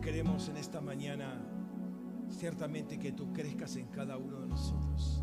Queremos 0.00 0.48
en 0.48 0.56
esta 0.56 0.80
mañana 0.80 1.40
ciertamente 2.28 2.98
que 2.98 3.12
tú 3.12 3.32
crezcas 3.32 3.76
en 3.76 3.86
cada 3.86 4.16
uno 4.16 4.40
de 4.40 4.48
nosotros, 4.48 5.22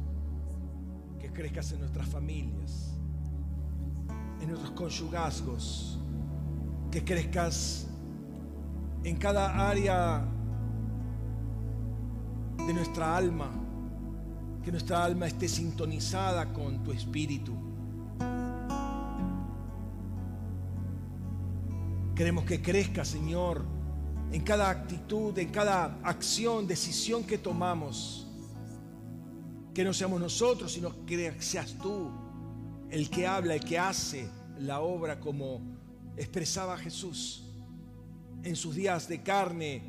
que 1.20 1.32
crezcas 1.34 1.72
en 1.74 1.80
nuestras 1.80 2.08
familias, 2.08 2.98
en 4.40 4.48
nuestros 4.48 4.72
conyugazgos, 4.72 6.00
que 6.92 7.04
crezcas 7.04 7.88
en 9.04 9.18
cada 9.18 9.70
área 9.70 10.26
de 12.66 12.74
nuestra 12.74 13.18
alma, 13.18 13.52
que 14.64 14.72
nuestra 14.72 15.04
alma 15.04 15.28
esté 15.28 15.48
sintonizada 15.48 16.54
con 16.54 16.84
tu 16.84 16.92
espíritu. 16.94 17.54
Queremos 22.16 22.46
que 22.46 22.62
crezca, 22.62 23.04
Señor, 23.04 23.79
en 24.32 24.42
cada 24.44 24.70
actitud, 24.70 25.38
en 25.38 25.50
cada 25.50 26.00
acción, 26.04 26.68
decisión 26.68 27.24
que 27.24 27.38
tomamos. 27.38 28.28
Que 29.74 29.84
no 29.84 29.94
seamos 29.94 30.20
nosotros, 30.20 30.72
sino 30.72 31.06
que 31.06 31.36
seas 31.42 31.76
tú 31.82 32.12
el 32.90 33.10
que 33.10 33.28
habla, 33.28 33.56
el 33.56 33.64
que 33.64 33.78
hace 33.78 34.30
la 34.58 34.82
obra 34.82 35.20
como 35.20 35.62
expresaba 36.18 36.78
Jesús 36.78 37.46
en 38.44 38.56
sus 38.56 38.76
días 38.76 39.08
de 39.08 39.22
carne, 39.22 39.82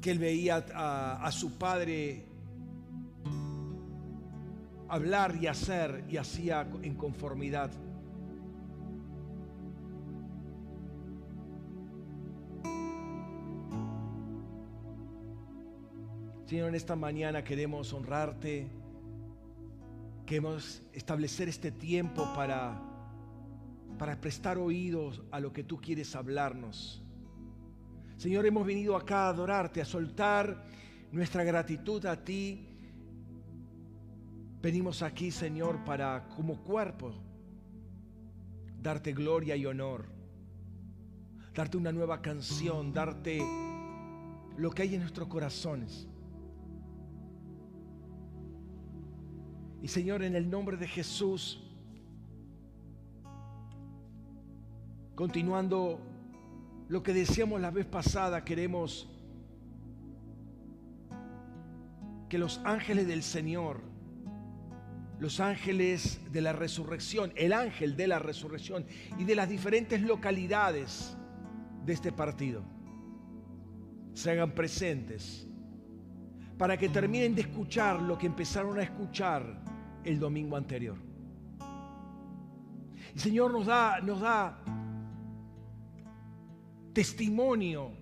que 0.00 0.10
él 0.10 0.18
veía 0.18 0.64
a, 0.74 1.24
a 1.24 1.32
su 1.32 1.58
padre 1.58 2.24
hablar 4.88 5.36
y 5.40 5.46
hacer 5.46 6.04
y 6.08 6.16
hacía 6.16 6.68
en 6.82 6.94
conformidad. 6.94 7.70
Señor, 16.46 16.68
en 16.68 16.76
esta 16.76 16.94
mañana 16.94 17.42
queremos 17.42 17.92
honrarte, 17.92 18.68
queremos 20.24 20.80
establecer 20.92 21.48
este 21.48 21.72
tiempo 21.72 22.32
para, 22.36 22.80
para 23.98 24.20
prestar 24.20 24.56
oídos 24.56 25.24
a 25.32 25.40
lo 25.40 25.52
que 25.52 25.64
tú 25.64 25.80
quieres 25.80 26.14
hablarnos. 26.14 27.02
Señor, 28.16 28.46
hemos 28.46 28.64
venido 28.64 28.96
acá 28.96 29.24
a 29.24 29.30
adorarte, 29.30 29.80
a 29.80 29.84
soltar 29.84 30.64
nuestra 31.10 31.42
gratitud 31.42 32.06
a 32.06 32.24
ti. 32.24 32.64
Venimos 34.62 35.02
aquí, 35.02 35.32
Señor, 35.32 35.84
para 35.84 36.28
como 36.28 36.62
cuerpo 36.62 37.12
darte 38.80 39.12
gloria 39.12 39.56
y 39.56 39.66
honor, 39.66 40.04
darte 41.52 41.76
una 41.76 41.90
nueva 41.90 42.22
canción, 42.22 42.92
darte 42.92 43.40
lo 44.56 44.70
que 44.70 44.82
hay 44.82 44.94
en 44.94 45.00
nuestros 45.00 45.26
corazones. 45.26 46.08
Y 49.82 49.88
Señor, 49.88 50.22
en 50.22 50.34
el 50.34 50.50
nombre 50.50 50.76
de 50.76 50.88
Jesús, 50.88 51.62
continuando 55.14 56.00
lo 56.88 57.02
que 57.02 57.12
decíamos 57.12 57.60
la 57.60 57.70
vez 57.70 57.86
pasada, 57.86 58.44
queremos 58.44 59.08
que 62.28 62.38
los 62.38 62.60
ángeles 62.64 63.06
del 63.06 63.22
Señor, 63.22 63.80
los 65.18 65.40
ángeles 65.40 66.20
de 66.32 66.40
la 66.40 66.52
resurrección, 66.52 67.32
el 67.36 67.52
ángel 67.52 67.96
de 67.96 68.06
la 68.06 68.18
resurrección 68.18 68.84
y 69.18 69.24
de 69.24 69.34
las 69.34 69.48
diferentes 69.48 70.02
localidades 70.02 71.16
de 71.84 71.92
este 71.92 72.12
partido, 72.12 72.62
se 74.14 74.30
hagan 74.30 74.52
presentes 74.52 75.46
para 76.58 76.76
que 76.76 76.88
terminen 76.88 77.34
de 77.34 77.42
escuchar 77.42 78.00
lo 78.00 78.16
que 78.16 78.26
empezaron 78.26 78.78
a 78.78 78.82
escuchar 78.82 79.65
el 80.06 80.18
domingo 80.18 80.56
anterior. 80.56 80.96
Y 83.14 83.18
Señor 83.18 83.52
nos 83.52 83.66
da, 83.66 84.00
nos 84.00 84.20
da 84.20 84.62
testimonio 86.92 87.92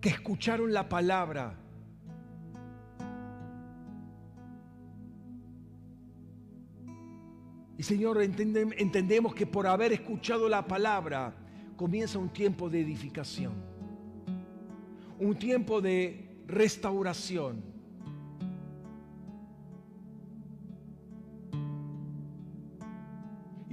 que 0.00 0.08
escucharon 0.10 0.72
la 0.72 0.88
palabra. 0.88 1.58
Y 7.76 7.82
Señor, 7.82 8.22
entendemos 8.22 9.34
que 9.34 9.46
por 9.46 9.66
haber 9.66 9.92
escuchado 9.92 10.48
la 10.48 10.66
palabra 10.66 11.34
comienza 11.76 12.18
un 12.18 12.28
tiempo 12.28 12.70
de 12.70 12.80
edificación, 12.80 13.52
un 15.18 15.36
tiempo 15.36 15.80
de 15.80 16.44
restauración. 16.46 17.73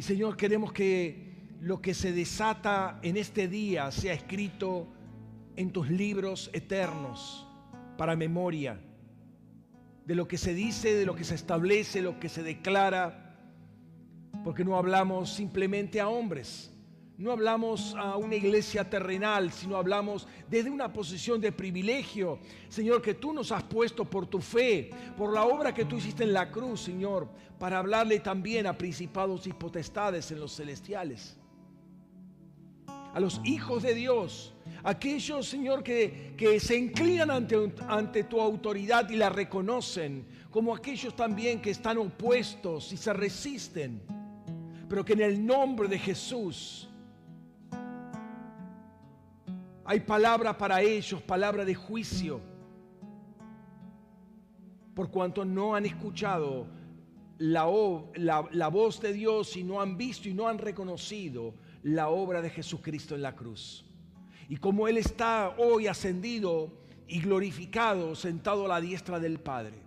Y 0.02 0.04
Señor, 0.04 0.36
queremos 0.36 0.74
que 0.74 1.60
lo 1.60 1.80
que 1.80 1.94
se 1.94 2.12
desata 2.12 2.98
en 3.04 3.18
este 3.18 3.48
día 3.48 3.92
sea 3.92 4.14
escrito 4.14 4.88
en 5.56 5.70
tus 5.70 5.92
libros 5.92 6.50
eternos 6.54 7.48
para 8.00 8.16
memoria. 8.16 8.82
De 10.08 10.16
lo 10.16 10.28
que 10.28 10.40
se 10.40 10.56
dice, 10.56 10.96
de 10.96 11.06
lo 11.06 11.14
que 11.14 11.24
se 11.24 11.36
establece, 11.36 12.02
lo 12.02 12.20
que 12.20 12.30
se 12.30 12.42
declara, 12.42 13.38
porque 14.44 14.66
no 14.66 14.76
hablamos 14.76 15.32
simplemente 15.36 16.02
a 16.02 16.10
hombres, 16.10 16.71
no 17.18 17.32
hablamos 17.32 17.96
a 17.98 18.18
una 18.18 18.36
iglesia 18.36 18.90
terrenal, 18.90 19.52
sino 19.52 19.78
hablamos 19.78 20.28
desde 20.50 20.72
una 20.72 20.92
posición 20.92 21.40
de 21.40 21.52
privilegio, 21.52 22.40
Señor, 22.68 23.02
que 23.02 23.14
tú 23.14 23.32
nos 23.32 23.52
has 23.52 23.64
puesto 23.64 24.06
por 24.06 24.26
tu 24.26 24.40
fe, 24.40 24.90
por 25.16 25.32
la 25.34 25.44
obra 25.44 25.74
que 25.74 25.86
tú 25.86 25.98
hiciste 25.98 26.24
en 26.24 26.34
la 26.34 26.50
cruz, 26.50 26.82
Señor, 26.82 27.30
para 27.60 27.78
hablarle 27.78 28.20
también 28.20 28.66
a 28.66 28.78
principados 28.78 29.46
y 29.46 29.54
potestades 29.54 30.32
en 30.32 30.40
los 30.40 30.56
celestiales. 30.56 31.38
A 33.14 33.20
los 33.20 33.42
hijos 33.44 33.84
de 33.84 33.94
Dios, 33.94 34.54
aquellos, 34.84 35.48
Señor, 35.48 35.84
que, 35.84 36.34
que 36.38 36.60
se 36.60 36.78
inclinan 36.78 37.30
ante, 37.30 37.74
ante 37.88 38.24
tu 38.24 38.40
autoridad 38.40 39.10
y 39.10 39.18
la 39.18 39.30
reconocen, 39.30 40.26
como 40.50 40.74
aquellos 40.74 41.16
también 41.16 41.62
que 41.62 41.70
están 41.70 41.98
opuestos 41.98 42.92
y 42.94 42.98
se 42.98 43.14
resisten, 43.14 44.02
pero 44.90 45.06
que 45.06 45.14
en 45.14 45.22
el 45.22 45.46
nombre 45.46 45.88
de 45.88 46.00
Jesús, 46.00 46.90
hay 49.84 50.02
palabra 50.02 50.58
para 50.58 50.82
ellos, 50.82 51.22
palabra 51.22 51.66
de 51.66 51.76
juicio, 51.76 52.40
por 54.94 55.10
cuanto 55.10 55.44
no 55.44 55.76
han 55.76 55.86
escuchado 55.86 56.68
la, 57.38 57.66
la, 58.52 58.68
voz 58.68 59.02
de 59.02 59.14
Dios 59.14 59.58
y 59.58 59.64
no 59.64 59.82
han 59.82 59.98
visto 59.98 60.30
y 60.30 60.34
no 60.34 60.48
han 60.48 60.60
reconocido 60.60 61.56
la 61.82 62.10
obra 62.10 62.42
de 62.42 62.50
Jesucristo 62.50 63.16
en 63.16 63.24
la 63.24 63.36
cruz. 63.36 63.86
Y 64.48 64.58
como 64.58 64.88
Él 64.88 64.98
está 64.98 65.56
hoy 65.58 65.88
ascendido 65.88 66.72
y 67.08 67.22
glorificado, 67.22 68.14
sentado 68.16 68.66
a 68.66 68.68
la 68.68 68.82
diestra 68.82 69.20
del 69.20 69.40
Padre. 69.40 69.82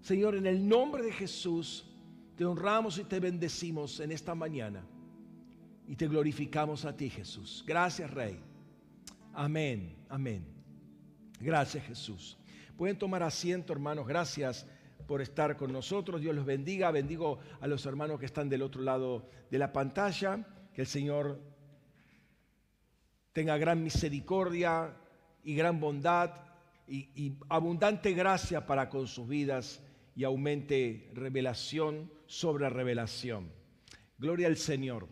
Señor, 0.00 0.36
en 0.36 0.46
el 0.46 0.66
nombre 0.66 1.02
de 1.02 1.12
Jesús, 1.12 1.84
te 2.36 2.44
honramos 2.44 2.98
y 2.98 3.04
te 3.04 3.20
bendecimos 3.20 4.00
en 4.00 4.12
esta 4.12 4.34
mañana 4.34 4.82
y 5.88 5.96
te 5.96 6.08
glorificamos 6.08 6.84
a 6.84 6.96
ti, 6.96 7.10
Jesús. 7.10 7.64
Gracias, 7.66 8.10
Rey. 8.10 8.38
Amén, 9.32 9.96
amén. 10.08 10.44
Gracias, 11.40 11.84
Jesús. 11.84 12.36
Pueden 12.76 12.98
tomar 12.98 13.22
asiento, 13.22 13.72
hermanos. 13.72 14.06
Gracias 14.06 14.66
por 15.06 15.22
estar 15.22 15.56
con 15.56 15.72
nosotros. 15.72 16.20
Dios 16.20 16.34
los 16.34 16.44
bendiga. 16.44 16.90
Bendigo 16.90 17.38
a 17.60 17.66
los 17.66 17.86
hermanos 17.86 18.18
que 18.18 18.26
están 18.26 18.48
del 18.48 18.62
otro 18.62 18.82
lado 18.82 19.28
de 19.50 19.58
la 19.58 19.72
pantalla. 19.72 20.46
Que 20.74 20.82
el 20.82 20.86
Señor 20.86 21.40
tenga 23.32 23.56
gran 23.56 23.82
misericordia 23.82 24.96
y 25.44 25.54
gran 25.54 25.78
bondad 25.78 26.32
y, 26.88 27.10
y 27.14 27.38
abundante 27.48 28.12
gracia 28.12 28.66
para 28.66 28.88
con 28.88 29.06
sus 29.06 29.28
vidas 29.28 29.82
y 30.14 30.24
aumente 30.24 31.10
revelación 31.14 32.10
sobre 32.26 32.68
revelación. 32.70 33.52
Gloria 34.18 34.48
al 34.48 34.56
Señor. 34.56 35.06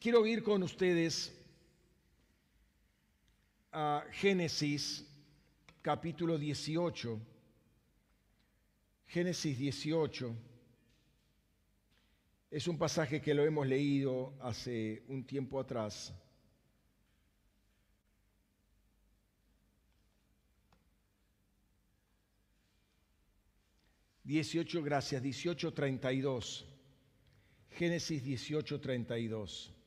Quiero 0.00 0.24
ir 0.24 0.42
con 0.42 0.62
ustedes 0.62 1.30
a 3.70 4.02
Génesis 4.12 5.04
capítulo 5.82 6.38
18. 6.38 7.20
Génesis 9.08 9.58
18 9.58 10.34
es 12.50 12.66
un 12.66 12.78
pasaje 12.78 13.20
que 13.20 13.34
lo 13.34 13.44
hemos 13.44 13.66
leído 13.66 14.32
hace 14.40 15.02
un 15.08 15.26
tiempo 15.26 15.60
atrás. 15.60 16.14
18, 24.24 24.82
gracias, 24.82 25.22
18.32. 25.22 26.64
Génesis 27.72 28.24
18.32. 28.24 29.79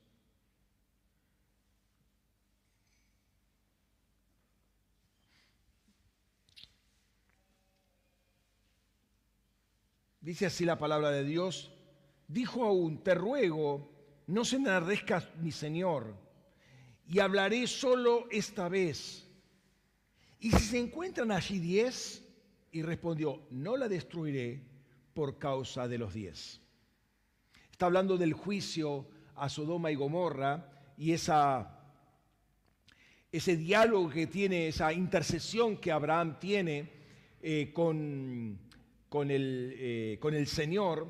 Dice 10.23 10.45
así 10.45 10.63
la 10.63 10.79
palabra 10.79 11.11
de 11.11 11.25
Dios. 11.25 11.69
Dijo 12.29 12.63
aún, 12.63 13.03
te 13.03 13.13
ruego, 13.13 13.91
no 14.27 14.45
se 14.45 14.55
enardezca 14.55 15.29
mi 15.41 15.51
Señor, 15.51 16.15
y 17.05 17.19
hablaré 17.19 17.67
solo 17.67 18.27
esta 18.31 18.69
vez. 18.69 19.27
Y 20.39 20.51
si 20.51 20.63
se 20.63 20.79
encuentran 20.79 21.29
allí 21.29 21.59
diez, 21.59 22.23
y 22.71 22.81
respondió, 22.81 23.45
no 23.51 23.75
la 23.75 23.89
destruiré 23.89 24.63
por 25.13 25.37
causa 25.37 25.89
de 25.89 25.97
los 25.97 26.13
diez. 26.13 26.61
Está 27.69 27.87
hablando 27.87 28.17
del 28.17 28.31
juicio 28.31 29.05
a 29.35 29.49
Sodoma 29.49 29.91
y 29.91 29.95
Gomorra 29.95 30.71
y 30.97 31.11
esa, 31.11 31.83
ese 33.29 33.57
diálogo 33.57 34.09
que 34.09 34.25
tiene, 34.27 34.69
esa 34.69 34.93
intercesión 34.93 35.77
que 35.77 35.91
Abraham 35.91 36.39
tiene 36.39 36.91
eh, 37.41 37.71
con, 37.73 38.57
con 39.13 39.29
el, 39.29 39.75
eh, 39.77 40.17
con 40.19 40.33
el 40.33 40.47
Señor 40.47 41.05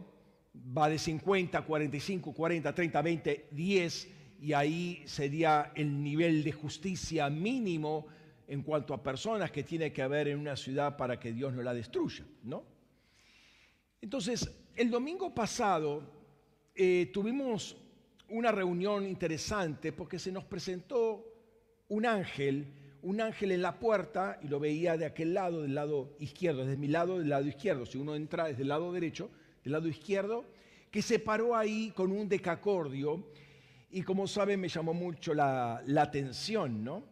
va 0.77 0.89
de 0.89 1.00
50, 1.00 1.61
45, 1.61 2.33
40, 2.33 2.75
30, 2.75 3.01
20, 3.01 3.47
10 3.50 4.09
y 4.41 4.51
ahí 4.51 5.03
sería 5.05 5.71
el 5.73 6.03
nivel 6.03 6.44
de 6.44 6.51
justicia 6.51 7.29
mínimo 7.29 8.07
en 8.45 8.61
cuanto 8.61 8.94
a 8.94 9.01
personas 9.01 9.51
que 9.51 9.63
tiene 9.63 9.94
que 9.94 10.01
haber 10.01 10.27
en 10.27 10.38
una 10.38 10.57
ciudad 10.57 10.97
para 10.97 11.17
que 11.17 11.31
Dios 11.31 11.53
no 11.53 11.63
la 11.63 11.73
destruya, 11.73 12.25
¿no? 12.44 12.65
Entonces, 14.01 14.53
el 14.75 14.91
domingo 14.91 15.33
pasado 15.33 16.03
eh, 16.75 17.09
tuvimos 17.13 17.77
una 18.27 18.51
reunión 18.51 19.07
interesante 19.07 19.94
porque 19.94 20.19
se 20.19 20.29
nos 20.29 20.44
presentó 20.44 21.25
un 21.88 22.06
ángel 22.06 22.67
un 23.03 23.19
ángel 23.21 23.51
en 23.51 23.61
la 23.61 23.79
puerta 23.79 24.39
y 24.41 24.47
lo 24.47 24.59
veía 24.59 24.97
de 24.97 25.05
aquel 25.05 25.33
lado, 25.33 25.61
del 25.61 25.75
lado 25.75 26.15
izquierdo, 26.19 26.65
desde 26.65 26.77
mi 26.77 26.88
lado, 26.88 27.19
del 27.19 27.29
lado 27.29 27.45
izquierdo. 27.45 27.85
Si 27.85 27.97
uno 27.97 28.15
entra 28.15 28.45
desde 28.45 28.63
el 28.63 28.69
lado 28.69 28.91
derecho, 28.91 29.29
del 29.63 29.73
lado 29.73 29.88
izquierdo, 29.88 30.45
que 30.89 31.01
se 31.01 31.19
paró 31.19 31.55
ahí 31.55 31.91
con 31.95 32.11
un 32.11 32.29
decacordio 32.29 33.25
y 33.91 34.01
como 34.01 34.25
saben 34.25 34.59
me 34.59 34.69
llamó 34.69 34.94
mucho 34.94 35.33
la, 35.33 35.83
atención, 35.97 36.83
¿no? 36.83 37.03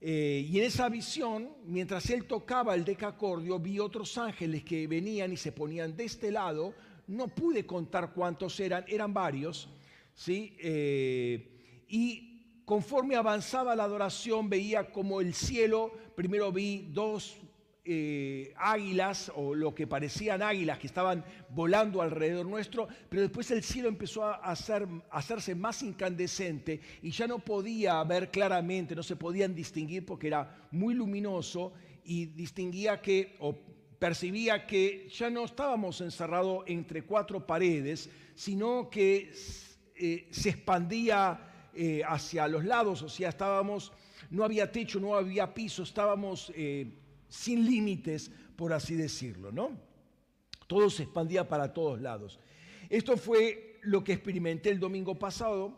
Eh, 0.00 0.46
y 0.48 0.58
en 0.58 0.64
esa 0.64 0.88
visión, 0.88 1.50
mientras 1.64 2.08
él 2.10 2.24
tocaba 2.24 2.74
el 2.74 2.84
decacordio, 2.84 3.58
vi 3.58 3.78
otros 3.78 4.16
ángeles 4.18 4.62
que 4.62 4.86
venían 4.86 5.32
y 5.32 5.36
se 5.36 5.52
ponían 5.52 5.96
de 5.96 6.04
este 6.04 6.30
lado. 6.30 6.74
No 7.06 7.28
pude 7.28 7.64
contar 7.64 8.12
cuántos 8.12 8.60
eran, 8.60 8.84
eran 8.88 9.14
varios, 9.14 9.68
¿sí? 10.14 10.54
Eh, 10.60 11.84
y 11.88 12.27
conforme 12.68 13.16
avanzaba 13.16 13.74
la 13.74 13.84
adoración 13.84 14.50
veía 14.50 14.92
como 14.92 15.22
el 15.22 15.32
cielo, 15.32 15.90
primero 16.14 16.52
vi 16.52 16.90
dos 16.92 17.38
eh, 17.82 18.52
águilas 18.58 19.32
o 19.34 19.54
lo 19.54 19.74
que 19.74 19.86
parecían 19.86 20.42
águilas 20.42 20.78
que 20.78 20.86
estaban 20.86 21.24
volando 21.48 22.02
alrededor 22.02 22.44
nuestro, 22.44 22.86
pero 23.08 23.22
después 23.22 23.50
el 23.52 23.62
cielo 23.62 23.88
empezó 23.88 24.22
a, 24.22 24.34
hacer, 24.34 24.86
a 25.10 25.16
hacerse 25.16 25.54
más 25.54 25.82
incandescente 25.82 26.82
y 27.00 27.10
ya 27.10 27.26
no 27.26 27.38
podía 27.38 28.04
ver 28.04 28.30
claramente, 28.30 28.94
no 28.94 29.02
se 29.02 29.16
podían 29.16 29.54
distinguir 29.54 30.04
porque 30.04 30.26
era 30.26 30.68
muy 30.70 30.92
luminoso 30.92 31.72
y 32.04 32.26
distinguía 32.26 33.00
que, 33.00 33.34
o 33.40 33.56
percibía 33.98 34.66
que 34.66 35.08
ya 35.08 35.30
no 35.30 35.46
estábamos 35.46 36.02
encerrados 36.02 36.64
entre 36.66 37.04
cuatro 37.06 37.46
paredes, 37.46 38.10
sino 38.34 38.90
que 38.90 39.32
eh, 39.94 40.28
se 40.30 40.50
expandía 40.50 41.47
eh, 41.80 42.02
hacia 42.04 42.48
los 42.48 42.64
lados, 42.64 43.02
o 43.02 43.08
sea, 43.08 43.28
estábamos, 43.28 43.92
no 44.30 44.42
había 44.42 44.72
techo, 44.72 44.98
no 44.98 45.14
había 45.14 45.54
piso, 45.54 45.84
estábamos 45.84 46.52
eh, 46.56 46.92
sin 47.28 47.64
límites, 47.64 48.32
por 48.56 48.72
así 48.72 48.96
decirlo, 48.96 49.52
¿no? 49.52 49.78
Todo 50.66 50.90
se 50.90 51.04
expandía 51.04 51.48
para 51.48 51.72
todos 51.72 52.00
lados. 52.00 52.40
Esto 52.90 53.16
fue 53.16 53.78
lo 53.82 54.02
que 54.02 54.12
experimenté 54.12 54.70
el 54.70 54.80
domingo 54.80 55.20
pasado. 55.20 55.72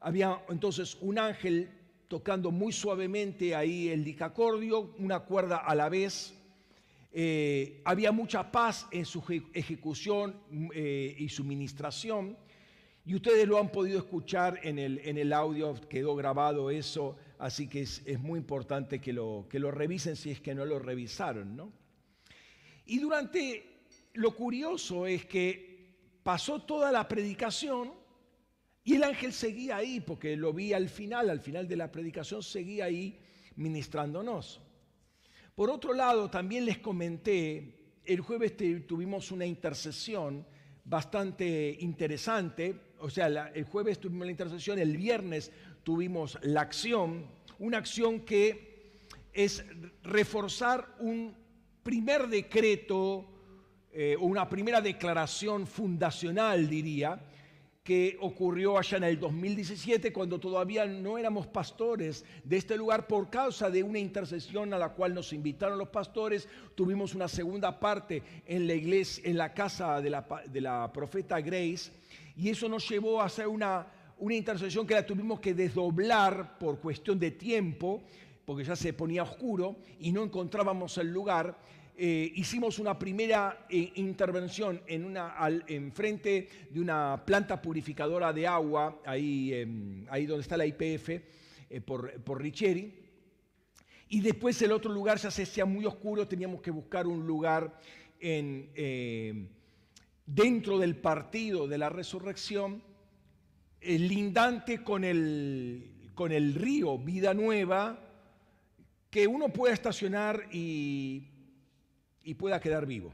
Había 0.00 0.42
entonces 0.48 0.98
un 1.00 1.16
ángel 1.16 1.70
tocando 2.08 2.50
muy 2.50 2.72
suavemente 2.72 3.54
ahí 3.54 3.88
el 3.88 4.02
dicacordio, 4.02 4.96
una 4.98 5.20
cuerda 5.20 5.58
a 5.58 5.76
la 5.76 5.88
vez. 5.88 6.34
Eh, 7.12 7.82
había 7.84 8.10
mucha 8.10 8.50
paz 8.50 8.88
en 8.90 9.04
su 9.04 9.22
ejecución 9.54 10.40
y 10.82 11.28
su 11.28 11.44
ministración. 11.44 12.36
Y 13.06 13.14
ustedes 13.14 13.46
lo 13.46 13.58
han 13.58 13.70
podido 13.70 14.00
escuchar 14.00 14.58
en 14.64 14.80
el, 14.80 14.98
en 15.04 15.16
el 15.16 15.32
audio, 15.32 15.76
quedó 15.88 16.16
grabado 16.16 16.70
eso, 16.70 17.16
así 17.38 17.68
que 17.68 17.82
es, 17.82 18.18
muy 18.18 18.40
importante 18.40 19.00
que 19.00 19.12
lo, 19.12 19.46
que 19.48 19.60
lo 19.60 19.70
revisen 19.70 20.16
si 20.16 20.32
es 20.32 20.40
que 20.40 20.56
no 20.56 20.64
lo 20.64 20.80
revisaron. 20.80 21.54
¿no? 21.56 21.72
Y 22.84 22.98
durante, 22.98 23.84
lo 24.14 24.34
curioso 24.34 25.06
es 25.06 25.24
que 25.24 25.94
pasó 26.24 26.62
toda 26.62 26.90
la 26.90 27.06
predicación 27.06 27.92
y 28.82 28.96
el 28.96 29.04
ángel 29.04 29.32
seguía 29.32 29.76
ahí, 29.76 30.00
porque 30.00 30.36
lo 30.36 30.52
vi 30.52 30.72
al 30.72 30.88
final, 30.88 31.30
al 31.30 31.40
final 31.40 31.68
de 31.68 31.76
la 31.76 31.92
predicación 31.92 32.42
seguía 32.42 32.86
ahí 32.86 33.20
ministrándonos. 33.54 34.60
Por 35.54 35.70
otro 35.70 35.94
lado, 35.94 36.28
también 36.28 36.64
les 36.64 36.78
comenté, 36.78 38.00
el 38.04 38.20
jueves 38.20 38.56
tuvimos 38.84 39.30
una 39.30 39.46
intercesión 39.46 40.44
bastante 40.84 41.76
interesante 41.80 42.85
o 43.00 43.10
sea, 43.10 43.50
el 43.54 43.64
jueves 43.64 43.98
tuvimos 43.98 44.26
la 44.26 44.30
intercesión, 44.30 44.78
el 44.78 44.96
viernes 44.96 45.52
tuvimos 45.82 46.38
la 46.42 46.62
acción, 46.62 47.26
una 47.58 47.78
acción 47.78 48.20
que 48.20 48.98
es 49.32 49.64
reforzar 50.02 50.94
un 50.98 51.36
primer 51.82 52.28
decreto 52.28 53.32
eh, 53.98 54.14
una 54.20 54.46
primera 54.46 54.82
declaración 54.82 55.66
fundacional, 55.66 56.68
diría, 56.68 57.18
que 57.82 58.18
ocurrió 58.20 58.76
allá 58.76 58.98
en 58.98 59.04
el 59.04 59.18
2017 59.18 60.12
cuando 60.12 60.38
todavía 60.38 60.84
no 60.84 61.16
éramos 61.16 61.46
pastores 61.46 62.22
de 62.44 62.58
este 62.58 62.76
lugar 62.76 63.06
por 63.06 63.30
causa 63.30 63.70
de 63.70 63.82
una 63.82 63.98
intercesión 63.98 64.74
a 64.74 64.78
la 64.78 64.90
cual 64.90 65.14
nos 65.14 65.32
invitaron 65.32 65.78
los 65.78 65.88
pastores. 65.88 66.46
Tuvimos 66.74 67.14
una 67.14 67.26
segunda 67.26 67.80
parte 67.80 68.22
en 68.44 68.66
la 68.66 68.74
iglesia, 68.74 69.30
en 69.30 69.38
la 69.38 69.54
casa 69.54 70.02
de 70.02 70.60
la 70.60 70.92
profeta 70.92 71.40
Grace 71.40 71.90
y 72.36 72.50
eso 72.50 72.68
nos 72.68 72.88
llevó 72.88 73.20
a 73.20 73.26
hacer 73.26 73.48
una, 73.48 73.86
una 74.18 74.34
intercesión 74.34 74.86
que 74.86 74.94
la 74.94 75.06
tuvimos 75.06 75.40
que 75.40 75.54
desdoblar 75.54 76.58
por 76.58 76.78
cuestión 76.80 77.18
de 77.18 77.30
tiempo, 77.30 78.02
porque 78.44 78.64
ya 78.64 78.76
se 78.76 78.92
ponía 78.92 79.22
oscuro 79.22 79.76
y 80.00 80.12
no 80.12 80.22
encontrábamos 80.22 80.98
el 80.98 81.12
lugar. 81.12 81.58
Eh, 81.98 82.30
hicimos 82.34 82.78
una 82.78 82.98
primera 82.98 83.66
eh, 83.70 83.90
intervención 83.94 84.82
en, 84.86 85.06
una, 85.06 85.34
en 85.66 85.90
frente 85.92 86.48
de 86.70 86.80
una 86.80 87.22
planta 87.24 87.60
purificadora 87.60 88.34
de 88.34 88.46
agua, 88.46 89.00
ahí, 89.06 89.54
em, 89.54 90.04
ahí 90.10 90.26
donde 90.26 90.42
está 90.42 90.58
la 90.58 90.66
IPF, 90.66 91.08
eh, 91.08 91.80
por, 91.80 92.20
por 92.22 92.42
Richeri. 92.42 92.94
Y 94.10 94.20
después 94.20 94.60
el 94.60 94.72
otro 94.72 94.92
lugar 94.92 95.18
ya 95.18 95.30
se 95.30 95.44
hacía 95.44 95.64
muy 95.64 95.86
oscuro, 95.86 96.28
teníamos 96.28 96.60
que 96.60 96.70
buscar 96.70 97.06
un 97.06 97.26
lugar 97.26 97.80
en, 98.20 99.48
dentro 100.26 100.78
del 100.78 100.96
partido 100.96 101.68
de 101.68 101.78
la 101.78 101.88
resurrección, 101.88 102.82
lindante 103.80 104.82
con 104.82 105.04
el, 105.04 106.10
con 106.14 106.32
el 106.32 106.54
río 106.54 106.98
Vida 106.98 107.32
Nueva, 107.34 108.00
que 109.10 109.26
uno 109.26 109.48
pueda 109.48 109.72
estacionar 109.72 110.48
y, 110.52 111.28
y 112.22 112.34
pueda 112.34 112.60
quedar 112.60 112.86
vivo, 112.86 113.12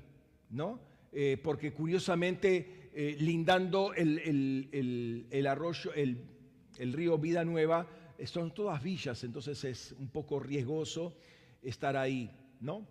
¿no? 0.51 0.81
Eh, 1.13 1.39
porque 1.43 1.73
curiosamente, 1.73 2.91
eh, 2.95 3.17
lindando 3.19 3.93
el, 3.93 5.27
el 5.31 5.47
arroyo, 5.47 5.93
el, 5.95 6.93
río 6.93 7.19
Vida 7.19 7.45
Nueva, 7.45 7.87
son 8.25 8.55
todas 8.55 8.83
villas, 8.83 9.23
entonces 9.25 9.63
es 9.65 9.93
un 9.99 10.09
poco 10.09 10.41
riesgoso 10.41 11.15
estar 11.61 11.97
ahí, 11.97 12.31
¿no? 12.61 12.87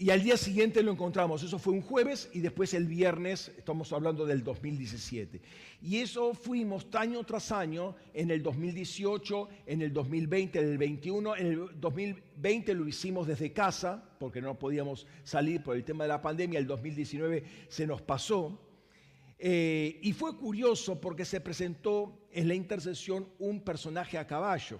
Y 0.00 0.10
al 0.10 0.22
día 0.22 0.36
siguiente 0.36 0.80
lo 0.84 0.92
encontramos. 0.92 1.42
Eso 1.42 1.58
fue 1.58 1.72
un 1.72 1.82
jueves 1.82 2.30
y 2.32 2.38
después 2.38 2.72
el 2.72 2.86
viernes, 2.86 3.50
estamos 3.58 3.92
hablando 3.92 4.24
del 4.24 4.44
2017. 4.44 5.40
Y 5.82 5.96
eso 5.96 6.34
fuimos 6.34 6.86
año 6.92 7.24
tras 7.24 7.50
año, 7.50 7.96
en 8.14 8.30
el 8.30 8.40
2018, 8.40 9.48
en 9.66 9.82
el 9.82 9.92
2020, 9.92 10.56
en 10.56 10.64
el 10.64 10.70
2021. 10.78 11.36
En 11.36 11.46
el 11.46 11.80
2020 11.80 12.74
lo 12.74 12.86
hicimos 12.86 13.26
desde 13.26 13.52
casa, 13.52 14.08
porque 14.20 14.40
no 14.40 14.56
podíamos 14.56 15.04
salir 15.24 15.64
por 15.64 15.74
el 15.74 15.82
tema 15.82 16.04
de 16.04 16.08
la 16.08 16.22
pandemia. 16.22 16.60
El 16.60 16.68
2019 16.68 17.42
se 17.68 17.84
nos 17.84 18.00
pasó. 18.00 18.56
Eh, 19.36 19.98
y 20.00 20.12
fue 20.12 20.36
curioso 20.36 21.00
porque 21.00 21.24
se 21.24 21.40
presentó 21.40 22.28
en 22.30 22.46
la 22.46 22.54
intercesión 22.54 23.26
un 23.40 23.64
personaje 23.64 24.16
a 24.16 24.28
caballo. 24.28 24.78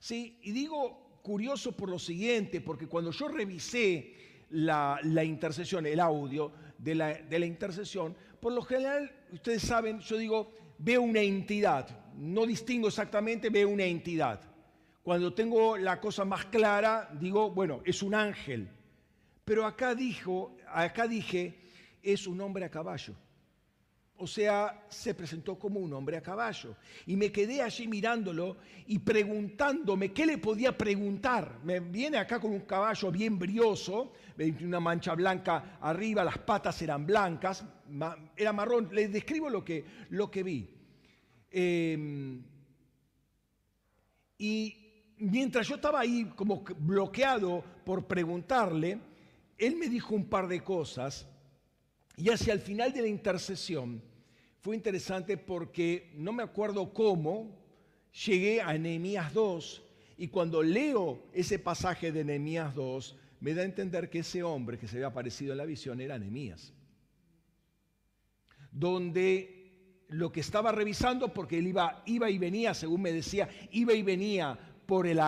¿Sí? 0.00 0.40
Y 0.42 0.50
digo 0.50 1.20
curioso 1.22 1.70
por 1.70 1.88
lo 1.88 2.00
siguiente, 2.00 2.60
porque 2.60 2.88
cuando 2.88 3.12
yo 3.12 3.28
revisé 3.28 4.31
la, 4.52 5.24
intercesión, 5.24 5.86
el 5.86 6.00
audio 6.00 6.52
de 6.78 6.94
la, 6.94 7.14
de 7.14 7.38
la 7.38 7.46
intercesión, 7.46 8.16
por 8.40 8.52
lo 8.52 8.62
general, 8.62 9.10
ustedes 9.32 9.62
saben, 9.62 10.00
yo 10.00 10.16
digo, 10.16 10.52
veo 10.78 11.02
una 11.02 11.20
entidad, 11.20 11.88
no 12.16 12.46
distingo 12.46 12.88
exactamente, 12.88 13.50
veo 13.50 13.68
una 13.68 13.84
entidad. 13.84 14.40
Cuando 15.02 15.34
tengo 15.34 15.76
la 15.76 16.00
cosa 16.00 16.24
más 16.24 16.46
clara, 16.46 17.10
digo, 17.18 17.50
bueno, 17.50 17.82
es 17.84 18.02
un 18.02 18.14
ángel. 18.14 18.68
Pero 19.44 19.66
acá 19.66 19.94
dijo, 19.94 20.56
acá 20.68 21.08
dije, 21.08 21.58
es 22.02 22.26
un 22.26 22.40
hombre 22.40 22.64
a 22.64 22.70
caballo. 22.70 23.14
O 24.22 24.26
sea, 24.28 24.84
se 24.88 25.14
presentó 25.14 25.58
como 25.58 25.80
un 25.80 25.92
hombre 25.92 26.16
a 26.16 26.22
caballo. 26.22 26.76
Y 27.06 27.16
me 27.16 27.32
quedé 27.32 27.60
allí 27.60 27.88
mirándolo 27.88 28.56
y 28.86 29.00
preguntándome 29.00 30.12
qué 30.12 30.24
le 30.24 30.38
podía 30.38 30.78
preguntar. 30.78 31.58
Me 31.64 31.80
viene 31.80 32.18
acá 32.18 32.38
con 32.38 32.52
un 32.52 32.60
caballo 32.60 33.10
bien 33.10 33.36
brioso, 33.36 34.12
una 34.60 34.78
mancha 34.78 35.16
blanca 35.16 35.76
arriba, 35.80 36.22
las 36.22 36.38
patas 36.38 36.80
eran 36.82 37.04
blancas, 37.04 37.64
era 38.36 38.52
marrón. 38.52 38.90
Les 38.92 39.12
describo 39.12 39.50
lo 39.50 39.64
que, 39.64 39.84
lo 40.10 40.30
que 40.30 40.42
vi. 40.44 40.70
Em, 41.50 42.44
y 44.38 44.76
mientras 45.16 45.66
yo 45.66 45.74
estaba 45.74 45.98
ahí 45.98 46.30
como 46.36 46.62
bloqueado 46.78 47.64
por 47.84 48.06
preguntarle, 48.06 49.00
él 49.58 49.74
me 49.74 49.88
dijo 49.88 50.14
un 50.14 50.26
par 50.26 50.46
de 50.46 50.62
cosas 50.62 51.26
y 52.16 52.30
hacia 52.30 52.52
el 52.52 52.60
final 52.60 52.92
de 52.92 53.02
la 53.02 53.08
intercesión 53.08 54.11
fue 54.62 54.76
interesante 54.76 55.36
porque 55.36 56.12
no 56.14 56.32
me 56.32 56.44
acuerdo 56.44 56.94
cómo 56.94 57.58
llegué 58.24 58.62
a 58.62 58.78
Nehemías 58.78 59.34
2 59.34 59.82
y 60.18 60.28
cuando 60.28 60.62
leo 60.62 61.24
ese 61.32 61.58
pasaje 61.58 62.12
de 62.12 62.24
Nehemías 62.24 62.72
2 62.72 63.16
me 63.40 63.54
da 63.54 63.62
a 63.62 63.64
entender 63.64 64.08
que 64.08 64.20
ese 64.20 64.44
hombre 64.44 64.78
que 64.78 64.86
se 64.86 64.96
había 64.96 65.08
aparecido 65.08 65.50
en 65.50 65.58
la 65.58 65.64
visión 65.64 66.00
era 66.00 66.16
Nehemías. 66.16 66.72
Donde 68.70 70.04
lo 70.06 70.30
que 70.30 70.38
estaba 70.38 70.70
revisando, 70.70 71.34
porque 71.34 71.58
él 71.58 71.66
iba, 71.66 72.04
iba 72.06 72.30
y 72.30 72.38
venía, 72.38 72.72
según 72.72 73.02
me 73.02 73.12
decía, 73.12 73.48
iba 73.72 73.94
y 73.94 74.04
venía 74.04 74.56
por 74.86 75.08
el, 75.08 75.18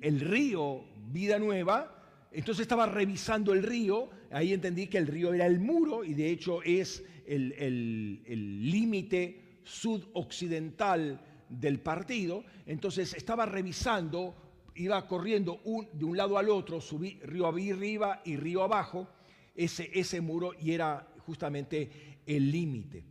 el 0.00 0.20
río 0.20 0.84
Vida 1.10 1.40
Nueva, 1.40 1.98
entonces 2.30 2.62
estaba 2.62 2.86
revisando 2.86 3.52
el 3.52 3.64
río, 3.64 4.10
ahí 4.30 4.52
entendí 4.52 4.86
que 4.86 4.98
el 4.98 5.08
río 5.08 5.34
era 5.34 5.46
el 5.46 5.58
muro 5.58 6.04
y 6.04 6.14
de 6.14 6.30
hecho 6.30 6.62
es 6.62 7.02
el 7.28 8.70
límite 8.70 9.48
sudoccidental 9.68 11.20
del 11.48 11.80
partido. 11.80 12.44
Entonces 12.66 13.14
estaba 13.14 13.46
revisando, 13.46 14.34
iba 14.74 15.06
corriendo 15.06 15.60
de 15.92 16.04
un 16.04 16.16
lado 16.16 16.38
al 16.38 16.48
otro, 16.48 16.80
subí, 16.80 17.18
río 17.22 17.46
arriba 17.46 18.22
y 18.24 18.36
río 18.36 18.62
abajo, 18.62 19.08
ese, 19.54 19.90
ese 19.92 20.20
muro 20.20 20.52
y 20.60 20.72
era 20.72 21.06
justamente 21.26 22.20
el 22.26 22.50
límite. 22.50 23.04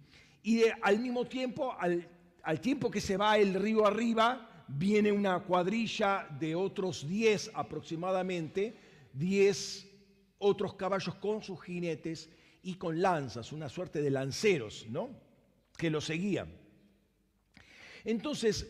Y 0.43 0.61
al 0.81 0.99
mismo 0.99 1.25
tiempo, 1.25 1.75
al, 1.77 2.07
al 2.43 2.61
tiempo 2.61 2.89
que 2.89 3.01
se 3.01 3.17
va 3.17 3.37
el 3.37 3.53
río 3.53 3.85
arriba, 3.85 4.65
viene 4.67 5.11
una 5.11 5.39
cuadrilla 5.43 6.27
de 6.39 6.55
otros 6.55 7.07
10 7.07 7.51
aproximadamente, 7.53 8.75
10 9.13 9.87
otros 10.39 10.75
caballos 10.75 11.15
con 11.15 11.41
sus 11.41 11.61
jinetes 11.61 12.29
y 12.67 12.75
con 12.75 13.01
lanzas, 13.01 13.53
una 13.53 13.69
suerte 13.69 14.01
de 14.01 14.11
lanceros, 14.11 14.85
¿no? 14.89 15.09
Que 15.77 15.89
lo 15.89 16.01
seguían. 16.01 16.53
Entonces, 18.03 18.67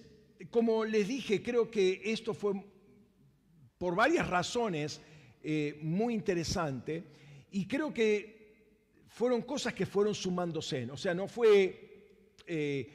como 0.52 0.86
les 0.86 1.08
dije, 1.08 1.42
creo 1.42 1.72
que 1.72 2.02
esto 2.06 2.36
fue 2.36 2.54
por 3.80 3.96
varias 3.96 4.30
razones 4.30 5.02
eh, 5.42 5.80
muy 5.82 6.14
interesante 6.14 7.06
y 7.50 7.66
creo 7.66 7.92
que 7.92 8.38
fueron 9.08 9.42
cosas 9.42 9.74
que 9.74 9.88
fueron 9.88 10.14
sumándose. 10.14 10.88
O 10.92 10.98
sea, 10.98 11.16
no 11.16 11.28
fue 11.28 12.36
eh, 12.46 12.88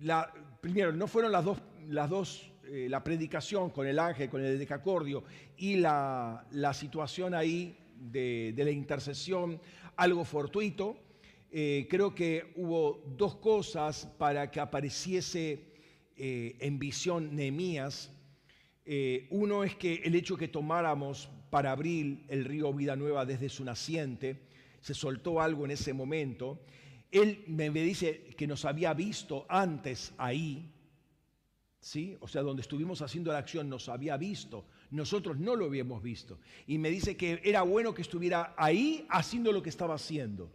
la, 0.00 0.32
primero, 0.62 0.90
no 0.90 1.06
fueron 1.06 1.32
las 1.32 1.44
dos, 1.44 1.58
las 1.88 2.08
dos 2.08 2.50
eh, 2.68 2.88
la 2.88 3.04
predicación 3.04 3.68
con 3.68 3.86
el 3.86 3.98
ángel, 3.98 4.30
con 4.30 4.42
el 4.42 4.58
decacordio 4.58 5.22
y 5.58 5.76
la, 5.76 6.46
situación 6.72 7.34
ahí 7.34 7.76
de, 7.94 8.54
la 8.56 8.70
intercesión, 8.70 9.60
algo 9.96 10.24
fortuito. 10.24 10.96
Eh, 11.50 11.86
creo 11.90 12.14
que 12.14 12.52
hubo 12.56 13.02
dos 13.16 13.36
cosas 13.36 14.06
para 14.18 14.50
que 14.50 14.60
apareciese 14.60 15.72
eh, 16.16 16.56
en 16.60 16.78
visión 16.78 17.34
Nehemías. 17.34 18.10
uno 19.30 19.64
es 19.64 19.74
que 19.74 19.94
el 20.04 20.14
hecho 20.14 20.36
que 20.36 20.48
tomáramos 20.48 21.28
para 21.50 21.72
abrir 21.72 22.24
el 22.28 22.44
río 22.44 22.72
Vida 22.72 22.94
Nueva 22.96 23.24
desde 23.24 23.48
su 23.48 23.64
naciente, 23.64 24.46
se 24.80 24.94
soltó 24.94 25.40
algo 25.40 25.64
en 25.64 25.72
ese 25.72 25.92
momento. 25.92 26.60
Él 27.10 27.44
me 27.48 27.70
dice 27.70 28.34
que 28.36 28.46
nos 28.46 28.64
había 28.64 28.92
visto 28.94 29.46
antes 29.48 30.12
ahí, 30.18 30.70
¿sí? 31.80 32.16
O 32.20 32.28
sea, 32.28 32.42
donde 32.42 32.62
estuvimos 32.62 33.02
haciendo 33.02 33.32
la 33.32 33.38
acción 33.38 33.68
nos 33.68 33.88
había 33.88 34.16
visto, 34.16 34.66
nosotros 34.90 35.38
no 35.38 35.56
lo 35.56 35.66
habíamos 35.66 36.02
visto. 36.02 36.38
Y 36.66 36.78
me 36.78 36.90
dice 36.90 37.16
que 37.16 37.40
era 37.44 37.62
bueno 37.62 37.94
que 37.94 38.02
estuviera 38.02 38.54
ahí 38.56 39.06
haciendo 39.08 39.52
lo 39.52 39.62
que 39.62 39.70
estaba 39.70 39.94
haciendo. 39.94 40.50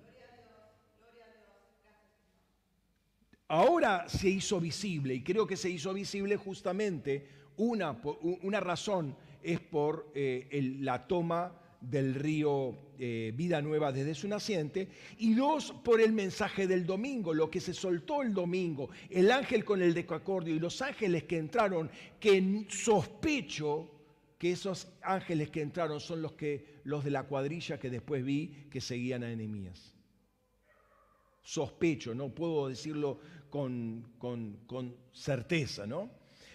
Ahora 3.48 4.08
se 4.08 4.30
hizo 4.30 4.62
visible 4.62 5.14
y 5.14 5.24
creo 5.24 5.46
que 5.46 5.58
se 5.58 5.70
hizo 5.70 5.94
visible 5.94 6.38
justamente 6.38 7.28
una, 7.58 8.02
una 8.22 8.60
razón 8.62 9.16
es 9.44 9.60
por 9.60 10.12
eh, 10.16 10.78
la 10.80 11.06
toma 11.06 11.54
del 11.82 12.14
río 12.16 12.78
eh, 13.00 13.34
Vida 13.36 13.62
Nueva 13.62 13.92
desde 13.92 14.14
su 14.14 14.28
naciente, 14.28 14.88
y 15.18 15.34
dos, 15.34 15.74
por 15.84 16.00
el 16.00 16.14
mensaje 16.14 16.68
del 16.68 16.86
domingo, 16.86 17.34
lo 17.34 17.50
que 17.50 17.60
se 17.60 17.74
soltó 17.74 18.22
el 18.22 18.34
domingo, 18.34 18.90
el 19.10 19.32
ángel 19.32 19.66
con 19.66 19.82
el 19.82 19.94
decacordio 19.94 20.56
y 20.56 20.60
los 20.60 20.82
ángeles 20.82 21.24
que 21.24 21.40
entraron, 21.40 21.90
que 22.20 22.66
sospecho 22.70 23.90
que 24.42 24.52
esos 24.52 24.88
ángeles 25.04 25.52
que 25.52 25.62
entraron 25.62 26.00
son 26.00 26.24
los, 26.24 26.32
que, 26.32 26.80
los 26.84 27.04
de 27.04 27.12
la 27.12 27.28
cuadrilla 27.28 27.80
que 27.80 27.92
después 27.92 28.26
vi 28.26 28.66
que 28.72 28.82
seguían 28.82 29.22
a 29.22 29.30
enemías. 29.30 29.94
Sospecho, 31.44 32.16
no 32.16 32.34
puedo 32.34 32.68
decirlo 32.68 33.20
con, 33.52 34.16
con, 34.18 34.98
certeza, 35.14 35.86
¿no? 35.86 36.10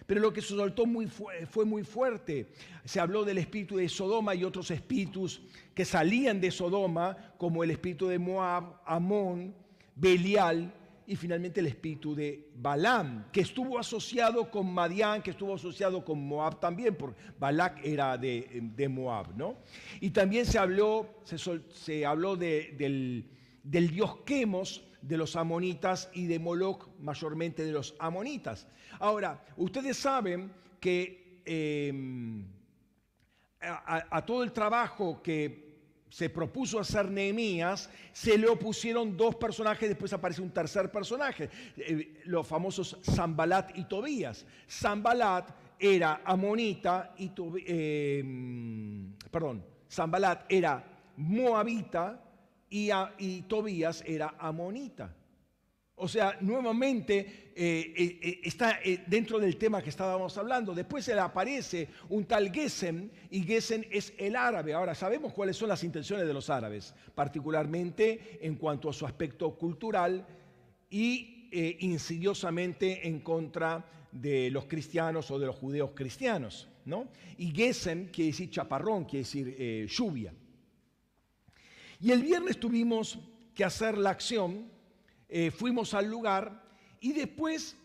Pero 0.05 0.21
lo 0.21 0.33
que 0.33 0.43
se 0.43 0.49
soltó 0.49 0.85
muy 0.85 1.07
fue 1.07 1.64
muy 1.64 1.85
fuerte. 1.85 2.49
Se 2.85 2.99
habló 2.99 3.25
del 3.25 3.38
espíritu 3.38 3.76
de 3.76 3.88
Sodoma 3.88 4.35
y 4.35 4.43
otros 4.43 4.69
espíritus 4.73 5.40
que 5.73 5.85
salían 5.85 6.40
de 6.40 6.50
Sodoma, 6.50 7.37
como 7.38 7.62
el 7.62 7.71
espíritu 7.71 8.09
de 8.09 8.19
Moab, 8.19 8.81
Amón, 8.85 9.55
Belial 9.95 10.75
y 11.07 11.17
finalmente 11.17 11.61
el 11.61 11.67
espíritu 11.67 12.15
de 12.15 12.51
Balaam, 12.57 13.31
que 13.31 13.41
estuvo 13.41 13.79
asociado 13.79 14.51
con 14.51 14.73
Madián, 14.73 15.23
que 15.23 15.31
estuvo 15.31 15.55
asociado 15.55 16.05
con 16.05 16.27
Moab 16.27 16.59
también, 16.59 16.97
porque 16.97 17.21
Balak 17.39 17.85
era 17.85 18.19
de, 18.19 18.89
Moab, 18.91 19.37
¿no? 19.37 19.57
Y 20.01 20.11
también 20.11 20.47
se 20.47 20.59
habló, 20.59 21.23
se, 21.25 22.05
habló 22.05 22.37
del, 22.37 23.31
del 23.63 23.91
dios 23.91 24.19
Quemos, 24.25 24.83
de 25.07 25.17
los 25.17 25.37
amonitas 25.37 26.11
y 26.13 26.27
de 26.27 26.39
Moloch, 26.39 26.89
mayormente 26.99 27.65
de 27.65 27.73
los 27.73 27.95
amonitas. 28.01 28.67
Ahora, 28.99 29.45
ustedes 29.57 29.97
saben 29.97 30.53
que 30.81 31.43
em, 31.45 32.45
a, 33.61 34.25
todo 34.25 34.43
el 34.43 34.53
trabajo 34.53 35.23
que 35.23 35.65
se 36.09 36.31
propuso 36.31 36.79
hacer 36.79 37.11
Nehemías, 37.11 37.91
se 38.13 38.39
le 38.39 38.49
opusieron 38.49 39.17
dos 39.17 39.35
personajes, 39.37 39.89
después 39.89 40.13
aparece 40.13 40.43
un 40.43 40.51
tercer 40.51 40.91
personaje, 40.91 41.51
eh, 41.77 42.23
los 42.25 42.47
famosos 42.47 42.99
Zambalat 43.03 43.77
y 43.77 43.85
Tobías. 43.85 44.47
Zambalat 44.69 45.51
era 45.79 46.23
amonita 46.25 47.15
y 47.19 47.31
em, 47.67 49.13
perdón, 49.31 49.65
Zambalat 49.91 50.45
era 50.49 50.85
moabita 51.17 52.23
y, 52.71 52.91
y 53.19 53.43
Tobías 53.43 54.03
era 54.07 54.35
amonita. 54.39 55.15
O 55.99 56.09
sea, 56.09 56.37
nuevamente 56.43 57.53
eh, 57.55 57.95
eh, 57.97 58.19
eh, 58.21 58.41
está 58.45 58.79
dentro 59.07 59.38
del 59.38 59.57
tema 59.57 59.83
que 59.83 59.88
estábamos 59.88 60.37
hablando. 60.37 60.75
Después 60.75 61.07
se 61.07 61.15
le 61.15 61.23
aparece 61.23 61.88
un 62.11 62.26
tal 62.26 62.53
Gesem 62.53 63.09
y 63.31 63.43
Gesem 63.43 63.83
es 63.91 64.12
el 64.19 64.37
árabe. 64.37 64.75
Ahora, 64.75 64.95
sabemos 64.95 65.33
cuáles 65.33 65.57
son 65.57 65.71
las 65.71 65.83
intenciones 65.85 66.26
de 66.26 66.35
los 66.35 66.50
árabes, 66.50 66.95
particularmente 67.15 68.38
en 68.43 68.57
cuanto 68.57 68.91
a 68.91 68.93
su 68.93 69.07
aspecto 69.07 69.57
cultural 69.57 70.26
y 70.91 71.33
insidiosamente 71.81 73.09
en 73.09 73.21
contra 73.21 73.87
de 74.12 74.50
los 74.50 74.67
cristianos 74.67 75.31
o 75.31 75.38
de 75.38 75.47
los 75.47 75.57
judeos 75.57 75.93
cristianos. 75.95 76.69
¿no? 76.85 77.09
Y 77.38 77.53
Gesem 77.53 78.09
quiere 78.09 78.33
decir 78.33 78.50
chaparrón, 78.50 79.07
quiere 79.07 79.25
decir 79.25 79.88
lluvia. 79.88 80.35
Y 82.03 82.11
el 82.11 82.21
viernes 82.21 82.61
tuvimos 82.61 83.19
que 83.55 83.65
hacer 83.65 83.97
la 83.97 84.11
acción 84.11 84.75
eh, 85.28 85.50
fuimos 85.50 85.95
al 85.95 86.11
lugar 86.11 86.62
y 87.00 87.12
después, 87.12 87.76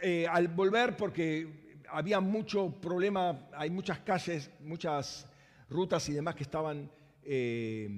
eh, 0.00 0.26
al 0.28 0.48
volver, 0.48 0.96
porque 0.96 1.76
había 1.90 2.20
mucho 2.20 2.70
problema, 2.80 3.48
hay 3.52 3.70
muchas 3.70 4.00
calles, 4.00 4.50
muchas 4.60 5.26
rutas 5.70 6.08
y 6.08 6.12
demás 6.12 6.34
que 6.34 6.42
estaban 6.42 6.90
eh, 7.22 7.88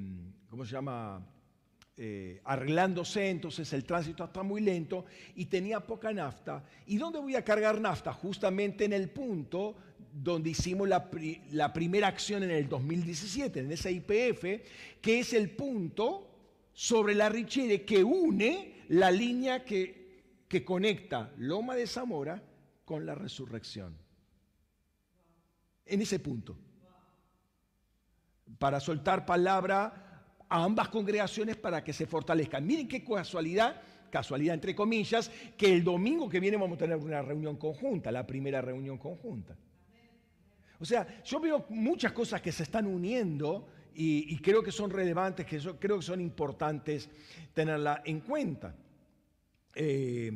¿cómo 0.48 0.64
se 0.64 0.72
llama? 0.72 1.26
Arreglándose, 2.44 3.28
entonces 3.28 3.70
el 3.74 3.84
tránsito 3.84 4.24
está 4.24 4.42
muy 4.42 4.62
lento 4.62 5.04
y 5.34 5.44
tenía 5.44 5.80
poca 5.80 6.10
nafta. 6.14 6.64
¿Y 6.86 6.96
dónde 6.96 7.18
voy 7.18 7.36
a 7.36 7.44
cargar 7.44 7.78
nafta? 7.78 8.10
Justamente 8.14 8.86
en 8.86 8.94
el 8.94 9.10
punto 9.10 9.76
donde 10.12 10.50
hicimos 10.50 10.88
la, 10.88 11.72
primera 11.72 12.08
acción 12.08 12.42
en 12.42 12.50
el 12.50 12.68
2017, 12.68 13.60
en 13.60 13.72
esa 13.72 13.90
IPF, 13.90 14.44
que 15.00 15.20
es 15.20 15.32
el 15.32 15.50
punto 15.50 16.29
sobre 16.80 17.14
la 17.14 17.28
Richere 17.28 17.84
que 17.84 18.02
une 18.02 18.86
la 18.88 19.10
línea 19.10 19.66
que, 19.66 20.46
que 20.48 20.64
conecta 20.64 21.30
Loma 21.36 21.74
de 21.74 21.86
Zamora 21.86 22.42
con 22.86 23.04
la 23.04 23.14
resurrección. 23.14 23.98
En 25.84 26.00
ese 26.00 26.20
punto. 26.20 26.56
Para 28.58 28.80
soltar 28.80 29.26
palabra 29.26 30.24
a 30.48 30.64
ambas 30.64 30.88
congregaciones 30.88 31.56
para 31.56 31.84
que 31.84 31.92
se 31.92 32.06
fortalezcan. 32.06 32.66
Miren 32.66 32.88
qué 32.88 33.04
casualidad, 33.04 33.82
casualidad 34.08 34.54
entre 34.54 34.74
comillas, 34.74 35.30
que 35.58 35.70
el 35.70 35.84
domingo 35.84 36.30
que 36.30 36.40
viene 36.40 36.56
vamos 36.56 36.76
a 36.76 36.84
tener 36.84 36.96
una 36.96 37.20
reunión 37.20 37.58
conjunta, 37.58 38.10
la 38.10 38.26
primera 38.26 38.62
reunión 38.62 38.96
conjunta. 38.96 39.54
O 40.78 40.86
sea, 40.86 41.22
yo 41.24 41.40
veo 41.40 41.66
muchas 41.68 42.12
cosas 42.12 42.40
que 42.40 42.52
se 42.52 42.62
están 42.62 42.86
uniendo 42.86 43.68
y, 44.02 44.38
creo 44.38 44.62
que 44.62 44.72
son 44.72 44.90
relevantes, 44.90 45.44
que 45.44 45.58
creo 45.78 45.98
que 45.98 46.04
son 46.04 46.22
importantes 46.22 47.10
tenerla 47.52 48.00
en 48.06 48.20
cuenta. 48.20 48.74
Eh, 49.74 50.32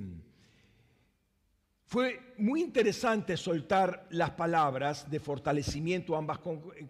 fue 1.86 2.34
muy 2.36 2.60
interesante 2.60 3.38
soltar 3.38 4.06
las 4.10 4.32
palabras 4.32 5.10
de 5.10 5.18
fortalecimiento 5.18 6.14
a 6.14 6.18
ambas 6.18 6.40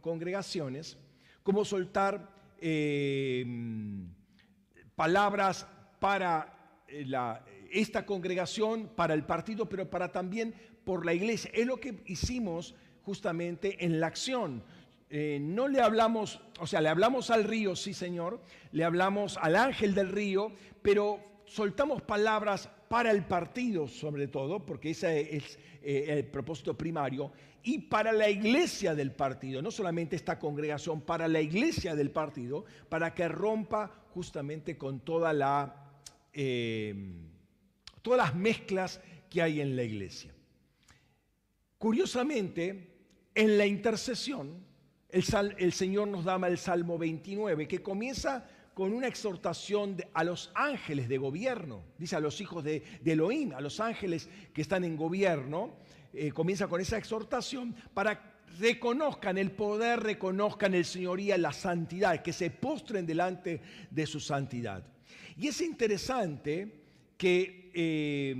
congregaciones, 0.01 0.99
como 1.45 1.65
soltar 1.65 2.29
eh, 2.59 3.47
palabras 4.97 5.69
para 6.01 6.83
eh, 6.89 7.07
esta 7.71 8.05
congregación, 8.05 8.91
para 8.97 9.15
el 9.15 9.25
partido, 9.25 9.69
pero 9.69 9.89
para 9.89 10.11
también 10.11 10.53
por 10.85 11.07
la 11.07 11.15
iglesia. 11.15 11.53
Es 11.55 11.67
lo 11.67 11.79
que 11.79 12.03
hicimos 12.07 12.75
justamente 13.03 13.85
en 13.85 14.01
la 14.01 14.09
acción. 14.09 14.65
Eh, 15.17 15.39
no 15.41 15.69
le 15.69 15.81
hablamos, 15.81 16.41
o 16.59 16.67
sea, 16.67 16.81
le 16.81 16.89
hablamos 16.89 17.31
al 17.31 17.45
río, 17.45 17.77
sí 17.77 17.95
Señor, 17.95 18.41
le 18.73 18.83
hablamos 18.83 19.39
al 19.41 19.55
ángel 19.55 19.95
del 19.95 20.09
río, 20.09 20.51
pero 20.83 21.21
soltamos 21.47 22.03
palabras 22.03 22.69
para 22.89 23.13
el 23.13 23.25
partido 23.25 23.87
sobre 23.87 24.27
todo, 24.27 24.67
porque 24.67 24.91
ese 24.91 25.37
es 25.37 25.57
el 25.83 26.27
propósito 26.27 26.77
primario, 26.77 27.31
y 27.63 27.79
para 27.79 28.13
la 28.13 28.29
iglesia 28.29 28.95
del 28.95 29.13
partido, 29.13 29.63
no 29.63 29.71
solamente 29.71 30.17
esta 30.17 30.39
congregación, 30.39 31.01
para 31.01 31.29
la 31.29 31.41
iglesia 31.41 31.95
del 31.95 32.11
partido, 32.11 32.65
para 32.89 33.15
que 33.15 33.29
rompa 33.29 33.91
justamente 34.13 34.77
con 34.77 35.01
toda 35.01 35.33
la, 35.33 35.93
eh, 36.33 36.95
todas 38.03 38.19
las 38.19 38.35
mezclas 38.35 39.01
que 39.31 39.41
hay 39.41 39.61
en 39.61 39.77
la 39.77 39.85
iglesia. 39.85 40.35
Curiosamente, 41.79 42.97
en 43.35 43.57
la 43.57 43.65
intercesión, 43.65 44.74
el, 45.15 45.73
Señor 45.73 46.09
nos 46.09 46.25
da 46.25 46.35
el 46.47 46.59
Salmo 46.59 46.99
29, 46.99 47.69
que 47.69 47.81
comienza 47.83 48.45
con 48.75 48.93
una 48.93 49.07
exhortación 49.07 49.97
a 50.13 50.25
los 50.25 50.51
ángeles 50.55 51.09
de 51.09 51.19
gobierno, 51.19 51.85
dice 51.97 52.17
a 52.17 52.21
los 52.21 52.41
hijos 52.41 52.65
de, 52.65 52.83
Elohim, 53.05 53.53
a 53.55 53.61
los 53.61 53.79
ángeles 53.79 54.29
que 54.53 54.63
están 54.63 54.83
en 54.83 54.97
gobierno, 54.97 55.77
eh, 56.13 56.33
comienza 56.33 56.67
con 56.67 56.81
esa 56.81 56.99
exhortación 56.99 57.77
para 57.95 58.33
reconozcan 58.59 59.39
el 59.39 59.53
poder, 59.53 60.01
reconozcan 60.01 60.75
el 60.75 60.85
señoría, 60.85 61.39
la 61.39 61.53
santidad, 61.53 62.21
que 62.23 62.33
se 62.33 62.51
postren 62.51 63.07
delante 63.07 63.61
de 63.91 64.07
su 64.07 64.19
santidad. 64.19 64.85
Y 65.37 65.49
es 65.49 65.61
interesante 65.61 66.83
que, 67.17 67.71
eh, 67.75 68.37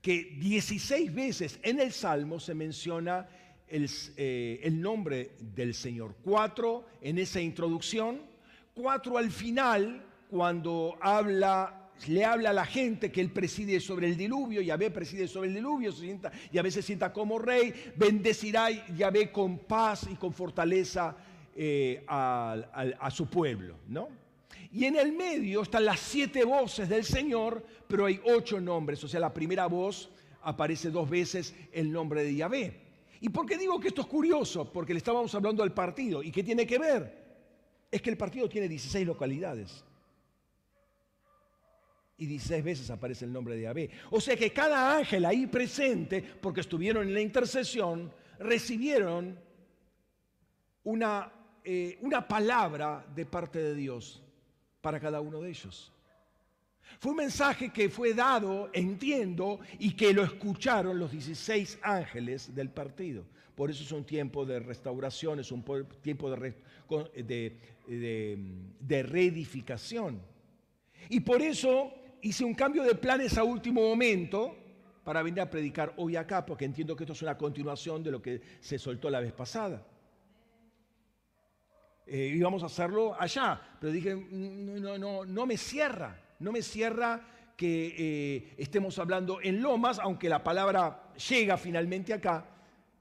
que 0.00 0.36
16 0.38 1.14
veces 1.14 1.58
en 1.62 1.80
el 1.80 1.92
Salmo 1.92 2.40
se 2.40 2.54
menciona 2.54 3.26
el, 3.68 3.88
eh, 4.16 4.60
el 4.62 4.80
nombre 4.80 5.32
del 5.40 5.74
Señor. 5.74 6.14
Cuatro 6.22 6.86
en 7.00 7.18
esa 7.18 7.40
introducción, 7.40 8.20
cuatro 8.74 9.18
al 9.18 9.30
final, 9.30 10.04
cuando 10.28 10.96
habla 11.00 11.84
le 12.08 12.24
habla 12.24 12.50
a 12.50 12.52
la 12.52 12.66
gente 12.66 13.10
que 13.10 13.20
él 13.20 13.30
preside 13.30 13.80
sobre 13.80 14.08
el 14.08 14.16
diluvio, 14.16 14.60
Yahvé 14.60 14.90
preside 14.90 15.26
sobre 15.26 15.48
el 15.48 15.54
diluvio, 15.54 15.92
sienta, 15.92 16.30
Yahvé 16.52 16.70
se 16.70 16.82
sienta 16.82 17.12
como 17.12 17.38
rey, 17.38 17.72
bendecirá 17.96 18.70
Yahvé 18.70 19.30
con 19.32 19.58
paz 19.58 20.06
y 20.10 20.16
con 20.16 20.32
fortaleza 20.32 21.16
eh, 21.56 22.04
a, 22.06 23.10
su 23.10 23.26
pueblo, 23.26 23.76
¿no? 23.88 24.08
Y 24.72 24.84
en 24.86 24.96
el 24.96 25.12
medio 25.12 25.62
están 25.62 25.84
las 25.84 26.00
siete 26.00 26.44
voces 26.44 26.88
del 26.88 27.04
Señor, 27.04 27.64
pero 27.86 28.06
hay 28.06 28.20
ocho 28.24 28.60
nombres, 28.60 29.02
o 29.04 29.08
sea, 29.08 29.20
la 29.20 29.32
primera 29.32 29.66
voz 29.66 30.10
aparece 30.42 30.90
dos 30.90 31.08
veces 31.08 31.54
el 31.72 31.92
nombre 31.92 32.24
de 32.24 32.34
Yahvé. 32.34 32.83
¿Y 33.20 33.28
por 33.28 33.46
qué 33.46 33.56
digo 33.56 33.80
que 33.80 33.88
esto 33.88 34.02
es 34.02 34.06
curioso? 34.06 34.70
Porque 34.72 34.92
le 34.92 34.98
estábamos 34.98 35.34
hablando 35.34 35.62
al 35.62 35.72
partido. 35.72 36.22
¿Y 36.22 36.30
qué 36.30 36.42
tiene 36.42 36.66
que 36.66 36.78
ver? 36.78 37.24
Es 37.90 38.02
que 38.02 38.10
el 38.10 38.16
partido 38.16 38.48
tiene 38.48 38.68
16 38.68 39.06
localidades 39.06 39.84
y 42.16 42.26
16 42.26 42.64
veces 42.64 42.90
aparece 42.90 43.24
el 43.24 43.32
nombre 43.32 43.56
de 43.56 43.62
Yahvé. 43.62 43.90
O 44.10 44.20
sea 44.20 44.36
que 44.36 44.52
cada 44.52 44.96
ángel 44.96 45.24
ahí 45.24 45.46
presente, 45.46 46.22
porque 46.22 46.60
estuvieron 46.60 47.06
en 47.06 47.14
la 47.14 47.20
intercesión, 47.20 48.12
recibieron 48.38 49.38
una, 50.84 51.32
eh, 51.64 51.98
una 52.02 52.26
palabra 52.26 53.04
de 53.14 53.26
parte 53.26 53.58
de 53.58 53.74
Dios 53.74 54.22
para 54.80 55.00
cada 55.00 55.20
uno 55.20 55.40
de 55.40 55.50
ellos. 55.50 55.93
Fue 56.98 57.10
un 57.12 57.18
mensaje 57.18 57.70
que 57.70 57.88
fue 57.88 58.14
dado, 58.14 58.70
entiendo, 58.72 59.60
y 59.78 59.92
que 59.92 60.12
lo 60.12 60.22
escucharon 60.22 60.98
los 60.98 61.10
16 61.10 61.78
ángeles 61.82 62.54
del 62.54 62.70
partido. 62.70 63.24
Por 63.54 63.70
eso 63.70 63.84
es 63.84 63.92
un 63.92 64.04
tiempo 64.04 64.44
de 64.44 64.58
restauración, 64.58 65.38
es 65.40 65.52
un 65.52 65.64
tiempo 66.02 66.30
de, 66.30 66.54
reedificación. 69.02 70.20
Y 71.08 71.20
por 71.20 71.40
eso 71.40 71.92
hice 72.22 72.44
un 72.44 72.54
cambio 72.54 72.82
de 72.82 72.94
planes 72.94 73.38
a 73.38 73.44
último 73.44 73.80
momento 73.82 74.56
para 75.04 75.22
venir 75.22 75.40
a 75.40 75.50
predicar 75.50 75.92
hoy 75.98 76.16
acá, 76.16 76.44
porque 76.44 76.64
entiendo 76.64 76.96
que 76.96 77.04
esto 77.04 77.12
es 77.12 77.22
una 77.22 77.36
continuación 77.36 78.02
de 78.02 78.10
lo 78.10 78.20
que 78.20 78.40
se 78.60 78.78
soltó 78.78 79.08
la 79.10 79.20
vez 79.20 79.32
pasada. 79.32 79.86
Eh, 82.06 82.34
íbamos 82.36 82.62
a 82.62 82.66
hacerlo 82.66 83.14
allá, 83.18 83.60
pero 83.80 83.92
dije, 83.92 84.14
no, 84.14 84.78
no, 84.78 84.98
no, 84.98 85.24
no 85.24 85.46
me 85.46 85.56
cierra, 85.56 86.20
no 86.44 86.52
me 86.52 86.62
cierra 86.62 87.22
que 87.56 87.94
eh, 87.96 88.54
estemos 88.58 88.98
hablando 88.98 89.40
en 89.40 89.62
Lomas, 89.62 89.98
aunque 89.98 90.28
la 90.28 90.44
palabra 90.44 91.10
llega 91.28 91.56
finalmente 91.56 92.12
acá, 92.12 92.46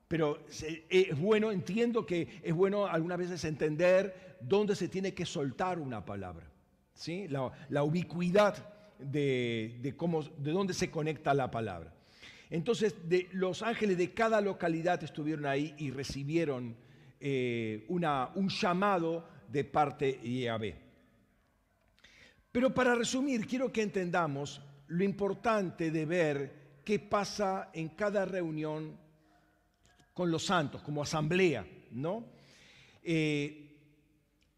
pero 0.07 0.45
es 0.89 1.19
bueno, 1.19 1.51
entiendo 1.51 2.05
que 2.05 2.39
es 2.41 2.53
bueno 2.53 2.85
algunas 2.85 3.17
veces 3.17 3.43
entender 3.45 4.37
dónde 4.39 4.75
se 4.75 4.87
tiene 4.87 5.13
que 5.13 5.25
soltar 5.25 5.79
una 5.79 6.05
palabra, 6.05 6.49
¿sí? 6.93 7.27
la, 7.27 7.83
ubicuidad 7.83 8.69
de, 8.99 9.93
cómo, 9.97 10.23
de 10.23 10.51
dónde 10.51 10.73
se 10.73 10.89
conecta 10.89 11.33
la 11.33 11.51
palabra. 11.51 11.93
Entonces, 12.49 12.95
los 13.31 13.63
ángeles 13.63 13.97
de 13.97 14.13
cada 14.13 14.39
localidad 14.39 15.03
estuvieron 15.03 15.47
ahí 15.47 15.73
y 15.79 15.89
recibieron 15.89 16.75
eh, 17.19 17.85
una, 17.87 18.29
un 18.35 18.49
llamado 18.49 19.27
de 19.47 19.63
parte 19.63 20.19
de 20.21 20.39
Yahvé. 20.41 20.82
Pero 22.53 22.73
para 22.73 22.95
resumir, 22.95 23.45
quiero 23.45 23.69
que 23.69 23.81
entendamos 23.81 24.61
lo 24.87 25.03
importante 25.03 25.91
de 25.91 26.05
ver 26.05 26.79
qué 26.85 26.99
pasa 26.99 27.69
en 27.73 27.89
cada 27.89 28.23
reunión 28.23 28.97
con 30.13 30.31
los 30.31 30.45
santos, 30.45 30.81
como 30.81 31.01
asamblea, 31.01 31.67
¿no? 31.91 32.23
Eh, 33.03 33.59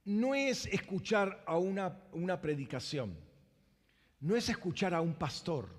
no 0.05 0.35
es 0.35 0.67
escuchar 0.67 1.43
a 1.47 1.57
una, 1.57 2.03
una 2.11 2.39
predicación 2.39 3.25
no 4.25 4.35
es 4.35 4.49
escuchar 4.49 4.93
a 4.95 5.01
un 5.01 5.13
pastor. 5.13 5.69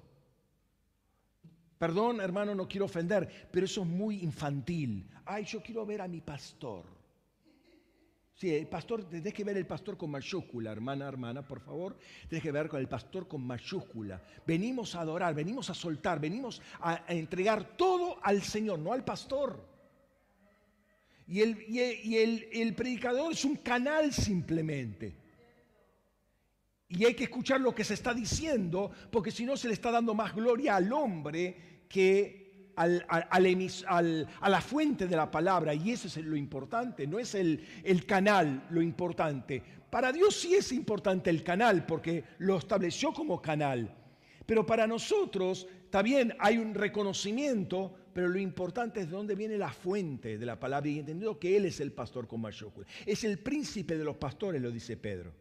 Perdón, 1.79 2.21
hermano, 2.21 2.55
no 2.55 2.69
quiero 2.69 2.87
ofender, 2.87 3.49
pero 3.51 3.67
eso 3.67 3.83
es 3.83 3.89
muy 3.89 4.23
infantil. 4.23 5.11
Ay, 5.25 5.45
yo 5.45 5.61
quiero 5.61 5.85
ver 5.85 6.01
a 6.01 6.09
mi 6.09 6.21
pastor. 6.21 6.85
Sí, 8.37 8.55
el 8.55 8.67
pastor, 8.67 9.09
tenés 9.09 9.33
que 9.33 9.45
ver 9.45 9.57
el 9.57 9.67
pastor 9.67 9.97
con 9.97 10.11
mayúscula, 10.11 10.71
hermana, 10.71 11.09
hermana, 11.09 11.41
por 11.41 11.59
favor. 11.59 11.97
Tienes 12.29 12.43
que 12.43 12.53
ver 12.53 12.69
con 12.69 12.79
el 12.79 12.87
pastor 12.87 13.27
con 13.27 13.41
mayúscula. 13.47 14.23
Venimos 14.47 14.95
a 14.95 15.01
adorar, 15.01 15.35
venimos 15.35 15.71
a 15.71 15.75
soltar, 15.75 16.21
venimos 16.21 16.61
a, 16.81 17.07
entregar 17.09 17.79
todo 17.79 18.19
al 18.23 18.43
Señor, 18.43 18.79
no 18.79 18.93
al 18.93 19.05
pastor. 19.05 19.67
Y, 21.27 21.41
el, 21.41 21.65
y 21.67 22.61
el 22.61 22.75
predicador 22.75 23.33
es 23.33 23.43
un 23.47 23.57
canal 23.57 24.13
simplemente. 24.13 25.17
Y 26.91 27.07
hay 27.07 27.15
que 27.15 27.25
escuchar 27.25 27.59
lo 27.63 27.75
que 27.75 27.85
se 27.85 27.95
está 27.95 28.13
diciendo, 28.13 28.91
porque 29.11 29.31
si 29.31 29.47
no 29.47 29.57
se 29.57 29.69
le 29.69 29.75
está 29.75 29.91
dando 29.91 30.13
más 30.13 30.35
gloria 30.35 30.77
al 30.77 30.93
hombre 30.93 31.87
que 31.89 32.46
a 32.77 34.49
la 34.49 34.61
fuente 34.61 35.07
de 35.07 35.17
la 35.17 35.31
palabra 35.31 35.75
y 35.75 35.91
eso 35.91 36.09
es 36.09 36.17
lo 36.19 36.37
importante, 36.37 37.07
no 37.07 37.19
es 37.19 37.35
el, 37.35 37.61
canal 38.07 38.67
lo 38.71 38.83
importante. 38.83 39.63
Para 39.91 40.13
Dios 40.13 40.37
sí 40.37 40.55
es 40.55 40.73
importante 40.73 41.31
el 41.31 41.43
canal 41.43 41.87
porque 41.87 42.23
lo 42.39 42.59
estableció 42.59 43.13
como 43.13 43.41
canal, 43.41 43.95
pero 44.45 44.65
para 44.67 44.87
nosotros 44.87 45.67
bien, 46.03 46.35
hay 46.39 46.59
un 46.59 46.75
reconocimiento, 46.75 47.95
pero 48.13 48.29
lo 48.29 48.39
importante 48.39 49.01
es 49.01 49.07
de 49.07 49.13
dónde 49.13 49.35
viene 49.35 49.59
la 49.59 49.73
fuente 49.73 50.39
de 50.39 50.47
la 50.47 50.59
palabra 50.59 50.89
y 50.89 50.99
entendiendo 50.99 51.39
que 51.39 51.57
Él 51.57 51.67
es 51.67 51.81
el 51.81 51.93
pastor 51.93 52.27
con 52.27 52.41
mayúscula. 52.41 52.87
Es 53.05 53.25
el 53.25 53.39
príncipe 53.39 53.97
de 53.97 54.05
los 54.05 54.17
pastores, 54.17 54.61
lo 54.61 54.71
dice 54.71 54.97
Pedro. 54.97 55.33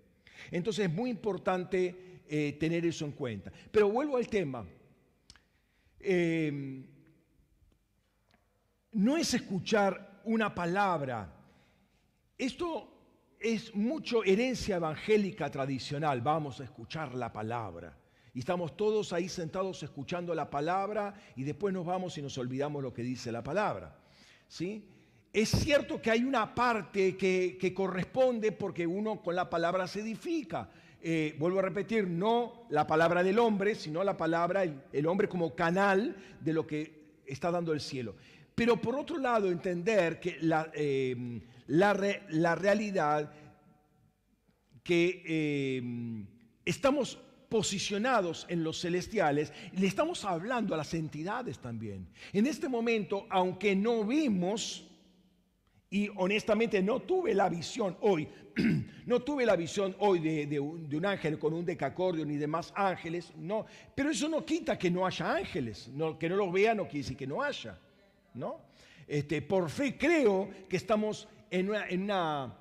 Entonces 0.52 0.86
es 0.88 0.94
muy 0.94 1.10
importante 1.10 2.22
eh, 2.28 2.58
tener 2.60 2.86
eso 2.86 3.06
en 3.06 3.12
cuenta. 3.12 3.52
Pero 3.72 3.90
vuelvo 3.90 4.18
al 4.18 4.28
tema. 4.28 4.66
Eh, 6.00 6.84
no 8.96 9.18
es 9.18 9.34
escuchar 9.34 10.22
una 10.24 10.56
palabra. 10.56 11.30
Esto 12.38 12.92
es 13.40 13.76
mucho 13.76 14.24
herencia 14.24 14.78
evangélica 14.78 15.52
tradicional. 15.52 16.22
Vamos 16.22 16.62
a 16.62 16.64
escuchar 16.64 17.14
la 17.14 17.32
palabra. 17.32 17.98
Y 18.34 18.40
estamos 18.40 18.76
todos 18.76 19.14
ahí 19.14 19.30
sentados 19.30 19.84
escuchando 19.84 20.34
la 20.34 20.50
palabra 20.50 21.14
y 21.36 21.44
después 21.44 21.74
nos 21.74 21.86
vamos 21.86 22.18
y 22.18 22.22
nos 22.22 22.38
olvidamos 22.38 22.82
lo 22.82 22.94
que 22.94 23.02
dice 23.02 23.32
la 23.32 23.44
palabra. 23.44 23.98
¿Sí? 24.48 24.88
Es 25.32 25.50
cierto 25.50 26.02
que 26.02 26.12
hay 26.12 26.24
una 26.24 26.56
parte 26.56 27.18
que, 27.18 27.74
corresponde 27.76 28.54
porque 28.54 28.88
uno 28.88 29.22
con 29.22 29.36
la 29.36 29.50
palabra 29.50 29.88
se 29.88 30.02
edifica. 30.02 30.70
Eh, 31.02 31.36
vuelvo 31.38 31.60
a 31.60 31.64
repetir, 31.64 32.08
no 32.08 32.66
la 32.70 32.88
palabra 32.88 33.24
del 33.24 33.40
hombre, 33.40 33.76
sino 33.76 34.04
la 34.04 34.16
palabra, 34.16 34.64
el 34.64 35.06
hombre 35.06 35.28
como 35.28 35.54
canal 35.54 36.16
de 36.40 36.54
lo 36.54 36.66
que 36.66 37.22
está 37.26 37.52
dando 37.52 37.74
el 37.74 37.82
cielo. 37.82 38.16
Pero 38.56 38.78
por 38.78 38.96
otro 38.96 39.18
lado, 39.18 39.52
entender 39.52 40.20
que 40.20 40.38
la, 40.42 40.72
eh, 40.74 41.42
la, 41.68 41.94
la 42.30 42.56
realidad 42.56 43.32
que 44.82 45.24
eh, 45.26 46.26
estamos 46.64 47.20
posicionados 47.50 48.46
en 48.50 48.64
los 48.64 48.82
celestiales, 48.82 49.54
le 49.74 49.88
estamos 49.88 50.26
hablando 50.26 50.74
a 50.74 50.78
las 50.78 50.94
entidades 50.94 51.60
también. 51.60 52.08
En 52.34 52.48
este 52.48 52.68
momento, 52.68 53.26
aunque 53.30 53.76
no 53.76 54.04
vimos, 54.04 54.86
y 55.90 56.10
honestamente 56.18 56.82
no 56.82 57.02
tuve 57.02 57.34
la 57.34 57.48
visión 57.48 57.98
hoy, 58.02 58.28
no 59.06 59.22
tuve 59.22 59.46
la 59.46 59.56
visión 59.56 59.96
hoy 60.00 60.20
de, 60.20 60.48
de 60.48 60.60
un, 60.60 61.06
ángel 61.06 61.40
con 61.40 61.54
un 61.54 61.66
decacordio 61.66 62.26
ni 62.26 62.36
de 62.36 62.48
más 62.48 62.74
ángeles, 62.76 63.32
no, 63.38 63.66
pero 63.96 64.10
eso 64.10 64.28
no 64.28 64.46
quita 64.46 64.78
que 64.78 64.92
no 64.92 65.06
haya 65.06 65.36
ángeles, 65.36 65.88
no, 65.94 66.18
que 66.18 66.28
no 66.28 66.36
los 66.36 66.52
vea 66.52 66.74
no 66.74 66.84
quiere 66.84 67.00
decir 67.00 67.18
que 67.18 67.28
no 67.28 67.42
haya, 67.42 67.80
¿no? 68.36 68.62
Este, 69.08 69.42
por 69.42 69.70
fe 69.70 69.98
creo 69.98 70.50
que 70.68 70.78
estamos 70.78 71.28
en 71.50 71.70
una, 71.70 72.58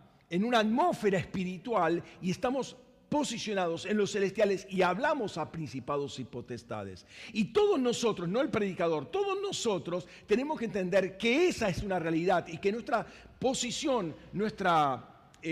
atmósfera 0.58 1.18
espiritual 1.18 2.02
y 2.20 2.30
estamos 2.30 2.76
posicionados 3.08 3.86
en 3.86 3.96
los 3.96 4.12
celestiales 4.12 4.66
y 4.68 4.82
hablamos 4.82 5.38
a 5.38 5.50
principados 5.50 6.18
y 6.18 6.24
potestades. 6.24 7.06
Y 7.32 7.46
todos 7.46 7.78
nosotros, 7.78 8.28
no 8.28 8.40
el 8.40 8.50
predicador, 8.50 9.06
todos 9.06 9.40
nosotros 9.40 10.06
tenemos 10.26 10.58
que 10.58 10.64
entender 10.64 11.16
que 11.16 11.48
esa 11.48 11.68
es 11.68 11.82
una 11.82 11.98
realidad 11.98 12.46
y 12.48 12.58
que 12.58 12.72
nuestra 12.72 13.06
posición, 13.38 14.14
nuestro 14.32 15.02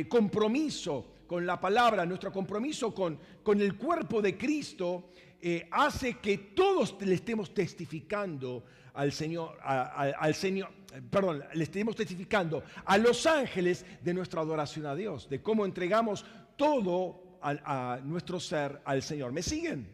compromiso 0.08 1.06
con 1.26 1.46
la 1.46 1.60
palabra, 1.60 2.04
nuestro 2.04 2.32
compromiso 2.32 2.92
con, 2.92 3.18
con 3.42 3.60
el 3.60 3.76
cuerpo 3.76 4.20
de 4.20 4.36
Cristo, 4.36 5.10
eh, 5.44 5.66
hace 5.72 6.18
que 6.18 6.38
todos 6.38 6.94
le 7.00 7.14
estemos 7.14 7.52
testificando 7.52 8.62
al 8.94 9.12
Señor, 9.12 9.58
a- 9.62 9.82
a- 9.82 10.10
al 10.10 10.34
Señor, 10.34 10.70
perdón, 11.10 11.42
le 11.54 11.64
estemos 11.64 11.96
testificando 11.96 12.62
a 12.84 12.98
los 12.98 13.26
ángeles 13.26 13.84
de 14.02 14.14
nuestra 14.14 14.40
adoración 14.42 14.86
a 14.86 14.94
Dios, 14.94 15.28
de 15.28 15.40
cómo 15.42 15.64
entregamos 15.64 16.24
todo 16.56 17.38
al- 17.40 17.62
a, 17.64 18.00
nuestro 18.04 18.38
ser 18.38 18.80
al 18.84 19.02
Señor. 19.02 19.32
¿Me 19.32 19.42
siguen? 19.42 19.88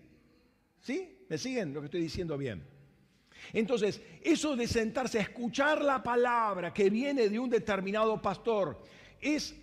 ¿Sí? 0.80 1.24
¿Me 1.28 1.38
siguen 1.38 1.72
lo 1.74 1.80
que 1.80 1.86
estoy 1.86 2.00
diciendo 2.00 2.36
bien? 2.36 2.64
Entonces, 3.52 4.00
eso 4.22 4.56
de 4.56 4.66
sentarse 4.66 5.18
a 5.18 5.22
escuchar 5.22 5.82
la 5.82 6.02
palabra 6.02 6.74
que 6.74 6.90
viene 6.90 7.28
de 7.28 7.38
un 7.38 7.48
determinado 7.48 8.20
pastor 8.20 8.82
es 9.20 9.54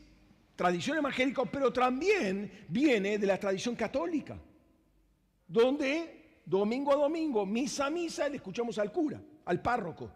tradición 0.56 0.98
evangélica, 0.98 1.44
pero 1.44 1.74
también 1.74 2.50
viene 2.70 3.18
de 3.18 3.28
la 3.28 3.38
tradición 3.38 3.76
católica, 3.76 4.38
donde 5.48 6.25
domingo 6.46 6.94
a 6.94 6.96
domingo, 6.96 7.46
misa 7.46 7.88
a 7.88 7.90
misa, 7.90 8.30
le 8.30 8.38
escuchamos 8.38 8.78
al 8.78 8.92
cura, 8.92 9.22
al 9.46 9.62
párroco. 9.62 10.12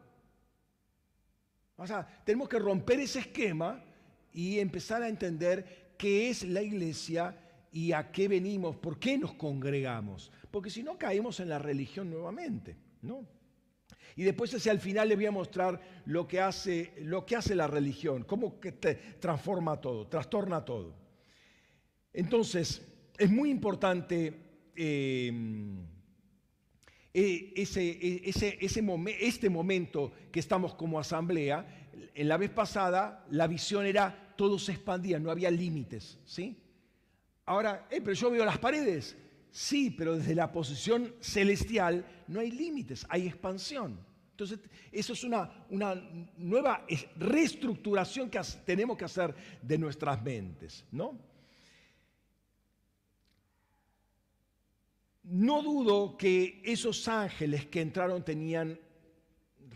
O 1.75 1.87
sea, 1.87 2.05
tenemos 2.23 2.49
que 2.49 2.59
romper 2.59 2.99
ese 2.99 3.19
esquema 3.19 3.83
y 4.33 4.59
empezar 4.59 5.01
a 5.01 5.07
entender 5.07 5.93
qué 5.97 6.29
es 6.29 6.43
la 6.43 6.61
iglesia 6.61 7.37
y 7.71 7.91
a 7.93 8.11
qué 8.11 8.27
venimos, 8.27 8.75
por 8.75 8.99
qué 8.99 9.17
nos 9.17 9.33
congregamos. 9.33 10.31
Porque 10.51 10.69
si 10.69 10.83
no 10.83 10.97
caemos 10.97 11.39
en 11.39 11.49
la 11.49 11.59
religión 11.59 12.09
nuevamente, 12.09 12.75
¿no? 13.01 13.25
Y 14.15 14.23
después 14.23 14.53
hacia 14.53 14.71
el 14.71 14.79
final 14.79 15.07
les 15.07 15.17
voy 15.17 15.27
a 15.27 15.31
mostrar 15.31 15.79
lo 16.05 16.27
que 16.27 16.41
hace, 16.41 16.93
lo 16.99 17.25
que 17.25 17.37
hace 17.37 17.55
la 17.55 17.67
religión, 17.67 18.23
cómo 18.23 18.59
que 18.59 18.73
te 18.73 18.95
transforma 18.95 19.79
todo, 19.79 20.07
trastorna 20.07 20.65
todo. 20.65 20.93
Entonces, 22.11 22.81
es 23.17 23.29
muy 23.29 23.49
importante 23.49 24.71
eh, 24.75 25.31
ese, 27.13 27.89
eh, 27.89 28.21
ese, 28.25 28.57
ese 28.61 28.83
momen- 28.83 29.15
este 29.19 29.49
momento 29.49 30.11
que 30.31 30.39
estamos 30.39 30.75
como 30.75 30.99
asamblea. 30.99 31.89
En 32.13 32.27
la 32.27 32.37
vez 32.37 32.49
pasada 32.49 33.25
la 33.31 33.47
visión 33.47 33.85
era 33.85 34.33
todo 34.37 34.57
se 34.59 34.71
expandía, 34.71 35.19
no 35.19 35.31
había 35.31 35.51
límites, 35.51 36.17
¿sí? 36.25 36.57
Ahora, 37.45 37.87
eh, 37.89 37.99
pero 38.01 38.13
yo 38.13 38.29
veo 38.31 38.45
las 38.45 38.57
paredes. 38.59 39.17
Sí, 39.51 39.89
pero 39.89 40.15
desde 40.15 40.35
la 40.35 40.51
posición 40.51 41.13
celestial 41.19 42.05
no 42.27 42.39
hay 42.39 42.51
límites, 42.51 43.05
hay 43.09 43.25
expansión. 43.27 43.99
Entonces, 44.31 44.59
eso 44.91 45.13
es 45.13 45.23
una, 45.23 45.65
una 45.69 45.95
nueva 46.37 46.85
es- 46.87 47.07
reestructuración 47.17 48.29
que 48.29 48.39
tenemos 48.65 48.95
que 48.95 49.05
hacer 49.05 49.33
de 49.61 49.77
nuestras 49.77 50.21
mentes, 50.23 50.85
¿no? 50.91 51.17
No 55.29 55.61
dudo 55.61 56.17
que 56.17 56.59
esos 56.65 57.07
ángeles 57.07 57.67
que 57.67 57.81
entraron 57.81 58.25
tenían 58.25 58.79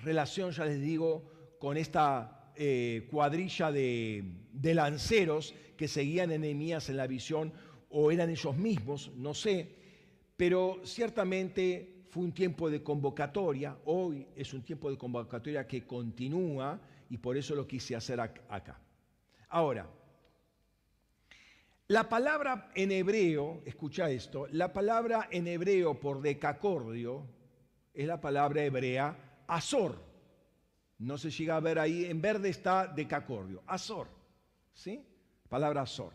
relación, 0.04 0.52
ya 0.52 0.66
les 0.66 0.82
digo, 0.82 1.30
con 1.60 1.78
esta 1.78 2.52
eh, 2.56 3.08
cuadrilla 3.12 3.72
de, 3.72 4.24
lanceros 4.74 5.54
que 5.78 5.88
seguían 5.88 6.32
a 6.32 6.38
Nehemías 6.39 6.89
en 6.89 6.98
la 6.98 7.06
visión, 7.06 7.54
o 7.92 8.10
eran 8.10 8.32
ellos 8.32 8.58
mismos, 8.58 9.12
no 9.16 9.36
sé, 9.36 9.70
pero 10.36 10.82
ciertamente 10.84 12.04
fue 12.10 12.24
un 12.24 12.32
tiempo 12.32 12.72
de 12.72 12.82
convocatoria, 12.82 13.78
hoy 13.86 14.26
es 14.36 14.54
un 14.56 14.63
tiempo 14.63 14.89
de 14.89 14.98
convocatoria 14.98 15.68
que 15.68 15.86
continúa 15.86 16.82
y 17.12 17.18
por 17.20 17.38
eso 17.38 17.54
lo 17.54 17.68
quise 17.68 17.96
hacer 17.96 18.18
ac- 18.18 18.42
acá. 18.50 18.80
Ahora, 19.50 19.88
la 21.88 22.08
palabra 22.08 22.72
en 22.76 22.91
hebreo, 22.91 23.62
escucha 23.65 24.10
esto, 24.10 24.48
la 24.52 24.72
palabra 24.72 25.28
en 25.32 25.48
hebreo 25.48 26.00
por 26.00 26.22
decacordio 26.22 27.28
es 27.93 28.08
la 28.08 28.22
palabra 28.22 28.63
hebrea 28.63 29.43
azor. 29.48 30.02
No 31.00 31.17
se 31.17 31.30
llega 31.30 31.58
a 31.58 31.60
ver 31.60 31.80
ahí, 31.80 32.06
en 32.06 32.22
verde 32.22 32.50
está 32.50 32.88
decacordio, 32.88 33.63
azor. 33.67 34.08
¿Sí? 34.74 35.06
Palabra 35.50 35.82
azor. 35.82 36.13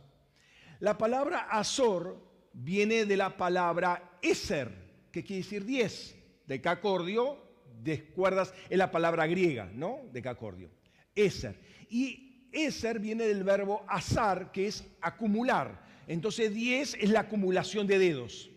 La 0.80 0.96
palabra 0.96 1.48
azor 1.50 2.18
viene 2.52 3.04
de 3.04 3.16
la 3.16 3.36
palabra 3.36 4.18
eser, 4.22 4.72
que 5.12 5.22
quiere 5.22 5.42
decir 5.42 5.64
10. 5.64 6.16
Decacordio, 6.46 7.38
descuerdas, 7.82 8.54
es 8.70 8.78
la 8.78 8.90
palabra 8.90 9.26
griega, 9.26 9.70
¿no? 9.74 10.00
Decacordio. 10.12 10.70
Eser. 11.14 11.60
Y 11.90 12.27
eser 12.52 12.98
viene 12.98 13.24
del 13.24 13.44
verbo 13.44 13.84
azar, 13.88 14.52
que 14.52 14.66
es 14.66 14.84
acumular. 15.00 15.84
Entonces 16.06 16.52
10 16.52 16.94
es 16.94 17.10
la 17.10 17.20
acumulación 17.20 17.86
de 17.86 17.98
dedos. 17.98 18.50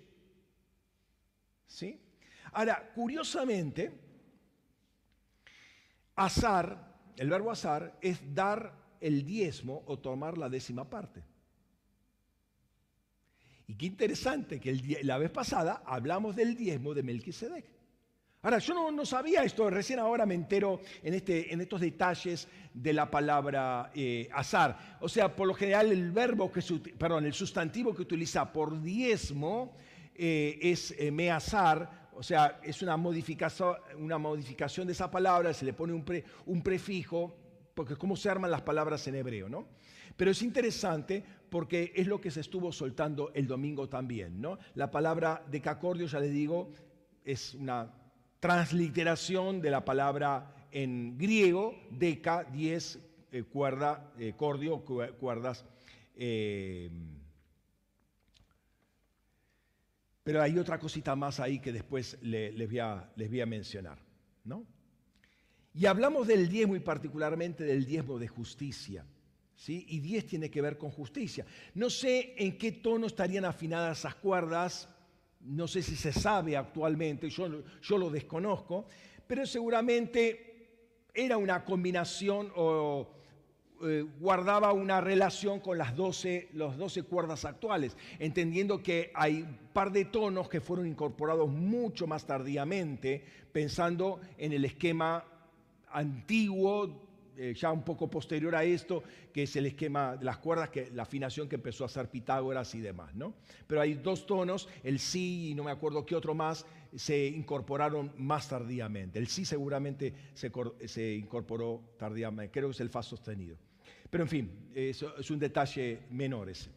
¿Sí? 1.67 1.99
Ahora, 2.54 2.91
curiosamente, 2.93 3.91
azar, 6.15 6.97
el 7.17 7.30
verbo 7.30 7.51
azar, 7.51 7.97
es 8.01 8.19
dar 8.34 8.73
el 8.99 9.25
diezmo 9.25 9.84
o 9.86 9.99
tomar 9.99 10.38
la 10.38 10.49
décima 10.49 10.89
parte. 10.89 11.23
Y 13.67 13.75
qué 13.75 13.86
interesante 13.86 14.60
que 14.60 14.99
la 15.04 15.17
vez 15.17 15.32
pasada 15.32 15.82
hablamos 15.86 16.36
del 16.36 16.56
diezmo 16.56 16.93
de 16.93 17.04
Melquisedec. 17.04 17.81
Ahora, 18.43 18.58
yo 18.58 18.73
no, 18.73 18.89
no 18.89 19.06
sabía 19.06 19.43
esto, 19.43 19.69
recién 19.69 19.99
ahora 19.99 20.25
me 20.25 20.34
entero 20.34 20.82
en, 21.04 21.13
este, 21.13 21.54
en 21.54 21.62
estos 21.62 21.80
detalles 21.80 22.47
de 22.73 22.91
la 22.91 23.12
palabra 23.12 23.91
eh, 23.93 24.30
azar. 24.34 24.97
O 24.99 25.08
sea, 25.08 25.36
por 25.36 25.47
lo 25.47 25.54
general 25.54 25.91
el 25.91 26.12
verbo 26.12 26.51
que 26.51 26.63
se 26.63 26.80
perdón, 26.80 27.25
el 27.27 27.34
sustantivo 27.34 27.93
que 27.93 28.01
utiliza 28.01 28.51
por 28.51 28.82
diezmo 28.82 29.75
eh, 30.15 30.58
es 30.60 30.95
eh, 30.97 31.12
meazar, 31.12 32.10
o 32.13 32.23
sea, 32.23 32.60
es 32.63 32.82
una 32.82 32.97
modificación, 32.97 33.75
una 33.99 34.17
modificación 34.17 34.88
de 34.88 34.93
esa 34.93 35.12
palabra, 35.12 35.54
se 35.54 35.65
le 35.65 35.73
pone 35.73 35.93
un, 35.93 36.04
un 36.47 36.63
prefijo, 36.63 37.38
porque 37.75 37.93
es 37.93 37.99
como 37.99 38.15
se 38.15 38.27
arman 38.27 38.49
las 38.49 38.63
palabras 38.63 39.06
en 39.08 39.15
hebreo, 39.15 39.49
¿no? 39.49 39.67
Pero 40.17 40.32
es 40.32 40.41
interesante 40.41 41.23
porque 41.47 41.93
es 41.95 42.08
lo 42.08 42.19
que 42.19 42.32
se 42.32 42.39
estuvo 42.39 42.71
soltando 42.71 43.32
el 43.36 43.45
domingo 43.45 43.88
también, 43.88 44.41
¿no? 44.41 44.58
La 44.73 44.89
palabra 44.89 45.43
decacordio, 45.47 46.08
ya 46.08 46.19
les 46.19 46.32
digo, 46.32 46.71
es 47.23 47.54
una 47.54 48.01
transliteración 48.41 49.62
de 49.62 49.69
la 49.69 49.86
palabra 49.86 50.67
en 50.71 51.17
griego, 51.17 51.80
deca, 51.91 52.43
diez, 52.43 52.99
eh, 53.32 53.43
cuerda, 53.43 54.12
eh, 54.17 54.34
cordio, 54.36 54.84
cuerdas. 54.84 55.63
Eh, 56.15 56.89
pero 60.23 60.41
hay 60.41 60.58
otra 60.58 60.80
cosita 60.80 61.15
más 61.15 61.39
ahí 61.39 61.60
que 61.60 61.71
después 61.71 62.17
les, 62.23 62.67
voy 62.67 62.80
a, 62.80 63.12
les, 63.15 63.30
voy 63.30 63.41
a, 63.41 63.45
mencionar. 63.45 63.99
¿no? 64.43 64.65
Y 65.75 65.86
hablamos 65.86 66.27
del 66.27 66.49
diezmo 66.49 66.75
y 66.75 66.80
particularmente 66.80 67.63
del 67.63 67.86
diezmo 67.86 68.17
de 68.17 68.27
justicia. 68.27 69.06
¿sí? 69.56 69.86
Y 69.88 69.99
diez 69.99 70.25
tiene 70.25 70.49
que 70.49 70.63
ver 70.63 70.80
con 70.80 70.89
justicia. 70.89 71.45
No 71.75 71.91
sé 71.91 72.34
en 72.38 72.58
qué 72.58 72.71
tono 72.71 73.06
estarían 73.06 73.45
afinadas 73.45 73.99
esas 73.99 74.15
cuerdas, 74.15 74.89
no 75.45 75.67
sé 75.67 75.82
si 75.82 75.95
se 75.95 76.13
sabe 76.13 76.56
actualmente, 76.56 77.30
yo, 77.30 77.63
yo 77.82 77.97
lo 77.97 78.10
desconozco, 78.10 78.86
pero 79.27 79.45
seguramente 79.45 80.51
era 81.13 81.38
una 81.38 81.65
combinación 81.65 82.51
o 82.56 83.08
eh, 83.84 84.06
guardaba 84.19 84.73
una 84.73 85.01
relación 85.01 85.60
con 85.60 85.77
las 85.77 85.95
12, 85.95 86.49
los 86.54 86.77
12 86.77 87.04
cuerdas 87.04 87.45
actuales, 87.45 87.97
entendiendo 88.19 88.84
que 88.84 89.12
hay 89.15 89.41
un 89.41 89.58
par 89.73 89.91
de 89.91 90.06
tonos 90.06 90.49
que 90.49 90.62
fueron 90.62 90.86
incorporados 90.86 91.49
mucho 91.49 92.06
más 92.06 92.27
tardíamente, 92.27 93.25
pensando 93.51 94.21
en 94.38 94.54
el 94.54 94.65
esquema 94.65 95.25
antiguo, 95.89 97.11
eh, 97.38 97.54
ya 97.58 97.72
un 97.72 97.84
poco 97.84 98.10
posterior 98.10 98.56
a 98.56 98.63
esto, 98.63 99.04
que 99.34 99.44
es 99.44 99.56
el 99.56 99.65
esquema 99.65 100.17
de 100.17 100.26
las 100.26 100.38
cuerdas, 100.38 100.70
que, 100.70 100.91
la 100.91 101.04
afinación 101.04 101.48
que 101.48 101.56
empezó 101.56 101.84
a 101.84 101.88
hacer 101.88 102.10
Pitágoras 102.10 102.74
y 102.76 102.82
demás. 102.82 103.15
¿no? 103.15 103.34
Pero 103.67 103.82
hay 103.82 103.96
dos 103.96 104.26
tonos, 104.26 104.67
el 104.84 105.00
sí 105.00 105.50
y 105.50 105.56
no 105.56 105.63
me 105.63 105.72
acuerdo 105.72 106.06
qué 106.06 106.15
otro 106.15 106.34
más, 106.34 106.65
se 106.96 107.28
incorporaron 107.28 108.12
más 108.17 108.50
tardíamente. 108.50 109.20
El 109.20 109.28
sí 109.28 109.46
seguramente 109.46 110.13
se, 110.34 110.52
se 110.86 111.13
incorporó 111.13 111.82
tardíamente, 111.98 112.52
creo 112.52 112.70
que 112.70 112.74
es 112.74 112.82
el 112.82 112.89
fa 112.89 113.04
sostenido. 113.04 113.58
Pero 114.10 114.24
en 114.24 114.30
fin, 114.30 114.52
eso 114.76 115.17
es 115.17 115.32
un 115.32 115.39
detalle 115.39 116.02
menor 116.10 116.50
ese. 116.50 116.70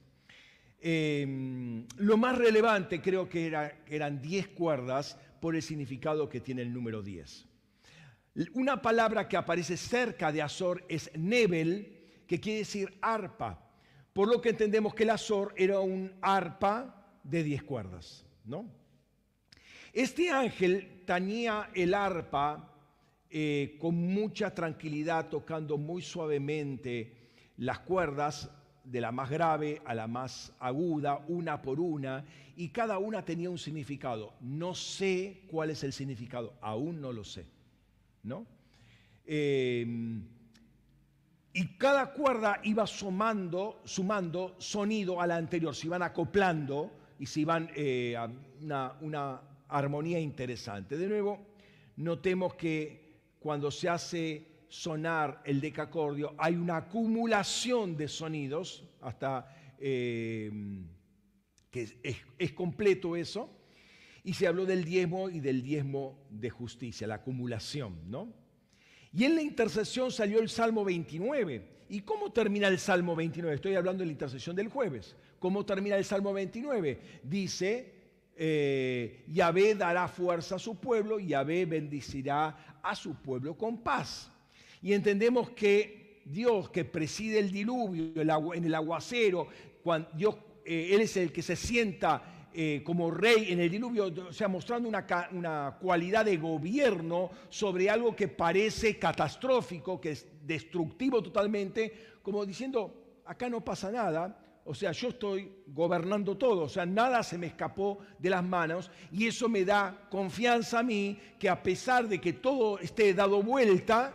Em, 0.87 1.87
lo 1.97 2.17
más 2.19 2.37
relevante 2.37 3.01
creo 3.01 3.27
que 3.27 3.47
eran 3.89 4.21
10 4.21 4.49
cuerdas 4.49 5.19
por 5.41 5.57
el 5.57 5.63
significado 5.63 6.29
que 6.29 6.41
tiene 6.41 6.63
el 6.63 6.73
número 6.73 7.03
10. 7.03 7.47
Una 8.55 8.83
palabra 8.83 9.29
que 9.29 9.37
aparece 9.37 9.77
cerca 9.77 10.33
de 10.33 10.43
Azor 10.43 10.85
es 10.89 11.11
Nebel, 11.17 12.25
que 12.27 12.41
quiere 12.41 12.61
decir 12.61 12.99
arpa, 13.01 13.71
por 14.13 14.29
lo 14.29 14.41
que 14.41 14.51
entendemos 14.51 14.95
que 14.95 15.05
el 15.05 15.11
Azor 15.11 15.55
era 15.57 15.79
un 15.81 16.13
arpa 16.21 17.21
de 17.23 17.45
10 17.45 17.63
cuerdas. 17.63 18.27
¿no? 18.45 18.67
Este 19.93 20.31
ángel 20.31 21.03
tañía 21.07 21.71
el 21.75 21.95
arpa 21.95 22.73
eh, 23.31 23.77
con 23.81 23.95
mucha 23.95 24.53
tranquilidad, 24.53 25.29
tocando 25.29 25.79
muy 25.79 26.03
suavemente 26.03 27.31
las 27.57 27.81
cuerdas 27.81 28.51
de 28.83 29.01
la 29.01 29.13
más 29.13 29.31
grave 29.31 29.81
a 29.85 29.95
la 29.95 30.09
más 30.09 30.53
aguda, 30.59 31.25
una 31.29 31.63
por 31.63 31.79
una, 31.79 32.25
y 32.57 32.69
cada 32.71 32.99
una 32.99 33.25
tenía 33.25 33.51
un 33.51 33.59
significado. 33.59 34.35
No 34.41 34.75
sé 34.75 35.43
cuál 35.51 35.71
es 35.71 35.85
el 35.85 35.93
significado, 35.93 36.55
aún 36.61 37.01
no 37.01 37.13
lo 37.13 37.25
sé. 37.25 37.54
¿No? 38.25 38.47
Eh, 39.27 39.87
y 41.57 41.69
cada 41.79 42.13
cuerda 42.13 42.59
iba 42.65 42.85
sumando, 42.85 43.81
sumando 43.85 44.57
sonido 44.59 45.21
a 45.21 45.27
la 45.29 45.37
anterior, 45.37 45.73
se 45.73 45.87
iban 45.87 46.03
acoplando 46.03 46.91
y 47.21 47.27
se 47.27 47.41
iban 47.41 47.71
eh, 47.77 48.17
a 48.17 48.29
una, 48.61 49.41
armonía 49.69 50.19
interesante. 50.19 50.97
De 50.97 51.07
nuevo, 51.07 51.47
notemos 51.97 52.55
que 52.55 53.21
cuando 53.39 53.71
se 53.71 53.89
hace 53.89 54.47
sonar 54.69 55.43
el 55.45 55.61
decacordio, 55.61 56.35
hay 56.39 56.57
una 56.57 56.77
acumulación 56.79 57.97
de 57.97 58.09
sonidos, 58.09 58.85
hasta 59.01 59.49
eh, 59.79 60.51
que 61.71 62.01
es, 62.39 62.53
completo 62.53 63.15
eso, 63.15 63.49
y 64.25 64.33
se 64.33 64.47
habló 64.47 64.65
del 64.65 64.85
diezmo 64.85 65.29
y 65.29 65.41
del 65.41 65.63
diezmo 65.63 66.19
de 66.31 66.49
justicia, 66.49 67.07
la 67.07 67.17
acumulación, 67.17 68.11
¿no? 68.11 68.33
Y 69.13 69.25
en 69.25 69.37
la 69.37 69.43
intercesión 69.43 70.11
salió 70.11 70.41
el 70.41 70.49
Salmo 70.49 70.83
29. 70.83 71.75
¿Y 71.91 72.01
cómo 72.01 72.33
termina 72.33 72.67
el 72.67 72.79
Salmo 72.79 73.15
29? 73.15 73.55
Estoy 73.55 73.75
hablando 73.77 74.01
de 74.01 74.07
la 74.07 74.13
intercesión 74.13 74.57
del 74.57 74.69
jueves. 74.69 75.15
¿Cómo 75.39 75.65
termina 75.65 75.97
el 75.97 76.05
Salmo 76.05 76.33
29? 76.33 77.21
Dice, 77.23 77.93
eh, 78.35 79.25
Yahvé 79.29 79.77
dará 79.77 80.09
fuerza 80.09 80.57
a 80.57 80.59
su 80.59 80.81
pueblo, 80.81 81.21
Yahvé 81.21 81.67
bendicirá 81.67 82.81
a 82.83 82.97
su 82.97 83.15
pueblo 83.15 83.57
con 83.57 83.83
paz. 83.83 84.33
Y 84.83 84.95
entendemos 84.95 85.51
que 85.51 86.23
Dios 86.25 86.71
que 86.71 86.85
preside 86.85 87.39
el 87.39 87.53
diluvio 87.53 88.55
en 88.55 88.65
el 88.65 88.75
aguacero, 88.75 89.49
cuando 89.83 90.09
Dios, 90.17 90.37
eh, 90.65 90.91
Él 90.93 91.03
es 91.03 91.17
el 91.19 91.31
que 91.31 91.43
se 91.43 91.55
sienta 91.55 92.34
eh, 92.57 92.83
como 92.85 93.11
rey 93.11 93.53
en 93.53 93.59
el 93.59 93.69
diluvio, 93.69 94.13
o 94.29 94.33
sea, 94.33 94.47
mostrando 94.47 94.89
una, 94.89 95.05
una, 95.33 95.77
cualidad 95.81 96.25
de 96.25 96.37
gobierno 96.37 97.31
sobre 97.49 97.91
algo 97.91 98.15
que 98.15 98.29
parece 98.29 98.97
catastrófico, 98.97 100.01
que 100.01 100.13
es 100.13 100.29
destructivo 100.47 101.21
totalmente, 101.21 101.93
como 102.23 102.47
diciendo, 102.47 103.23
acá 103.25 103.51
no 103.51 103.65
pasa 103.65 103.91
nada, 103.91 104.39
o 104.65 104.73
sea, 104.73 104.93
yo 104.93 105.09
estoy 105.09 105.51
gobernando 105.67 106.37
todo, 106.37 106.63
o 106.63 106.69
sea, 106.69 106.87
nada 106.87 107.25
se 107.25 107.37
me 107.39 107.49
escapó 107.49 107.99
de 108.21 108.31
las 108.31 108.45
manos 108.45 108.89
y 109.11 109.27
eso 109.27 109.49
me 109.49 109.65
da 109.65 110.07
confianza 110.09 110.79
a 110.79 110.83
mí 110.85 111.19
que 111.41 111.49
a 111.49 111.61
pesar 111.61 112.07
de 112.09 112.21
que 112.21 112.35
todo 112.35 112.79
esté 112.79 113.13
dado 113.15 113.43
vuelta, 113.43 114.15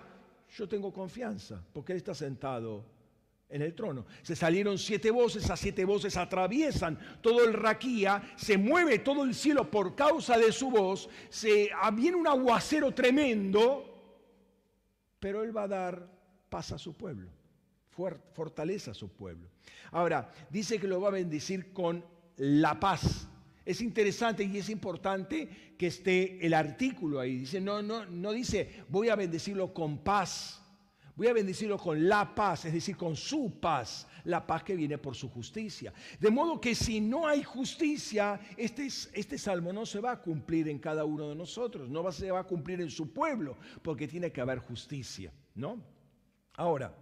yo 0.55 0.65
tengo 0.65 0.93
confianza, 0.93 1.61
porque 1.73 1.91
Él 1.91 1.97
está 1.97 2.15
sentado 2.15 2.98
en 3.49 3.61
el 3.61 3.73
trono. 3.73 4.05
Se 4.21 4.35
salieron 4.35 4.77
siete 4.77 5.11
voces, 5.11 5.43
esas 5.43 5.59
siete 5.59 5.83
voces 5.83 6.15
atraviesan 6.17 6.99
todo 7.21 7.43
el 7.43 7.53
raquía, 7.53 8.21
se 8.35 8.57
mueve 8.57 8.99
todo 8.99 9.23
el 9.23 9.33
cielo 9.33 9.69
por 9.69 9.95
causa 9.95 10.37
de 10.37 10.51
su 10.51 10.69
voz, 10.69 11.09
se 11.29 11.69
ah, 11.81 11.91
viene 11.91 12.17
un 12.17 12.27
aguacero 12.27 12.93
tremendo, 12.93 13.85
pero 15.19 15.43
Él 15.43 15.55
va 15.55 15.63
a 15.63 15.67
dar 15.67 16.19
paz 16.49 16.71
a 16.71 16.77
su 16.77 16.95
pueblo, 16.95 17.29
fortaleza 18.33 18.91
a 18.91 18.95
su 18.95 19.09
pueblo. 19.09 19.49
Ahora, 19.91 20.31
dice 20.49 20.79
que 20.79 20.87
lo 20.87 21.01
va 21.01 21.09
a 21.09 21.11
bendecir 21.11 21.73
con 21.73 22.05
la 22.37 22.79
paz. 22.79 23.27
Es 23.65 23.81
interesante 23.81 24.43
y 24.43 24.57
es 24.57 24.69
importante 24.69 25.75
que 25.77 25.87
esté 25.87 26.43
el 26.45 26.53
artículo 26.53 27.19
ahí. 27.19 27.39
Dice, 27.39 27.61
no, 27.61 27.81
no, 27.81 28.05
no 28.05 28.31
dice, 28.31 28.83
voy 28.89 29.09
a 29.09 29.15
bendecirlo 29.15 29.73
con 29.73 29.99
paz. 29.99 30.63
Voy 31.19 31.27
a 31.27 31.33
bendecirlo 31.33 31.77
con 31.77 32.07
la 32.07 32.33
paz, 32.33 32.63
es 32.63 32.71
decir, 32.71 32.95
con 32.95 33.13
su 33.13 33.59
paz, 33.59 34.07
la 34.23 34.47
paz 34.47 34.63
que 34.63 34.73
viene 34.73 34.97
por 34.97 35.17
su 35.17 35.27
justicia. 35.29 35.93
De 36.17 36.31
modo 36.31 36.61
que 36.61 36.73
si 36.73 37.01
no 37.01 37.27
hay 37.27 37.43
justicia, 37.43 38.39
este, 38.55 38.85
este 38.85 39.37
salmo 39.37 39.73
no 39.73 39.85
se 39.85 39.99
va 39.99 40.11
a 40.11 40.21
cumplir 40.21 40.69
en 40.69 40.79
cada 40.79 41.03
uno 41.03 41.27
de 41.27 41.35
nosotros, 41.35 41.89
no 41.89 42.09
se 42.13 42.31
va 42.31 42.39
a 42.39 42.43
cumplir 42.45 42.79
en 42.79 42.89
su 42.89 43.11
pueblo, 43.11 43.57
porque 43.81 44.07
tiene 44.07 44.31
que 44.31 44.39
haber 44.39 44.59
justicia, 44.59 45.33
¿no? 45.55 45.83
Ahora, 46.53 46.95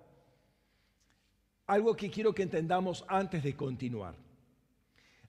algo 1.68 1.96
que 1.96 2.10
quiero 2.10 2.34
que 2.34 2.42
entendamos 2.42 3.06
antes 3.08 3.44
de 3.44 3.56
continuar. 3.56 4.16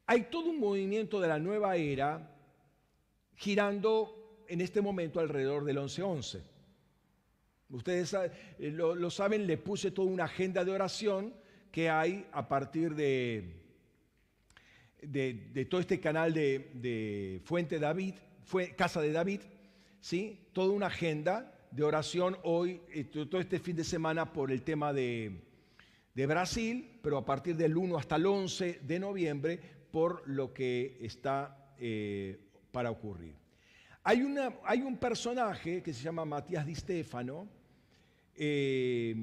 Hay 0.06 0.30
todo 0.30 0.48
un 0.48 0.60
movimiento 0.60 1.20
de 1.20 1.28
la 1.28 1.38
nueva 1.38 1.76
era 1.76 2.34
girando 3.34 4.44
en 4.48 4.62
este 4.62 4.80
momento 4.80 5.20
alrededor 5.20 5.64
del 5.66 5.76
11-11. 5.76 6.40
Ustedes 7.70 8.14
eh, 8.14 8.70
lo, 8.70 9.10
saben, 9.10 9.46
le 9.46 9.58
puse 9.58 9.90
toda 9.90 10.08
una 10.08 10.24
agenda 10.24 10.64
de 10.64 10.72
oración 10.72 11.34
que 11.70 11.90
hay 11.90 12.26
a 12.32 12.48
partir 12.48 12.94
de, 12.94 13.56
de, 15.02 15.66
todo 15.68 15.80
este 15.80 16.00
canal 16.00 16.32
de, 16.32 17.42
Fuente 17.44 17.78
David, 17.78 18.14
fue, 18.42 18.74
Casa 18.74 19.02
de 19.02 19.12
David, 19.12 19.42
¿sí? 20.00 20.48
toda 20.52 20.72
una 20.72 20.86
agenda 20.86 21.54
de 21.70 21.82
oración 21.84 22.38
hoy, 22.42 22.80
eh, 22.88 23.04
todo 23.04 23.38
este 23.38 23.58
fin 23.58 23.76
de 23.76 23.84
semana 23.84 24.32
por 24.32 24.50
el 24.50 24.62
tema 24.62 24.94
de, 24.94 25.42
de 26.14 26.26
Brasil, 26.26 26.98
pero 27.02 27.18
a 27.18 27.24
partir 27.24 27.54
del 27.54 27.76
1 27.76 27.98
hasta 27.98 28.16
el 28.16 28.24
11 28.24 28.80
de 28.82 28.98
noviembre 28.98 29.60
por 29.90 30.26
lo 30.26 30.54
que 30.54 30.96
está 31.00 31.74
eh, 31.78 32.38
para 32.72 32.90
ocurrir. 32.90 33.34
Hay, 34.02 34.22
una, 34.22 34.54
hay, 34.64 34.80
un 34.80 34.96
personaje 34.96 35.82
que 35.82 35.92
se 35.92 36.02
llama 36.02 36.24
Matías 36.24 36.64
Di 36.64 36.74
Stefano 36.74 37.57
eh, 38.40 39.14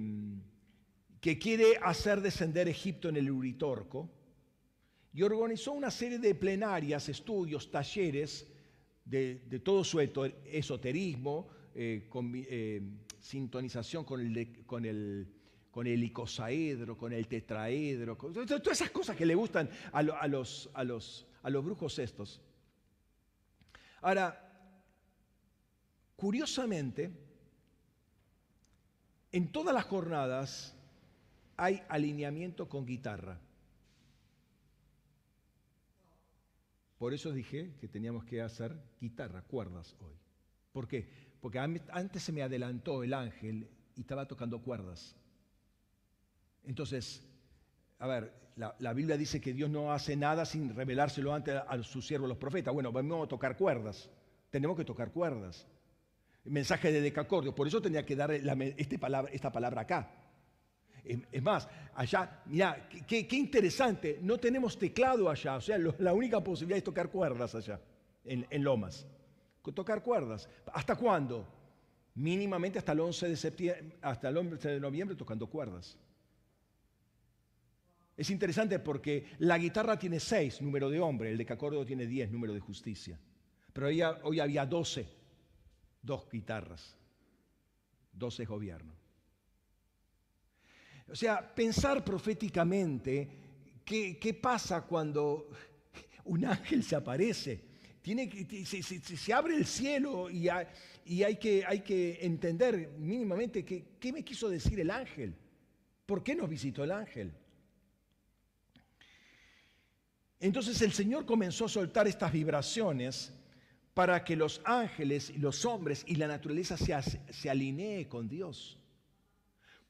que 1.21 1.39
quiere 1.39 1.78
hacer 1.82 2.21
descender 2.21 2.67
Egipto 2.67 3.10
en 3.10 3.15
el 3.15 3.32
Uritorco 3.32 4.10
y 5.13 5.23
organizó 5.23 5.71
una 5.71 5.89
serie 5.89 6.19
de 6.19 6.36
plenarias, 6.36 7.08
estudios, 7.08 7.71
talleres 7.71 8.51
de, 9.06 9.62
todo 9.63 9.86
su 9.86 10.01
esoterismo, 10.01 11.47
eh, 11.73 12.08
con, 12.10 12.34
eh, 12.36 12.82
sintonización 13.21 14.04
con 14.04 14.19
el, 14.19 14.65
con 14.65 14.84
el, 14.86 15.28
con 15.71 15.88
el 15.88 16.04
icosaedro, 16.04 16.97
con 16.97 17.13
el 17.13 17.28
tetraedro, 17.28 18.17
todas 18.17 18.82
esas 18.82 18.91
cosas 18.91 19.15
que 19.15 19.25
le 19.25 19.36
gustan 19.36 19.69
a, 19.93 20.04
los, 20.04 20.69
a, 20.73 20.84
los, 20.84 21.25
a 21.41 21.49
los 21.49 21.63
brujos 21.63 21.97
estos. 21.97 22.41
Ahora, 24.01 24.41
curiosamente, 26.17 27.24
en 29.36 29.52
todas 29.52 29.76
las 29.76 29.84
jornadas 29.84 30.74
hay 31.58 31.82
alineamiento 31.89 32.69
con 32.69 32.86
guitarra. 32.86 33.38
Por 36.98 37.13
eso 37.13 37.34
dije 37.34 37.76
que 37.82 37.89
teníamos 37.89 38.24
que 38.24 38.41
hacer 38.41 38.74
guitarra, 39.02 39.41
cuerdas 39.41 39.93
hoy. 40.00 40.13
¿Por 40.71 40.88
qué? 40.88 41.10
Porque 41.41 41.60
antes 41.60 42.24
se 42.24 42.32
me 42.32 42.43
adelantó 42.43 43.04
el 43.04 43.13
ángel 43.13 43.67
y 43.98 44.02
estaba 44.02 44.26
tocando 44.26 44.62
cuerdas. 44.62 45.17
Entonces, 46.63 47.21
a 48.00 48.08
ver, 48.08 48.34
la, 48.56 48.93
Biblia 48.93 49.17
dice 49.17 49.41
que 49.41 49.54
Dios 49.54 49.69
no 49.69 49.91
hace 49.91 50.15
nada 50.15 50.45
sin 50.45 50.74
revelárselo 50.74 51.34
antes 51.34 51.56
a, 51.56 51.84
sus 51.84 52.08
siervos 52.08 52.30
los 52.30 52.38
profetas. 52.38 52.74
Bueno, 52.74 52.93
vamos 52.93 53.26
a 53.26 53.28
tocar 53.28 53.58
cuerdas. 53.58 54.10
Tenemos 54.50 54.78
que 54.78 54.86
tocar 54.86 55.12
cuerdas. 55.12 55.67
Mensaje 56.45 56.91
de 56.91 57.01
decacordio. 57.01 57.53
Por 57.55 57.67
eso 57.67 57.81
tenía 57.81 58.05
que 58.05 58.15
dar 58.15 58.31
este 58.31 58.99
esta 59.31 59.51
palabra 59.51 59.81
acá. 59.81 60.25
Es 61.31 61.43
más, 61.43 61.67
allá, 61.93 62.41
mira, 62.47 62.89
qué, 63.08 63.27
interesante, 63.31 64.17
no 64.23 64.39
tenemos 64.39 64.77
teclado 64.77 65.29
allá, 65.29 65.58
o 65.58 65.62
sea, 65.62 65.77
la 65.77 66.13
única 66.13 66.43
posibilidad 66.43 66.79
es 66.79 66.84
tocar 66.84 67.10
cuerdas 67.10 67.53
allá, 67.53 67.79
en, 68.23 68.63
Lomas. 68.63 69.05
Tocar 69.62 70.01
cuerdas. 70.01 70.49
¿Hasta 70.73 70.95
cuándo? 70.95 71.47
Mínimamente 72.15 72.79
hasta 72.79 72.93
el 72.93 72.99
11 73.01 73.29
de 73.29 73.36
septiembre, 73.36 73.97
hasta 74.01 74.29
el 74.29 74.38
11 74.38 74.67
de 74.67 74.79
noviembre 74.79 75.15
tocando 75.15 75.47
cuerdas. 75.47 75.97
Es 78.17 78.29
interesante 78.29 78.79
porque 78.79 79.27
la 79.39 79.58
guitarra 79.58 79.99
tiene 79.99 80.19
seis, 80.19 80.62
número 80.62 80.89
de 80.89 80.99
hombre, 80.99 81.31
el 81.31 81.38
de 81.38 81.45
Cacordo 81.45 81.86
tiene 81.86 82.08
diez, 82.08 82.31
número 82.31 82.53
de 82.53 82.62
justicia. 82.62 83.19
Pero 83.73 83.88
hoy 84.23 84.39
había 84.39 84.65
doce, 84.65 85.05
dos 86.06 86.30
guitarras, 86.30 86.96
doce 88.13 88.46
gobiernos. 88.46 88.96
O 91.08 91.15
sea, 91.15 91.54
pensar 91.54 92.04
proféticamente 92.04 93.30
qué, 93.84 94.39
pasa 94.41 94.82
cuando 94.82 95.50
un 96.26 96.46
ángel 96.46 96.84
se 96.84 96.96
aparece. 96.96 97.76
Tiene 98.02 98.30
que, 98.30 98.65
se, 98.65 99.34
abre 99.34 99.56
el 99.56 99.65
cielo 99.65 100.30
y, 100.30 100.48
hay, 100.50 101.38
que, 101.38 101.65
hay, 101.65 101.82
que, 101.82 102.20
entender 102.22 102.94
mínimamente 103.00 103.65
qué 103.65 104.13
me 104.13 104.24
quiso 104.24 104.48
decir 104.50 104.80
el 104.80 104.91
ángel. 104.91 105.36
¿Por 106.06 106.24
qué 106.24 106.36
nos 106.36 106.48
visitó 106.48 106.84
el 106.84 106.91
ángel? 106.91 107.34
Entonces 110.39 110.80
el 110.82 110.91
Señor 110.91 111.26
comenzó 111.26 111.65
a 111.65 111.70
soltar 111.70 112.08
estas 112.08 112.32
vibraciones 112.32 113.34
para 113.95 114.25
que 114.25 114.36
los 114.36 114.62
ángeles 114.65 115.34
los 115.38 115.63
hombres 115.63 116.03
y 116.05 116.15
la 116.15 116.27
naturaleza 116.27 116.75
se, 116.77 116.93
se 117.31 117.49
alinee 117.49 118.10
con 118.10 118.27
Dios. 118.27 118.77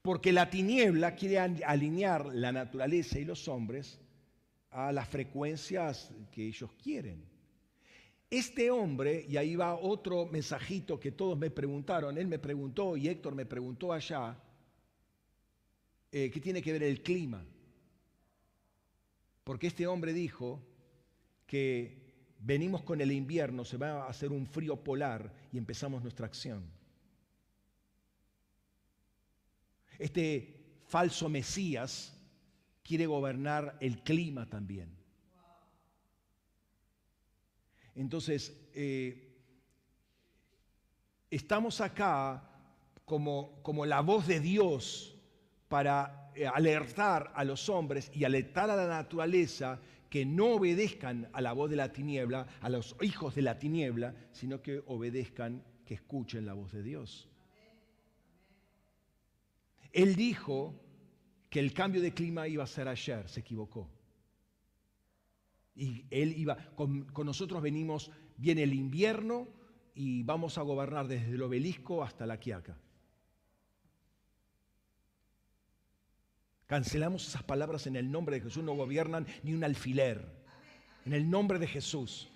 Porque 0.03 0.31
la 0.31 0.47
tiniebla 0.47 1.15
quiere 1.15 1.39
alinear 1.39 2.27
la 2.27 2.51
naturaleza 2.51 3.19
y 3.19 3.25
los 3.25 3.47
hombres 3.47 3.99
a 4.69 4.91
las 4.91 5.09
frecuencias 5.09 6.11
que 6.31 6.45
ellos 6.45 6.69
quieren. 6.81 7.25
Este 8.29 8.69
hombre, 8.69 9.25
y 9.27 9.37
ahí 9.37 9.55
va 9.55 9.73
otro 9.73 10.27
mensajito 10.27 10.99
que 10.99 11.11
todos 11.11 11.35
me 11.35 11.49
preguntaron, 11.49 12.15
él 12.15 12.27
me 12.27 12.37
preguntó 12.37 12.95
y 12.95 13.07
Héctor 13.07 13.33
me 13.33 13.47
preguntó 13.47 13.91
allá, 13.91 14.37
eh, 16.11 16.29
¿qué 16.29 16.39
tiene 16.39 16.61
que 16.61 16.73
ver 16.73 16.83
el 16.83 17.01
clima? 17.01 17.43
Porque 19.43 19.67
este 19.67 19.87
hombre 19.87 20.13
dijo 20.13 20.61
que 21.47 22.04
venimos 22.45 22.84
con 22.84 23.01
el 23.01 23.12
invierno, 23.12 23.65
se 23.65 23.77
va 23.77 24.03
a 24.03 24.10
hacer 24.10 24.31
un 24.31 24.45
frío 24.45 24.77
polar 24.77 25.34
y 25.51 25.58
empezamos 25.58 26.03
nuestra 26.03 26.27
acción. 26.27 26.63
Este 29.97 30.81
falso 30.86 31.27
Mesías 31.27 32.15
quiere 32.84 33.08
gobernar 33.08 33.77
el 33.81 34.03
clima 34.03 34.45
también. 34.45 34.95
Entonces, 37.95 38.69
eh, 38.73 39.36
estamos 41.31 41.81
acá 41.81 42.47
como, 43.05 43.63
como 43.63 43.86
la 43.86 44.01
voz 44.01 44.27
de 44.27 44.39
Dios 44.39 45.15
para 45.67 46.31
eh, 46.36 46.45
alertar 46.45 47.31
a 47.34 47.43
los 47.43 47.69
hombres 47.69 48.12
y 48.13 48.23
alertar 48.23 48.69
a 48.69 48.75
la 48.75 48.88
naturaleza 48.88 49.79
que 50.09 50.25
no 50.25 50.55
obedezcan 50.55 51.29
a 51.33 51.41
la 51.41 51.53
voz 51.53 51.69
de 51.69 51.75
la 51.75 51.91
tiniebla, 51.91 52.47
a 52.61 52.69
los 52.69 52.95
hijos 53.01 53.35
de 53.35 53.41
la 53.41 53.59
tiniebla, 53.59 54.15
sino 54.31 54.61
que 54.61 54.83
obedezcan, 54.87 55.63
que 55.85 55.95
escuchen 55.95 56.45
la 56.45 56.53
voz 56.53 56.71
de 56.71 56.83
Dios. 56.83 57.29
Él 59.91 60.15
dijo 60.15 60.75
que 61.49 61.59
el 61.59 61.73
cambio 61.73 62.01
de 62.01 62.13
clima 62.13 62.47
iba 62.47 62.63
a 62.63 62.67
ser 62.67 62.87
ayer, 62.87 63.29
se 63.29 63.39
equivocó. 63.39 63.89
Y 65.75 66.05
él 66.09 66.33
iba, 66.37 66.57
con, 66.75 67.07
nosotros 67.23 67.61
venimos, 67.61 68.11
viene 68.37 68.63
el 68.63 68.73
invierno 68.73 69.47
y 69.93 70.23
vamos 70.23 70.57
a 70.57 70.63
gobernar 70.63 71.07
desde 71.07 71.31
el 71.31 71.41
obelisco 71.41 72.03
hasta 72.03 72.25
la 72.25 72.39
quiaca. 72.39 72.77
Cancelamos 76.67 77.28
esas 77.28 77.43
palabras 77.43 77.86
en 77.86 77.95
el 77.95 78.12
nombre 78.12 78.38
de 78.38 78.41
Jesús, 78.41 78.63
no 78.63 78.73
gobiernan 78.73 79.28
ni 79.43 79.54
un 79.54 79.63
alfiler. 79.63 80.25
En 81.06 81.13
el 81.13 81.30
nombre 81.30 81.60
de 81.60 81.67
Jesús. 81.67 82.30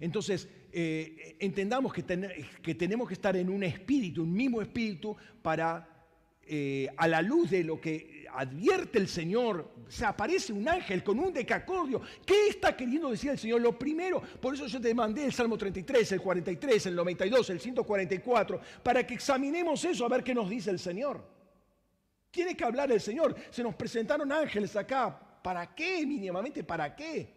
Entonces, 0.00 0.48
eh, 0.72 1.36
entendamos 1.38 1.92
que, 1.92 2.04
que, 2.62 2.74
tenemos 2.74 3.06
que 3.06 3.14
estar 3.14 3.36
en 3.36 3.48
un 3.48 3.62
espíritu, 3.62 4.24
un 4.24 4.32
mismo 4.32 4.60
espíritu, 4.60 5.16
para, 5.40 5.88
eh, 6.42 6.88
a 6.96 7.06
la 7.06 7.22
luz 7.22 7.50
de 7.50 7.62
lo 7.62 7.80
que 7.80 8.26
advierte 8.34 8.98
el 8.98 9.08
Señor, 9.08 9.72
se 9.88 10.04
aparece 10.04 10.52
un 10.52 10.68
ángel 10.68 11.04
con 11.04 11.20
un 11.20 11.32
decacordio. 11.32 12.02
¿Qué 12.26 12.48
está 12.48 12.76
queriendo 12.76 13.10
decir 13.10 13.30
el 13.30 13.38
Señor? 13.38 13.60
Lo 13.60 13.78
primero, 13.78 14.20
por 14.40 14.54
eso 14.54 14.66
yo 14.66 14.80
te 14.80 14.92
mandé 14.92 15.24
el 15.24 15.32
Salmo 15.32 15.56
33, 15.56 16.12
el 16.12 16.20
43, 16.20 16.86
el 16.86 16.96
92, 16.96 17.50
el 17.50 17.60
144, 17.60 18.60
para 18.82 19.06
que 19.06 19.14
examinemos 19.14 19.84
eso 19.84 20.04
a 20.04 20.08
ver 20.08 20.24
qué 20.24 20.34
nos 20.34 20.50
dice 20.50 20.70
el 20.70 20.80
Señor. 20.80 21.35
Tiene 22.36 22.54
que 22.54 22.64
hablar 22.64 22.92
el 22.92 23.00
Señor. 23.00 23.34
Se 23.48 23.62
nos 23.62 23.74
presentaron 23.74 24.30
ángeles 24.30 24.76
acá. 24.76 25.18
¿Para 25.42 25.74
qué? 25.74 26.04
Mínimamente, 26.04 26.62
¿para 26.62 26.94
qué? 26.94 27.34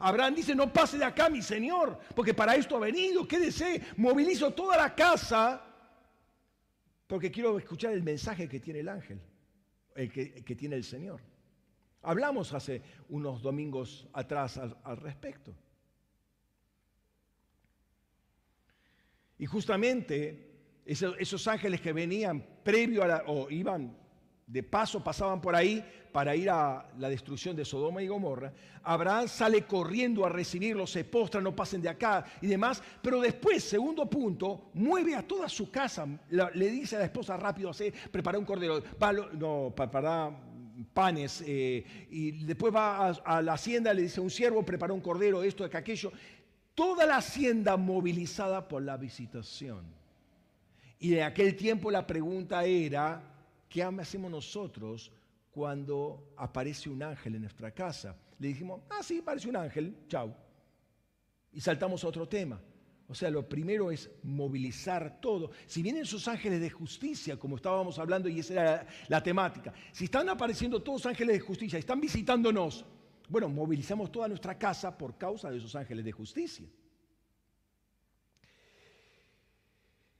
Abraham 0.00 0.34
dice, 0.34 0.56
no 0.56 0.72
pase 0.72 0.98
de 0.98 1.04
acá, 1.04 1.30
mi 1.30 1.40
Señor, 1.40 1.96
porque 2.16 2.34
para 2.34 2.56
esto 2.56 2.74
ha 2.74 2.80
venido, 2.80 3.28
quédese, 3.28 3.80
movilizo 3.96 4.52
toda 4.52 4.76
la 4.76 4.92
casa, 4.92 5.64
porque 7.06 7.30
quiero 7.30 7.56
escuchar 7.58 7.92
el 7.92 8.02
mensaje 8.02 8.48
que 8.48 8.58
tiene 8.58 8.80
el 8.80 8.88
ángel, 8.88 9.20
el 9.94 10.10
que, 10.10 10.56
tiene 10.56 10.74
el 10.74 10.82
Señor. 10.82 11.20
Hablamos 12.02 12.52
hace 12.54 12.82
unos 13.08 13.40
domingos 13.40 14.08
atrás 14.12 14.58
al, 14.58 14.96
respecto. 14.96 15.54
Y 19.38 19.46
justamente 19.46 20.82
esos, 20.84 21.46
ángeles 21.46 21.80
que 21.80 21.92
venían 21.92 22.44
previo 22.64 23.04
a 23.04 23.06
la, 23.06 23.24
o 23.28 23.48
iban 23.48 24.07
de 24.48 24.62
paso 24.62 25.04
pasaban 25.04 25.40
por 25.40 25.54
ahí 25.54 25.84
para 26.10 26.34
ir 26.34 26.48
a 26.48 26.88
la 26.98 27.10
destrucción 27.10 27.54
de 27.54 27.66
Sodoma 27.66 28.02
y 28.02 28.08
Gomorra. 28.08 28.50
Abraham 28.82 29.28
sale 29.28 29.62
corriendo 29.66 30.24
a 30.24 30.30
recibirlos, 30.30 30.90
se 30.90 31.04
postra, 31.04 31.40
no 31.40 31.54
pasen 31.54 31.82
de 31.82 31.90
acá 31.90 32.24
y 32.40 32.46
demás. 32.46 32.82
Pero 33.02 33.20
después, 33.20 33.62
segundo 33.62 34.08
punto, 34.08 34.70
mueve 34.72 35.14
a 35.14 35.22
toda 35.22 35.48
su 35.50 35.70
casa. 35.70 36.06
le 36.30 36.70
dice 36.70 36.96
a 36.96 37.00
la 37.00 37.04
esposa 37.04 37.36
rápido, 37.36 37.68
hace, 37.68 37.92
prepara 38.10 38.38
un 38.38 38.46
cordero, 38.46 38.82
no, 39.34 39.72
prepara 39.76 40.30
panes. 40.94 41.44
Eh, 41.46 41.84
y 42.10 42.44
después 42.44 42.74
va 42.74 43.08
a, 43.08 43.10
a, 43.10 43.42
la 43.42 43.52
hacienda, 43.52 43.92
le 43.92 44.02
dice 44.02 44.20
a 44.20 44.22
un 44.22 44.30
siervo, 44.30 44.64
prepara 44.64 44.94
un 44.94 45.02
cordero, 45.02 45.42
esto, 45.42 45.62
aquello. 45.64 46.10
Toda 46.74 47.04
la 47.04 47.18
hacienda 47.18 47.76
movilizada 47.76 48.66
por 48.66 48.80
la 48.80 48.96
visitación. 48.96 49.84
Y 51.00 51.14
en 51.14 51.24
aquel 51.24 51.54
tiempo 51.54 51.90
la 51.90 52.06
pregunta 52.06 52.64
era, 52.64 53.22
¿Qué 53.68 53.82
hacemos 53.82 54.30
nosotros 54.30 55.12
cuando 55.50 56.32
aparece 56.36 56.88
un 56.88 57.02
ángel 57.02 57.34
en 57.34 57.42
nuestra 57.42 57.70
casa? 57.70 58.16
Le 58.38 58.48
dijimos, 58.48 58.80
ah, 58.88 59.02
sí, 59.02 59.20
parece 59.20 59.48
un 59.48 59.56
ángel, 59.56 60.06
chau. 60.08 60.34
Y 61.52 61.60
saltamos 61.60 62.02
a 62.04 62.08
otro 62.08 62.26
tema. 62.26 62.60
O 63.08 63.14
sea, 63.14 63.30
lo 63.30 63.48
primero 63.48 63.90
es 63.90 64.10
movilizar 64.22 65.18
todo. 65.20 65.50
Si 65.66 65.82
vienen 65.82 66.02
esos 66.02 66.28
ángeles 66.28 66.60
de 66.60 66.68
justicia, 66.68 67.38
como 67.38 67.56
estábamos 67.56 67.98
hablando, 67.98 68.28
y 68.28 68.40
esa 68.40 68.52
era 68.52 68.86
la, 69.08 69.22
temática, 69.22 69.72
si 69.92 70.04
están 70.04 70.28
apareciendo 70.28 70.82
todos 70.82 71.06
ángeles 71.06 71.38
de 71.38 71.40
justicia, 71.40 71.78
están 71.78 72.00
visitándonos, 72.00 72.84
bueno, 73.28 73.48
movilizamos 73.48 74.12
toda 74.12 74.28
nuestra 74.28 74.58
casa 74.58 74.96
por 74.96 75.16
causa 75.16 75.50
de 75.50 75.56
esos 75.56 75.74
ángeles 75.74 76.04
de 76.04 76.12
justicia. 76.12 76.68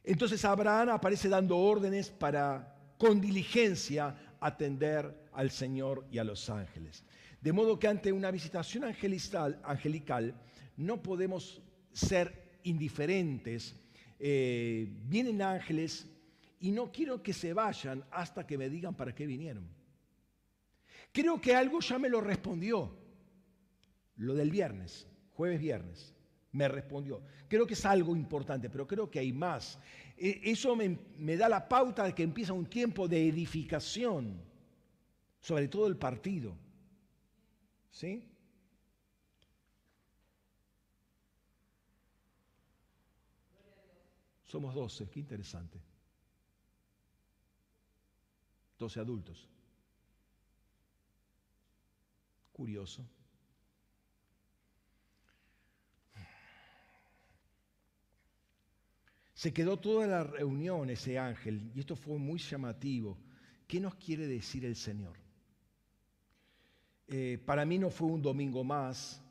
Entonces 0.03 0.43
Abraham 0.47 0.89
aparece 0.89 1.29
dando 1.29 1.59
órdenes 1.59 2.11
para 2.11 2.78
con 2.99 3.21
diligencia 3.21 4.37
atender 4.41 5.29
al 5.33 5.51
Señor 5.51 6.07
y 6.11 6.19
a 6.19 6.25
los 6.25 6.51
ángeles. 6.51 7.05
De 7.41 7.53
modo 7.53 7.79
que 7.79 7.89
ante 7.89 8.13
una 8.13 8.31
visitación 8.31 8.85
angelical, 8.85 10.35
no 10.77 11.03
podemos 11.03 11.63
ser 11.93 12.59
indiferentes. 12.65 13.77
Eh, 14.19 14.89
vienen 15.05 15.41
ángeles 15.41 16.07
y 16.61 16.73
no 16.73 16.91
quiero 16.91 17.23
que 17.23 17.33
se 17.33 17.53
vayan 17.53 18.05
hasta 18.11 18.47
que 18.47 18.59
me 18.59 18.69
digan 18.69 18.95
para 18.95 19.15
qué 19.15 19.27
vinieron. 19.27 19.69
Creo 21.13 21.41
que 21.41 21.55
algo 21.55 21.81
ya 21.81 21.99
me 21.99 22.09
lo 22.09 22.21
respondió. 22.21 22.97
Lo 24.17 24.35
del 24.35 24.51
viernes, 24.51 25.07
jueves 25.31 25.61
viernes, 25.61 26.15
me 26.53 26.67
respondió. 26.67 27.23
Creo 27.49 27.67
que 27.67 27.75
es 27.75 27.85
algo 27.85 28.17
importante, 28.17 28.69
pero 28.69 28.87
creo 28.87 29.09
que 29.09 29.21
hay 29.21 29.33
más. 29.33 29.79
E, 30.19 30.51
eso 30.51 30.75
me, 30.75 30.99
me 31.17 31.37
da 31.37 31.49
la 31.49 31.69
pauta 31.69 32.05
de 32.05 32.15
que 32.15 32.23
empieza 32.23 32.53
un 32.53 32.67
tiempo 32.67 33.07
de 33.07 33.29
edificación, 33.29 34.41
sobre 35.41 35.69
todo 35.69 35.87
el 35.87 35.97
partido. 35.97 36.57
¿Sí? 37.91 38.25
Somos 44.45 44.75
12, 44.75 45.09
qué 45.11 45.21
interesante. 45.21 45.79
12 48.79 49.01
adultos. 49.01 49.49
Curioso. 52.53 53.05
Se 59.39 59.53
quedó 59.53 59.79
toda 59.79 60.09
la 60.09 60.25
reunión 60.25 60.91
ese 60.91 61.17
ángel 61.17 61.71
y 61.73 61.79
esto 61.79 61.95
fue 61.95 62.19
muy 62.19 62.41
llamativo. 62.41 63.17
¿Qué 63.69 63.79
nos 63.79 63.95
quiere 63.95 64.27
decir 64.27 64.65
el 64.65 64.75
Señor? 64.75 65.17
Eh, 67.07 67.39
para 67.47 67.65
mí 67.65 67.79
no 67.79 67.89
fue 67.89 68.09
un 68.09 68.21
domingo 68.21 68.65
más 68.65 69.23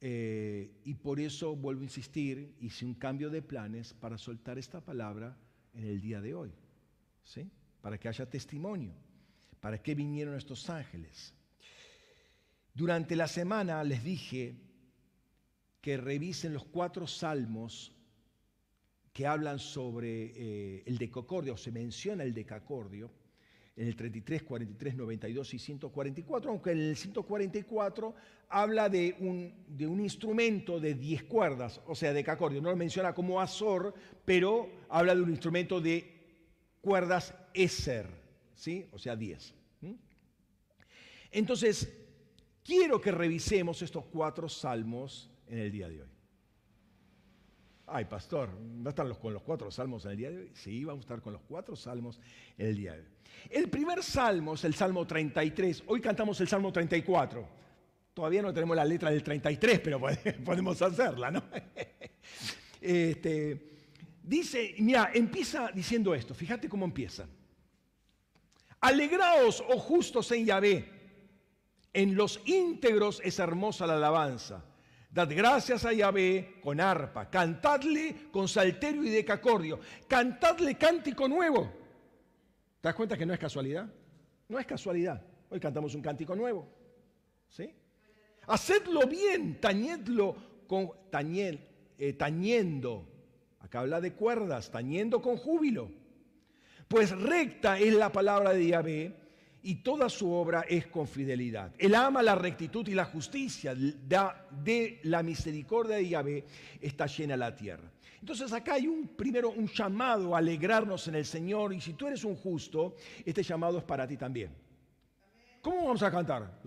eh, 0.00 0.80
y 0.84 0.94
por 0.94 1.20
eso 1.20 1.54
vuelvo 1.54 1.82
a 1.82 1.84
insistir, 1.84 2.56
hice 2.60 2.86
un 2.86 2.94
cambio 2.94 3.28
de 3.28 3.42
planes 3.42 3.92
para 3.92 4.16
soltar 4.16 4.58
esta 4.58 4.80
palabra 4.80 5.36
en 5.74 5.84
el 5.84 6.00
día 6.00 6.22
de 6.22 6.34
hoy. 6.34 6.52
¿Sí? 7.22 7.50
para 7.82 7.98
que 7.98 8.08
haya 8.08 8.24
testimonio. 8.24 8.94
¿Para 9.60 9.82
qué 9.82 9.94
vinieron 9.94 10.36
estos 10.36 10.70
ángeles? 10.70 11.34
Durante 12.72 13.14
la 13.16 13.28
semana 13.28 13.84
les 13.84 14.02
dije 14.02 14.56
que 15.82 15.96
revisen 15.98 16.54
los 16.54 16.64
cuatro 16.64 17.06
salmos 17.06 17.92
que 19.12 19.26
hablan 19.26 19.58
sobre 19.58 20.32
eh, 20.34 20.82
el 20.86 20.98
decacordio, 20.98 21.54
o 21.54 21.56
se 21.56 21.70
menciona 21.70 22.24
el 22.24 22.32
decacordio, 22.32 23.10
en 23.74 23.88
el 23.88 23.96
33, 23.96 24.42
43, 24.42 24.96
92 24.96 25.54
y 25.54 25.58
144, 25.58 26.50
aunque 26.50 26.72
en 26.72 26.78
el 26.78 26.96
144 26.96 28.14
habla 28.50 28.88
de 28.88 29.16
un, 29.20 29.64
de 29.66 29.86
un 29.86 30.00
instrumento 30.00 30.78
de 30.78 30.94
10 30.94 31.24
cuerdas, 31.24 31.80
o 31.86 31.94
sea, 31.94 32.12
decacordio. 32.12 32.60
No 32.60 32.70
lo 32.70 32.76
menciona 32.76 33.14
como 33.14 33.40
azor, 33.40 33.94
pero 34.24 34.68
habla 34.90 35.14
de 35.14 35.22
un 35.22 35.30
instrumento 35.30 35.80
de 35.80 36.22
cuerdas 36.82 37.34
Eser, 37.54 38.06
¿sí? 38.54 38.86
o 38.92 38.98
sea, 38.98 39.16
10. 39.16 39.54
Entonces, 41.30 41.90
quiero 42.62 43.00
que 43.00 43.10
revisemos 43.10 43.80
estos 43.80 44.04
cuatro 44.04 44.50
salmos 44.50 45.30
en 45.46 45.58
el 45.58 45.72
día 45.72 45.88
de 45.88 46.02
hoy. 46.02 46.11
Ay, 47.86 48.04
pastor, 48.04 48.50
¿va 48.50 48.86
a 48.86 48.90
estar 48.90 49.18
con 49.18 49.32
los 49.32 49.42
cuatro 49.42 49.70
salmos 49.70 50.04
en 50.04 50.12
el 50.12 50.16
día 50.16 50.30
de 50.30 50.38
hoy? 50.38 50.50
Sí, 50.54 50.84
vamos 50.84 51.00
a 51.00 51.06
estar 51.06 51.20
con 51.20 51.32
los 51.32 51.42
cuatro 51.42 51.76
salmos 51.76 52.20
en 52.56 52.66
el 52.68 52.76
día 52.76 52.92
de 52.94 53.00
hoy. 53.00 53.08
El 53.50 53.68
primer 53.68 54.02
salmo 54.02 54.54
es 54.54 54.64
el 54.64 54.74
Salmo 54.74 55.06
33. 55.06 55.84
Hoy 55.86 56.00
cantamos 56.00 56.40
el 56.40 56.48
Salmo 56.48 56.72
34. 56.72 57.48
Todavía 58.14 58.42
no 58.42 58.52
tenemos 58.52 58.76
la 58.76 58.84
letra 58.84 59.10
del 59.10 59.22
33, 59.22 59.80
pero 59.80 60.00
podemos 60.44 60.80
hacerla, 60.80 61.30
¿no? 61.30 61.42
Este, 62.80 63.72
Dice, 64.22 64.76
mira, 64.78 65.10
empieza 65.12 65.70
diciendo 65.72 66.14
esto, 66.14 66.32
fíjate 66.32 66.68
cómo 66.68 66.84
empieza. 66.84 67.26
Alegraos, 68.80 69.62
oh 69.68 69.78
justos 69.78 70.30
en 70.30 70.46
Yahvé, 70.46 70.88
en 71.92 72.14
los 72.14 72.40
íntegros 72.46 73.20
es 73.24 73.38
hermosa 73.40 73.86
la 73.86 73.94
alabanza. 73.94 74.64
Dad 75.12 75.28
gracias 75.30 75.84
a 75.84 75.92
Yahvé 75.92 76.58
con 76.62 76.80
arpa, 76.80 77.28
cantadle 77.28 78.30
con 78.30 78.48
salterio 78.48 79.04
y 79.04 79.10
decacordio, 79.10 79.78
cantadle 80.08 80.76
cántico 80.76 81.28
nuevo. 81.28 81.70
¿Te 82.80 82.88
das 82.88 82.94
cuenta 82.94 83.18
que 83.18 83.26
no 83.26 83.34
es 83.34 83.38
casualidad? 83.38 83.92
No 84.48 84.58
es 84.58 84.64
casualidad. 84.64 85.22
Hoy 85.50 85.60
cantamos 85.60 85.94
un 85.94 86.00
cántico 86.00 86.34
nuevo. 86.34 86.66
¿Sí? 87.50 87.74
Hacedlo 88.46 89.06
bien, 89.06 89.60
tañedlo 89.60 90.34
con 90.66 90.90
eh, 91.12 92.12
tañendo 92.14 93.08
Acá 93.60 93.80
habla 93.80 94.00
de 94.00 94.14
cuerdas, 94.14 94.70
tañendo 94.70 95.20
con 95.20 95.36
júbilo. 95.36 95.90
Pues 96.88 97.10
recta 97.10 97.78
es 97.78 97.92
la 97.92 98.10
palabra 98.10 98.54
de 98.54 98.66
Yahvé 98.66 99.21
y 99.62 99.76
toda 99.76 100.08
su 100.08 100.30
obra 100.32 100.62
es 100.68 100.86
con 100.86 101.06
fidelidad. 101.06 101.72
Él 101.78 101.94
ama 101.94 102.22
la 102.22 102.34
rectitud 102.34 102.86
y 102.88 102.94
la 102.94 103.04
justicia, 103.04 103.74
de 103.74 105.00
la 105.04 105.22
misericordia 105.22 105.96
de 105.96 106.08
Yahvé 106.08 106.44
está 106.80 107.06
llena 107.06 107.36
la 107.36 107.54
tierra. 107.54 107.90
Entonces 108.20 108.52
acá 108.52 108.74
hay 108.74 108.86
un 108.86 109.08
primero 109.08 109.50
un 109.50 109.66
llamado 109.66 110.34
a 110.34 110.38
alegrarnos 110.38 111.08
en 111.08 111.16
el 111.16 111.24
Señor 111.24 111.72
y 111.72 111.80
si 111.80 111.94
tú 111.94 112.06
eres 112.06 112.24
un 112.24 112.36
justo, 112.36 112.94
este 113.24 113.42
llamado 113.42 113.78
es 113.78 113.84
para 113.84 114.06
ti 114.06 114.16
también. 114.16 114.54
¿Cómo 115.60 115.84
vamos 115.84 116.02
a 116.02 116.10
cantar? 116.10 116.60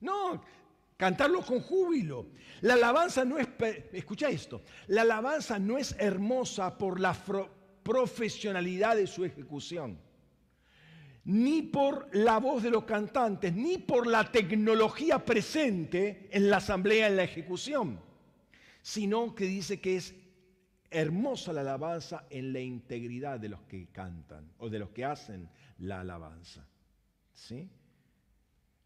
No, 0.00 0.42
cantarlo 1.00 1.40
con 1.40 1.60
júbilo. 1.60 2.26
La 2.60 2.74
alabanza 2.74 3.24
no 3.24 3.38
es, 3.38 3.48
escucha 3.92 4.28
esto, 4.28 4.60
la 4.88 5.00
alabanza 5.00 5.58
no 5.58 5.78
es 5.78 5.96
hermosa 5.98 6.76
por 6.76 7.00
la 7.00 7.16
profesionalidad 7.82 8.96
de 8.96 9.06
su 9.06 9.24
ejecución, 9.24 9.98
ni 11.24 11.62
por 11.62 12.14
la 12.14 12.38
voz 12.38 12.62
de 12.62 12.68
los 12.68 12.84
cantantes, 12.84 13.54
ni 13.54 13.78
por 13.78 14.06
la 14.06 14.30
tecnología 14.30 15.24
presente 15.24 16.28
en 16.32 16.50
la 16.50 16.58
asamblea, 16.58 17.06
en 17.06 17.16
la 17.16 17.24
ejecución, 17.24 17.98
sino 18.82 19.34
que 19.34 19.46
dice 19.46 19.80
que 19.80 19.96
es 19.96 20.14
hermosa 20.90 21.54
la 21.54 21.62
alabanza 21.62 22.26
en 22.28 22.52
la 22.52 22.60
integridad 22.60 23.40
de 23.40 23.48
los 23.48 23.62
que 23.62 23.88
cantan 23.90 24.52
o 24.58 24.68
de 24.68 24.80
los 24.80 24.90
que 24.90 25.06
hacen 25.06 25.48
la 25.78 26.02
alabanza. 26.02 26.68
¿Sí? 27.32 27.70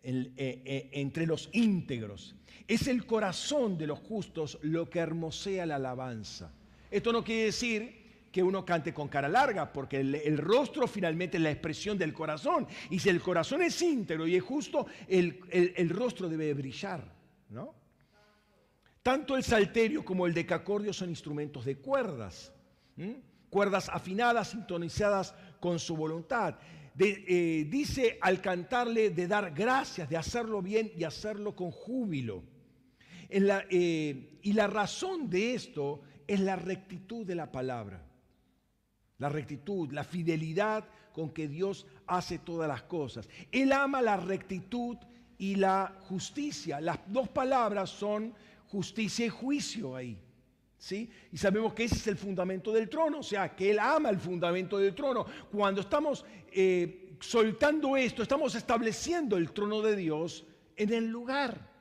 Eh, 0.07 0.33
eh, 0.37 0.91
entre 0.93 1.27
los 1.27 1.49
íntegros. 1.53 2.35
Es 2.69 2.89
el 2.89 3.07
corazón 3.07 3.79
de 3.79 3.87
los 3.87 4.01
justos 4.01 4.59
lo 4.61 4.91
que 4.91 4.99
hermosea 4.99 5.65
la 5.65 5.77
alabanza. 5.77 6.53
Esto 6.91 7.11
no 7.11 7.25
quiere 7.25 7.45
decir 7.45 8.29
que 8.31 8.43
uno 8.43 8.67
cante 8.67 8.93
con 8.93 9.09
cara 9.09 9.31
larga, 9.31 9.73
porque 9.73 10.01
el, 10.01 10.37
rostro 10.37 10.87
finalmente 10.87 11.39
es 11.39 11.43
la 11.43 11.51
expresión 11.51 11.97
del 11.97 12.13
corazón. 12.13 12.67
Y 12.91 12.99
si 12.99 13.09
el 13.09 13.23
corazón 13.23 13.63
es 13.63 13.81
íntegro 13.81 14.27
y 14.27 14.37
es 14.37 14.43
justo, 14.43 14.87
el, 15.09 15.89
rostro 15.89 16.29
debe 16.29 16.53
brillar. 16.53 17.03
¿no? 17.49 17.75
Tanto 19.03 19.39
el 19.39 19.43
salterio 19.43 20.05
como 20.05 20.27
el 20.27 20.35
decacordio 20.35 20.93
son 20.93 21.09
instrumentos 21.09 21.65
de 21.65 21.79
cuerdas. 21.79 22.53
Cuerdas 23.49 23.89
afinadas, 23.89 24.49
sintonizadas 24.49 25.35
con 25.61 25.79
su 25.79 25.97
voluntad. 25.97 26.57
Eh, 26.97 27.67
dice 27.69 28.19
al 28.21 28.41
cantarle 28.41 29.11
de 29.11 29.27
dar 29.27 29.53
gracias, 29.53 30.09
de 30.09 30.17
hacerlo 30.17 30.63
bien 30.63 30.93
y 30.97 31.05
hacerlo 31.05 31.57
con 31.57 31.73
júbilo. 31.73 32.45
Eh, 33.29 34.39
y 34.43 34.53
la 34.53 34.69
razón 34.69 35.29
de 35.29 35.55
esto 35.55 36.03
es 36.27 36.39
la 36.41 36.55
rectitud 36.57 37.27
de 37.27 37.35
la 37.35 37.51
palabra. 37.51 38.07
La 39.19 39.29
rectitud, 39.29 39.91
la 39.93 40.05
fidelidad 40.05 40.85
con 41.13 41.31
que 41.31 41.49
Dios 41.49 41.87
hace 42.07 42.39
todas 42.39 42.69
las 42.69 42.83
cosas. 42.83 43.29
Él 43.51 43.73
ama 43.73 44.01
la 44.01 44.17
rectitud 44.17 44.97
y 45.39 45.57
la 45.57 45.97
justicia. 46.03 46.81
Las 46.81 46.99
dos 47.09 47.29
palabras 47.29 47.91
son 47.91 48.35
justicia 48.69 49.27
y 49.27 49.31
juicio 49.31 49.97
ahí. 49.97 50.19
¿Sí? 50.85 51.11
Y 51.33 51.39
sabemos 51.39 51.73
que 51.73 51.85
ese 51.85 51.95
es 51.95 52.07
el 52.09 52.19
fundamento 52.19 52.71
del 52.71 52.91
trono, 52.91 53.21
o 53.21 53.23
sea, 53.23 53.57
que 53.57 53.71
Él 53.71 53.79
ama 53.79 54.11
el 54.11 54.19
fundamento 54.19 54.77
del 54.77 54.95
trono. 54.95 55.25
Cuando 55.51 55.81
estamos 55.81 56.27
eh, 56.53 57.17
soltando 57.21 57.97
esto, 57.97 58.23
estamos 58.23 58.55
estableciendo 58.55 59.39
el 59.39 59.51
trono 59.53 59.81
de 59.81 59.97
Dios 59.97 60.45
en 60.77 60.93
el 60.93 61.07
lugar. 61.07 61.73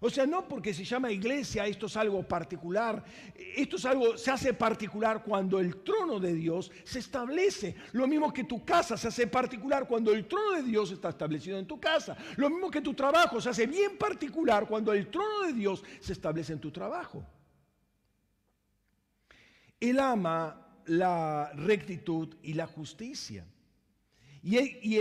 O 0.00 0.08
sea, 0.08 0.24
no 0.24 0.48
porque 0.48 0.72
se 0.72 0.82
llama 0.82 1.12
iglesia, 1.12 1.66
esto 1.66 1.84
es 1.84 1.96
algo 1.98 2.22
particular. 2.22 3.04
Esto 3.54 3.76
es 3.76 3.84
algo, 3.84 4.16
se 4.16 4.30
hace 4.30 4.54
particular 4.54 5.22
cuando 5.22 5.60
el 5.60 5.82
trono 5.82 6.18
de 6.18 6.32
Dios 6.32 6.72
se 6.84 7.00
establece. 7.00 7.76
Lo 7.92 8.06
mismo 8.06 8.32
que 8.32 8.44
tu 8.44 8.64
casa 8.64 8.96
se 8.96 9.08
hace 9.08 9.26
particular 9.26 9.86
cuando 9.86 10.10
el 10.10 10.26
trono 10.26 10.52
de 10.52 10.62
Dios 10.62 10.90
está 10.90 11.10
establecido 11.10 11.58
en 11.58 11.66
tu 11.66 11.78
casa. 11.78 12.16
Lo 12.36 12.48
mismo 12.48 12.70
que 12.70 12.80
tu 12.80 12.94
trabajo 12.94 13.42
se 13.42 13.50
hace 13.50 13.66
bien 13.66 13.98
particular 13.98 14.66
cuando 14.66 14.94
el 14.94 15.08
trono 15.08 15.42
de 15.42 15.52
Dios 15.52 15.84
se 16.00 16.14
establece 16.14 16.54
en 16.54 16.60
tu 16.60 16.70
trabajo. 16.70 17.22
Él 19.80 19.98
ama 19.98 20.82
la 20.86 21.52
rectitud 21.54 22.36
y 22.42 22.54
la 22.54 22.66
justicia. 22.66 23.46
Y, 24.42 24.96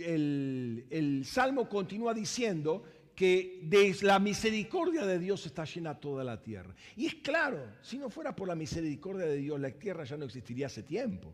el 0.00 1.24
Salmo 1.24 1.68
continúa 1.68 2.14
diciendo, 2.14 2.84
que 3.20 3.60
de 3.64 3.94
la 4.00 4.18
misericordia 4.18 5.04
de 5.04 5.18
Dios 5.18 5.44
está 5.44 5.66
llena 5.66 6.00
toda 6.00 6.24
la 6.24 6.40
tierra. 6.40 6.74
Y 6.96 7.04
es 7.04 7.16
claro, 7.16 7.76
si 7.82 7.98
no 7.98 8.08
fuera 8.08 8.34
por 8.34 8.48
la 8.48 8.54
misericordia 8.54 9.26
de 9.26 9.36
Dios, 9.36 9.60
la 9.60 9.70
tierra 9.72 10.04
ya 10.04 10.16
no 10.16 10.24
existiría 10.24 10.68
hace 10.68 10.84
tiempo. 10.84 11.30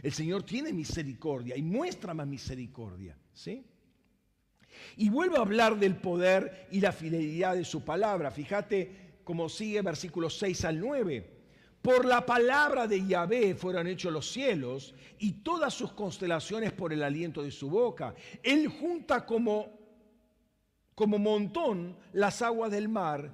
El 0.00 0.12
Señor 0.12 0.44
tiene 0.44 0.72
misericordia 0.72 1.56
y 1.56 1.62
muestra 1.62 2.14
más 2.14 2.28
misericordia, 2.28 3.18
¿sí? 3.32 3.66
Y 4.96 5.08
vuelve 5.08 5.38
a 5.38 5.40
hablar 5.40 5.76
del 5.76 5.96
poder 5.96 6.68
y 6.70 6.80
la 6.80 6.92
fidelidad 6.92 7.56
de 7.56 7.64
su 7.64 7.84
palabra. 7.84 8.30
Fíjate 8.30 9.03
cómo 9.24 9.48
sigue 9.48 9.82
versículos 9.82 10.38
6 10.38 10.64
al 10.66 10.78
9. 10.78 11.30
Por 11.82 12.04
la 12.04 12.24
palabra 12.24 12.86
de 12.86 13.06
Yahvé 13.06 13.54
fueron 13.54 13.86
hechos 13.86 14.12
los 14.12 14.30
cielos 14.30 14.94
y 15.18 15.32
todas 15.42 15.74
sus 15.74 15.92
constelaciones 15.92 16.72
por 16.72 16.92
el 16.92 17.02
aliento 17.02 17.42
de 17.42 17.50
su 17.50 17.68
boca. 17.68 18.14
Él 18.42 18.68
junta 18.68 19.26
como 19.26 19.84
como 20.94 21.18
montón 21.18 21.96
las 22.12 22.42
aguas 22.42 22.70
del 22.70 22.88
mar, 22.88 23.32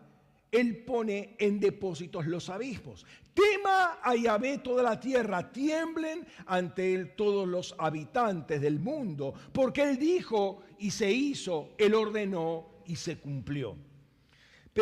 Él 0.50 0.84
pone 0.84 1.36
en 1.38 1.60
depósitos 1.60 2.26
los 2.26 2.48
abismos. 2.48 3.06
Tema 3.34 3.98
a 4.02 4.16
Yahvé 4.16 4.58
toda 4.58 4.82
la 4.82 4.98
tierra, 4.98 5.52
tiemblen 5.52 6.26
ante 6.46 6.94
Él 6.94 7.14
todos 7.14 7.46
los 7.46 7.74
habitantes 7.78 8.60
del 8.60 8.80
mundo, 8.80 9.34
porque 9.52 9.82
Él 9.82 9.98
dijo 9.98 10.62
y 10.78 10.90
se 10.90 11.12
hizo, 11.12 11.70
Él 11.78 11.94
ordenó 11.94 12.82
y 12.86 12.96
se 12.96 13.18
cumplió. 13.18 13.76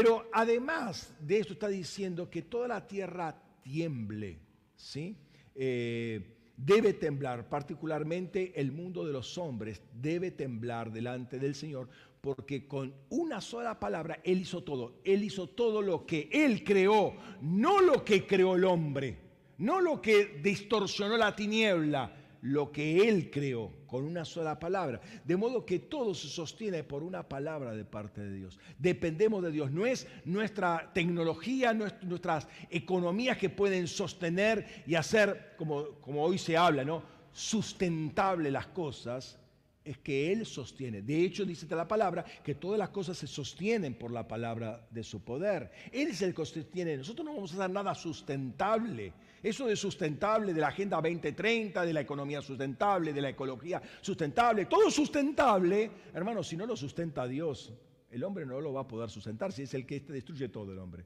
Pero 0.01 0.29
además 0.33 1.13
de 1.19 1.41
esto 1.41 1.55
está 1.55 1.67
diciendo 1.67 2.31
que 2.31 2.43
toda 2.43 2.69
la 2.69 2.87
tierra 2.87 3.37
tiemble, 3.63 4.39
¿sí? 4.77 5.17
Eh, 5.57 6.37
debe 6.57 6.93
temblar, 6.93 7.49
particularmente 7.49 8.53
el 8.61 8.71
mundo 8.71 9.05
de 9.05 9.13
los 9.13 9.37
hombres 9.39 9.83
debe 9.93 10.31
temblar 10.31 10.93
delante 10.93 11.41
del 11.41 11.57
Señor, 11.57 11.89
porque 12.21 12.69
con 12.69 12.95
una 13.11 13.41
sola 13.41 13.81
palabra 13.81 14.21
Él 14.23 14.41
hizo 14.41 14.63
todo. 14.63 15.01
Él 15.05 15.25
hizo 15.25 15.49
todo 15.49 15.83
lo 15.83 16.07
que 16.07 16.29
Él 16.31 16.63
creó, 16.63 17.15
no 17.41 17.81
lo 17.81 18.05
que 18.05 18.25
creó 18.25 18.55
el 18.55 18.65
hombre, 18.65 19.19
no 19.59 19.81
lo 19.81 20.01
que 20.01 20.41
distorsionó 20.41 21.17
la 21.17 21.35
tiniebla, 21.35 22.18
lo 22.43 22.71
que 22.71 23.09
Él 23.09 23.31
creó 23.31 23.73
con 23.87 24.05
una 24.05 24.25
sola 24.25 24.59
palabra. 24.59 25.01
De 25.25 25.37
modo 25.37 25.65
que 25.65 25.79
todo 25.79 26.15
se 26.15 26.29
sostiene 26.29 26.85
por 26.85 27.03
una 27.03 27.29
palabra 27.29 27.75
de 27.75 27.85
parte 27.85 28.21
de 28.21 28.35
Dios. 28.35 28.59
Dependemos 28.79 29.43
de 29.43 29.51
Dios. 29.51 29.71
No 29.71 29.87
es 29.87 30.07
nuestra 30.25 30.91
tecnología, 30.93 31.73
nuestras 31.75 32.49
economías 32.71 33.39
que 33.39 33.51
pueden 33.51 33.87
sostener 33.89 34.85
y 34.87 34.95
hacer, 34.95 35.55
como, 35.57 35.89
hoy 36.23 36.39
se 36.39 36.57
habla, 36.57 36.85
¿no? 36.85 37.19
sustentable 37.33 38.51
las 38.51 38.67
cosas, 38.67 39.39
es 39.85 39.99
que 39.99 40.33
Él 40.33 40.45
sostiene. 40.45 41.03
De 41.03 41.25
hecho, 41.25 41.45
dice 41.45 41.67
la 41.75 41.89
palabra 41.89 42.25
que 42.43 42.55
todas 42.55 42.79
las 42.79 42.91
cosas 42.91 43.17
se 43.17 43.27
sostienen 43.27 43.95
por 43.95 44.11
la 44.11 44.27
palabra 44.27 44.87
de 44.91 45.03
su 45.03 45.25
poder. 45.25 45.71
Él 45.93 46.09
es 46.09 46.21
el 46.21 46.35
que 46.35 46.45
sostiene. 46.45 46.97
Nosotros 46.97 47.25
no 47.25 47.35
vamos 47.35 47.53
a 47.53 47.55
hacer 47.55 47.71
nada 47.71 47.95
sustentable. 47.95 49.13
Eso 49.43 49.67
de 49.67 49.77
sustentable, 49.77 50.53
de 50.53 50.61
la 50.61 50.69
Agenda 50.69 50.97
2030, 50.97 51.85
de 51.85 51.93
la 51.93 52.01
economía 52.01 52.43
sustentable, 52.43 53.13
de 53.13 53.21
la 53.21 53.29
ecología 53.31 53.81
sustentable, 54.01 54.67
todo 54.67 54.91
sustentable, 54.91 55.91
hermano, 56.13 56.43
si 56.43 56.57
no 56.57 56.67
lo 56.67 56.77
sustenta 56.77 57.27
Dios, 57.27 57.73
el 58.11 58.25
hombre 58.25 58.47
no 58.47 58.61
lo 58.61 58.73
va 58.73 58.83
a 58.83 58.89
poder 58.89 59.11
sustentar 59.11 59.53
si 59.53 59.63
es 59.63 59.75
el 59.75 59.87
que 59.87 59.97
este 59.97 60.13
destruye 60.13 60.49
todo 60.49 60.73
el 60.73 60.79
hombre. 60.79 61.05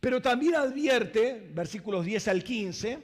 Pero 0.00 0.20
también 0.20 0.54
advierte, 0.56 1.50
versículos 1.54 2.04
10 2.04 2.28
al 2.28 2.42
15, 2.42 2.98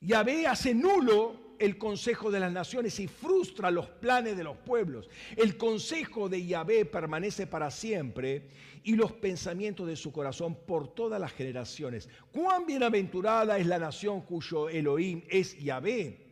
Yahvé 0.00 0.46
hace 0.46 0.74
nulo 0.74 1.45
el 1.58 1.78
consejo 1.78 2.30
de 2.30 2.40
las 2.40 2.52
naciones 2.52 2.98
y 3.00 3.08
frustra 3.08 3.70
los 3.70 3.88
planes 3.88 4.36
de 4.36 4.44
los 4.44 4.56
pueblos. 4.56 5.08
El 5.36 5.56
consejo 5.56 6.28
de 6.28 6.44
Yahvé 6.44 6.84
permanece 6.84 7.46
para 7.46 7.70
siempre 7.70 8.48
y 8.82 8.94
los 8.94 9.12
pensamientos 9.12 9.86
de 9.86 9.96
su 9.96 10.12
corazón 10.12 10.54
por 10.66 10.94
todas 10.94 11.20
las 11.20 11.32
generaciones. 11.32 12.08
Cuán 12.32 12.66
bienaventurada 12.66 13.58
es 13.58 13.66
la 13.66 13.78
nación 13.78 14.22
cuyo 14.22 14.68
Elohim 14.68 15.22
es 15.28 15.58
Yahvé, 15.58 16.26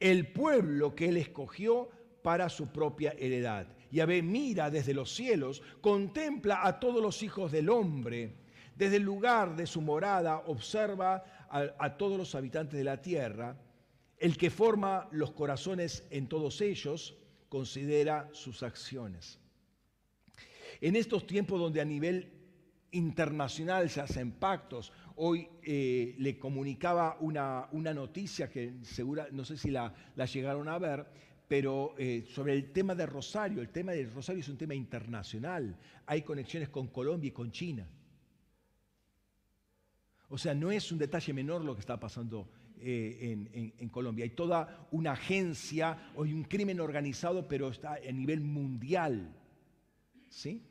el 0.00 0.28
pueblo 0.32 0.94
que 0.94 1.08
él 1.08 1.16
escogió 1.16 1.88
para 2.22 2.48
su 2.48 2.68
propia 2.68 3.14
heredad. 3.18 3.66
Yahvé 3.90 4.22
mira 4.22 4.70
desde 4.70 4.94
los 4.94 5.14
cielos, 5.14 5.62
contempla 5.80 6.66
a 6.66 6.78
todos 6.78 7.02
los 7.02 7.22
hijos 7.22 7.52
del 7.52 7.68
hombre. 7.70 8.34
Desde 8.76 8.96
el 8.96 9.02
lugar 9.02 9.56
de 9.56 9.66
su 9.66 9.80
morada 9.80 10.38
observa 10.46 11.24
a, 11.50 11.96
todos 11.96 12.16
los 12.16 12.34
habitantes 12.34 12.78
de 12.78 12.84
la 12.84 13.00
tierra, 13.00 13.56
el 14.18 14.36
que 14.36 14.50
forma 14.50 15.08
los 15.12 15.32
corazones 15.32 16.04
en 16.10 16.28
todos 16.28 16.60
ellos 16.60 17.16
considera 17.48 18.28
sus 18.32 18.62
acciones. 18.62 19.38
En 20.80 20.96
estos 20.96 21.26
tiempos 21.26 21.60
donde 21.60 21.80
a 21.80 21.84
nivel 21.84 22.32
internacional 22.90 23.90
se 23.90 24.00
hacen 24.00 24.32
pactos, 24.32 24.92
hoy 25.16 25.48
eh, 25.62 26.14
le 26.18 26.38
comunicaba 26.38 27.16
una, 27.20 27.68
una, 27.72 27.92
noticia 27.92 28.48
que 28.48 28.74
segura, 28.82 29.28
no 29.32 29.44
sé 29.44 29.56
si 29.56 29.70
la, 29.70 29.94
llegaron 30.32 30.68
a 30.68 30.78
ver, 30.78 31.06
pero 31.48 31.94
eh, 31.98 32.26
sobre 32.28 32.54
el 32.54 32.72
tema 32.72 32.94
de 32.94 33.06
Rosario, 33.06 33.60
el 33.60 33.70
tema 33.70 33.92
de 33.92 34.06
Rosario 34.06 34.40
es 34.40 34.48
un 34.48 34.58
tema 34.58 34.74
internacional, 34.74 35.76
hay 36.06 36.22
conexiones 36.22 36.68
con 36.68 36.88
Colombia 36.88 37.28
y 37.28 37.32
con 37.32 37.50
China. 37.50 37.88
O 40.30 40.36
sea, 40.36 40.54
no 40.54 40.70
es 40.70 40.92
un 40.92 40.98
detalle 40.98 41.32
menor 41.32 41.64
lo 41.64 41.74
que 41.74 41.80
está 41.80 41.98
pasando 41.98 42.48
eh, 42.80 43.72
en, 43.78 43.88
Colombia. 43.88 44.24
Hay 44.24 44.30
toda 44.30 44.88
una 44.90 45.12
agencia 45.12 46.10
o 46.14 46.22
un 46.22 46.44
crimen 46.44 46.80
organizado, 46.80 47.46
pero 47.48 47.68
está 47.68 47.94
a 47.94 48.12
nivel 48.12 48.40
mundial. 48.40 49.34
¿sí? 50.28 50.62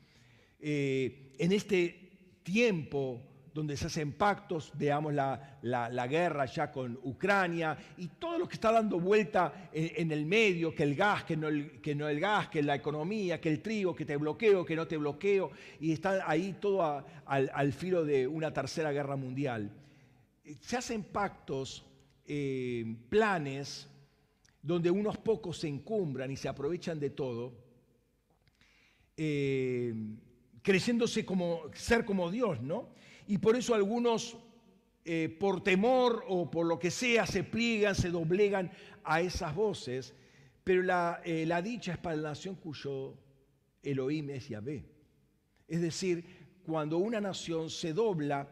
Eh, 0.60 1.34
en 1.38 1.51
este 1.51 2.39
tiempo 2.43 3.22
donde 3.58 3.76
se 3.76 3.88
hacen 3.88 4.14
pactos, 4.14 4.72
veamos 4.76 5.16
la, 5.16 6.08
guerra 6.08 6.45
ya 6.45 6.72
con 6.72 6.99
Ucrania 7.01 7.76
y 7.97 8.08
todo 8.08 8.38
lo 8.38 8.47
que 8.47 8.53
está 8.53 8.72
dando 8.72 8.99
vuelta 8.99 9.70
en, 9.74 10.12
el 10.12 10.28
medio, 10.28 10.76
que 10.76 10.84
el 10.84 10.93
gas, 10.93 11.24
que 11.24 11.36
no 11.36 11.47
el, 11.47 11.82
que 11.82 11.95
no 11.95 12.08
el 12.08 12.20
gas, 12.20 12.49
que 12.49 12.62
la 12.62 12.76
economía, 12.76 13.41
que 13.41 13.49
el 13.49 13.64
trigo, 13.64 13.95
que 13.95 14.05
te 14.05 14.16
bloqueo, 14.16 14.64
que 14.64 14.76
no 14.76 14.86
te 14.86 14.95
bloqueo, 14.95 15.49
y 15.80 15.91
está 15.91 16.30
ahí 16.30 16.55
todo 16.62 17.03
al, 17.26 17.74
filo 17.74 18.05
de 18.05 18.28
una 18.28 18.53
tercera 18.53 18.91
guerra 18.91 19.16
mundial. 19.16 19.72
Se 20.62 20.78
hacen 20.78 21.03
pactos, 21.03 21.84
eh, 22.28 22.96
planes, 23.10 23.88
donde 24.62 24.92
unos 24.92 25.18
pocos 25.18 25.60
se 25.60 25.68
encumbran 25.68 26.30
y 26.30 26.36
se 26.36 26.50
aprovechan 26.50 27.00
de 27.00 27.10
todo, 27.10 27.54
eh, 29.16 29.94
creyéndose 30.62 31.26
como 31.26 31.62
ser 31.74 32.04
como 32.04 32.30
Dios, 32.30 32.62
¿no? 32.62 32.90
Y 33.28 33.38
por 33.38 33.56
eso 33.56 33.74
algunos, 33.74 34.38
eh, 35.06 35.36
por 35.40 35.64
temor 35.64 36.26
o 36.28 36.52
por 36.52 36.66
lo 36.66 36.78
que 36.78 36.92
sea, 36.92 37.26
se 37.26 37.44
pliegan, 37.44 37.96
se 37.96 38.10
doblegan 38.10 38.72
a 39.06 39.22
esas 39.22 39.56
voces. 39.56 40.14
Pero 40.64 40.84
la, 40.84 41.22
eh, 41.24 41.50
dicha 41.64 41.94
es 41.94 41.98
para 41.98 42.18
la 42.18 42.30
nación 42.30 42.56
cuyo 42.56 43.16
Elohim 43.82 44.30
es 44.32 44.50
Yahvé. 44.50 44.84
Es 45.68 45.82
decir, 45.82 46.26
cuando 46.66 46.98
una 46.98 47.22
nación 47.22 47.70
se 47.70 47.94
dobla, 47.94 48.50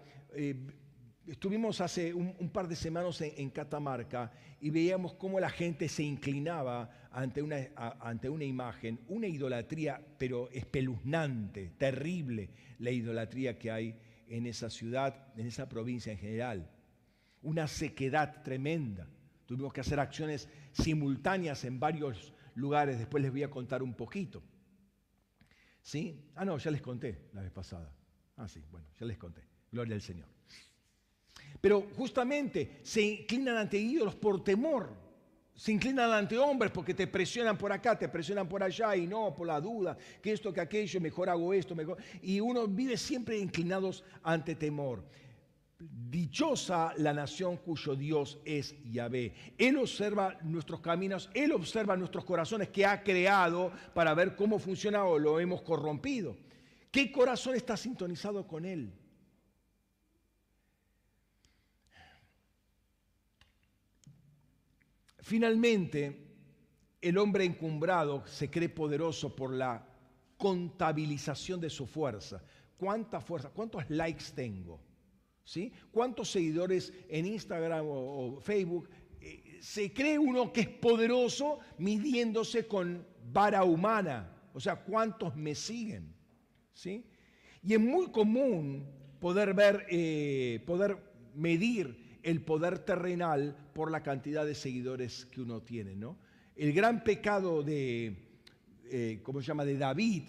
estuvimos 1.27 1.81
hace 1.81 2.13
un, 2.13 2.49
par 2.49 2.67
de 2.67 2.75
semanas 2.75 3.21
en, 3.21 3.49
Catamarca 3.49 4.31
y 4.59 4.69
veíamos 4.69 5.13
cómo 5.15 5.39
la 5.39 5.49
gente 5.49 5.89
se 5.89 6.03
inclinaba 6.03 7.07
ante 7.11 7.41
una, 7.41 7.57
ante 7.75 8.29
una 8.29 8.43
imagen, 8.43 8.99
una 9.07 9.27
idolatría, 9.27 10.01
pero 10.17 10.49
espeluznante, 10.51 11.71
terrible, 11.77 12.49
la 12.79 12.91
idolatría 12.91 13.57
que 13.57 13.71
hay 13.71 13.95
en 14.27 14.45
esa 14.45 14.69
ciudad, 14.69 15.33
en 15.37 15.47
esa 15.47 15.67
provincia 15.67 16.11
en 16.11 16.17
general. 16.17 16.69
Una 17.41 17.67
sequedad 17.67 18.43
tremenda. 18.43 19.07
Tuvimos 19.45 19.71
que 19.73 19.81
hacer 19.81 19.99
acciones 19.99 20.49
simultáneas 20.71 21.63
en 21.65 21.79
varios 21.79 22.33
lugares. 22.55 22.97
Después 22.97 23.21
les 23.21 23.31
voy 23.31 23.43
a 23.43 23.49
contar 23.49 23.83
un 23.83 23.93
poquito. 23.93 24.43
¿Sí? 25.81 26.31
Ah, 26.35 26.45
no, 26.45 26.57
ya 26.57 26.71
les 26.71 26.81
conté 26.81 27.29
la 27.33 27.41
vez 27.41 27.51
pasada. 27.51 27.93
Ah, 28.37 28.47
sí, 28.47 28.63
bueno, 28.71 28.87
ya 28.99 29.05
les 29.05 29.17
conté. 29.17 29.41
Gloria 29.71 29.93
al 29.93 30.01
Señor. 30.01 30.34
Pero 31.61 31.87
justamente 31.95 32.79
se 32.83 33.01
inclinan 33.01 33.57
ante 33.57 33.77
ídolos 33.77 34.15
por 34.15 34.43
temor. 34.43 35.05
se 35.55 35.71
inclinan 35.71 36.11
ante 36.11 36.37
hombres 36.37 36.69
porque 36.71 36.93
te 36.93 37.07
presionan 37.07 37.57
por 37.57 37.71
acá, 37.71 37.97
te 37.97 38.09
presionan 38.09 38.47
por 38.47 38.61
allá 38.61 38.93
y 38.95 39.07
no, 39.07 39.33
por 39.33 39.47
la 39.47 39.61
duda, 39.61 39.97
que 40.21 40.33
esto, 40.33 40.51
que 40.53 40.59
aquello, 40.59 40.99
mejor 40.99 41.29
hago 41.29 41.53
esto, 41.53 41.73
mejor. 41.73 41.97
Y 42.21 42.41
uno 42.41 42.67
vive 42.67 42.97
siempre 42.97 43.37
inclinados 43.37 44.03
ante 44.21 44.55
temor. 44.55 45.05
Dichosa 45.79 46.93
la 46.97 47.13
nación 47.13 47.57
cuyo 47.57 47.95
Dios 47.95 48.37
es 48.43 48.75
Yahvé. 48.91 49.33
Él 49.57 49.77
observa 49.77 50.37
nuestros 50.43 50.81
caminos, 50.81 51.29
Él 51.33 51.53
observa 51.53 51.95
nuestros 51.95 52.25
corazones 52.25 52.69
que 52.69 52.85
ha 52.85 53.01
creado 53.01 53.71
para 53.93 54.13
ver 54.13 54.35
cómo 54.35 54.59
funciona 54.59 55.05
o 55.05 55.17
lo 55.17 55.39
hemos 55.39 55.61
corrompido. 55.61 56.35
¿Qué 56.91 57.11
corazón 57.11 57.55
está 57.55 57.77
sintonizado 57.77 58.45
con 58.45 58.65
Él? 58.65 58.91
Finalmente, 65.25 66.15
el 67.01 67.17
hombre 67.17 67.45
encumbrado 67.45 68.27
se 68.27 68.51
cree 68.51 68.69
poderoso 68.69 69.35
por 69.35 69.51
la 69.51 69.83
contabilización 70.37 71.59
de 71.59 71.71
su 71.71 71.87
fuerza. 71.87 72.43
¿Cuánta 72.77 73.19
fuerza? 73.19 73.49
¿Cuántos 73.49 73.89
likes 73.89 74.25
tengo? 74.35 74.79
¿Sí? 75.43 75.73
¿Cuántos 75.91 76.29
seguidores 76.29 76.93
en 77.09 77.25
Instagram 77.25 77.87
o, 77.89 78.39
Facebook? 78.39 78.87
Eh, 79.19 79.57
se 79.61 79.91
cree 79.91 80.19
uno 80.19 80.53
que 80.53 80.61
es 80.61 80.67
poderoso 80.67 81.57
midiéndose 81.79 82.67
con 82.67 83.03
vara 83.33 83.63
humana. 83.63 84.31
O 84.53 84.59
sea, 84.59 84.75
¿cuántos 84.75 85.35
me 85.35 85.55
siguen? 85.55 86.13
¿Sí? 86.71 87.03
Y 87.63 87.73
es 87.73 87.79
muy 87.79 88.11
común 88.11 88.85
poder 89.19 89.55
ver, 89.55 89.87
eh, 89.89 90.61
poder 90.67 90.99
medir 91.33 92.04
el 92.25 92.41
poder 92.41 92.79
terrenal 92.79 93.55
por 93.71 93.91
la 93.91 94.01
cantidad 94.01 94.43
de 94.43 94.55
seguidores 94.55 95.25
que 95.27 95.41
uno 95.41 95.61
tiene, 95.61 95.95
¿no? 95.95 96.17
El 96.55 96.73
gran 96.73 97.03
pecado 97.03 97.61
de, 97.61 98.15
eh, 98.89 99.19
¿cómo 99.21 99.41
se 99.41 99.47
llama?, 99.47 99.63
de 99.63 99.77
David 99.77 100.23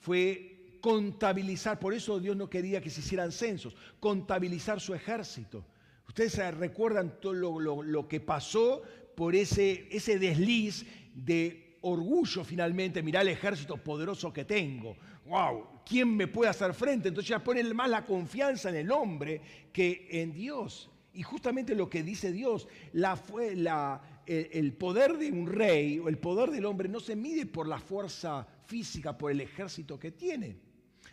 fue 0.00 0.78
contabilizar, 0.80 1.78
por 1.78 1.92
eso 1.92 2.18
Dios 2.18 2.34
no 2.34 2.48
quería 2.48 2.80
que 2.80 2.88
se 2.88 3.00
hicieran 3.00 3.30
censos, 3.30 3.76
contabilizar 4.00 4.80
su 4.80 4.94
ejército. 4.94 5.66
Ustedes 6.08 6.56
recuerdan 6.56 7.20
todo 7.20 7.60
lo, 7.60 8.08
que 8.08 8.20
pasó 8.20 8.82
por 9.14 9.34
ese, 9.34 9.86
ese 9.90 10.18
desliz 10.18 10.86
de 11.14 11.78
orgullo 11.82 12.42
finalmente, 12.42 13.02
mirá 13.02 13.20
el 13.20 13.28
ejército 13.28 13.76
poderoso 13.76 14.32
que 14.32 14.46
tengo. 14.46 14.96
¡Wow! 15.26 15.82
¿Quién 15.84 16.16
me 16.16 16.26
puede 16.26 16.50
hacer 16.50 16.72
frente? 16.72 17.08
Entonces 17.08 17.28
ya 17.28 17.44
ponen 17.44 17.76
más 17.76 17.90
la 17.90 18.06
confianza 18.06 18.70
en 18.70 18.76
el 18.76 18.90
hombre 18.90 19.42
que 19.72 20.08
en 20.10 20.32
Dios. 20.32 20.90
Y 21.14 21.22
justamente 21.22 21.76
lo 21.76 21.88
que 21.88 22.02
dice 22.02 22.32
Dios, 22.32 22.66
la, 22.92 24.02
el, 24.26 24.72
poder 24.72 25.16
de 25.16 25.30
un 25.30 25.46
rey 25.46 26.00
o 26.00 26.08
el 26.08 26.18
poder 26.18 26.50
del 26.50 26.66
hombre 26.66 26.88
no 26.88 26.98
se 26.98 27.14
mide 27.14 27.46
por 27.46 27.68
la 27.68 27.78
fuerza 27.78 28.46
física, 28.66 29.16
por 29.16 29.30
el 29.30 29.40
ejército 29.40 29.98
que 29.98 30.10
tiene. 30.10 30.56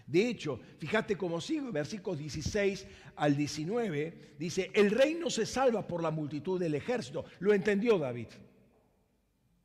De 0.08 0.28
hecho, 0.28 0.60
fíjate 0.80 1.16
cómo 1.16 1.40
sigue, 1.40 1.70
versículos 1.70 2.18
16 2.18 2.88
al 3.16 3.38
19, 3.38 4.36
dice, 4.40 4.72
el 4.74 4.90
rey 4.90 5.14
no 5.14 5.30
se 5.30 5.46
salva 5.46 5.88
por 5.88 6.02
la 6.02 6.10
multitud 6.10 6.60
del 6.60 6.74
ejército. 6.74 7.24
Lo 7.40 7.54
entendió 7.54 8.00
David. 8.00 8.28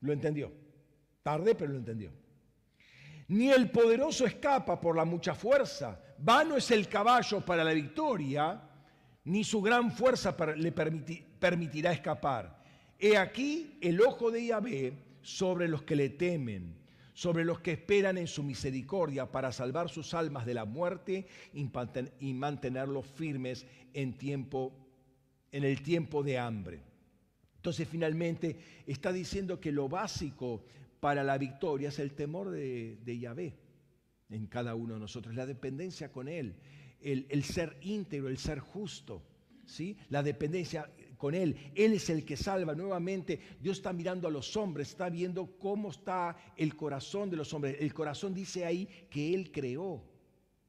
Lo 0.01 0.13
entendió. 0.13 0.53
Tarde, 1.23 1.55
pero 1.55 1.73
lo 1.73 1.79
entendió. 1.79 2.13
Ni 3.29 3.51
el 3.51 3.71
poderoso 3.71 4.27
escapa 4.27 4.79
por 4.79 4.97
la 4.97 5.07
mucha 5.07 5.35
fuerza. 5.35 5.99
Vano 6.19 6.59
es 6.59 6.71
el 6.71 6.89
caballo 6.89 7.45
para 7.45 7.65
la 7.65 7.73
victoria 7.73 8.63
ni 9.27 9.43
su 9.43 9.61
gran 9.61 9.91
fuerza 9.91 10.37
le 10.57 10.73
permitirá 10.73 11.93
escapar. 11.93 12.63
He 12.99 13.17
aquí 13.17 13.77
el 13.81 14.01
ojo 14.01 14.31
de 14.31 14.47
Yahvé 14.47 14.93
sobre 15.21 15.67
los 15.67 15.83
que 15.83 15.97
le 15.97 16.11
temen, 16.11 16.77
sobre 17.13 17.45
los 17.45 17.59
que 17.59 17.73
esperan 17.73 18.19
en 18.19 18.29
su 18.29 18.45
misericordia 18.45 19.31
para 19.31 19.51
salvar 19.51 19.89
sus 19.89 20.15
almas 20.15 20.47
de 20.47 20.55
la 20.55 20.65
muerte 20.65 21.27
y 21.53 22.35
mantenerlos 22.35 23.05
firmes 23.05 23.67
en, 23.93 24.17
tiempo, 24.17 24.73
en 25.51 25.65
el 25.65 25.83
tiempo 25.83 26.23
de 26.23 26.39
hambre. 26.39 26.81
Entonces 27.57 27.89
finalmente 27.89 28.57
está 28.87 29.13
diciendo 29.13 29.59
que 29.59 29.73
lo 29.73 29.89
básico 29.89 30.65
para 31.01 31.25
la 31.25 31.37
victoria 31.37 31.89
es 31.89 31.99
el 31.99 32.13
temor 32.13 32.51
de, 32.51 32.97
de 33.05 33.19
Yahvé 33.19 33.55
en 34.31 34.47
cada 34.47 34.77
uno 34.77 34.95
de 34.95 35.01
nosotros, 35.01 35.35
la 35.35 35.47
dependencia 35.47 36.13
con 36.13 36.29
Él 36.29 36.55
el, 37.07 37.45
ser 37.45 37.77
íntegro, 37.83 38.29
el 38.29 38.39
ser 38.39 38.59
justo, 38.59 39.23
¿sí? 39.65 39.97
la 40.09 40.23
dependencia 40.23 40.91
con 41.17 41.35
Él. 41.35 41.57
Él 41.75 41.93
es 41.93 42.11
el 42.11 42.25
que 42.25 42.37
salva. 42.37 42.75
Nuevamente, 42.75 43.41
Dios 43.61 43.79
está 43.79 43.93
mirando 43.93 44.27
a 44.27 44.31
los 44.31 44.57
hombres, 44.57 44.91
está 44.91 45.09
viendo 45.09 45.57
cómo 45.59 45.91
está 45.91 46.37
el 46.57 46.75
corazón 46.75 47.31
de 47.31 47.37
los 47.37 47.53
hombres. 47.55 47.77
El 47.81 47.95
corazón 47.95 48.35
dice 48.35 48.65
ahí 48.65 48.89
que 49.09 49.35
Él 49.35 49.53
creó. 49.53 50.03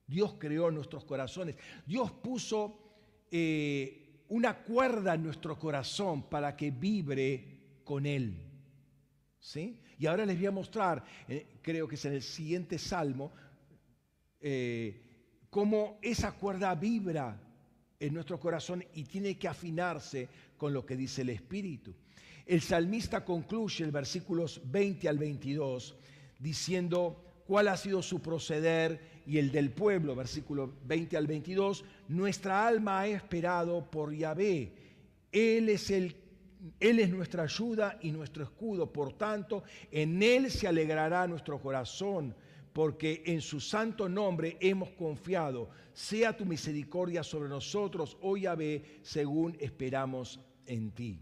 Dios 0.05 0.35
creó 0.37 0.69
nuestros 0.69 1.03
corazones. 1.05 1.55
Dios 1.85 2.11
puso 2.11 2.79
eh, 3.31 4.23
una 4.29 4.63
cuerda 4.63 5.15
en 5.15 5.23
nuestro 5.23 5.57
corazón 5.57 6.29
para 6.29 6.55
que 6.55 6.69
vibre 6.69 7.81
con 7.83 8.05
Él. 8.05 8.43
¿Sí? 9.39 9.81
Y 9.97 10.05
ahora 10.05 10.25
les 10.25 10.37
voy 10.37 10.45
a 10.45 10.51
mostrar, 10.51 11.03
eh, 11.27 11.47
creo 11.61 11.87
que 11.87 11.95
es 11.95 12.05
en 12.05 12.13
el 12.13 12.21
siguiente 12.21 12.77
salmo, 12.77 13.31
eh, 14.39 15.06
cómo 15.49 15.97
esa 16.01 16.33
cuerda 16.33 16.75
vibra 16.75 17.39
en 17.99 18.13
nuestro 18.13 18.39
corazón 18.39 18.83
y 18.93 19.03
tiene 19.03 19.37
que 19.37 19.47
afinarse 19.47 20.29
con 20.57 20.73
lo 20.73 20.85
que 20.85 20.95
dice 20.95 21.21
el 21.21 21.29
Espíritu. 21.29 21.93
El 22.45 22.61
salmista 22.61 23.25
concluye 23.25 23.83
el 23.83 23.91
versículos 23.91 24.61
20 24.65 25.09
al 25.09 25.17
22 25.17 25.95
diciendo 26.39 27.41
cuál 27.45 27.67
ha 27.67 27.77
sido 27.77 28.01
su 28.01 28.21
proceder 28.21 29.17
y 29.25 29.37
el 29.37 29.51
del 29.51 29.71
pueblo, 29.71 30.15
versículo 30.15 30.73
20 30.85 31.17
al 31.17 31.27
22, 31.27 31.83
nuestra 32.07 32.65
alma 32.65 33.01
ha 33.01 33.07
esperado 33.07 33.89
por 33.89 34.13
Yahvé. 34.13 34.71
Él 35.31 35.69
es 35.69 35.91
el 35.91 36.15
él 36.79 36.99
es 36.99 37.09
nuestra 37.09 37.43
ayuda 37.43 37.97
y 38.01 38.11
nuestro 38.11 38.43
escudo, 38.43 38.91
por 38.91 39.13
tanto, 39.13 39.63
en 39.91 40.21
Él 40.23 40.49
se 40.49 40.67
alegrará 40.67 41.27
nuestro 41.27 41.59
corazón 41.59 42.35
porque 42.77 43.23
en 43.25 43.41
su 43.41 43.59
santo 43.59 44.07
nombre 44.07 44.55
hemos 44.61 44.91
confiado. 44.91 45.67
Sea 45.93 46.37
tu 46.37 46.45
misericordia 46.45 47.23
sobre 47.23 47.49
nosotros, 47.49 48.15
oh 48.21 48.37
Yahvé, 48.37 48.99
según 49.01 49.57
esperamos 49.59 50.39
en 50.67 50.91
ti. 50.91 51.19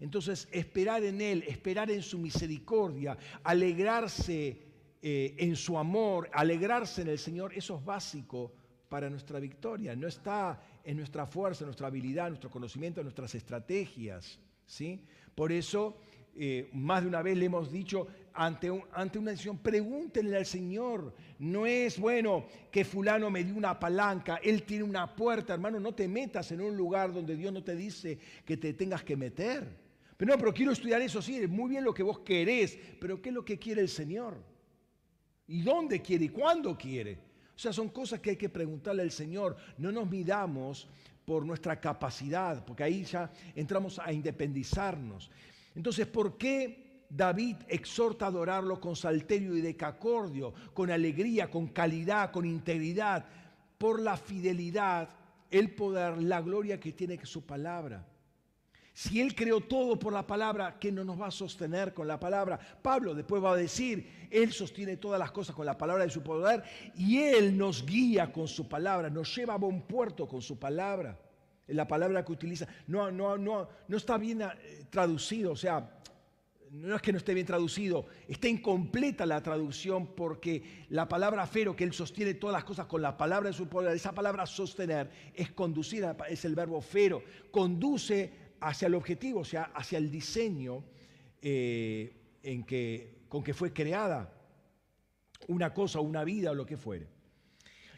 Entonces, 0.00 0.48
esperar 0.50 1.04
en 1.04 1.20
Él, 1.20 1.44
esperar 1.46 1.88
en 1.92 2.02
su 2.02 2.18
misericordia, 2.18 3.16
alegrarse 3.44 4.60
eh, 5.00 5.36
en 5.38 5.54
su 5.54 5.78
amor, 5.78 6.28
alegrarse 6.32 7.02
en 7.02 7.10
el 7.10 7.20
Señor, 7.20 7.52
eso 7.54 7.76
es 7.76 7.84
básico 7.84 8.52
para 8.88 9.08
nuestra 9.08 9.38
victoria. 9.38 9.94
No 9.94 10.08
está 10.08 10.60
en 10.82 10.96
nuestra 10.96 11.26
fuerza, 11.28 11.62
en 11.62 11.66
nuestra 11.68 11.86
habilidad, 11.86 12.26
en 12.26 12.32
nuestro 12.32 12.50
conocimiento, 12.50 12.98
en 12.98 13.04
nuestras 13.04 13.36
estrategias. 13.36 14.40
¿sí? 14.66 15.04
Por 15.36 15.52
eso, 15.52 15.96
eh, 16.34 16.68
más 16.72 17.02
de 17.02 17.08
una 17.08 17.22
vez 17.22 17.38
le 17.38 17.44
hemos 17.44 17.70
dicho, 17.70 18.08
ante, 18.38 18.70
ante 18.92 19.18
una 19.18 19.32
decisión, 19.32 19.58
pregúntenle 19.58 20.36
al 20.36 20.46
Señor. 20.46 21.12
No 21.40 21.66
es 21.66 21.98
bueno 21.98 22.46
que 22.70 22.84
fulano 22.84 23.30
me 23.30 23.42
dio 23.42 23.56
una 23.56 23.78
palanca, 23.78 24.38
él 24.42 24.62
tiene 24.62 24.84
una 24.84 25.14
puerta, 25.14 25.54
hermano, 25.54 25.80
no 25.80 25.92
te 25.92 26.06
metas 26.06 26.52
en 26.52 26.60
un 26.60 26.76
lugar 26.76 27.12
donde 27.12 27.34
Dios 27.34 27.52
no 27.52 27.64
te 27.64 27.74
dice 27.74 28.16
que 28.44 28.56
te 28.56 28.74
tengas 28.74 29.02
que 29.02 29.16
meter. 29.16 29.66
Pero 30.16 30.32
no, 30.32 30.38
pero 30.38 30.54
quiero 30.54 30.70
estudiar 30.70 31.02
eso, 31.02 31.20
sí, 31.20 31.36
es 31.36 31.48
muy 31.48 31.70
bien 31.70 31.82
lo 31.82 31.92
que 31.92 32.04
vos 32.04 32.20
querés, 32.20 32.78
pero 33.00 33.20
¿qué 33.20 33.30
es 33.30 33.34
lo 33.34 33.44
que 33.44 33.58
quiere 33.58 33.80
el 33.80 33.88
Señor? 33.88 34.36
¿Y 35.48 35.62
dónde 35.62 36.00
quiere 36.00 36.26
y 36.26 36.28
cuándo 36.28 36.78
quiere? 36.78 37.18
O 37.56 37.58
sea, 37.58 37.72
son 37.72 37.88
cosas 37.88 38.20
que 38.20 38.30
hay 38.30 38.36
que 38.36 38.48
preguntarle 38.48 39.02
al 39.02 39.10
Señor. 39.10 39.56
No 39.78 39.90
nos 39.90 40.08
midamos 40.08 40.86
por 41.24 41.44
nuestra 41.44 41.80
capacidad, 41.80 42.64
porque 42.64 42.84
ahí 42.84 43.02
ya 43.02 43.32
entramos 43.56 43.98
a 43.98 44.12
independizarnos. 44.12 45.28
Entonces, 45.74 46.06
¿por 46.06 46.38
qué 46.38 46.87
David 47.10 47.56
exhorta 47.68 48.26
a 48.26 48.28
adorarlo 48.28 48.80
con 48.80 48.94
salterio 48.94 49.56
y 49.56 49.60
decacordio, 49.60 50.52
con 50.74 50.90
alegría, 50.90 51.50
con 51.50 51.68
calidad, 51.68 52.30
con 52.30 52.44
integridad, 52.44 53.24
por 53.78 54.00
la 54.00 54.16
fidelidad, 54.16 55.08
el 55.50 55.74
poder, 55.74 56.22
la 56.22 56.40
gloria 56.42 56.78
que 56.78 56.92
tiene 56.92 57.18
su 57.24 57.46
palabra. 57.46 58.06
Si 58.92 59.20
Él 59.20 59.34
creó 59.34 59.60
todo 59.60 59.96
por 59.96 60.12
la 60.12 60.26
palabra, 60.26 60.76
¿qué 60.80 60.90
no 60.90 61.04
nos 61.04 61.20
va 61.20 61.28
a 61.28 61.30
sostener 61.30 61.94
con 61.94 62.08
la 62.08 62.18
palabra? 62.18 62.58
Pablo 62.82 63.14
después 63.14 63.42
va 63.42 63.52
a 63.52 63.56
decir, 63.56 64.28
Él 64.28 64.52
sostiene 64.52 64.96
todas 64.96 65.20
las 65.20 65.30
cosas 65.30 65.54
con 65.54 65.64
la 65.64 65.78
palabra 65.78 66.02
de 66.02 66.10
su 66.10 66.20
poder 66.20 66.64
y 66.96 67.18
Él 67.18 67.56
nos 67.56 67.86
guía 67.86 68.32
con 68.32 68.48
su 68.48 68.68
palabra, 68.68 69.08
nos 69.08 69.34
lleva 69.36 69.54
a 69.54 69.58
buen 69.58 69.82
puerto 69.82 70.26
con 70.26 70.42
su 70.42 70.58
palabra. 70.58 71.16
La 71.68 71.86
palabra 71.86 72.24
que 72.24 72.32
utiliza 72.32 72.66
no, 72.88 73.08
no, 73.12 73.38
no, 73.38 73.68
no 73.86 73.96
está 73.96 74.18
bien 74.18 74.42
eh, 74.42 74.86
traducido, 74.90 75.52
o 75.52 75.56
sea, 75.56 75.88
no 76.72 76.96
es 76.96 77.02
que 77.02 77.12
no 77.12 77.18
esté 77.18 77.34
bien 77.34 77.46
traducido, 77.46 78.06
está 78.26 78.48
incompleta 78.48 79.26
la 79.26 79.42
traducción 79.42 80.14
porque 80.14 80.86
la 80.90 81.08
palabra 81.08 81.46
fero, 81.46 81.74
que 81.74 81.84
él 81.84 81.92
sostiene 81.92 82.34
todas 82.34 82.54
las 82.54 82.64
cosas 82.64 82.86
con 82.86 83.02
la 83.02 83.16
palabra 83.16 83.48
de 83.48 83.56
su 83.56 83.68
poder, 83.68 83.94
esa 83.94 84.14
palabra 84.14 84.46
sostener 84.46 85.10
es 85.34 85.52
conducir, 85.52 86.06
es 86.28 86.44
el 86.44 86.54
verbo 86.54 86.80
fero, 86.80 87.22
conduce 87.50 88.32
hacia 88.60 88.86
el 88.86 88.94
objetivo, 88.94 89.40
o 89.40 89.44
sea, 89.44 89.64
hacia 89.74 89.98
el 89.98 90.10
diseño 90.10 90.84
eh, 91.40 92.38
en 92.42 92.64
que, 92.64 93.24
con 93.28 93.42
que 93.42 93.54
fue 93.54 93.72
creada 93.72 94.34
una 95.46 95.72
cosa, 95.72 96.00
una 96.00 96.24
vida 96.24 96.50
o 96.50 96.54
lo 96.54 96.66
que 96.66 96.76
fuere. 96.76 97.06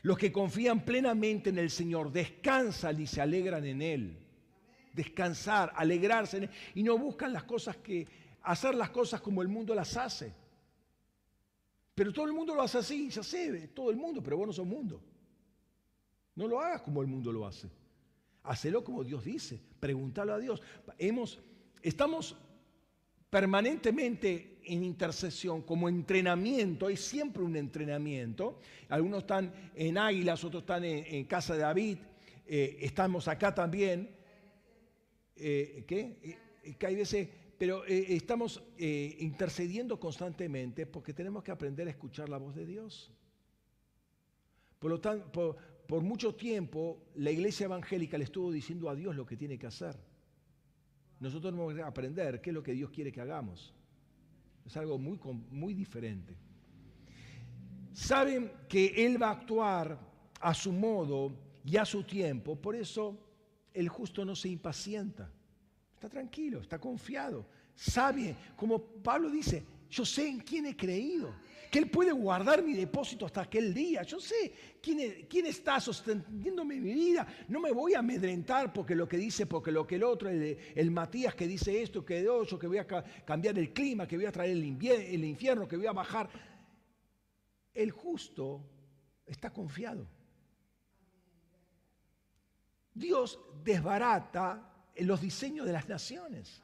Los 0.03 0.17
que 0.17 0.33
confían 0.33 0.85
plenamente 0.85 1.51
en 1.51 1.59
el 1.59 1.71
Señor 1.71 2.11
descansan 2.11 3.01
y 3.01 3.07
se 3.07 3.21
alegran 3.21 3.67
en 3.67 3.83
Él. 3.83 4.19
Descansar, 4.93 5.73
alegrarse 5.77 6.39
en 6.39 6.43
Él. 6.45 6.51
Y 6.75 6.83
no 6.83 6.97
buscan 6.97 7.33
las 7.33 7.45
cosas 7.45 7.77
que, 7.77 8.07
hacer 8.43 8.75
las 8.75 8.91
cosas 8.91 9.21
como 9.21 9.43
el 9.43 9.49
mundo 9.49 9.75
las 9.75 9.97
hace. 9.97 10.33
Pero 11.95 12.13
todo 12.13 12.27
el 12.27 12.33
mundo 12.33 12.55
lo 12.55 12.63
hace 12.63 12.79
así, 12.79 13.11
ya 13.11 13.23
sé, 13.23 13.69
todo 13.69 13.91
el 13.91 13.97
mundo, 13.97 14.23
pero 14.23 14.37
vos 14.37 14.47
no 14.47 14.53
sos 14.53 14.67
mundo. 14.67 15.03
No 16.35 16.49
lo 16.49 16.61
hagas 16.61 16.83
como 16.83 17.03
el 17.03 17.09
mundo 17.09 17.33
lo 17.33 17.47
hace. 17.47 17.69
Hacelo 18.45 18.83
como 18.83 19.05
Dios 19.05 19.25
dice. 19.25 19.61
Pregúntalo 19.79 20.33
a 20.33 20.39
Dios. 20.39 20.63
Hemos, 20.99 21.39
estamos 21.83 22.37
permanentemente 23.29 24.59
en 24.65 24.85
intercesión, 24.85 25.63
como 25.63 25.89
entrenamiento, 25.89 26.87
hay 26.87 26.97
siempre 26.97 27.43
un 27.43 27.57
entrenamiento. 27.57 28.59
Algunos 28.89 29.21
están 29.21 29.53
en 29.75 29.97
Águilas, 29.97 30.43
otros 30.45 30.65
están 30.65 30.85
en, 30.85 31.25
Casa 31.25 31.55
de 31.55 31.61
David, 31.61 31.99
eh, 32.47 32.79
estamos 32.81 33.29
acá 33.29 33.55
también. 33.55 34.11
Eh, 35.37 35.85
¿Qué? 35.87 36.19
Eh, 36.63 36.75
que 36.75 36.87
hay 36.87 36.97
veces, 36.97 37.29
pero 37.61 37.85
estamos 37.85 38.63
intercediendo 38.79 40.01
constantemente 40.01 40.87
porque 40.87 41.13
tenemos 41.13 41.43
que 41.43 41.51
aprender 41.51 41.87
a 41.89 41.91
escuchar 41.91 42.27
la 42.31 42.39
voz 42.39 42.55
de 42.55 42.65
Dios. 42.65 43.13
Por 44.79 44.91
lo 44.91 44.99
tanto, 44.99 45.59
por 45.87 46.03
mucho 46.03 46.35
tiempo 46.35 47.03
la 47.17 47.31
iglesia 47.31 47.67
evangélica 47.67 48.17
le 48.17 48.25
estuvo 48.25 48.51
diciendo 48.51 48.89
a 48.89 48.95
Dios 48.95 49.15
lo 49.15 49.27
que 49.27 49.37
tiene 49.37 49.59
que 49.59 49.67
hacer. 49.67 49.95
Nosotros 51.19 51.53
tenemos 51.53 51.75
que 51.75 51.83
aprender 51.83 52.41
qué 52.41 52.49
es 52.49 52.55
lo 52.55 52.63
que 52.63 52.73
Dios 52.73 52.89
quiere 52.89 53.13
que 53.13 53.21
hagamos. 53.21 53.75
Es 54.65 54.75
algo 54.79 54.97
muy, 54.97 55.21
muy 55.51 55.75
diferente. 55.75 56.35
Saben 57.93 58.51
que 58.71 59.05
Él 59.05 59.23
va 59.23 59.29
a 59.29 59.33
actuar 59.33 60.01
a 60.41 60.55
su 60.55 60.73
modo 60.73 61.37
y 61.63 61.77
a 61.77 61.85
su 61.85 62.05
tiempo, 62.05 62.57
por 62.57 62.75
eso 62.75 63.19
el 63.75 63.91
justo 63.91 64.25
no 64.25 64.35
se 64.35 64.49
impacienta. 64.49 65.31
Está 66.01 66.09
tranquilo, 66.09 66.61
está 66.61 66.79
confiado. 66.79 67.47
Sabe, 67.75 68.35
como 68.57 68.79
Pablo 68.81 69.29
dice, 69.29 69.63
yo 69.91 70.03
sé 70.03 70.27
en 70.29 70.41
quién 70.41 70.65
he 70.65 70.75
creído 70.75 71.35
que 71.71 71.79
Él 71.79 71.91
puede 71.91 72.11
guardar 72.11 72.63
mi 72.63 72.73
depósito 72.73 73.27
hasta 73.27 73.43
aquel 73.43 73.75
día. 73.75 74.03
Yo 74.03 74.19
sé 74.19 74.51
quién, 74.81 75.27
quién 75.29 75.45
está 75.45 75.79
sosteniéndome 75.79 76.81
mi 76.81 76.95
vida. 76.95 77.27
No 77.49 77.61
me 77.61 77.71
voy 77.71 77.93
a 77.93 77.99
amedrentar 77.99 78.73
porque 78.73 78.95
lo 78.95 79.07
que 79.07 79.19
dice, 79.19 79.45
porque 79.45 79.71
lo 79.71 79.87
que 79.87 79.97
el 79.97 80.05
otro, 80.05 80.31
el, 80.31 80.91
Matías 80.91 81.35
que 81.35 81.47
dice 81.47 81.83
esto, 81.83 82.03
que 82.03 82.23
de 82.23 82.59
que 82.59 82.67
voy 82.67 82.79
a 82.79 82.87
cambiar 83.27 83.59
el 83.59 83.75
clima, 83.75 84.09
que 84.09 84.17
voy 84.17 84.25
a 84.25 84.33
traer 84.33 84.53
el, 84.53 84.63
el 84.63 85.25
infierno, 85.25 85.69
que 85.69 85.77
voy 85.77 85.87
a 85.87 85.93
bajar. 85.93 86.31
El 87.75 87.91
justo 87.91 88.65
está 89.27 89.53
confiado. 89.53 90.09
Dios 92.95 93.39
desbarata 93.63 94.70
los 95.07 95.21
diseños 95.21 95.67
de 95.67 95.73
las 95.73 95.89
naciones. 95.89 96.63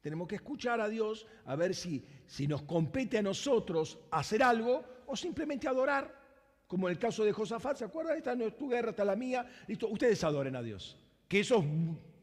Tenemos 0.00 0.28
que 0.28 0.36
escuchar 0.36 0.80
a 0.80 0.88
Dios 0.88 1.26
a 1.44 1.56
ver 1.56 1.74
si, 1.74 2.04
si 2.26 2.46
nos 2.46 2.62
compete 2.62 3.18
a 3.18 3.22
nosotros 3.22 3.98
hacer 4.10 4.42
algo 4.42 4.84
o 5.06 5.16
simplemente 5.16 5.68
adorar, 5.68 6.18
como 6.66 6.88
en 6.88 6.92
el 6.92 6.98
caso 6.98 7.24
de 7.24 7.32
Josafat, 7.32 7.76
¿se 7.76 7.84
acuerdan? 7.84 8.16
Esta 8.16 8.34
no 8.34 8.46
es 8.46 8.56
tu 8.56 8.68
guerra, 8.68 8.90
esta 8.90 9.02
es 9.02 9.06
la 9.06 9.16
mía. 9.16 9.46
Listo, 9.66 9.88
ustedes 9.88 10.22
adoren 10.24 10.56
a 10.56 10.62
Dios. 10.62 10.96
Que 11.28 11.40
eso 11.40 11.58
es 11.58 11.64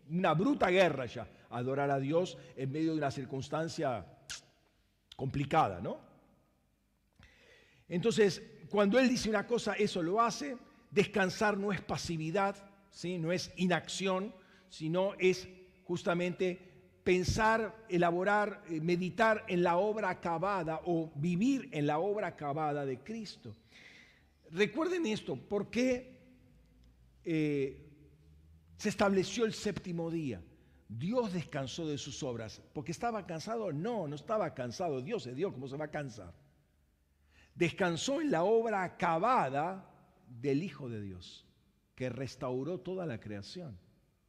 una 0.10 0.34
bruta 0.34 0.70
guerra 0.70 1.06
ya, 1.06 1.28
adorar 1.50 1.92
a 1.92 2.00
Dios 2.00 2.38
en 2.56 2.72
medio 2.72 2.92
de 2.92 2.98
una 2.98 3.12
circunstancia 3.12 4.06
complicada, 5.16 5.82
¿no? 5.82 6.00
Entonces, 7.90 8.42
cuando 8.70 9.00
Él 9.00 9.10
dice 9.10 9.30
una 9.30 9.46
cosa, 9.46 9.74
eso 9.74 10.02
lo 10.02 10.22
hace. 10.22 10.58
Descansar 10.92 11.58
no 11.58 11.72
es 11.72 11.82
pasividad, 11.82 12.56
¿sí? 12.90 13.18
no 13.18 13.32
es 13.32 13.52
inacción, 13.58 14.34
sino 14.70 15.14
es 15.20 15.48
justamente 15.84 16.68
pensar, 17.04 17.86
elaborar, 17.88 18.64
eh, 18.70 18.82
meditar 18.82 19.46
en 19.48 19.64
la 19.64 19.78
obra 19.78 20.10
acabada 20.10 20.82
o 20.86 21.10
vivir 21.16 21.70
en 21.72 21.88
la 21.88 22.00
obra 22.00 22.28
acabada 22.28 22.86
de 22.86 23.00
Cristo. 23.00 23.56
Recuerden 24.52 25.06
esto, 25.06 25.38
¿por 25.38 25.70
qué 25.70 26.20
eh, 27.24 27.82
se 28.78 28.90
estableció 28.90 29.46
el 29.46 29.54
séptimo 29.54 30.12
día? 30.12 30.42
Dios 30.90 31.34
descansó 31.34 31.88
de 31.88 31.98
sus 31.98 32.24
obras. 32.24 32.62
¿Porque 32.74 32.92
estaba 32.92 33.26
cansado? 33.26 33.72
No, 33.72 34.08
no 34.08 34.16
estaba 34.16 34.54
cansado. 34.54 35.02
Dios 35.02 35.28
es 35.28 35.36
Dios, 35.36 35.54
¿cómo 35.54 35.68
se 35.68 35.78
va 35.78 35.86
a 35.86 35.92
cansar? 35.92 36.34
Descansó 37.56 38.22
en 38.22 38.32
la 38.32 38.44
obra 38.44 38.84
acabada 38.84 39.90
del 40.28 40.64
Hijo 40.64 40.90
de 40.90 41.02
Dios, 41.02 41.46
que 41.96 42.10
restauró 42.10 42.80
toda 42.80 43.06
la 43.06 43.20
creación. 43.20 43.78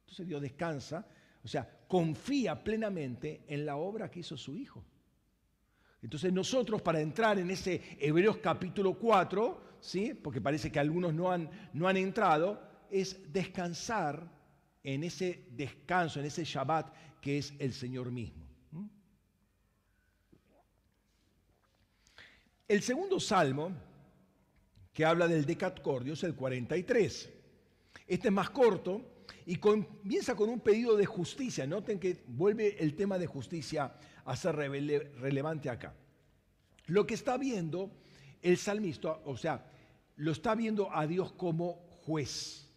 Entonces 0.09 0.27
Dios 0.27 0.41
descansa 0.41 1.05
o 1.43 1.47
sea, 1.47 1.67
confía 1.87 2.63
plenamente 2.63 3.43
en 3.47 3.65
la 3.65 3.77
obra 3.77 4.09
que 4.09 4.19
hizo 4.19 4.37
su 4.37 4.55
Hijo. 4.55 4.83
Entonces 6.01 6.31
nosotros 6.31 6.81
para 6.81 7.01
entrar 7.01 7.39
en 7.39 7.49
ese 7.49 7.97
Hebreos 7.99 8.37
capítulo 8.37 8.97
4, 8.97 9.77
¿sí? 9.81 10.13
porque 10.13 10.41
parece 10.41 10.71
que 10.71 10.79
algunos 10.79 11.13
no 11.13 11.31
han, 11.31 11.49
no 11.73 11.87
han 11.87 11.97
entrado, 11.97 12.61
es 12.89 13.31
descansar 13.31 14.29
en 14.83 15.03
ese 15.03 15.45
descanso, 15.51 16.19
en 16.19 16.25
ese 16.25 16.45
Shabbat 16.45 16.93
que 17.21 17.37
es 17.37 17.53
el 17.59 17.73
Señor 17.73 18.11
mismo. 18.11 18.47
El 22.67 22.81
segundo 22.83 23.19
salmo 23.19 23.71
que 24.93 25.03
habla 25.03 25.27
del 25.27 25.45
decatcordio 25.45 26.13
es 26.13 26.23
el 26.23 26.35
43. 26.35 27.29
Este 28.07 28.27
es 28.27 28.33
más 28.33 28.51
corto, 28.51 29.18
y 29.45 29.55
comienza 29.57 30.35
con 30.35 30.49
un 30.49 30.59
pedido 30.59 30.95
de 30.95 31.05
justicia. 31.05 31.65
Noten 31.65 31.99
que 31.99 32.23
vuelve 32.27 32.77
el 32.79 32.95
tema 32.95 33.17
de 33.17 33.27
justicia 33.27 33.93
a 34.25 34.35
ser 34.35 34.55
relevante 34.55 35.69
acá. 35.69 35.93
Lo 36.87 37.05
que 37.05 37.13
está 37.13 37.37
viendo 37.37 37.91
el 38.41 38.57
salmista, 38.57 39.19
o 39.25 39.35
sea, 39.35 39.65
lo 40.17 40.31
está 40.31 40.55
viendo 40.55 40.91
a 40.91 41.05
Dios 41.07 41.31
como 41.33 41.73
juez, 42.03 42.69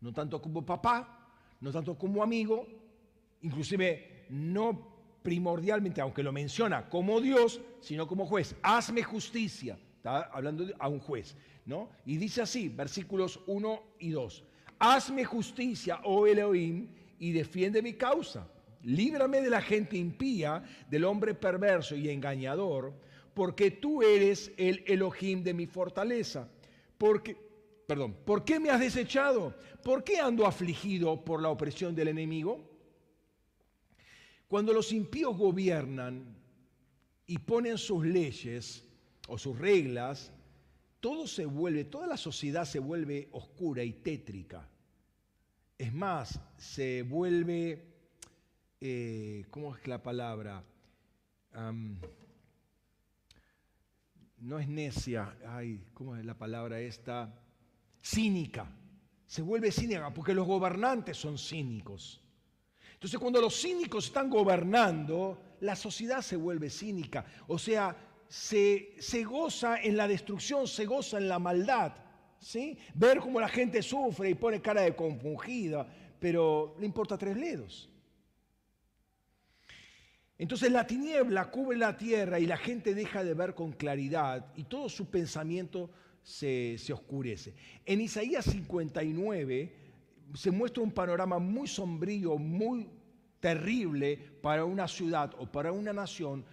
no 0.00 0.12
tanto 0.12 0.40
como 0.40 0.64
papá, 0.64 1.30
no 1.60 1.72
tanto 1.72 1.96
como 1.96 2.22
amigo, 2.22 2.66
inclusive 3.42 4.26
no 4.30 4.96
primordialmente, 5.22 6.00
aunque 6.00 6.22
lo 6.22 6.32
menciona 6.32 6.88
como 6.88 7.20
Dios, 7.20 7.60
sino 7.80 8.06
como 8.06 8.26
juez. 8.26 8.54
Hazme 8.62 9.02
justicia. 9.02 9.78
Está 9.96 10.22
hablando 10.32 10.64
a 10.78 10.88
un 10.88 11.00
juez, 11.00 11.36
¿no? 11.66 11.90
Y 12.06 12.16
dice 12.16 12.42
así, 12.42 12.68
versículos 12.68 13.40
1 13.46 13.82
y 13.98 14.10
2 14.10 14.44
hazme 14.78 15.24
justicia, 15.24 16.00
oh 16.04 16.26
Elohim, 16.26 16.88
y 17.18 17.32
defiende 17.32 17.82
mi 17.82 17.94
causa. 17.94 18.48
Líbrame 18.82 19.40
de 19.40 19.50
la 19.50 19.60
gente 19.60 19.96
impía, 19.96 20.62
del 20.88 21.04
hombre 21.04 21.34
perverso 21.34 21.96
y 21.96 22.08
engañador, 22.08 22.94
porque 23.34 23.70
tú 23.70 24.02
eres 24.02 24.52
el 24.56 24.84
Elohim 24.86 25.42
de 25.42 25.54
mi 25.54 25.66
fortaleza. 25.66 26.48
Porque, 26.96 27.36
perdón, 27.86 28.16
¿por 28.24 28.44
qué 28.44 28.58
me 28.58 28.70
has 28.70 28.80
desechado? 28.80 29.54
¿Por 29.82 30.04
qué 30.04 30.18
ando 30.18 30.46
afligido 30.46 31.24
por 31.24 31.42
la 31.42 31.48
opresión 31.48 31.94
del 31.94 32.08
enemigo? 32.08 32.68
Cuando 34.48 34.72
los 34.72 34.92
impíos 34.92 35.36
gobiernan 35.36 36.36
y 37.26 37.38
ponen 37.38 37.76
sus 37.76 38.04
leyes 38.04 38.84
o 39.28 39.36
sus 39.36 39.58
reglas, 39.58 40.32
todo 41.00 41.26
se 41.26 41.46
vuelve, 41.46 41.84
toda 41.84 42.06
la 42.06 42.16
sociedad 42.16 42.64
se 42.64 42.78
vuelve 42.78 43.28
oscura 43.32 43.84
y 43.84 43.92
tétrica. 43.92 44.68
Es 45.76 45.94
más, 45.94 46.40
se 46.56 47.02
vuelve, 47.02 47.84
eh, 48.80 49.44
¿cómo 49.50 49.76
es 49.76 49.86
la 49.86 50.02
palabra? 50.02 50.64
no 54.38 54.58
es 54.60 54.68
necia, 54.68 55.36
ay, 55.48 55.84
¿cómo 55.92 56.14
es 56.14 56.24
la 56.24 56.34
palabra 56.34 56.78
esta? 56.78 57.34
Cínica. 58.00 58.70
Se 59.26 59.42
vuelve 59.42 59.72
cínica 59.72 60.14
porque 60.14 60.34
los 60.34 60.46
gobernantes 60.46 61.16
son 61.16 61.36
cínicos. 61.36 62.20
Entonces 62.94 63.18
cuando 63.18 63.40
los 63.40 63.60
cínicos 63.60 64.06
están 64.06 64.30
gobernando, 64.30 65.56
la 65.60 65.76
sociedad 65.76 66.22
se 66.22 66.36
vuelve 66.36 66.70
cínica. 66.70 67.24
O 67.46 67.58
sea, 67.58 67.96
se, 68.28 69.24
goza 69.24 69.80
en 69.80 69.96
la 69.96 70.06
destrucción, 70.06 70.66
se 70.66 70.84
goza 70.84 71.18
en 71.18 71.28
la 71.28 71.38
maldad. 71.38 71.94
¿sí? 72.38 72.78
Ver 72.94 73.18
cómo 73.20 73.40
la 73.40 73.48
gente 73.48 73.82
sufre 73.82 74.30
y 74.30 74.34
pone 74.34 74.60
cara 74.60 74.82
de 74.82 74.94
compungida, 74.94 75.86
pero 76.20 76.76
le 76.78 76.86
importa 76.86 77.16
tres 77.16 77.36
ledos. 77.36 77.90
Entonces 80.36 80.70
la 80.70 80.86
tiniebla 80.86 81.50
cubre 81.50 81.76
la 81.76 81.96
tierra 81.96 82.38
y 82.38 82.46
la 82.46 82.56
gente 82.56 82.94
deja 82.94 83.24
de 83.24 83.34
ver 83.34 83.54
con 83.54 83.72
claridad 83.72 84.52
y 84.54 84.64
todo 84.64 84.88
su 84.88 85.10
pensamiento 85.10 85.90
se, 86.22 86.76
se 86.78 86.92
oscurece. 86.92 87.54
En 87.84 88.00
Isaías 88.00 88.44
59 88.44 89.74
se 90.34 90.50
muestra 90.52 90.82
un 90.82 90.92
panorama 90.92 91.40
muy 91.40 91.66
sombrío, 91.66 92.36
muy 92.36 92.88
terrible 93.40 94.16
para 94.40 94.64
una 94.64 94.86
ciudad 94.86 95.34
o 95.38 95.50
para 95.50 95.72
una 95.72 95.92
nación 95.92 96.44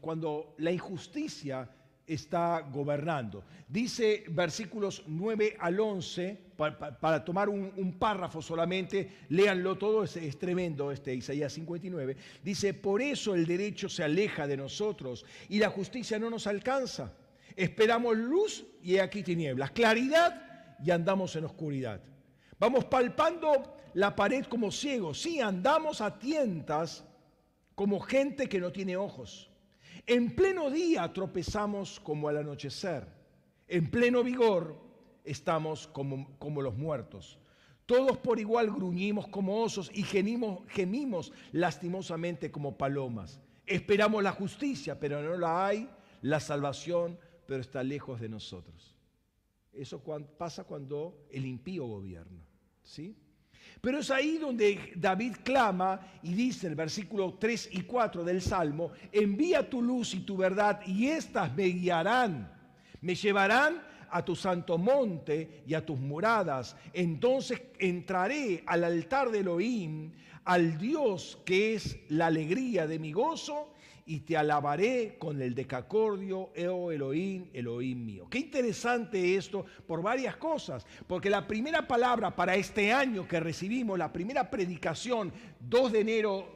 cuando, 0.00 0.54
la 0.58 0.72
injusticia 0.72 1.68
está 2.06 2.60
gobernando. 2.72 3.44
Dice 3.68 4.24
versículos 4.28 5.04
9 5.06 5.56
al 5.60 5.78
11, 5.78 6.38
para, 6.56 7.24
tomar 7.24 7.48
un, 7.48 7.96
párrafo 7.98 8.42
solamente, 8.42 9.18
léanlo 9.28 9.78
todo, 9.78 10.02
es, 10.02 10.16
es, 10.16 10.36
tremendo 10.38 10.90
este 10.90 11.14
Isaías 11.14 11.52
59. 11.52 12.16
Dice, 12.42 12.74
por 12.74 13.00
eso 13.00 13.34
el 13.34 13.46
derecho 13.46 13.88
se 13.88 14.02
aleja 14.02 14.46
de 14.46 14.56
nosotros 14.56 15.24
y 15.48 15.58
la 15.58 15.70
justicia 15.70 16.18
no 16.18 16.28
nos 16.28 16.46
alcanza. 16.46 17.12
Esperamos 17.54 18.16
luz 18.16 18.66
y 18.82 18.98
aquí 18.98 19.22
tinieblas, 19.22 19.70
claridad 19.70 20.76
y 20.84 20.90
andamos 20.90 21.36
en 21.36 21.44
oscuridad. 21.44 22.00
Vamos 22.58 22.84
palpando 22.86 23.76
la 23.94 24.14
pared 24.14 24.44
como 24.46 24.70
ciegos, 24.70 25.20
sí, 25.20 25.40
andamos 25.40 26.00
a 26.00 26.18
tientas 26.18 27.04
como 27.80 27.98
gente 27.98 28.46
que 28.46 28.60
no 28.60 28.72
tiene 28.72 28.98
ojos. 28.98 29.48
En 30.06 30.36
pleno 30.36 30.68
día 30.68 31.10
tropezamos 31.14 31.98
como 31.98 32.28
al 32.28 32.36
anochecer. 32.36 33.08
En 33.66 33.90
pleno 33.90 34.22
vigor 34.22 34.78
estamos 35.24 35.86
como, 35.86 36.36
como 36.38 36.60
los 36.60 36.76
muertos. 36.76 37.38
Todos 37.86 38.18
por 38.18 38.38
igual 38.38 38.70
gruñimos 38.70 39.28
como 39.28 39.62
osos 39.62 39.90
y 39.94 40.02
gemimos, 40.02 40.60
gemimos 40.68 41.32
lastimosamente 41.52 42.50
como 42.50 42.76
palomas. 42.76 43.40
Esperamos 43.64 44.22
la 44.22 44.32
justicia, 44.32 45.00
pero 45.00 45.22
no 45.22 45.38
la 45.38 45.66
hay, 45.66 45.88
la 46.20 46.38
salvación, 46.38 47.18
pero 47.46 47.62
está 47.62 47.82
lejos 47.82 48.20
de 48.20 48.28
nosotros. 48.28 48.94
Eso 49.72 50.02
pasa 50.36 50.64
cuando 50.64 51.26
el 51.30 51.46
impío 51.46 51.86
gobierna. 51.86 52.46
¿sí? 52.82 53.16
Pero 53.80 54.00
es 54.00 54.10
ahí 54.10 54.36
donde 54.36 54.92
David 54.96 55.36
clama 55.42 56.00
y 56.22 56.34
dice 56.34 56.66
el 56.66 56.74
versículo 56.74 57.36
3 57.38 57.70
y 57.72 57.82
4 57.82 58.24
del 58.24 58.42
Salmo, 58.42 58.92
envía 59.10 59.68
tu 59.68 59.80
luz 59.80 60.14
y 60.14 60.20
tu 60.20 60.36
verdad 60.36 60.80
y 60.86 61.06
éstas 61.06 61.54
me 61.54 61.64
guiarán, 61.64 62.52
me 63.00 63.14
llevarán 63.14 63.82
a 64.10 64.24
tu 64.24 64.36
santo 64.36 64.76
monte 64.76 65.62
y 65.66 65.74
a 65.74 65.84
tus 65.84 65.98
moradas. 65.98 66.76
Entonces 66.92 67.62
entraré 67.78 68.62
al 68.66 68.84
altar 68.84 69.30
de 69.30 69.38
Elohim, 69.38 70.12
al 70.44 70.76
Dios 70.76 71.38
que 71.44 71.74
es 71.74 71.98
la 72.08 72.26
alegría 72.26 72.86
de 72.86 72.98
mi 72.98 73.12
gozo 73.12 73.72
y 74.06 74.20
te 74.20 74.36
alabaré 74.36 75.16
con 75.18 75.40
el 75.40 75.54
decacordio, 75.54 76.50
oh 76.68 76.90
Elohim, 76.90 77.48
Elohim 77.52 78.04
mío. 78.04 78.26
Qué 78.28 78.38
interesante 78.38 79.36
esto 79.36 79.64
por 79.86 80.02
varias 80.02 80.36
cosas, 80.36 80.86
porque 81.06 81.30
la 81.30 81.46
primera 81.46 81.86
palabra 81.86 82.34
para 82.34 82.54
este 82.54 82.92
año 82.92 83.26
que 83.26 83.40
recibimos, 83.40 83.98
la 83.98 84.12
primera 84.12 84.50
predicación, 84.50 85.32
2 85.60 85.92
de 85.92 86.00
enero, 86.00 86.48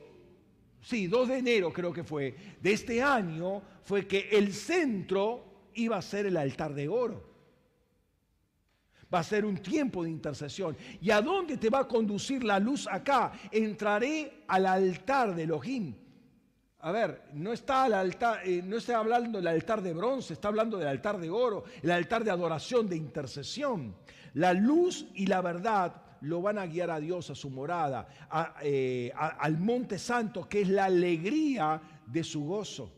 sí, 0.80 1.07
2 1.07 1.28
de 1.28 1.38
enero 1.38 1.72
creo 1.72 1.92
que 1.92 2.05
fue, 2.05 2.34
de 2.61 2.72
este 2.72 3.03
año, 3.03 3.62
fue 3.82 4.07
que 4.07 4.28
el 4.32 4.53
centro 4.53 5.70
iba 5.74 5.97
a 5.97 6.03
ser 6.03 6.26
el 6.26 6.36
altar 6.36 6.74
de 6.74 6.88
oro. 6.88 7.34
Va 9.12 9.20
a 9.20 9.24
ser 9.24 9.45
un 9.45 9.59
tiempo 9.59 10.03
de 10.03 10.11
intercesión. 10.11 10.76
¿Y 11.01 11.11
a 11.11 11.20
dónde 11.20 11.57
te 11.57 11.70
va 11.70 11.80
a 11.80 11.88
conducir 11.88 12.42
la 12.42 12.59
luz 12.59 12.88
acá? 12.90 13.32
Entraré 13.53 14.45
al 14.49 14.66
altar 14.66 15.36
de 15.36 15.45
Elohim 15.45 15.95
a 16.85 16.93
ver, 16.93 17.22
no 17.32 17.55
está, 17.55 17.85
altar, 17.85 18.47
eh, 18.47 18.61
no 18.62 18.76
está 18.76 18.99
hablando 18.99 19.39
del 19.39 19.47
altar 19.47 19.80
de 19.80 19.95
bronce, 19.95 20.35
está 20.35 20.49
hablando 20.49 20.76
del 20.76 20.87
altar 20.87 21.18
de 21.18 21.30
oro, 21.30 21.64
el 21.80 21.91
altar 21.91 22.22
de 22.22 22.30
adoración, 22.30 22.87
de 22.87 22.97
intercesión. 22.97 23.97
La 24.35 24.53
luz 24.53 25.07
y 25.14 25.24
la 25.24 25.41
verdad 25.41 26.03
lo 26.20 26.43
van 26.43 26.59
a 26.59 26.66
guiar 26.66 26.91
a 26.91 27.01
Dios, 27.01 27.30
a 27.30 27.35
su 27.35 27.49
morada, 27.49 28.07
eh, 28.61 29.11
al 29.16 29.57
monte 29.57 29.99
santo, 29.99 30.47
que 30.47 30.61
es 30.61 30.68
la 30.68 30.85
alegría 30.85 31.80
de 32.07 32.22
su 32.22 32.45
gozo. 32.45 32.93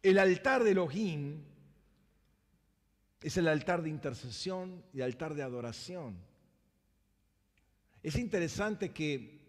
El 0.00 0.16
altar 0.16 0.62
de 0.62 0.70
Elohim 0.70 1.42
es 3.20 3.36
el 3.36 3.48
altar 3.48 3.82
de 3.82 3.90
intercesión 3.90 4.84
y 4.92 4.98
el 4.98 5.02
altar 5.06 5.34
de 5.34 5.42
adoración. 5.42 6.33
Es 8.04 8.16
interesante 8.16 8.92
que 8.92 9.40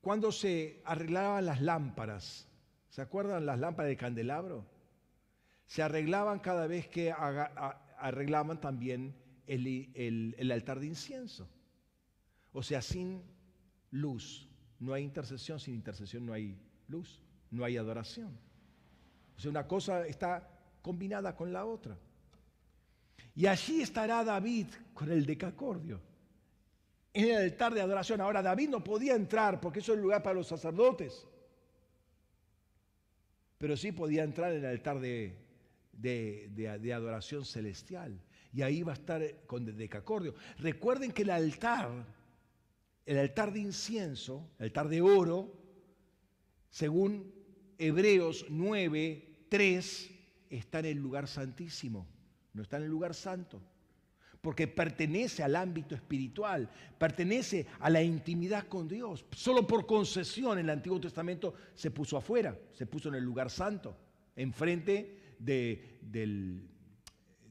cuando 0.00 0.32
se 0.32 0.82
arreglaban 0.84 1.46
las 1.46 1.60
lámparas, 1.62 2.48
¿se 2.88 3.00
acuerdan 3.00 3.46
las 3.46 3.60
lámparas 3.60 3.88
de 3.88 3.96
candelabro? 3.96 4.66
Se 5.66 5.80
arreglaban 5.80 6.40
cada 6.40 6.66
vez 6.66 6.88
que 6.88 7.12
arreglaban 7.12 8.60
también 8.60 9.14
el, 9.46 10.50
altar 10.50 10.80
de 10.80 10.88
incienso. 10.88 11.48
O 12.50 12.64
sea, 12.64 12.82
sin 12.82 13.22
luz 13.92 14.48
no 14.80 14.92
hay 14.92 15.04
intercesión, 15.04 15.60
sin 15.60 15.76
intercesión 15.76 16.26
no 16.26 16.32
hay 16.32 16.60
luz, 16.88 17.22
no 17.52 17.64
hay 17.64 17.76
adoración. 17.76 18.36
O 19.36 19.38
sea, 19.38 19.52
una 19.52 19.68
cosa 19.68 20.04
está 20.08 20.50
combinada 20.82 21.36
con 21.36 21.52
la 21.52 21.64
otra. 21.64 21.96
Y 23.36 23.46
allí 23.46 23.82
estará 23.82 24.24
David 24.24 24.66
con 24.92 25.12
el 25.12 25.24
decacordio 25.24 26.10
en 27.14 27.30
el 27.30 27.36
altar 27.36 27.74
de 27.74 27.80
adoración. 27.80 28.20
Ahora 28.20 28.42
David 28.42 28.68
no 28.70 28.82
podía 28.82 29.14
entrar 29.14 29.60
porque 29.60 29.80
eso 29.80 29.92
es 29.92 29.96
el 29.96 30.02
lugar 30.02 30.22
para 30.22 30.34
los 30.34 30.46
sacerdotes. 30.46 31.26
Pero 33.58 33.76
sí 33.76 33.92
podía 33.92 34.24
entrar 34.24 34.52
en 34.52 34.64
el 34.64 34.70
altar 34.70 34.98
de, 34.98 35.36
de, 35.92 36.92
adoración 36.92 37.44
celestial. 37.44 38.18
Y 38.52 38.62
ahí 38.62 38.82
va 38.82 38.92
a 38.92 38.96
estar 38.96 39.22
con 39.46 39.64
decacordio. 39.76 40.34
Recuerden 40.58 41.12
que 41.12 41.22
el 41.22 41.30
altar, 41.30 41.90
el 43.06 43.18
altar 43.18 43.52
de 43.52 43.60
incienso, 43.60 44.50
el 44.58 44.64
altar 44.64 44.88
de 44.88 45.00
oro, 45.00 45.52
según 46.70 47.32
Hebreos 47.78 48.46
9, 48.48 49.46
3, 49.48 50.10
está 50.50 50.80
en 50.80 50.86
el 50.86 50.98
lugar 50.98 51.28
santísimo, 51.28 52.06
no 52.52 52.62
está 52.62 52.78
en 52.78 52.84
el 52.84 52.90
lugar 52.90 53.14
santo 53.14 53.62
porque 54.42 54.66
pertenece 54.66 55.44
al 55.44 55.54
ámbito 55.54 55.94
espiritual, 55.94 56.68
pertenece 56.98 57.66
a 57.78 57.88
la 57.88 58.02
intimidad 58.02 58.66
con 58.66 58.88
Dios. 58.88 59.24
Solo 59.30 59.66
por 59.66 59.86
concesión 59.86 60.58
en 60.58 60.64
el 60.64 60.70
Antiguo 60.70 61.00
Testamento 61.00 61.54
se 61.74 61.92
puso 61.92 62.16
afuera, 62.16 62.58
se 62.72 62.86
puso 62.86 63.08
en 63.08 63.14
el 63.14 63.24
lugar 63.24 63.50
santo, 63.50 63.96
enfrente 64.34 65.36
de, 65.38 66.00
del, 66.02 66.68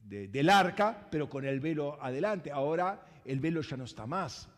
del 0.04 0.50
arca, 0.50 1.08
pero 1.10 1.30
con 1.30 1.46
el 1.46 1.60
velo 1.60 2.00
adelante. 2.00 2.50
Ahora 2.50 3.06
el 3.24 3.40
velo 3.40 3.62
ya 3.62 3.78
no 3.78 3.84
está 3.84 4.06
más. 4.06 4.50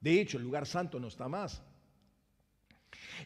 De 0.00 0.18
hecho, 0.18 0.38
el 0.38 0.44
lugar 0.44 0.66
santo 0.66 0.98
no 0.98 1.08
está 1.08 1.28
más. 1.28 1.62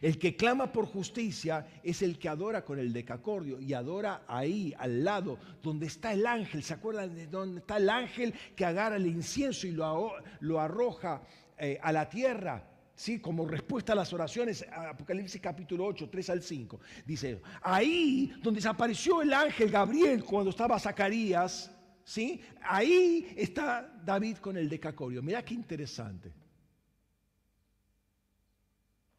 El 0.01 0.17
que 0.17 0.35
clama 0.35 0.71
por 0.71 0.85
justicia 0.85 1.65
es 1.83 2.01
el 2.01 2.17
que 2.19 2.29
adora 2.29 2.63
con 2.63 2.79
el 2.79 2.93
decacordio 2.93 3.59
y 3.59 3.73
adora 3.73 4.23
ahí, 4.27 4.73
al 4.77 5.03
lado, 5.03 5.39
donde 5.61 5.87
está 5.87 6.13
el 6.13 6.25
ángel. 6.25 6.63
¿Se 6.63 6.73
acuerdan 6.73 7.15
de 7.15 7.27
dónde 7.27 7.59
está 7.59 7.77
el 7.77 7.89
ángel 7.89 8.33
que 8.55 8.65
agarra 8.65 8.97
el 8.97 9.07
incienso 9.07 9.67
y 9.67 9.71
lo, 9.71 10.13
lo 10.41 10.59
arroja 10.59 11.21
eh, 11.57 11.79
a 11.81 11.91
la 11.91 12.09
tierra? 12.09 12.71
¿Sí? 12.95 13.19
como 13.19 13.45
respuesta 13.45 13.93
a 13.93 13.95
las 13.95 14.11
oraciones, 14.11 14.65
Apocalipsis 14.71 15.39
capítulo 15.39 15.85
8, 15.85 16.09
3 16.09 16.29
al 16.31 16.41
5. 16.41 16.79
Dice, 17.05 17.39
ahí 17.61 18.33
donde 18.41 18.57
desapareció 18.57 19.21
el 19.21 19.31
ángel 19.31 19.69
Gabriel 19.69 20.23
cuando 20.23 20.49
estaba 20.49 20.79
Zacarías, 20.79 21.69
¿sí? 22.03 22.41
ahí 22.63 23.35
está 23.37 23.87
David 24.03 24.37
con 24.37 24.57
el 24.57 24.67
decacordio. 24.67 25.21
Mira 25.21 25.45
qué 25.45 25.53
interesante 25.53 26.33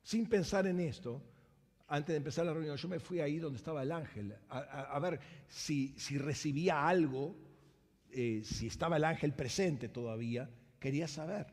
sin 0.08 0.26
pensar 0.26 0.66
en 0.66 0.80
esto, 0.80 1.22
antes 1.86 2.14
de 2.14 2.16
empezar 2.16 2.46
la 2.46 2.54
reunión, 2.54 2.78
yo 2.78 2.88
me 2.88 2.98
fui 2.98 3.20
ahí 3.20 3.38
donde 3.38 3.58
estaba 3.58 3.82
el 3.82 3.92
ángel, 3.92 4.34
a, 4.48 4.98
ver 5.00 5.20
si, 5.46 5.92
si, 5.98 6.16
recibía 6.16 6.88
algo, 6.88 7.36
eh, 8.10 8.40
si 8.42 8.68
estaba 8.68 8.96
el 8.96 9.04
ángel 9.04 9.34
presente 9.34 9.90
todavía, 9.90 10.48
quería 10.80 11.06
saber. 11.06 11.48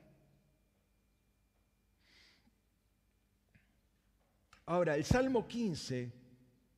Ahora, 4.68 4.96
el 4.96 5.04
Salmo 5.04 5.50
15 5.50 6.14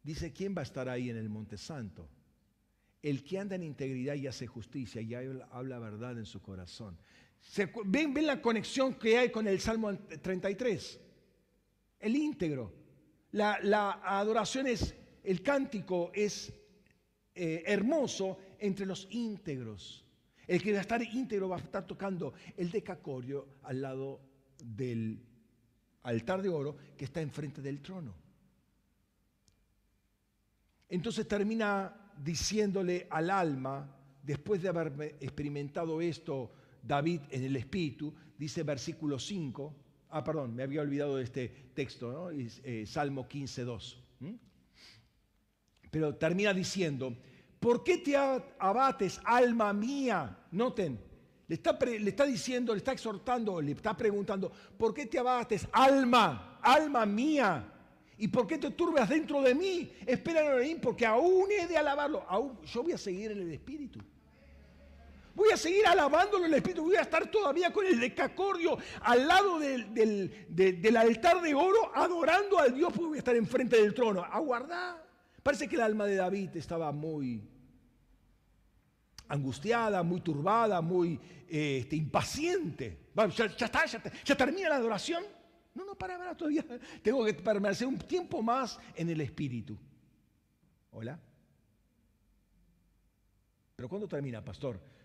dice, 0.02 0.34
¿quién 0.34 0.56
va 0.58 0.62
a 0.62 0.64
estar 0.64 0.90
ahí 0.90 1.12
en 1.12 1.18
el 1.18 1.30
Monte 1.30 1.60
Santo? 1.60 2.10
El 3.04 3.24
que 3.24 3.38
anda 3.38 3.56
en 3.56 3.62
integridad 3.62 4.16
y 4.16 4.26
hace 4.26 4.48
justicia 4.48 5.00
y 5.00 5.14
habla 5.14 5.78
verdad 5.78 6.18
en 6.18 6.26
su 6.26 6.42
corazón. 6.42 6.98
¿Ven, 7.86 8.16
¿Ven 8.16 8.26
la 8.26 8.42
conexión 8.42 8.96
que 8.96 9.16
hay 9.16 9.30
con 9.30 9.48
el 9.48 9.60
Salmo 9.60 9.96
33? 9.96 11.02
El 12.00 12.16
íntegro. 12.16 12.74
La, 13.32 14.02
adoración 14.04 14.68
es, 14.68 14.96
el 15.24 15.42
cántico 15.42 16.12
es 16.14 16.54
eh, 17.36 17.64
hermoso 17.66 18.38
entre 18.60 18.86
los 18.86 19.08
íntegros. 19.12 20.06
El 20.48 20.62
que 20.62 20.72
va 20.72 20.80
a 20.80 20.82
estar 20.82 21.02
íntegro 21.02 21.50
va 21.50 21.58
a 21.58 21.60
estar 21.60 21.86
tocando 21.86 22.34
el 22.56 22.72
decacorio 22.72 23.60
al 23.64 23.82
lado 23.82 24.22
del 24.64 25.22
altar 26.04 26.42
de 26.42 26.50
oro 26.50 26.78
que 26.96 27.06
está 27.06 27.22
enfrente 27.22 27.62
del 27.62 27.82
trono. 27.82 28.16
Entonces 30.90 31.28
termina 31.28 32.14
diciéndole 32.18 33.08
al 33.10 33.30
alma, 33.30 33.94
después 34.24 34.62
de 34.62 34.70
haber 34.70 35.18
experimentado 35.20 36.02
esto 36.02 36.52
David 36.82 37.22
en 37.30 37.44
el 37.44 37.56
Espíritu, 37.58 38.14
dice 38.38 38.64
versículo 38.64 39.20
5, 39.20 39.76
ah, 40.10 40.24
perdón, 40.24 40.56
me 40.56 40.64
había 40.64 40.82
olvidado 40.82 41.18
de 41.18 41.24
este 41.24 41.48
texto, 41.74 42.12
¿no? 42.12 42.30
Eh, 42.32 42.86
Salmo 42.86 43.28
15, 43.28 43.64
2. 43.64 44.04
Pero 45.90 46.16
termina 46.16 46.54
diciendo, 46.54 47.16
¿por 47.60 47.84
qué 47.84 47.98
te 47.98 48.16
abates, 48.16 49.20
alma 49.24 49.74
mía? 49.74 50.38
Noten, 50.52 51.00
le 51.48 51.56
está, 51.56 51.78
le 51.80 52.10
está, 52.10 52.26
diciendo, 52.26 52.74
le 52.74 52.80
está 52.80 52.92
exhortando, 52.92 53.62
le 53.62 53.72
está 53.72 53.96
preguntando, 53.96 54.52
¿por 54.78 54.94
qué 54.94 55.06
te 55.06 55.18
abates, 55.18 55.68
alma, 55.72 56.60
alma 56.62 57.06
mía? 57.06 57.74
¿Y 58.18 58.28
por 58.28 58.48
qué 58.48 58.58
te 58.58 58.72
turbas 58.72 59.08
dentro 59.08 59.42
de 59.42 59.54
mí? 59.54 59.92
Espera 60.06 60.42
porque 60.82 61.06
aún 61.06 61.46
he 61.52 61.68
de 61.68 61.78
alabarlo. 61.78 62.26
Aún, 62.28 62.60
yo 62.64 62.84
voy 62.84 62.94
a 62.94 62.98
seguir 62.98 63.32
en 63.32 63.42
el 63.42 63.52
Espíritu. 63.52 64.00
Voy 65.38 65.52
a 65.52 65.58
seguir 65.58 65.86
alabándolo 65.86 66.46
en 66.46 66.52
el 66.52 66.58
Espíritu. 66.58 66.84
Voy 66.84 66.96
a 66.96 67.02
estar 67.02 67.30
todavía 67.30 67.72
con 67.72 67.86
el 67.86 68.00
decacordio 68.00 68.76
al 69.02 69.28
lado 69.28 69.60
del, 69.60 70.98
altar 70.98 71.44
de 71.44 71.54
oro, 71.54 71.96
adorando 71.96 72.58
al 72.58 72.74
Dios, 72.74 72.92
porque 72.92 73.08
voy 73.08 73.18
a 73.18 73.20
estar 73.20 73.36
enfrente 73.36 73.80
del 73.80 73.94
trono. 73.94 74.24
Aguardá. 74.24 75.00
Parece 75.44 75.70
que 75.70 75.76
el 75.76 75.84
alma 75.84 76.08
de 76.08 76.16
David 76.16 76.56
estaba 76.56 76.92
muy 76.92 77.48
angustiada, 79.28 80.02
muy 80.02 80.22
turbada, 80.22 80.82
muy 80.82 81.20
este, 81.48 81.96
impaciente. 81.96 83.12
Ya, 83.16 83.46
está, 83.46 83.86
ya 83.86 84.36
termina 84.36 84.70
la 84.70 84.78
adoración. 84.78 85.24
No, 85.76 85.86
no, 85.86 85.94
para, 85.94 86.18
para, 86.18 86.36
todavía 86.36 86.66
tengo 87.04 87.24
que 87.24 87.36
permanecer 87.36 87.88
un 87.88 88.00
tiempo 88.00 88.42
más 88.42 88.80
en 88.96 89.08
el 89.12 89.22
Espíritu. 89.22 89.78
¿Hola? 90.90 91.20
¿Pero 93.76 93.88
cuándo 93.88 94.08
termina, 94.08 94.44
pastor? 94.44 94.97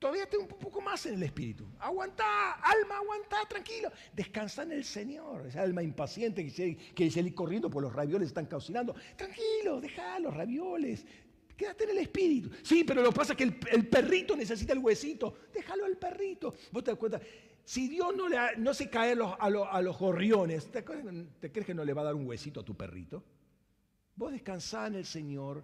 Todavía 0.00 0.26
tengo 0.26 0.44
un 0.44 0.48
poco 0.48 0.80
más 0.80 1.04
en 1.04 1.14
el 1.14 1.22
Espíritu. 1.24 1.68
Aguanta, 1.78 2.54
alma, 2.54 2.96
aguanta, 2.96 3.36
tranquilo. 3.46 3.92
Descansa 4.14 4.62
en 4.62 4.72
el 4.72 4.82
Señor. 4.82 5.46
Esa 5.46 5.60
alma 5.60 5.82
impaciente 5.82 6.42
que 6.42 6.76
quiere 6.94 7.12
salir 7.12 7.34
corriendo 7.34 7.68
por 7.68 7.82
los 7.82 7.92
ravioles 7.92 8.28
están 8.28 8.46
cocinando. 8.46 8.94
Tranquilo, 9.14 9.78
deja 9.78 10.18
los 10.18 10.32
ravioles. 10.32 11.04
Quédate 11.54 11.84
en 11.84 11.90
el 11.90 11.98
espíritu. 11.98 12.50
Sí, 12.62 12.82
pero 12.82 13.02
lo 13.02 13.10
que 13.10 13.16
pasa 13.16 13.34
es 13.34 13.36
que 13.36 13.44
el, 13.44 13.88
perrito 13.88 14.34
necesita 14.34 14.72
el 14.72 14.78
huesito. 14.78 15.34
Déjalo 15.52 15.84
al 15.84 15.98
perrito. 15.98 16.54
Vos 16.72 16.82
te 16.82 16.92
das 16.92 16.98
cuenta, 16.98 17.20
si 17.62 17.86
Dios 17.86 18.16
no, 18.16 18.26
le 18.26 18.38
no 18.56 18.72
se 18.72 18.88
cae 18.88 19.12
a 19.12 19.14
los, 19.14 19.34
a 19.38 19.82
los 19.82 19.98
gorriones, 19.98 20.72
¿te, 20.72 20.82
crees 20.82 21.66
que 21.66 21.74
no 21.74 21.84
le 21.84 21.92
va 21.92 22.00
a 22.00 22.04
dar 22.04 22.14
un 22.14 22.26
huesito 22.26 22.60
a 22.60 22.64
tu 22.64 22.74
perrito? 22.74 23.22
Vos 24.16 24.32
descansá 24.32 24.86
en 24.86 24.94
el 24.94 25.04
Señor 25.04 25.62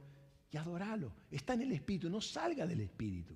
y 0.51 0.59
adoralo. 0.59 1.11
Está 1.30 1.55
en 1.55 1.62
el 1.62 1.72
Espíritu, 1.72 2.11
no 2.11 2.20
salga 2.20 2.66
del 2.66 2.82
Espíritu. 2.82 3.34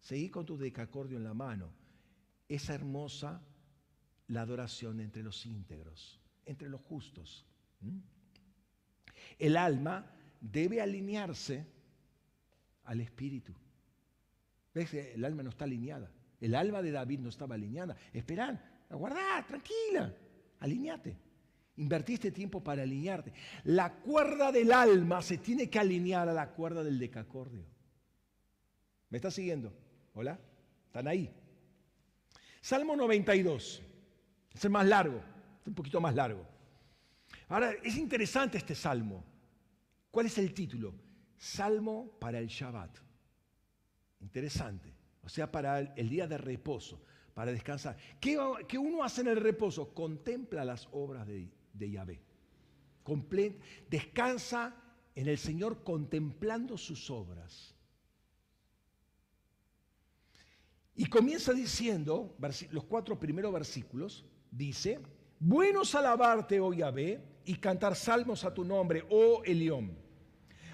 Seguí 0.00 0.30
con 0.30 0.46
tu 0.46 0.56
decacordio 0.56 1.16
en 1.16 1.24
la 1.24 1.34
mano. 1.34 1.72
Esa 2.48 2.74
hermosa 2.74 3.42
la 4.28 4.42
adoración 4.42 5.00
entre 5.00 5.22
los 5.22 5.44
íntegros, 5.46 6.20
entre 6.44 6.68
los 6.68 6.80
justos. 6.82 7.46
El 9.38 9.56
alma 9.56 10.06
debe 10.40 10.80
alinearse 10.80 11.66
al 12.84 13.00
Espíritu. 13.00 13.54
¿Ves? 14.74 14.92
El 14.94 15.24
alma 15.24 15.42
no 15.42 15.50
está 15.50 15.64
alineada. 15.64 16.10
El 16.40 16.54
alma 16.54 16.82
de 16.82 16.92
David 16.92 17.20
no 17.20 17.30
estaba 17.30 17.54
alineada. 17.54 17.96
Esperan, 18.12 18.62
aguardá, 18.90 19.44
tranquila, 19.46 20.14
alineate. 20.60 21.16
Invertiste 21.76 22.30
tiempo 22.30 22.62
para 22.62 22.82
alinearte. 22.82 23.32
La 23.64 23.94
cuerda 23.94 24.52
del 24.52 24.72
alma 24.72 25.22
se 25.22 25.38
tiene 25.38 25.70
que 25.70 25.78
alinear 25.78 26.28
a 26.28 26.32
la 26.32 26.50
cuerda 26.50 26.82
del 26.82 26.98
decacordio. 26.98 27.64
¿Me 29.10 29.18
estás 29.18 29.34
siguiendo? 29.34 29.72
¿Hola? 30.14 30.38
¿Están 30.86 31.08
ahí? 31.08 31.30
Salmo 32.60 32.96
92. 32.96 33.82
Es 34.54 34.64
el 34.64 34.70
más 34.70 34.86
largo, 34.86 35.18
es 35.60 35.66
un 35.66 35.74
poquito 35.74 36.00
más 36.00 36.14
largo. 36.14 36.46
Ahora, 37.48 37.72
es 37.82 37.96
interesante 37.96 38.58
este 38.58 38.74
salmo. 38.74 39.24
¿Cuál 40.10 40.26
es 40.26 40.38
el 40.38 40.52
título? 40.52 40.94
Salmo 41.36 42.10
para 42.18 42.38
el 42.38 42.48
Shabbat. 42.48 42.98
Interesante 44.20 44.98
o 45.28 45.30
sea, 45.30 45.52
para 45.52 45.80
el 45.80 46.08
día 46.08 46.26
de 46.26 46.38
reposo, 46.38 47.02
para 47.34 47.52
descansar. 47.52 47.98
¿Qué, 48.18 48.38
uno 48.78 49.04
hace 49.04 49.20
en 49.20 49.28
el 49.28 49.36
reposo? 49.36 49.92
Contempla 49.92 50.64
las 50.64 50.88
obras 50.90 51.26
de, 51.26 51.50
de 51.74 51.90
Yahvé. 51.90 52.22
descansa 53.90 54.74
en 55.14 55.28
el 55.28 55.36
Señor 55.36 55.84
contemplando 55.84 56.78
sus 56.78 57.10
obras. 57.10 57.74
Y 60.98 61.06
comienza 61.06 61.54
diciendo, 61.54 62.36
los 62.70 62.84
cuatro 62.84 63.18
primeros 63.18 63.54
versículos, 63.54 64.26
dice, 64.50 65.00
buenos 65.40 65.94
alabarte, 65.94 66.60
oh 66.60 66.74
Yahvé, 66.74 67.22
y 67.46 67.54
cantar 67.54 67.96
salmos 67.96 68.44
a 68.44 68.52
tu 68.52 68.62
nombre, 68.62 69.04
oh 69.08 69.42
Elión. 69.44 69.96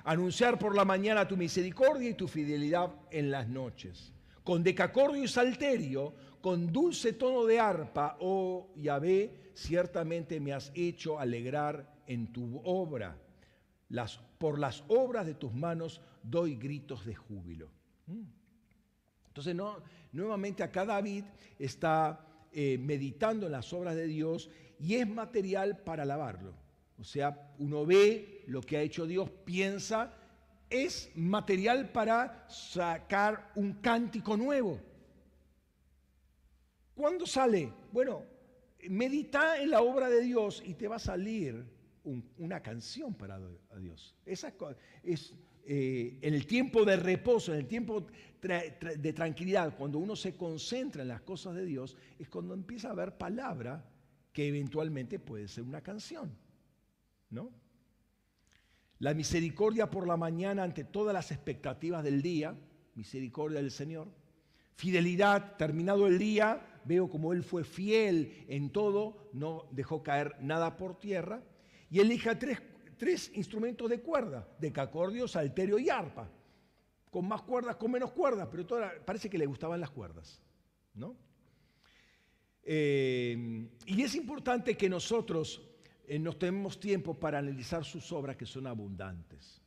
Anunciar 0.02 0.58
por 0.58 0.74
la 0.74 0.84
mañana 0.84 1.28
tu 1.28 1.36
misericordia 1.36 2.10
y 2.10 2.14
tu 2.14 2.26
fidelidad 2.26 2.92
en 3.12 3.30
las 3.30 3.48
noches 3.48 4.14
con 4.44 4.62
decacordio 4.62 5.24
y 5.24 5.28
salterio, 5.28 6.14
con 6.40 6.70
dulce 6.70 7.14
tono 7.14 7.46
de 7.46 7.58
arpa, 7.58 8.18
oh 8.20 8.70
Yahvé, 8.76 9.50
ciertamente 9.54 10.38
me 10.38 10.52
has 10.52 10.70
hecho 10.74 11.18
alegrar 11.18 12.02
en 12.06 12.30
tu 12.30 12.60
obra. 12.62 13.18
Las, 13.88 14.18
por 14.38 14.58
las 14.58 14.84
obras 14.88 15.26
de 15.26 15.34
tus 15.34 15.52
manos 15.54 16.02
doy 16.22 16.56
gritos 16.56 17.06
de 17.06 17.14
júbilo. 17.14 17.70
Entonces, 19.34 19.56
no, 19.56 19.82
nuevamente 20.12 20.62
acá 20.62 20.84
David 20.84 21.24
está 21.58 22.24
eh, 22.52 22.78
meditando 22.78 23.46
en 23.46 23.52
las 23.52 23.72
obras 23.72 23.96
de 23.96 24.06
Dios 24.06 24.48
y 24.78 24.94
es 24.94 25.08
material 25.08 25.78
para 25.78 26.04
alabarlo. 26.04 26.54
O 27.00 27.02
sea, 27.02 27.52
uno 27.58 27.84
ve 27.84 28.44
lo 28.46 28.60
que 28.60 28.76
ha 28.76 28.82
hecho 28.82 29.08
Dios, 29.08 29.28
piensa 29.44 30.14
es 30.70 31.10
material 31.16 31.90
para 31.90 32.46
sacar 32.48 33.50
un 33.56 33.72
cántico 33.74 34.36
nuevo. 34.36 34.80
¿Cuándo 36.94 37.26
sale? 37.26 37.72
Bueno, 37.90 38.22
medita 38.88 39.60
en 39.60 39.70
la 39.70 39.82
obra 39.82 40.08
de 40.08 40.20
Dios 40.20 40.62
y 40.64 40.74
te 40.74 40.86
va 40.86 40.94
a 40.94 41.00
salir 41.00 41.66
una 42.04 42.60
canción 42.60 43.14
para 43.14 43.40
Dios. 43.78 44.14
Esa 44.26 44.52
es 45.02 45.34
eh, 45.66 46.18
en 46.20 46.34
el 46.34 46.46
tiempo 46.46 46.84
de 46.84 46.96
reposo, 46.96 47.52
en 47.52 47.60
el 47.60 47.66
tiempo 47.66 48.06
de 48.42 49.12
tranquilidad, 49.14 49.74
cuando 49.76 49.98
uno 49.98 50.14
se 50.14 50.36
concentra 50.36 51.02
en 51.02 51.08
las 51.08 51.22
cosas 51.22 51.54
de 51.54 51.64
Dios, 51.64 51.96
es 52.18 52.28
cuando 52.28 52.52
empieza 52.52 52.88
a 52.88 52.92
haber 52.92 53.16
palabra 53.16 53.90
que 54.32 54.48
eventualmente 54.48 55.18
puede 55.18 55.48
ser 55.48 55.64
una 55.64 55.80
canción. 55.80 56.36
¿No? 57.30 57.50
La 58.98 59.14
misericordia 59.14 59.90
por 59.90 60.06
la 60.06 60.16
mañana 60.16 60.62
ante 60.62 60.84
todas 60.84 61.14
las 61.14 61.30
expectativas 61.30 62.04
del 62.04 62.20
día, 62.20 62.54
misericordia 62.94 63.60
del 63.60 63.70
Señor. 63.70 64.08
Fidelidad, 64.76 65.56
terminado 65.56 66.06
el 66.06 66.18
día, 66.18 66.80
veo 66.84 67.08
como 67.08 67.32
Él 67.32 67.42
fue 67.42 67.64
fiel 67.64 68.44
en 68.48 68.70
todo, 68.70 69.30
no 69.32 69.66
dejó 69.70 70.02
caer 70.02 70.36
nada 70.40 70.76
por 70.76 70.98
tierra. 70.98 71.42
Y 71.94 72.00
elija 72.00 72.36
tres, 72.36 72.60
tres 72.96 73.30
instrumentos 73.34 73.88
de 73.88 74.00
cuerda, 74.00 74.48
decacordio, 74.58 75.28
salterio 75.28 75.78
y 75.78 75.88
arpa. 75.88 76.28
Con 77.08 77.28
más 77.28 77.42
cuerdas, 77.42 77.76
con 77.76 77.92
menos 77.92 78.10
cuerdas, 78.10 78.48
pero 78.50 78.66
parece 79.04 79.30
que 79.30 79.38
le 79.38 79.46
gustaban 79.46 79.78
las 79.80 79.90
cuerdas. 79.90 80.42
¿no? 80.94 81.14
Eh, 82.64 83.68
y 83.86 84.02
es 84.02 84.16
importante 84.16 84.76
que 84.76 84.88
nosotros 84.88 85.62
eh, 86.08 86.18
nos 86.18 86.36
tenemos 86.36 86.80
tiempo 86.80 87.14
para 87.14 87.38
analizar 87.38 87.84
sus 87.84 88.10
obras 88.10 88.34
que 88.34 88.44
son 88.44 88.66
abundantes. 88.66 89.62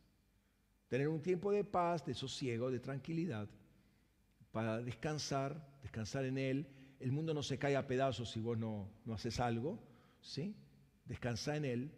Tener 0.89 1.07
un 1.07 1.21
tiempo 1.21 1.53
de 1.53 1.63
paz, 1.63 2.05
de 2.05 2.13
sosiego, 2.13 2.69
de 2.69 2.81
tranquilidad, 2.81 3.47
para 4.51 4.81
descansar, 4.81 5.79
descansar 5.81 6.25
en 6.25 6.37
Él. 6.37 6.67
El 6.99 7.13
mundo 7.13 7.33
no 7.33 7.41
se 7.41 7.57
cae 7.57 7.77
a 7.77 7.87
pedazos 7.87 8.31
si 8.31 8.41
vos 8.41 8.57
no, 8.57 8.89
no 9.05 9.13
haces 9.13 9.39
algo, 9.39 9.81
¿sí? 10.19 10.57
Descansa 11.05 11.55
en 11.55 11.63
Él, 11.63 11.91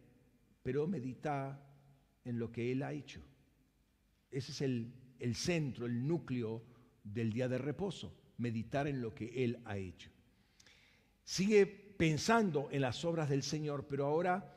pero 0.69 0.85
medita 0.85 1.59
en 2.23 2.37
lo 2.37 2.51
que 2.51 2.71
Él 2.71 2.83
ha 2.83 2.93
hecho. 2.93 3.19
Ese 4.29 4.51
es 4.51 4.61
el, 4.61 5.35
centro, 5.35 5.87
el 5.87 6.05
núcleo 6.05 6.63
del 7.03 7.33
día 7.33 7.47
de 7.47 7.57
reposo, 7.57 8.15
meditar 8.37 8.85
en 8.85 9.01
lo 9.01 9.15
que 9.15 9.43
Él 9.43 9.59
ha 9.65 9.77
hecho. 9.77 10.11
Sigue 11.23 11.65
pensando 11.65 12.69
en 12.69 12.81
las 12.81 13.03
obras 13.03 13.29
del 13.29 13.41
Señor, 13.41 13.87
pero 13.87 14.05
ahora 14.05 14.55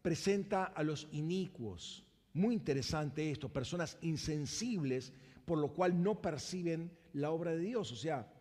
presenta 0.00 0.64
a 0.64 0.82
los 0.82 1.06
inicuos. 1.12 2.06
Muy 2.32 2.54
interesante 2.54 3.30
esto, 3.30 3.52
personas 3.52 3.98
insensibles, 4.00 5.12
por 5.44 5.58
lo 5.58 5.74
cual 5.74 6.02
no 6.02 6.22
perciben 6.22 6.90
la 7.12 7.32
obra 7.32 7.50
de 7.50 7.58
Dios. 7.58 7.92
O 7.92 7.96
sea, 7.96 8.32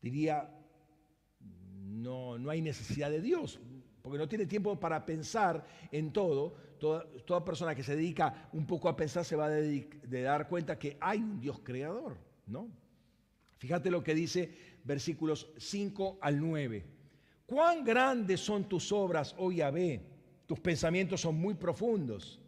diría, 0.00 0.56
no, 1.40 2.38
no 2.38 2.48
hay 2.48 2.62
necesidad 2.62 3.10
de 3.10 3.20
Dios, 3.20 3.58
porque 4.02 4.18
no 4.18 4.28
tiene 4.28 4.46
tiempo 4.46 4.78
para 4.78 5.04
pensar 5.04 5.66
en 5.90 6.12
todo. 6.12 6.54
Toda, 6.80 7.44
persona 7.44 7.74
que 7.74 7.82
se 7.82 7.94
dedica 7.94 8.48
un 8.54 8.66
poco 8.66 8.88
a 8.88 8.96
pensar 8.96 9.22
se 9.22 9.36
va 9.36 9.46
a 9.46 9.50
de 9.50 10.22
dar 10.22 10.48
cuenta 10.48 10.78
que 10.78 10.96
hay 10.98 11.18
un 11.18 11.38
Dios 11.38 11.60
creador, 11.62 12.16
¿no? 12.46 12.70
Fíjate 13.58 13.90
lo 13.90 14.02
que 14.02 14.14
dice 14.14 14.50
versículos 14.84 15.50
5 15.58 16.18
al 16.22 16.40
9. 16.40 16.84
Cuán 17.44 17.84
grandes 17.84 18.40
son 18.40 18.66
tus 18.66 18.90
obras, 18.90 19.34
oh 19.36 19.52
Yahvé, 19.52 20.00
tus 20.46 20.58
pensamientos 20.60 21.20
son 21.20 21.34
muy 21.36 21.54
profundos. 21.54 22.40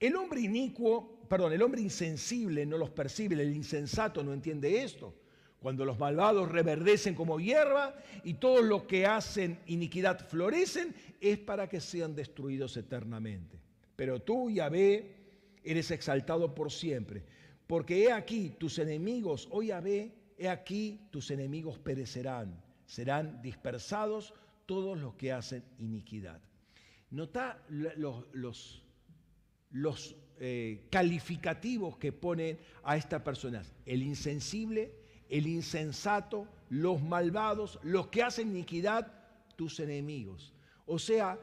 El 0.00 0.16
hombre 0.16 0.40
inicuo, 0.40 1.20
perdón, 1.28 1.52
el 1.52 1.62
hombre 1.62 1.80
insensible 1.80 2.66
no 2.66 2.76
los 2.76 2.90
percibe, 2.90 3.40
el 3.40 3.54
insensato 3.54 4.24
no 4.24 4.32
entiende 4.32 4.82
esto. 4.82 5.14
Cuando 5.62 5.84
los 5.84 5.98
malvados 5.98 6.50
reverdecen 6.50 7.14
como 7.14 7.38
hierba 7.38 7.94
y 8.24 8.34
todos 8.34 8.64
los 8.64 8.82
que 8.82 9.06
hacen 9.06 9.60
iniquidad 9.66 10.26
florecen, 10.26 10.92
es 11.20 11.38
para 11.38 11.68
que 11.68 11.80
sean 11.80 12.16
destruidos 12.16 12.76
eternamente. 12.76 13.60
Pero 13.94 14.20
tú, 14.20 14.50
Yahvé, 14.50 15.14
eres 15.62 15.92
exaltado 15.92 16.52
por 16.52 16.72
siempre. 16.72 17.24
Porque 17.68 18.02
he 18.02 18.12
aquí 18.12 18.50
tus 18.58 18.80
enemigos, 18.80 19.48
oh 19.52 19.62
Yahvé, 19.62 20.12
he 20.36 20.48
aquí 20.48 21.06
tus 21.12 21.30
enemigos 21.30 21.78
perecerán, 21.78 22.60
serán 22.84 23.40
dispersados 23.40 24.34
todos 24.66 24.98
los 24.98 25.14
que 25.14 25.30
hacen 25.30 25.62
iniquidad. 25.78 26.40
Nota 27.10 27.62
los, 27.68 28.26
los, 28.32 28.82
los 29.70 30.16
eh, 30.40 30.88
calificativos 30.90 31.98
que 31.98 32.10
ponen 32.10 32.58
a 32.82 32.96
estas 32.96 33.22
personas. 33.22 33.72
El 33.86 34.02
insensible, 34.02 35.01
el 35.32 35.46
insensato, 35.46 36.46
los 36.68 37.02
malvados, 37.02 37.80
los 37.82 38.08
que 38.08 38.22
hacen 38.22 38.50
iniquidad, 38.50 39.10
tus 39.56 39.80
enemigos. 39.80 40.52
O 40.84 40.98
sea, 40.98 41.38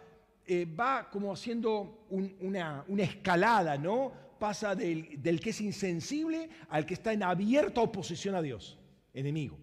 eh, 0.45 0.65
va 0.65 1.09
como 1.09 1.33
haciendo 1.33 2.05
una, 2.09 2.85
escalada, 2.99 3.79
¿no? 3.79 4.13
Pasa 4.37 4.75
del, 4.75 5.39
que 5.41 5.49
es 5.49 5.61
insensible 5.61 6.51
al 6.69 6.85
que 6.85 6.93
está 6.93 7.13
en 7.13 7.23
abierta 7.23 7.81
oposición 7.81 8.35
a 8.35 8.43
Dios, 8.43 8.77
enemigo. 9.11 9.57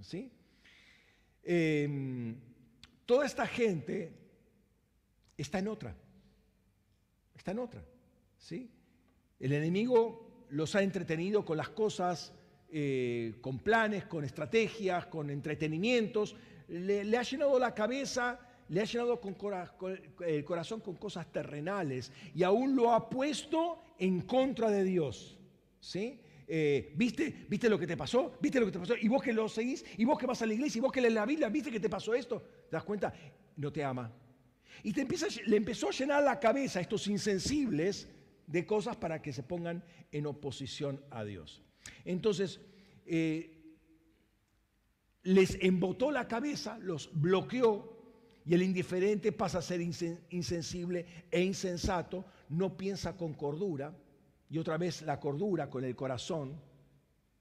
¿sí? 0.00 0.32
Em, 1.42 2.34
toda 3.04 3.26
esta 3.26 3.46
gente 3.46 4.10
está 5.36 5.58
en 5.58 5.68
otra. 5.68 5.94
Está 7.34 7.50
en 7.50 7.58
otra. 7.58 7.84
¿sí? 8.38 8.70
El 9.38 9.52
enemigo 9.52 10.46
los 10.48 10.74
ha 10.74 10.80
entretenido 10.80 11.44
con 11.44 11.58
las 11.58 11.68
cosas 11.68 12.32
eh, 12.70 13.34
con 13.40 13.58
planes, 13.58 14.06
con 14.06 14.24
estrategias, 14.24 15.06
con 15.06 15.30
entretenimientos, 15.30 16.36
le, 16.68 17.16
ha 17.16 17.22
llenado 17.22 17.58
la 17.58 17.74
cabeza, 17.74 18.40
le 18.68 18.80
ha 18.80 18.84
llenado 18.84 19.20
con 19.20 19.36
el 20.26 20.44
corazón 20.44 20.80
con 20.80 20.96
cosas 20.96 21.30
terrenales 21.30 22.12
y 22.34 22.42
aún 22.42 22.74
lo 22.74 22.92
ha 22.92 23.08
puesto 23.08 23.82
en 23.98 24.22
contra 24.22 24.70
de 24.70 24.84
Dios. 24.84 25.38
¿sí? 25.80 26.20
Eh, 26.48 26.92
¿viste, 26.94 27.46
¿Viste 27.48 27.68
lo 27.68 27.78
que 27.78 27.86
te 27.86 27.96
pasó? 27.96 28.36
¿Viste 28.40 28.60
lo 28.60 28.66
que 28.66 28.72
te 28.72 28.78
pasó? 28.78 28.94
Y 29.00 29.08
vos 29.08 29.22
que 29.22 29.32
lo 29.32 29.48
seguís, 29.48 29.84
y 29.96 30.04
vos 30.04 30.18
que 30.18 30.26
vas 30.26 30.42
a 30.42 30.46
la 30.46 30.54
iglesia, 30.54 30.78
y 30.78 30.82
vos 30.82 30.92
que 30.92 31.00
lees 31.00 31.14
la 31.14 31.26
Biblia, 31.26 31.48
¿viste 31.48 31.70
que 31.70 31.80
te 31.80 31.88
pasó 31.88 32.14
esto? 32.14 32.40
¿Te 32.68 32.76
das 32.76 32.84
cuenta? 32.84 33.12
No 33.56 33.72
te 33.72 33.82
ama. 33.82 34.12
Y 34.82 34.92
te 34.92 35.00
empieza, 35.00 35.26
le 35.46 35.56
empezó 35.56 35.88
a 35.88 35.92
llenar 35.92 36.22
la 36.22 36.38
cabeza 36.38 36.78
a 36.78 36.82
estos 36.82 37.06
insensibles 37.08 38.08
de 38.46 38.66
cosas 38.66 38.96
para 38.96 39.20
que 39.20 39.32
se 39.32 39.42
pongan 39.42 39.82
en 40.12 40.26
oposición 40.26 41.02
a 41.10 41.24
Dios. 41.24 41.62
Entonces, 42.04 42.60
eh, 43.06 43.56
les 45.22 45.58
embotó 45.60 46.10
la 46.10 46.28
cabeza, 46.28 46.78
los 46.78 47.10
bloqueó 47.12 47.96
y 48.44 48.54
el 48.54 48.62
indiferente 48.62 49.32
pasa 49.32 49.58
a 49.58 49.62
ser 49.62 49.80
insensible 49.80 51.26
e 51.30 51.42
insensato, 51.42 52.24
no 52.48 52.76
piensa 52.76 53.16
con 53.16 53.34
cordura 53.34 53.96
y 54.48 54.58
otra 54.58 54.78
vez 54.78 55.02
la 55.02 55.18
cordura 55.18 55.68
con 55.68 55.84
el 55.84 55.96
corazón, 55.96 56.60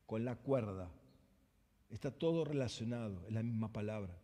con 0.07 0.25
la 0.25 0.35
cuerda. 0.35 0.91
Está 1.89 2.09
todo 2.09 2.43
relacionado, 2.43 3.23
es 3.27 3.33
la 3.33 3.43
misma 3.43 3.71
palabra. 3.71 4.19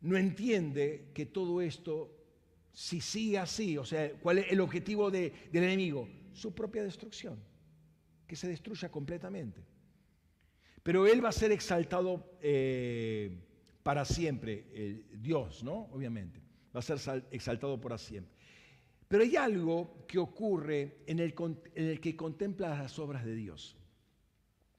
No 0.00 0.16
entiende 0.16 1.12
que 1.14 1.26
todo 1.26 1.60
esto 1.60 2.19
si 2.72 3.00
sigue 3.00 3.38
así, 3.38 3.76
o 3.76 3.84
sea, 3.84 4.12
¿cuál 4.14 4.38
es 4.38 4.52
el 4.52 4.60
objetivo 4.60 5.10
del 5.10 5.32
enemigo? 5.52 6.08
Su 6.32 6.54
propia 6.54 6.82
destrucción, 6.82 7.38
que 8.26 8.36
se 8.36 8.48
destruya 8.48 8.90
completamente. 8.90 9.64
Pero 10.82 11.06
él 11.06 11.22
va 11.22 11.28
a 11.28 11.32
ser 11.32 11.52
exaltado 11.52 12.38
eh, 12.40 13.38
para 13.82 14.04
siempre, 14.04 15.04
Dios, 15.12 15.62
¿no? 15.62 15.88
Obviamente, 15.92 16.40
va 16.74 16.80
a 16.80 16.82
ser 16.82 17.24
exaltado 17.30 17.80
para 17.80 17.98
siempre. 17.98 18.40
Pero 19.10 19.24
hay 19.24 19.34
algo 19.34 20.06
que 20.06 20.18
ocurre 20.18 20.98
en 21.04 21.18
el, 21.18 21.34
que 22.00 22.14
contempla 22.16 22.68
las 22.68 22.96
obras 23.00 23.24
de 23.24 23.34
Dios. 23.34 23.76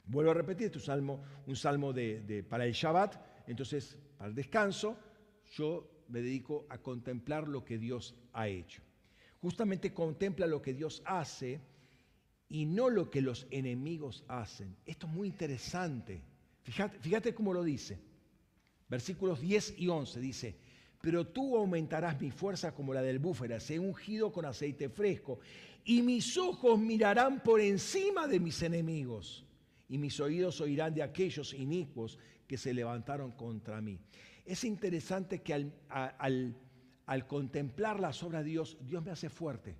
Vuelvo 0.05 0.31
a 0.31 0.33
repetir, 0.33 0.67
este 0.67 0.77
es 0.77 0.83
un 0.83 0.87
salmo, 0.87 1.23
un 1.47 1.55
salmo 1.57 1.91
de, 1.91 2.45
para 2.49 2.65
el 2.65 2.71
Shabbat, 2.71 3.15
entonces 3.45 3.99
para 4.17 4.29
el 4.29 4.35
descanso, 4.35 4.97
yo 5.51 6.00
me 6.11 6.21
dedico 6.21 6.65
a 6.69 6.77
contemplar 6.77 7.47
lo 7.47 7.63
que 7.63 7.77
Dios 7.77 8.15
ha 8.33 8.47
hecho. 8.47 8.81
Justamente 9.41 9.93
contempla 9.93 10.45
lo 10.45 10.61
que 10.61 10.73
Dios 10.73 11.01
hace 11.05 11.61
y 12.49 12.65
no 12.65 12.89
lo 12.89 13.09
que 13.09 13.21
los 13.21 13.47
enemigos 13.49 14.25
hacen. 14.27 14.75
Esto 14.85 15.07
es 15.07 15.13
muy 15.13 15.29
interesante. 15.29 16.21
Fíjate, 16.61 17.33
cómo 17.33 17.53
lo 17.53 17.63
dice. 17.63 17.97
Versículos 18.89 19.39
10 19.39 19.75
y 19.77 19.87
11 19.87 20.19
dice, 20.19 20.55
pero 21.01 21.25
tú 21.25 21.57
aumentarás 21.57 22.19
mi 22.19 22.29
fuerza 22.29 22.75
como 22.75 22.93
la 22.93 23.01
del 23.01 23.19
búfero, 23.19 23.57
he 23.69 23.79
ungido 23.79 24.31
con 24.31 24.45
aceite 24.45 24.89
fresco, 24.89 25.39
y 25.85 26.01
mis 26.01 26.37
ojos 26.37 26.77
mirarán 26.77 27.41
por 27.41 27.61
encima 27.61 28.27
de 28.27 28.39
mis 28.39 28.61
enemigos, 28.61 29.45
y 29.87 29.97
mis 29.97 30.19
oídos 30.19 30.59
oirán 30.61 30.93
de 30.93 31.01
aquellos 31.01 31.53
inicuos 31.53 32.19
que 32.45 32.57
se 32.57 32.73
levantaron 32.73 33.31
contra 33.31 33.81
mí. 33.81 33.97
Es 34.45 34.63
interesante 34.63 35.41
que 35.41 35.71
al, 35.89 37.27
contemplar 37.27 37.99
las 37.99 38.21
obras 38.23 38.43
de 38.43 38.49
Dios, 38.49 38.77
Dios 38.81 39.03
me 39.03 39.11
hace 39.11 39.29
fuerte. 39.29 39.75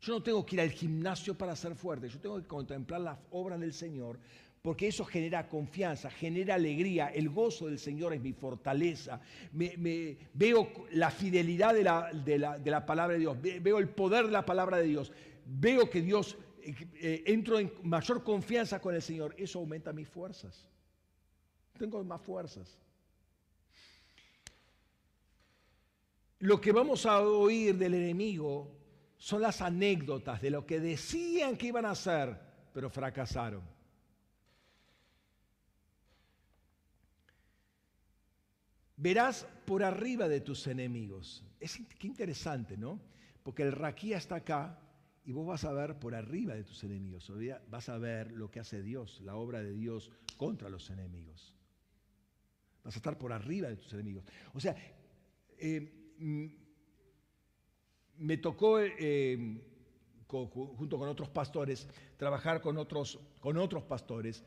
Yo 0.00 0.14
no 0.14 0.22
tengo 0.22 0.44
que 0.44 0.56
ir 0.56 0.60
al 0.60 0.70
gimnasio 0.70 1.36
para 1.36 1.56
ser 1.56 1.74
fuerte, 1.74 2.08
yo 2.08 2.20
tengo 2.20 2.40
que 2.40 2.46
contemplar 2.46 3.00
las 3.00 3.18
obras 3.30 3.58
del 3.58 3.72
Señor 3.72 4.18
porque 4.66 4.88
eso 4.88 5.04
genera 5.04 5.48
confianza, 5.48 6.10
genera 6.10 6.56
alegría. 6.56 7.06
El 7.06 7.28
gozo 7.28 7.66
del 7.66 7.78
Señor 7.78 8.14
es 8.14 8.20
mi 8.20 8.32
fortaleza. 8.32 9.20
Veo 9.52 10.72
la 10.90 11.12
fidelidad 11.12 11.72
de 11.72 11.84
la, 11.84 12.84
palabra 12.84 13.14
de 13.14 13.20
Dios, 13.20 13.40
veo 13.40 13.78
el 13.78 13.88
poder 13.88 14.26
de 14.26 14.32
la 14.32 14.44
palabra 14.44 14.78
de 14.78 14.88
Dios, 14.88 15.12
veo 15.46 15.88
que 15.88 16.02
Dios, 16.02 16.36
eh, 16.64 16.74
eh, 16.94 17.22
entro 17.26 17.60
en 17.60 17.72
mayor 17.84 18.24
confianza 18.24 18.80
con 18.80 18.92
el 18.96 19.02
Señor. 19.02 19.36
Eso 19.38 19.60
aumenta 19.60 19.92
mis 19.92 20.08
fuerzas. 20.08 20.66
Tengo 21.78 22.02
más 22.02 22.20
fuerzas. 22.20 22.76
Lo 26.40 26.60
que 26.60 26.72
vamos 26.72 27.06
a 27.06 27.20
oír 27.20 27.76
del 27.76 27.94
enemigo 27.94 28.76
son 29.16 29.42
las 29.42 29.62
anécdotas 29.62 30.42
de 30.42 30.50
lo 30.50 30.66
que 30.66 30.80
decían 30.80 31.56
que 31.56 31.68
iban 31.68 31.86
a 31.86 31.92
hacer, 31.92 32.38
pero 32.72 32.90
fracasaron. 32.90 33.62
Verás 38.96 39.46
por 39.64 39.82
arriba 39.82 40.28
de 40.28 40.40
tus 40.40 40.66
enemigos. 40.66 41.44
Es 41.60 41.78
qué 41.98 42.06
interesante, 42.06 42.76
¿no? 42.76 43.00
Porque 43.42 43.62
el 43.62 43.72
raquía 43.72 44.18
está 44.18 44.36
acá 44.36 44.78
y 45.24 45.32
vos 45.32 45.46
vas 45.46 45.64
a 45.64 45.72
ver 45.72 45.98
por 45.98 46.14
arriba 46.14 46.54
de 46.54 46.64
tus 46.64 46.82
enemigos. 46.84 47.30
Vas 47.68 47.88
a 47.88 47.98
ver 47.98 48.32
lo 48.32 48.50
que 48.50 48.60
hace 48.60 48.82
Dios, 48.82 49.20
la 49.22 49.36
obra 49.36 49.62
de 49.62 49.72
Dios 49.72 50.10
contra 50.36 50.68
los 50.68 50.88
enemigos. 50.90 51.54
Vas 52.84 52.94
a 52.94 52.98
estar 52.98 53.18
por 53.18 53.32
arriba 53.32 53.68
de 53.68 53.76
tus 53.76 53.92
enemigos. 53.92 54.24
O 54.54 54.60
sea, 54.60 54.76
eh, 55.58 55.95
me 56.18 56.50
tocó, 58.38 58.80
eh, 58.80 59.60
junto 60.26 60.98
con 60.98 61.08
otros 61.08 61.28
pastores, 61.28 61.86
trabajar 62.16 62.60
con 62.60 62.76
otros, 62.78 63.18
con 63.40 63.56
otros 63.58 63.84
pastores 63.84 64.42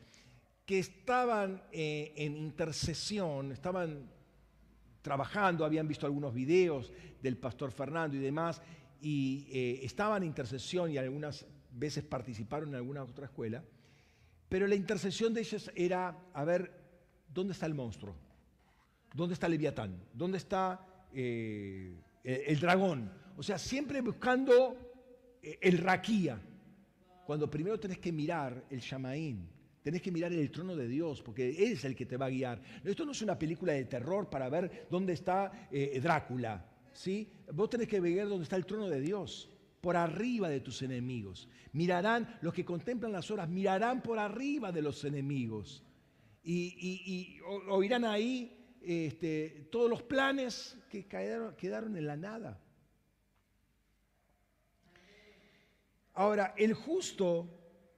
que 0.66 0.78
estaban 0.78 1.64
eh, 1.72 2.14
en 2.16 2.38
intercesión, 2.38 3.52
estaban 3.52 4.08
trabajando, 5.02 5.66
habían 5.66 5.88
visto 5.88 6.06
algunos 6.06 6.32
videos 6.32 6.94
del 7.24 7.38
pastor 7.38 7.72
Fernando 7.72 8.16
y 8.16 8.20
demás, 8.20 8.62
y 9.02 9.48
eh, 9.52 9.80
estaban 9.82 10.22
en 10.22 10.28
intercesión 10.28 10.92
y 10.92 10.98
algunas 10.98 11.44
veces 11.72 12.04
participaron 12.04 12.70
en 12.70 12.76
alguna 12.76 13.04
otra 13.04 13.26
escuela, 13.26 13.64
pero 14.48 14.68
la 14.68 14.76
intercesión 14.76 15.34
de 15.34 15.42
ellos 15.42 15.72
era, 15.76 16.16
a 16.34 16.44
ver, 16.44 16.72
¿dónde 17.34 17.54
está 17.54 17.66
el 17.66 17.74
monstruo? 17.74 18.16
¿Dónde 19.14 19.34
está 19.34 19.50
Leviatán? 19.50 20.00
¿Dónde 20.14 20.38
está 20.38 20.86
eh, 21.14 21.94
el 22.24 22.60
dragón. 22.60 23.12
O 23.38 23.44
sea, 23.44 23.58
siempre 23.58 24.02
buscando 24.02 24.76
eh, 25.42 25.58
el 25.62 25.78
raquía. 25.78 26.42
Cuando 27.26 27.50
primero 27.50 27.80
tenés 27.80 28.00
que 28.00 28.12
mirar 28.12 28.66
el 28.70 28.80
Shamaín, 28.80 29.48
tenés 29.82 30.02
que 30.02 30.12
mirar 30.12 30.34
el 30.34 30.52
trono 30.52 30.76
de 30.76 30.88
Dios, 30.88 31.22
porque 31.22 31.50
Él 31.50 31.74
es 31.74 31.86
el 31.86 31.96
que 31.96 32.06
te 32.06 32.18
va 32.18 32.26
a 32.26 32.30
guiar. 32.30 32.62
Esto 32.84 33.06
no 33.06 33.12
es 33.12 33.22
una 33.22 33.38
película 33.38 33.74
de 33.74 33.86
terror 33.86 34.30
para 34.30 34.50
ver 34.50 34.88
dónde 34.90 35.14
está 35.14 35.70
eh, 35.72 36.00
Drácula. 36.02 36.66
¿sí? 36.92 37.32
Vos 37.54 37.70
tenés 37.70 37.88
que 37.88 38.00
ver 38.00 38.28
dónde 38.28 38.44
está 38.44 38.56
el 38.56 38.66
trono 38.66 38.90
de 38.90 39.00
Dios. 39.00 39.50
por 39.80 39.96
arriba 39.96 40.50
de 40.50 40.60
tus 40.60 40.82
enemigos. 40.82 41.48
Mirarán, 41.72 42.38
los 42.42 42.54
que 42.54 42.66
contemplan 42.66 43.14
las 43.14 43.32
horas, 43.32 43.48
mirarán 43.48 44.02
por 44.02 44.20
arriba 44.20 44.74
de 44.74 44.82
los 44.82 45.06
enemigos. 45.06 45.84
Y, 46.44 47.40
oirán 47.70 48.04
ahí 48.04 48.59
este, 48.82 49.68
todos 49.72 49.90
los 49.90 50.04
planes 50.04 50.78
que 50.90 51.08
quedaron 51.08 51.98
en 51.98 52.08
la 52.08 52.18
nada. 52.18 52.60
Ahora, 56.14 56.54
el 56.58 56.74
justo, 56.74 57.48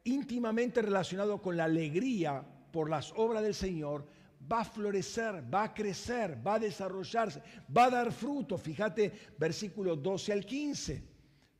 íntimamente 0.03 0.81
relacionado 0.81 1.41
con 1.41 1.57
la 1.57 1.63
alegría 1.63 2.45
por 2.71 2.89
las 2.89 3.11
obras 3.15 3.41
del 3.41 3.55
Señor, 3.55 4.05
va 4.51 4.61
a 4.61 4.65
florecer, 4.65 5.43
va 5.53 5.63
a 5.63 5.73
crecer, 5.73 6.37
va 6.45 6.55
a 6.55 6.59
desarrollarse, 6.59 7.41
va 7.75 7.85
a 7.85 7.89
dar 7.89 8.11
fruto. 8.11 8.57
Fíjate, 8.57 9.11
versículos 9.37 10.01
12 10.01 10.33
al 10.33 10.45
15. 10.45 11.03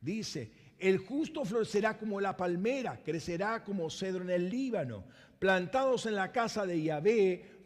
Dice, 0.00 0.52
el 0.78 0.98
justo 0.98 1.44
florecerá 1.44 1.96
como 1.96 2.20
la 2.20 2.36
palmera, 2.36 3.00
crecerá 3.02 3.62
como 3.62 3.88
cedro 3.88 4.24
en 4.24 4.30
el 4.30 4.48
Líbano. 4.48 5.04
Plantados 5.42 6.06
en 6.06 6.14
la 6.14 6.30
casa 6.30 6.64
de 6.64 6.80
Yahvé, 6.80 7.64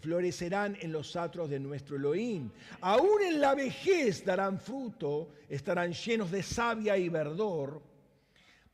florecerán 0.00 0.76
en 0.80 0.92
los 0.92 1.16
atros 1.16 1.50
de 1.50 1.58
nuestro 1.58 1.96
Elohim. 1.96 2.52
Aún 2.82 3.20
en 3.20 3.40
la 3.40 3.56
vejez 3.56 4.24
darán 4.24 4.60
fruto, 4.60 5.30
estarán 5.48 5.92
llenos 5.92 6.30
de 6.30 6.44
savia 6.44 6.96
y 6.96 7.08
verdor, 7.08 7.82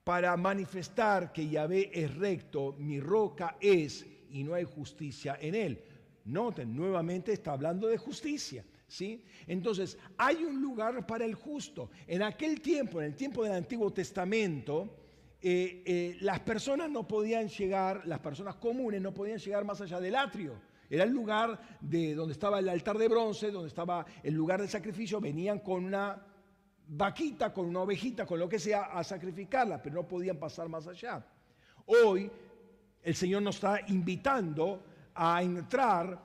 para 0.04 0.36
manifestar 0.36 1.32
que 1.32 1.48
Yahvé 1.48 1.90
es 1.94 2.14
recto, 2.14 2.74
mi 2.78 3.00
roca 3.00 3.56
es 3.58 4.04
y 4.28 4.44
no 4.44 4.52
hay 4.52 4.64
justicia 4.64 5.38
en 5.40 5.54
él. 5.54 5.82
Noten, 6.26 6.76
nuevamente 6.76 7.32
está 7.32 7.52
hablando 7.52 7.86
de 7.86 7.96
justicia. 7.96 8.62
¿Sí? 8.86 9.24
Entonces, 9.46 9.96
hay 10.18 10.44
un 10.44 10.60
lugar 10.60 11.06
para 11.06 11.24
el 11.24 11.34
justo. 11.34 11.90
En 12.06 12.22
aquel 12.22 12.60
tiempo, 12.60 13.00
en 13.00 13.06
el 13.06 13.16
tiempo 13.16 13.44
del 13.44 13.52
Antiguo 13.52 13.90
Testamento, 13.90 14.99
eh, 15.42 15.82
eh, 15.86 16.16
las 16.20 16.40
personas 16.40 16.90
no 16.90 17.08
podían 17.08 17.48
llegar, 17.48 18.06
las 18.06 18.18
personas 18.20 18.56
comunes 18.56 19.00
no 19.00 19.14
podían 19.14 19.38
llegar 19.38 19.64
más 19.64 19.80
allá 19.80 19.98
del 19.98 20.14
atrio. 20.14 20.54
Era 20.88 21.04
el 21.04 21.10
lugar 21.10 21.78
de 21.80 22.14
donde 22.14 22.32
estaba 22.32 22.58
el 22.58 22.68
altar 22.68 22.98
de 22.98 23.08
bronce, 23.08 23.50
donde 23.50 23.68
estaba 23.68 24.04
el 24.22 24.34
lugar 24.34 24.60
de 24.60 24.68
sacrificio. 24.68 25.20
Venían 25.20 25.60
con 25.60 25.84
una 25.84 26.20
vaquita, 26.88 27.52
con 27.52 27.66
una 27.66 27.80
ovejita, 27.80 28.26
con 28.26 28.38
lo 28.38 28.48
que 28.48 28.58
sea, 28.58 28.82
a 28.84 29.04
sacrificarla, 29.04 29.80
pero 29.80 29.94
no 29.94 30.08
podían 30.08 30.36
pasar 30.36 30.68
más 30.68 30.86
allá. 30.88 31.24
Hoy 31.86 32.30
el 33.02 33.14
Señor 33.14 33.42
nos 33.42 33.54
está 33.54 33.80
invitando 33.88 34.82
a 35.14 35.42
entrar, 35.42 36.20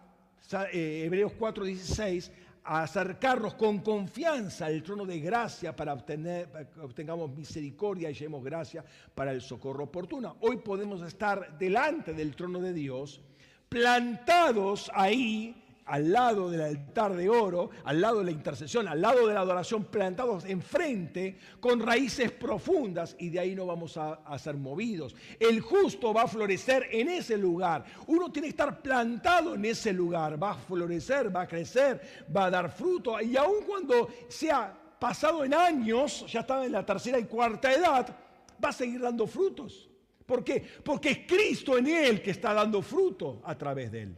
eh, 0.74 1.04
Hebreos 1.06 1.34
4:16, 1.34 2.32
a 2.66 2.84
acercarnos 2.84 3.54
con 3.54 3.80
confianza 3.80 4.66
al 4.66 4.82
trono 4.82 5.06
de 5.06 5.20
gracia 5.20 5.76
para, 5.76 5.94
obtener, 5.94 6.50
que 6.74 6.80
obtengamos 6.80 7.30
misericordia 7.32 8.10
y 8.10 8.14
llevemos 8.14 8.44
gracia 8.44 8.84
para 9.14 9.32
el 9.32 9.42
socorro 9.42 9.84
oportuno. 9.84 10.38
Hoy 10.42 10.58
podemos 10.58 11.02
estar 11.04 11.58
delante 11.60 12.14
del 12.14 12.36
trono 12.36 12.60
de 12.60 12.74
Dios, 12.74 13.22
plantados 13.70 14.92
ahí 14.94 15.65
al 15.86 16.12
lado 16.12 16.50
del 16.50 16.62
altar 16.62 17.16
de 17.16 17.30
oro, 17.30 17.70
al 17.84 18.02
lado 18.02 18.20
de 18.20 18.26
la 18.26 18.32
intercesión, 18.32 18.88
al 18.88 19.02
lado 19.02 19.28
de 19.28 19.34
la 19.34 19.42
adoración, 19.42 19.86
plantados 19.86 20.46
enfrente 20.46 21.38
con 21.60 21.80
raíces 21.80 22.32
profundas 22.32 23.16
y 23.20 23.30
de 23.30 23.40
ahí 23.40 23.56
no 23.56 23.66
vamos 23.66 23.98
a, 23.98 24.38
ser 24.40 24.56
movidos. 24.56 25.16
El 25.40 25.62
justo 25.62 26.14
va 26.14 26.24
a 26.24 26.28
florecer 26.28 26.88
en 26.92 27.10
ese 27.10 27.38
lugar. 27.38 27.86
Uno 28.08 28.32
tiene 28.32 28.48
que 28.48 28.52
estar 28.52 28.82
plantado 28.82 29.56
en 29.56 29.66
ese 29.66 29.94
lugar, 29.94 30.42
va 30.42 30.52
a 30.52 30.56
florecer, 30.56 31.34
va 31.34 31.42
a 31.42 31.48
crecer, 31.48 32.26
va 32.36 32.46
a 32.46 32.52
dar 32.52 32.72
fruto 32.72 33.20
y 33.22 33.38
aun 33.38 33.64
cuando 33.66 34.10
sea 34.28 34.76
pasado 35.00 35.44
en 35.44 35.54
años, 35.54 36.26
ya 36.28 36.40
está 36.40 36.66
en 36.66 36.72
la 36.72 36.86
tercera 36.86 37.20
y 37.20 37.26
cuarta 37.26 37.72
edad, 37.72 38.16
va 38.64 38.70
a 38.70 38.74
seguir 38.74 39.02
dando 39.02 39.28
frutos. 39.28 39.90
¿Por 40.26 40.44
qué? 40.44 40.66
Porque 40.84 41.12
es 41.12 41.20
Cristo 41.28 41.78
en 41.78 41.88
él 41.88 42.22
que 42.22 42.32
está 42.32 42.54
dando 42.54 42.82
fruto 42.82 43.42
a 43.46 43.56
través 43.56 43.92
de 43.92 44.02
él. 44.02 44.18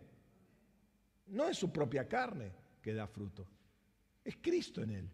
No 1.27 1.47
es 1.47 1.57
su 1.57 1.71
propia 1.71 2.07
carne 2.07 2.51
que 2.81 2.93
da 2.93 3.07
fruto, 3.07 3.45
es 4.23 4.37
Cristo 4.37 4.81
en 4.81 4.91
él. 4.91 5.09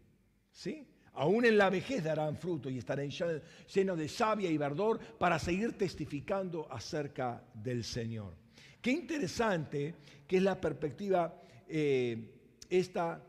¿Sí? 0.52 0.88
Aún 1.14 1.46
en 1.46 1.58
la 1.58 1.70
vejez 1.70 2.04
darán 2.04 2.38
fruto 2.38 2.70
y 2.70 2.80
estarán 2.80 3.10
llenos 3.10 3.98
de 3.98 4.08
savia 4.08 4.50
y 4.50 4.58
verdor 4.58 5.00
para 5.18 5.38
seguir 5.38 5.78
testificando 5.78 6.72
acerca 6.72 7.44
del 7.54 7.84
Señor. 7.84 8.36
Qué 8.82 8.92
interesante 8.92 9.96
que 10.28 10.38
es 10.38 10.44
la 10.44 10.60
perspectiva 10.60 11.42
eh, 11.68 12.32
esta 12.70 13.24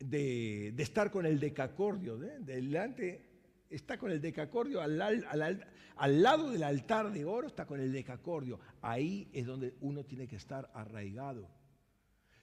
de, 0.00 0.74
estar 0.76 1.10
con 1.10 1.24
el 1.24 1.38
decacordio. 1.38 2.16
Delante 2.16 3.24
está 3.70 3.96
con 3.96 4.10
el 4.10 4.20
decacordio 4.20 4.80
al, 4.80 4.98
lado 6.22 6.50
del 6.50 6.62
altar 6.64 7.12
de 7.12 7.24
oro, 7.24 7.46
está 7.46 7.64
con 7.64 7.80
el 7.80 7.92
decacordio. 7.92 8.58
Ahí 8.80 9.28
es 9.32 9.46
donde 9.46 9.74
uno 9.80 10.04
tiene 10.04 10.26
que 10.26 10.36
estar 10.36 10.70
arraigado 10.74 11.48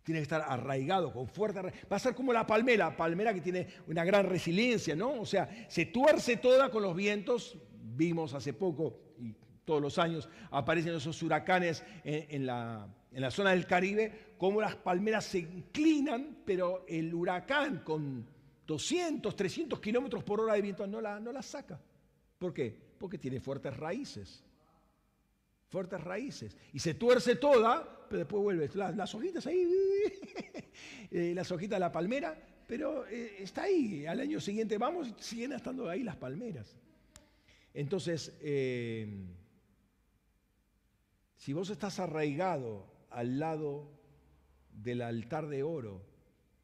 tiene 0.09 0.21
que 0.21 0.23
estar 0.23 0.41
arraigado, 0.41 1.13
con 1.13 1.27
fuerza. 1.27 1.61
Va 1.61 1.95
a 1.95 1.99
ser 1.99 2.15
como 2.15 2.33
la 2.33 2.47
palmera, 2.47 2.97
palmera 2.97 3.31
que 3.31 3.41
tiene 3.41 3.67
una 3.85 4.03
gran 4.03 4.25
resiliencia, 4.25 4.95
¿no? 4.95 5.21
O 5.21 5.25
sea, 5.25 5.67
se 5.69 5.85
tuerce 5.85 6.37
toda 6.37 6.71
con 6.71 6.81
los 6.81 6.95
vientos. 6.95 7.55
Vimos 7.95 8.33
hace 8.33 8.53
poco, 8.53 9.13
y 9.19 9.35
todos 9.63 9.79
los 9.79 9.99
años 9.99 10.27
aparecen 10.49 10.95
esos 10.95 11.21
huracanes 11.21 11.83
en, 12.03 12.47
la, 12.47 12.89
zona 13.29 13.51
del 13.51 13.67
Caribe, 13.67 14.33
como 14.39 14.61
las 14.61 14.75
palmeras 14.77 15.25
se 15.25 15.39
inclinan, 15.39 16.39
pero 16.43 16.85
el 16.87 17.13
huracán 17.13 17.83
con 17.83 18.25
200, 18.65 19.35
300 19.35 19.79
kilómetros 19.79 20.23
por 20.23 20.41
hora 20.41 20.55
de 20.55 20.63
viento 20.63 20.87
no 20.87 21.01
la, 21.01 21.19
no 21.19 21.31
la 21.31 21.43
saca. 21.43 21.79
¿Por 22.39 22.51
qué? 22.51 22.75
Porque 22.97 23.19
tiene 23.19 23.39
fuertes 23.39 23.77
raíces 23.77 24.43
fuertes 25.69 26.01
raíces. 26.01 26.57
Y 26.73 26.79
se 26.79 26.95
tuerce 26.95 27.35
toda, 27.35 28.07
pero 28.09 28.19
después 28.19 28.43
vuelve. 28.43 28.69
Las, 28.73 29.15
hojitas 29.15 29.45
ahí, 29.47 29.67
eh, 31.11 31.31
las 31.33 31.51
hojitas 31.51 31.77
de 31.77 31.79
la 31.79 31.91
palmera, 31.91 32.37
pero 32.67 33.07
eh, 33.07 33.37
está 33.39 33.63
ahí. 33.63 34.05
Al 34.05 34.19
año 34.19 34.41
siguiente 34.41 34.77
vamos, 34.77 35.13
siguen 35.19 35.53
estando 35.53 35.89
ahí 35.89 36.03
las 36.03 36.17
palmeras. 36.17 36.75
Entonces, 37.73 38.35
eh, 38.41 39.07
si 41.35 41.53
vos 41.53 41.69
estás 41.69 41.99
arraigado 41.99 42.91
al 43.11 43.39
lado 43.39 43.91
del 44.73 45.01
altar 45.01 45.47
de 45.47 45.63
oro 45.63 46.03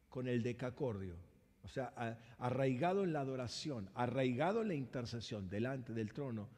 con 0.08 0.26
el 0.26 0.42
decacordio, 0.42 1.16
o 1.62 1.68
sea, 1.68 2.18
arraigado 2.38 3.04
en 3.04 3.12
la 3.12 3.20
adoración, 3.20 3.90
arraigado 3.94 4.62
en 4.62 4.68
la 4.68 4.74
intercesión 4.74 5.48
delante 5.48 5.92
del 5.92 6.12
trono, 6.12 6.48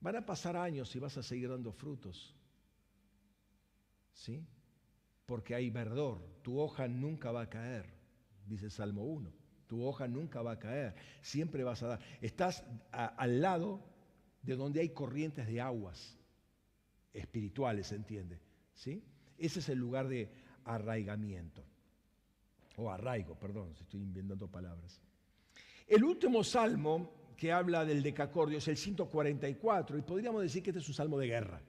Van 0.00 0.16
a 0.16 0.26
pasar 0.26 0.56
años 0.56 0.94
y 0.94 0.98
vas 0.98 1.16
a 1.16 1.22
seguir 1.22 1.48
dando 1.48 1.72
frutos. 1.72 2.34
¿Sí? 4.12 4.46
Porque 5.24 5.54
hay 5.54 5.70
verdor. 5.70 6.22
Tu 6.42 6.58
hoja 6.58 6.88
nunca 6.88 7.32
va 7.32 7.42
a 7.42 7.50
caer, 7.50 7.86
dice 8.46 8.70
Salmo 8.70 9.04
1. 9.04 9.32
Tu 9.66 9.84
hoja 9.84 10.06
nunca 10.06 10.42
va 10.42 10.52
a 10.52 10.58
caer. 10.58 10.94
Siempre 11.22 11.64
vas 11.64 11.82
a 11.82 11.88
dar. 11.88 12.00
Estás 12.20 12.64
al 12.92 13.40
lado 13.40 13.82
de 14.42 14.54
donde 14.54 14.80
hay 14.80 14.90
corrientes 14.90 15.46
de 15.46 15.60
aguas 15.60 16.16
espirituales, 17.12 17.88
¿se 17.88 17.96
entiende? 17.96 18.40
¿Sí? 18.74 19.02
Ese 19.38 19.58
es 19.58 19.68
el 19.68 19.78
lugar 19.78 20.08
de 20.08 20.30
arraigamiento. 20.64 21.64
O 22.76 22.90
arraigo, 22.90 23.34
perdón, 23.38 23.74
si 23.74 23.82
estoy 23.82 24.02
inventando 24.02 24.48
palabras. 24.48 25.00
El 25.86 26.04
último 26.04 26.44
salmo 26.44 27.25
que 27.36 27.52
habla 27.52 27.84
del 27.84 28.02
decacordio 28.02 28.58
es 28.58 28.68
el 28.68 28.76
144 28.76 29.98
y 29.98 30.02
podríamos 30.02 30.42
decir 30.42 30.62
que 30.62 30.70
este 30.70 30.80
es 30.80 30.88
un 30.88 30.94
salmo 30.94 31.18
de 31.18 31.26
guerra. 31.26 31.60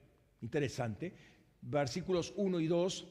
Interesante. 0.41 1.13
Versículos 1.61 2.33
1 2.37 2.59
y 2.59 2.67
2 2.67 3.07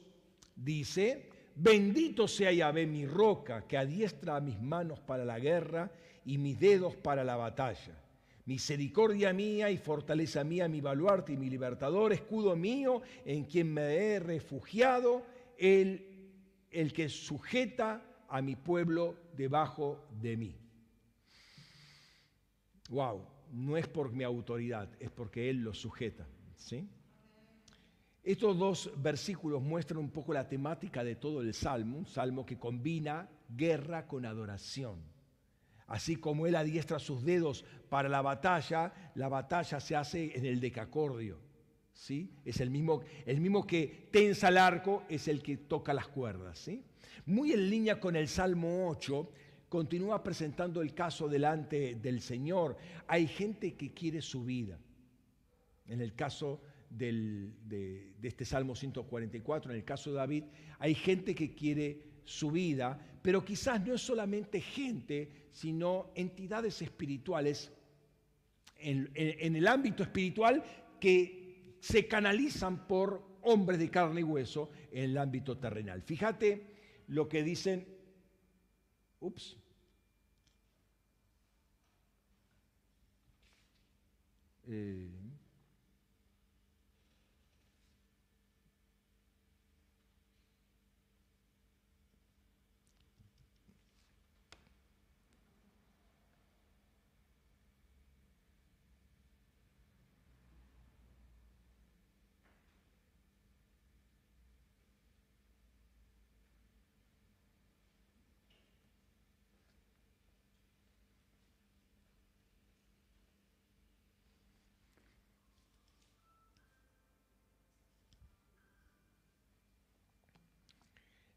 dice, 0.55 1.29
bendito 1.55 2.27
sea 2.27 2.51
Yahvé 2.51 2.87
mi 2.87 3.05
roca, 3.05 3.67
que 3.67 3.77
adiestra 3.77 4.39
mis 4.39 4.59
manos 4.59 4.99
para 4.99 5.23
la 5.23 5.39
guerra 5.39 5.91
y 6.25 6.37
mis 6.37 6.59
dedos 6.59 6.95
para 6.95 7.23
la 7.23 7.35
batalla. 7.35 8.01
Misericordia 8.45 9.33
mía 9.33 9.69
y 9.69 9.77
fortaleza 9.77 10.43
mía, 10.43 10.67
mi 10.67 10.81
baluarte 10.81 11.33
y 11.33 11.37
mi 11.37 11.49
libertador, 11.49 12.13
escudo 12.13 12.55
mío, 12.55 13.01
en 13.25 13.43
quien 13.43 13.73
me 13.73 13.95
he 13.95 14.19
refugiado, 14.19 15.21
el, 15.57 16.31
el 16.71 16.93
que 16.93 17.09
sujeta 17.09 18.01
a 18.29 18.41
mi 18.41 18.55
pueblo 18.55 19.15
debajo 19.35 20.07
de 20.21 20.37
mí 20.37 20.66
wow, 22.89 23.25
no 23.51 23.77
es 23.77 23.87
por 23.87 24.11
mi 24.11 24.23
autoridad, 24.23 24.89
es 24.99 25.09
porque 25.09 25.49
Él 25.49 25.57
lo 25.57 25.73
sujeta. 25.73 26.27
¿sí? 26.55 26.87
Estos 28.23 28.57
dos 28.57 28.91
versículos 28.97 29.61
muestran 29.61 29.99
un 29.99 30.09
poco 30.09 30.33
la 30.33 30.47
temática 30.47 31.03
de 31.03 31.15
todo 31.15 31.41
el 31.41 31.53
Salmo, 31.53 31.97
un 31.97 32.05
salmo 32.05 32.45
que 32.45 32.57
combina 32.57 33.29
guerra 33.49 34.07
con 34.07 34.25
adoración. 34.25 35.01
Así 35.87 36.17
como 36.17 36.45
Él 36.45 36.55
adiestra 36.55 36.99
sus 36.99 37.23
dedos 37.23 37.63
para 37.89 38.09
la 38.09 38.21
batalla, 38.21 38.93
la 39.15 39.29
batalla 39.29 39.79
se 39.79 39.95
hace 39.95 40.37
en 40.37 40.45
el 40.45 40.59
decacordio. 40.59 41.39
¿sí? 41.93 42.29
Es 42.43 42.59
el 42.59 42.69
mismo, 42.69 43.01
el 43.25 43.39
mismo 43.39 43.65
que 43.65 44.09
tensa 44.11 44.49
el 44.49 44.57
arco, 44.57 45.03
es 45.07 45.29
el 45.29 45.41
que 45.41 45.55
toca 45.55 45.93
las 45.93 46.09
cuerdas. 46.09 46.59
¿sí? 46.59 46.83
Muy 47.25 47.53
en 47.53 47.69
línea 47.69 47.99
con 47.99 48.17
el 48.17 48.27
Salmo 48.27 48.89
8, 48.89 49.31
continúa 49.69 50.23
presentando 50.23 50.81
el 50.81 50.93
caso 50.93 51.27
delante 51.27 51.95
del 51.95 52.21
Señor. 52.21 52.77
Hay 53.07 53.27
gente 53.27 53.75
que 53.75 53.93
quiere 53.93 54.21
su 54.21 54.43
vida. 54.43 54.79
En 55.85 56.01
el 56.01 56.15
caso 56.15 56.61
de, 56.89 57.51
de, 57.65 58.13
este 58.21 58.45
Salmo 58.45 58.75
144, 58.75 59.71
en 59.71 59.77
el 59.77 59.85
caso 59.85 60.11
de 60.11 60.17
David, 60.17 60.43
hay 60.79 60.95
gente 60.95 61.33
que 61.33 61.53
quiere 61.53 62.01
su 62.23 62.51
vida, 62.51 62.99
pero 63.21 63.43
quizás 63.43 63.85
no 63.85 63.93
es 63.93 64.01
solamente 64.01 64.59
gente, 64.59 65.49
sino 65.51 66.11
entidades 66.15 66.81
espirituales 66.81 67.71
en, 68.79 69.55
el 69.55 69.67
ámbito 69.67 70.03
espiritual 70.03 70.63
que 70.99 71.75
se 71.79 72.07
canalizan 72.07 72.87
por 72.87 73.23
hombres 73.41 73.79
de 73.79 73.89
carne 73.89 74.21
y 74.21 74.23
hueso 74.23 74.71
en 74.91 75.11
el 75.11 75.17
ámbito 75.17 75.57
terrenal. 75.57 76.01
Fíjate 76.01 76.75
lo 77.07 77.27
que 77.29 77.43
dicen, 77.43 77.87
ups, 79.21 79.55
eh, 84.67 85.16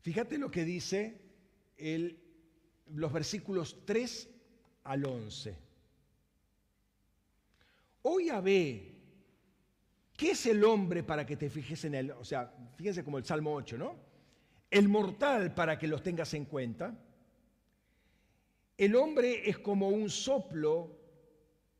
Fíjate 0.01 0.39
lo 0.39 0.51
que 0.51 0.64
dice 0.64 1.20
el, 1.77 2.18
los 2.86 3.12
versículos 3.12 3.85
3 3.85 4.28
al 4.85 5.05
11. 5.05 5.56
Hoy 8.02 8.31
ve, 8.43 8.94
¿qué 10.16 10.31
es 10.31 10.47
el 10.47 10.64
hombre 10.64 11.02
para 11.02 11.27
que 11.27 11.36
te 11.36 11.51
fijes 11.51 11.85
en 11.85 11.94
él? 11.94 12.10
O 12.12 12.24
sea, 12.24 12.52
fíjense 12.77 13.05
como 13.05 13.18
el 13.18 13.24
Salmo 13.24 13.55
8, 13.55 13.77
¿no? 13.77 13.97
El 14.70 14.89
mortal 14.89 15.52
para 15.55 15.78
que 15.78 15.86
los 15.86 16.02
tengas 16.02 16.32
en 16.32 16.47
cuenta. 16.47 16.97
El 18.78 18.97
hombre 18.97 19.48
es 19.48 19.59
como 19.59 19.89
un 19.89 20.09
soplo, 20.09 20.97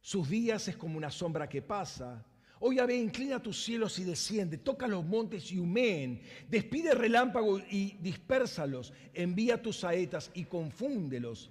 sus 0.01 0.29
días 0.29 0.69
es 0.69 0.77
como 0.77 0.99
una 0.99 1.11
sombra 1.11 1.49
que 1.49 1.63
pasa. 1.63 2.27
Oh 2.63 2.73
Yahvé, 2.73 2.95
inclina 2.95 3.43
tus 3.43 3.65
cielos 3.65 3.99
y 3.99 4.05
desciende, 4.05 4.59
toca 4.59 4.87
los 4.87 5.03
montes 5.03 5.51
y 5.51 5.59
humeen, 5.59 6.21
despide 6.47 6.93
relámpagos 6.93 7.63
y 7.71 7.97
dispérsalos, 8.03 8.93
envía 9.15 9.63
tus 9.63 9.79
saetas 9.79 10.31
y 10.35 10.45
confúndelos. 10.45 11.51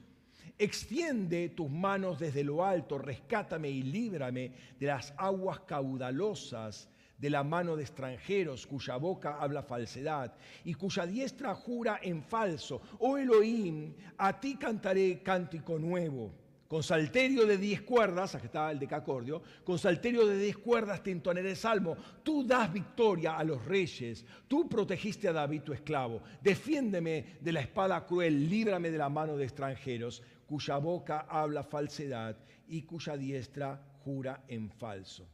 Extiende 0.59 1.49
tus 1.49 1.67
manos 1.67 2.19
desde 2.19 2.43
lo 2.43 2.63
alto, 2.63 2.99
rescátame 2.99 3.71
y 3.71 3.81
líbrame 3.81 4.51
de 4.79 4.85
las 4.85 5.11
aguas 5.17 5.61
caudalosas, 5.61 6.87
de 7.17 7.29
la 7.31 7.43
mano 7.43 7.75
de 7.75 7.83
extranjeros 7.83 8.67
cuya 8.67 8.97
boca 8.97 9.39
habla 9.39 9.63
falsedad 9.63 10.35
y 10.63 10.75
cuya 10.75 11.07
diestra 11.07 11.55
jura 11.55 11.99
en 12.03 12.21
falso. 12.21 12.81
Oh 12.99 13.17
Elohim, 13.17 13.95
a 14.15 14.39
ti 14.39 14.57
cantaré 14.57 15.23
cántico 15.23 15.79
nuevo 15.79 16.48
con 16.69 16.83
salterio 16.83 17.47
de 17.47 17.57
diez 17.57 17.81
cuerdas, 17.81 18.35
aquí 18.35 18.45
está 18.45 18.69
el 18.69 18.77
decacordio, 18.77 19.41
con 19.63 19.79
salterio 19.79 20.27
de 20.27 20.37
diez 20.37 20.55
cuerdas 20.55 21.01
te 21.01 21.09
entonaré 21.09 21.49
el 21.49 21.55
salmo. 21.55 21.97
Tú 22.21 22.45
das 22.45 22.71
victoria 22.71 23.35
a 23.35 23.43
los 23.43 23.65
reyes, 23.65 24.23
tú 24.47 24.69
protegiste 24.69 25.27
a 25.27 25.33
David 25.33 25.63
tu 25.63 25.73
esclavo. 25.73 26.21
Defiéndeme 26.39 27.37
de 27.41 27.51
la 27.51 27.61
espada 27.61 28.05
cruel, 28.05 28.47
líbrame 28.47 28.91
de 28.91 28.99
la 28.99 29.09
mano 29.09 29.35
de 29.35 29.45
extranjeros, 29.45 30.21
cuya 30.45 30.77
boca 30.77 31.25
habla 31.27 31.63
falsedad 31.63 32.37
y 32.67 32.83
cuya 32.83 33.17
diestra 33.17 33.83
jura 34.03 34.43
en 34.47 34.69
falso. 34.69 35.27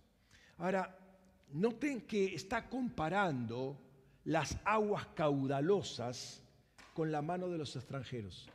Ahora, 0.60 0.98
noten 1.52 2.07
que 2.07 2.34
está 2.34 2.70
comparando 2.70 3.78
las 4.24 4.57
aguas 4.64 5.07
caudalosas 5.07 6.41
con 6.94 7.12
la 7.12 7.22
mano 7.22 7.49
de 7.49 7.57
los 7.57 7.76
extranjeros. 7.76 8.48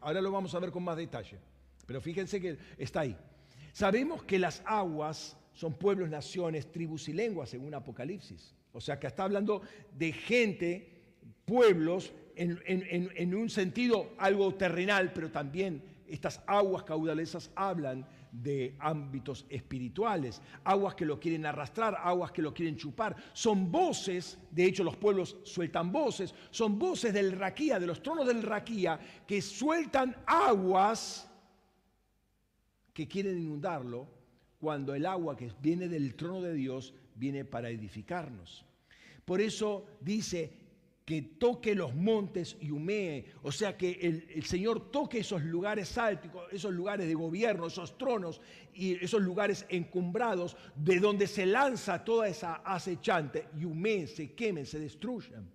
Ahora 0.00 0.20
lo 0.20 0.32
vamos 0.32 0.54
a 0.54 0.58
ver 0.58 0.70
con 0.70 0.82
más 0.82 0.96
detalle, 0.96 1.38
pero 1.86 2.00
fíjense 2.00 2.40
que 2.40 2.58
está 2.76 3.00
ahí. 3.00 3.16
Sabemos 3.72 4.24
que 4.24 4.38
las 4.38 4.62
aguas 4.64 5.36
son 5.52 5.74
pueblos, 5.74 6.08
naciones, 6.08 6.70
tribus 6.70 7.08
y 7.08 7.12
lenguas, 7.12 7.50
según 7.50 7.74
Apocalipsis. 7.74 8.54
O 8.72 8.80
sea 8.80 8.98
que 8.98 9.06
está 9.06 9.24
hablando 9.24 9.62
de 9.96 10.12
gente, 10.12 11.02
pueblos, 11.44 12.12
en 12.36 13.34
un 13.34 13.50
sentido 13.50 14.14
algo 14.18 14.54
terrenal, 14.54 15.12
pero 15.12 15.30
también 15.30 15.82
estas 16.06 16.42
aguas 16.46 16.84
caudalesas 16.84 17.50
hablan 17.54 18.06
de 18.32 18.76
ámbitos 18.78 19.46
espirituales, 19.48 20.40
aguas 20.64 20.94
que 20.94 21.04
lo 21.04 21.18
quieren 21.18 21.46
arrastrar, 21.46 21.96
aguas 22.02 22.32
que 22.32 22.42
lo 22.42 22.54
quieren 22.54 22.76
chupar. 22.76 23.16
Son 23.32 23.70
voces, 23.70 24.38
de 24.50 24.64
hecho 24.64 24.84
los 24.84 24.96
pueblos 24.96 25.36
sueltan 25.44 25.90
voces, 25.90 26.34
son 26.50 26.78
voces 26.78 27.12
del 27.12 27.32
raquía, 27.32 27.78
de 27.78 27.86
los 27.86 28.02
tronos 28.02 28.26
del 28.26 28.42
raquía, 28.42 28.98
que 29.26 29.42
sueltan 29.42 30.16
aguas 30.26 31.28
que 32.92 33.08
quieren 33.08 33.38
inundarlo 33.38 34.08
cuando 34.58 34.94
el 34.94 35.06
agua 35.06 35.36
que 35.36 35.50
viene 35.60 35.88
del 35.88 36.14
trono 36.14 36.42
de 36.42 36.54
Dios 36.54 36.94
viene 37.14 37.44
para 37.44 37.70
edificarnos. 37.70 38.64
Por 39.24 39.40
eso 39.40 39.86
dice, 40.00 40.52
que 41.10 41.22
toque 41.22 41.74
los 41.74 41.92
montes 41.92 42.56
y 42.60 42.70
humee, 42.70 43.24
o 43.42 43.50
sea, 43.50 43.76
que 43.76 43.98
el, 44.32 44.44
Señor 44.44 44.92
toque 44.92 45.18
esos 45.18 45.42
lugares 45.42 45.98
altos, 45.98 46.30
esos 46.52 46.72
lugares 46.72 47.08
de 47.08 47.14
gobierno, 47.14 47.66
esos 47.66 47.98
tronos 47.98 48.40
y 48.72 48.92
esos 49.04 49.20
lugares 49.20 49.66
encumbrados 49.70 50.56
de 50.76 51.00
donde 51.00 51.26
se 51.26 51.46
lanza 51.46 52.04
toda 52.04 52.28
esa 52.28 52.62
acechante 52.64 53.48
y 53.58 53.64
humee, 53.64 54.06
se 54.06 54.34
quemen, 54.34 54.64
se 54.64 54.78
destruyan. 54.78 55.50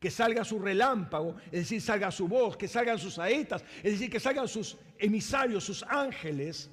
Que 0.00 0.10
salga 0.10 0.42
su 0.42 0.58
relámpago, 0.58 1.36
es 1.52 1.64
decir, 1.64 1.82
salga 1.82 2.10
su 2.10 2.26
voz, 2.26 2.56
que 2.56 2.66
salgan 2.66 2.98
sus 2.98 3.12
saetas, 3.12 3.62
es 3.82 3.92
decir, 3.92 4.08
que 4.08 4.20
salgan 4.20 4.48
sus 4.48 4.78
emisarios, 4.98 5.64
sus 5.64 5.82
ángeles, 5.82 6.70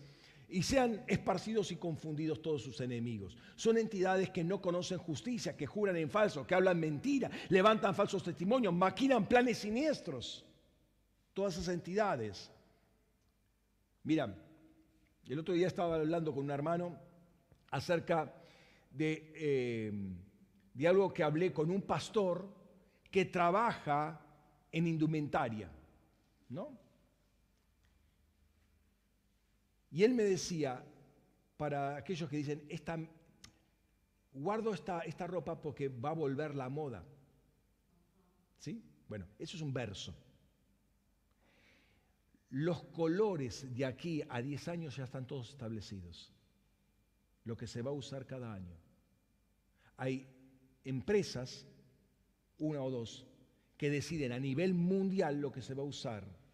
y 0.47 0.63
sean 0.63 1.03
esparcidos 1.07 1.71
y 1.71 1.77
confundidos 1.77 2.41
todos 2.41 2.61
sus 2.61 2.79
enemigos. 2.81 3.37
Son 3.55 3.77
entidades 3.77 4.29
que 4.29 4.43
no 4.43 4.61
conocen 4.61 4.99
justicia, 4.99 5.57
que 5.57 5.65
juran 5.65 5.95
en 5.97 6.09
falso, 6.09 6.45
que 6.45 6.55
hablan 6.55 6.79
mentira, 6.79 7.29
levantan 7.49 7.95
falsos 7.95 8.23
testimonios, 8.23 8.73
maquinan 8.73 9.27
planes 9.27 9.59
siniestros. 9.59 10.45
Todas 11.33 11.55
esas 11.55 11.73
entidades. 11.73 12.51
Mira, 14.03 14.35
el 15.27 15.39
otro 15.39 15.53
día 15.53 15.67
estaba 15.67 15.95
hablando 15.95 16.33
con 16.33 16.45
un 16.45 16.51
hermano 16.51 16.97
acerca 17.71 18.33
de, 18.91 19.33
eh, 19.35 20.87
algo 20.87 21.13
que 21.13 21.23
hablé 21.23 21.51
con 21.51 21.71
un 21.71 21.81
pastor 21.81 22.47
que 23.09 23.25
trabaja 23.25 24.21
en 24.71 24.87
indumentaria, 24.87 25.69
¿no? 26.49 26.84
Y 29.95 30.03
él 30.03 30.13
me 30.13 30.23
decía, 30.23 30.83
para 31.55 31.95
aquellos 31.95 32.29
que 32.29 32.35
dicen, 32.35 32.67
guardo 34.33 34.73
esta, 34.73 34.99
esta 34.99 35.25
ropa 35.25 35.61
porque 35.61 35.87
va 35.87 36.09
a 36.09 36.13
volver 36.13 36.53
la 36.53 36.67
moda. 36.67 37.01
¿Sí? 38.57 38.83
Bueno, 39.07 39.25
eso 39.39 39.55
es 39.55 39.63
un 39.63 39.71
verso. 39.73 40.13
Los 42.49 42.83
colores 42.83 43.73
de 43.73 43.85
aquí 43.85 44.21
a 44.27 44.41
10 44.41 44.67
años 44.67 44.97
ya 44.97 45.05
están 45.05 45.27
todos 45.27 45.51
establecidos. 45.51 46.29
Lo 47.45 47.55
que 47.55 47.65
se 47.65 47.81
va 47.81 47.91
a 47.91 47.93
usar 47.93 48.25
cada 48.25 48.53
año. 48.53 48.75
Hay 49.95 50.27
empresas, 50.83 51.65
una 52.57 52.81
o 52.81 52.91
dos, 52.91 53.25
que 53.77 53.89
deciden 53.89 54.33
a 54.33 54.39
nivel 54.39 54.73
mundial 54.73 55.39
lo 55.39 55.53
que 55.53 55.61
se 55.61 55.73
va 55.73 55.83
a 55.83 55.85
usar 55.85 56.44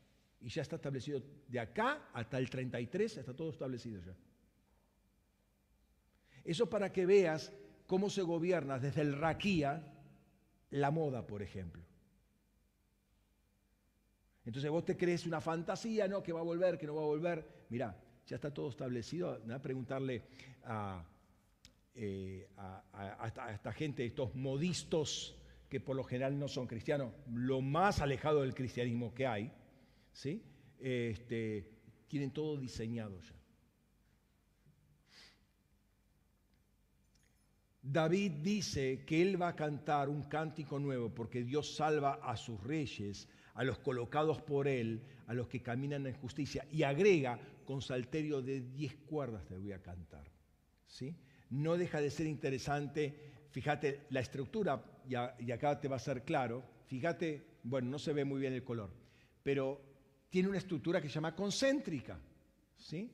y 0.42 0.50
ya 0.50 0.64
está 0.64 0.76
establecido 0.76 1.22
de 1.48 1.60
acá 1.60 2.10
hasta 2.14 2.38
el 2.38 2.50
33, 2.50 3.18
está 3.18 3.34
todo 3.34 3.52
establecido 3.52 4.02
ya. 4.02 4.16
Eso 6.44 6.70
para 6.70 6.92
que 6.92 7.06
veas 7.06 7.54
cómo 7.86 8.10
se 8.10 8.24
gobierna 8.24 8.80
desde 8.80 9.02
el 9.02 9.14
raquía 9.14 9.86
la 10.72 10.90
moda, 10.90 11.28
por 11.28 11.42
ejemplo. 11.42 11.84
Entonces 14.46 14.72
vos 14.72 14.84
te 14.84 14.98
crees 14.98 15.28
una 15.28 15.40
fantasía, 15.40 16.08
¿no? 16.08 16.24
Que 16.24 16.34
va 16.34 16.40
a 16.40 16.44
volver, 16.44 16.78
que 16.80 16.88
no 16.88 16.96
va 16.96 17.04
a 17.04 17.06
volver. 17.06 17.66
Mirá, 17.70 17.96
ya 18.26 18.36
está 18.36 18.52
todo 18.52 18.70
establecido. 18.70 19.40
a 19.48 19.62
preguntarle 19.62 20.24
eh, 21.94 22.50
a, 22.58 22.84
a, 22.94 23.52
esta 23.52 23.72
gente, 23.72 24.04
estos 24.04 24.34
modistos 24.34 25.38
que 25.70 25.80
por 25.80 25.96
lo 25.96 26.04
general 26.04 26.38
no 26.38 26.48
son 26.48 26.68
cristianos, 26.68 27.14
lo 27.32 27.62
más 27.62 28.02
alejado 28.02 28.42
del 28.42 28.56
cristianismo 28.56 29.14
que 29.14 29.28
hay, 29.28 29.54
¿sí? 30.12 30.44
Este, 30.80 31.70
tienen 32.08 32.32
todo 32.32 32.58
diseñado 32.58 33.22
ya. 33.22 33.36
David 37.84 38.32
dice 38.44 39.04
que 39.06 39.22
él 39.22 39.42
va 39.42 39.50
a 39.50 39.56
cantar 39.56 40.08
un 40.08 40.24
cántico 40.24 40.78
nuevo 40.78 41.10
porque 41.10 41.44
Dios 41.44 41.76
salva 41.76 42.20
a 42.24 42.38
sus 42.38 42.62
reyes, 42.64 43.28
a 43.56 43.64
los 43.64 43.80
colocados 43.80 44.42
por 44.42 44.68
él, 44.68 45.02
a 45.28 45.34
los 45.34 45.48
que 45.48 45.62
caminan 45.62 46.06
en 46.06 46.14
justicia, 46.14 46.66
y 46.72 46.84
agrega 46.84 47.40
con 47.66 47.82
salterio 47.82 48.42
de 48.42 48.62
diez 48.62 48.96
cuerdas 49.08 49.48
te 49.48 49.58
voy 49.58 49.72
a 49.72 49.82
cantar. 49.82 50.30
¿sí? 50.86 51.16
No 51.50 51.76
deja 51.76 52.00
de 52.00 52.12
ser 52.12 52.28
interesante, 52.28 53.16
fíjate 53.50 54.06
la 54.12 54.20
estructura, 54.20 54.84
y 55.40 55.52
acá 55.52 55.80
te 55.80 55.88
va 55.88 55.96
a 55.96 56.00
ser 56.00 56.24
claro, 56.24 56.64
fíjate, 56.86 57.60
bueno, 57.64 57.90
no 57.90 58.00
se 58.00 58.14
ve 58.14 58.26
muy 58.26 58.40
bien 58.40 58.54
el 58.54 58.64
color, 58.64 58.94
pero 59.44 59.91
tiene 60.32 60.48
una 60.48 60.58
estructura 60.58 61.02
que 61.02 61.10
se 61.10 61.16
llama 61.16 61.36
concéntrica. 61.36 62.18
¿sí? 62.78 63.12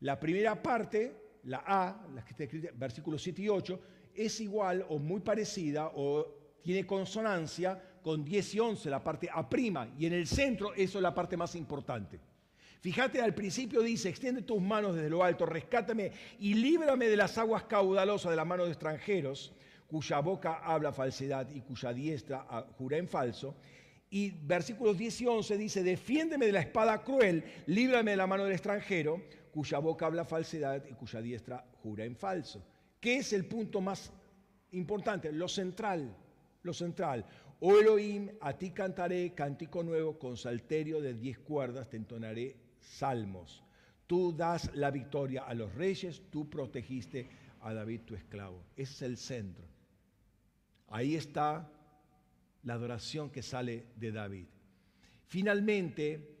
La 0.00 0.18
primera 0.18 0.60
parte, 0.60 1.38
la 1.44 1.62
A, 1.64 2.06
la 2.14 2.24
que 2.24 2.32
está 2.32 2.44
escrita, 2.44 2.68
versículos 2.74 3.22
7 3.22 3.40
y 3.40 3.48
8, 3.48 3.80
es 4.12 4.40
igual 4.40 4.84
o 4.88 4.98
muy 4.98 5.20
parecida 5.20 5.92
o 5.94 6.58
tiene 6.60 6.84
consonancia 6.84 7.80
con 8.02 8.24
10 8.24 8.54
y 8.54 8.58
11, 8.58 8.90
la 8.90 9.02
parte 9.02 9.30
A', 9.32 9.48
y 9.96 10.06
en 10.06 10.12
el 10.12 10.26
centro 10.26 10.74
eso 10.74 10.98
es 10.98 11.02
la 11.02 11.14
parte 11.14 11.36
más 11.36 11.54
importante. 11.54 12.18
Fíjate, 12.80 13.20
al 13.20 13.34
principio 13.34 13.80
dice, 13.80 14.08
extiende 14.08 14.42
tus 14.42 14.60
manos 14.60 14.96
desde 14.96 15.10
lo 15.10 15.22
alto, 15.22 15.46
rescátame 15.46 16.12
y 16.40 16.54
líbrame 16.54 17.06
de 17.06 17.16
las 17.16 17.38
aguas 17.38 17.64
caudalosas 17.64 18.30
de 18.30 18.36
la 18.36 18.44
mano 18.44 18.64
de 18.64 18.70
extranjeros, 18.70 19.52
cuya 19.86 20.20
boca 20.20 20.60
habla 20.62 20.92
falsedad 20.92 21.48
y 21.50 21.60
cuya 21.60 21.92
diestra 21.92 22.46
ah, 22.48 22.66
jura 22.76 22.98
en 22.98 23.08
falso. 23.08 23.56
Y 24.10 24.30
versículos 24.30 24.96
10 24.96 25.20
y 25.20 25.26
11 25.26 25.56
dice, 25.58 25.82
defiéndeme 25.82 26.46
de 26.46 26.52
la 26.52 26.60
espada 26.60 27.02
cruel, 27.02 27.44
líbrame 27.66 28.12
de 28.12 28.16
la 28.16 28.26
mano 28.26 28.44
del 28.44 28.54
extranjero, 28.54 29.22
cuya 29.50 29.78
boca 29.78 30.06
habla 30.06 30.24
falsedad 30.24 30.84
y 30.88 30.94
cuya 30.94 31.20
diestra 31.20 31.64
jura 31.82 32.04
en 32.04 32.16
falso. 32.16 32.64
¿Qué 33.00 33.18
es 33.18 33.32
el 33.32 33.44
punto 33.46 33.80
más 33.80 34.10
importante? 34.72 35.30
Lo 35.30 35.46
central, 35.46 36.16
lo 36.62 36.72
central. 36.72 37.26
Oh 37.60 37.76
Elohim, 37.78 38.30
a 38.40 38.56
ti 38.56 38.70
cantaré 38.70 39.34
cántico 39.34 39.82
nuevo, 39.82 40.18
con 40.18 40.36
salterio 40.36 41.00
de 41.00 41.14
diez 41.14 41.38
cuerdas 41.38 41.90
te 41.90 41.96
entonaré 41.96 42.56
salmos. 42.80 43.62
Tú 44.06 44.32
das 44.32 44.74
la 44.74 44.90
victoria 44.90 45.42
a 45.42 45.54
los 45.54 45.74
reyes, 45.74 46.22
tú 46.30 46.48
protegiste 46.48 47.28
a 47.60 47.74
David 47.74 48.02
tu 48.02 48.14
esclavo. 48.14 48.62
Ese 48.76 48.92
es 48.92 49.02
el 49.02 49.16
centro. 49.18 49.66
Ahí 50.88 51.14
está 51.14 51.70
la 52.68 52.74
adoración 52.74 53.30
que 53.30 53.42
sale 53.42 53.86
de 53.96 54.12
David. 54.12 54.44
Finalmente, 55.24 56.36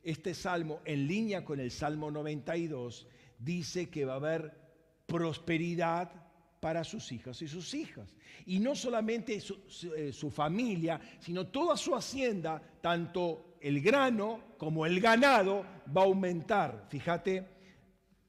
este 0.00 0.32
salmo, 0.32 0.80
en 0.84 1.08
línea 1.08 1.44
con 1.44 1.58
el 1.58 1.72
Salmo 1.72 2.08
92, 2.08 3.08
dice 3.36 3.90
que 3.90 4.04
va 4.04 4.12
a 4.12 4.16
haber 4.16 4.56
prosperidad 5.06 6.12
para 6.60 6.84
sus 6.84 7.10
hijas 7.10 7.42
y 7.42 7.48
sus 7.48 7.74
hijas. 7.74 8.14
Y 8.46 8.60
no 8.60 8.76
solamente 8.76 9.34
eh, 9.36 10.12
su, 10.12 10.30
familia, 10.30 11.00
sino 11.18 11.48
toda 11.48 11.76
su 11.76 11.96
hacienda, 11.96 12.62
tanto 12.80 13.56
el 13.60 13.80
grano 13.80 14.54
como 14.58 14.86
el 14.86 15.00
ganado, 15.00 15.66
va 15.94 16.02
a 16.02 16.04
aumentar. 16.04 16.86
Fíjate, 16.90 17.48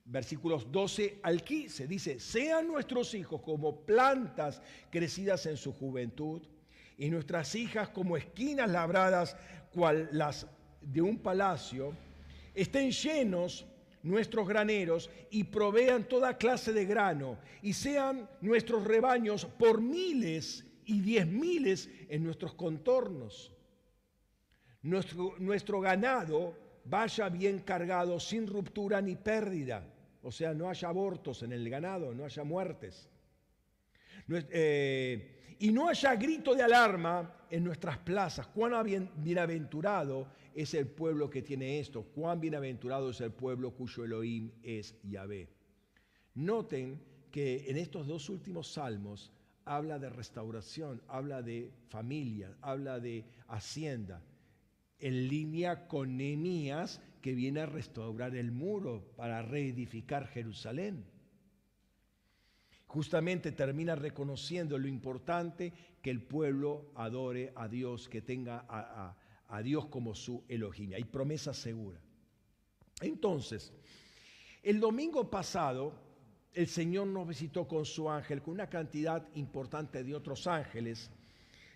versículos 0.05 0.71
12 0.71 1.19
al 1.21 1.43
15, 1.43 1.85
dice, 1.85 2.19
sean 2.19 2.67
nuestros 2.67 3.13
hijos 3.13 3.41
como 3.41 3.85
plantas 3.85 4.59
crecidas 4.89 5.45
en 5.45 5.57
su 5.57 5.71
juventud, 5.71 6.41
y 6.97 7.09
nuestras 7.09 7.55
hijas 7.55 7.89
como 7.89 8.17
esquinas 8.17 8.69
labradas, 8.69 9.35
cual 9.71 10.09
las 10.11 10.47
de 10.81 11.01
un 11.01 11.17
palacio, 11.19 11.95
estén 12.53 12.91
llenos 12.91 13.65
nuestros 14.03 14.47
graneros 14.47 15.09
y 15.31 15.45
provean 15.45 16.07
toda 16.07 16.37
clase 16.37 16.73
de 16.73 16.85
grano 16.85 17.37
y 17.61 17.73
sean 17.73 18.29
nuestros 18.41 18.83
rebaños 18.83 19.45
por 19.45 19.81
miles 19.81 20.65
y 20.85 20.99
diez 20.99 21.25
miles 21.25 21.89
en 22.09 22.23
nuestros 22.23 22.53
contornos. 22.53 23.53
Nuestro, 24.81 25.35
nuestro 25.39 25.79
ganado 25.79 26.57
vaya 26.83 27.29
bien 27.29 27.59
cargado 27.59 28.19
sin 28.19 28.45
ruptura 28.45 29.01
ni 29.01 29.15
pérdida. 29.15 29.87
O 30.21 30.31
sea, 30.31 30.53
no 30.53 30.69
haya 30.69 30.89
abortos 30.89 31.43
en 31.43 31.53
el 31.53 31.69
ganado, 31.69 32.13
no 32.13 32.25
haya 32.25 32.43
muertes. 32.43 33.09
Eh, 34.29 35.32
y 35.63 35.71
no 35.71 35.87
haya 35.87 36.13
grito 36.17 36.53
de 36.53 36.61
alarma 36.61 37.37
en 37.49 37.63
nuestras 37.63 37.97
plazas. 37.99 38.47
Cuán 38.47 38.73
bienaventurado 39.15 40.27
es 40.53 40.73
el 40.73 40.87
pueblo 40.87 41.29
que 41.29 41.41
tiene 41.41 41.79
esto. 41.79 42.03
Cuán 42.03 42.41
bienaventurado 42.41 43.11
es 43.11 43.21
el 43.21 43.31
pueblo 43.31 43.71
cuyo 43.71 44.03
Elohim 44.03 44.51
es 44.61 44.93
Yahvé. 45.03 45.47
Noten 46.35 47.01
que 47.31 47.63
en 47.69 47.77
estos 47.77 48.07
dos 48.07 48.27
últimos 48.27 48.73
salmos 48.73 49.31
habla 49.63 49.99
de 49.99 50.09
restauración, 50.09 51.01
habla 51.07 51.41
de 51.41 51.71
familia, 51.87 52.57
habla 52.59 52.99
de 52.99 53.23
hacienda, 53.47 54.21
en 54.99 55.29
línea 55.29 55.87
con 55.87 56.17
Nehemías 56.17 56.99
que 57.21 57.33
viene 57.33 57.61
a 57.61 57.67
restaurar 57.67 58.35
el 58.35 58.51
muro 58.51 59.13
para 59.15 59.41
reedificar 59.41 60.27
Jerusalén 60.27 61.05
justamente 62.93 63.51
termina 63.51 63.95
reconociendo 63.95 64.77
lo 64.77 64.87
importante 64.87 65.73
que 65.99 66.11
el 66.11 66.21
pueblo 66.21 66.91
adore 66.93 67.51
a 67.55 67.67
Dios, 67.67 68.07
que 68.07 68.21
tenga 68.21 68.67
a, 68.69 69.63
Dios 69.63 69.87
como 69.87 70.13
su 70.13 70.43
Elohim. 70.47 70.93
Hay 70.93 71.03
promesa 71.03 71.55
segura. 71.55 71.99
Entonces, 73.01 73.73
el 74.61 74.79
domingo 74.79 75.27
pasado, 75.27 75.91
el 76.53 76.67
Señor 76.67 77.07
nos 77.07 77.27
visitó 77.27 77.67
con 77.67 77.83
su 77.83 78.07
ángel, 78.11 78.43
con 78.43 78.53
una 78.53 78.69
cantidad 78.69 79.27
importante 79.33 80.03
de 80.03 80.13
otros 80.13 80.45
ángeles, 80.45 81.09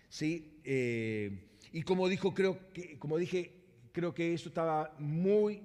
¿sí? 0.08 0.60
Eh, 0.62 1.48
y 1.72 1.82
como, 1.82 2.08
dijo, 2.08 2.32
creo 2.32 2.72
que, 2.72 2.96
como 2.96 3.18
dije, 3.18 3.90
creo 3.90 4.14
que 4.14 4.34
eso 4.34 4.50
estaba 4.50 4.94
muy 5.00 5.62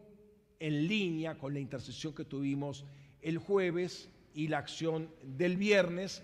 en 0.59 0.87
línea 0.87 1.37
con 1.37 1.53
la 1.53 1.59
intercesión 1.59 2.15
que 2.15 2.25
tuvimos 2.25 2.85
el 3.21 3.37
jueves 3.37 4.09
y 4.33 4.47
la 4.47 4.59
acción 4.59 5.09
del 5.23 5.57
viernes. 5.57 6.23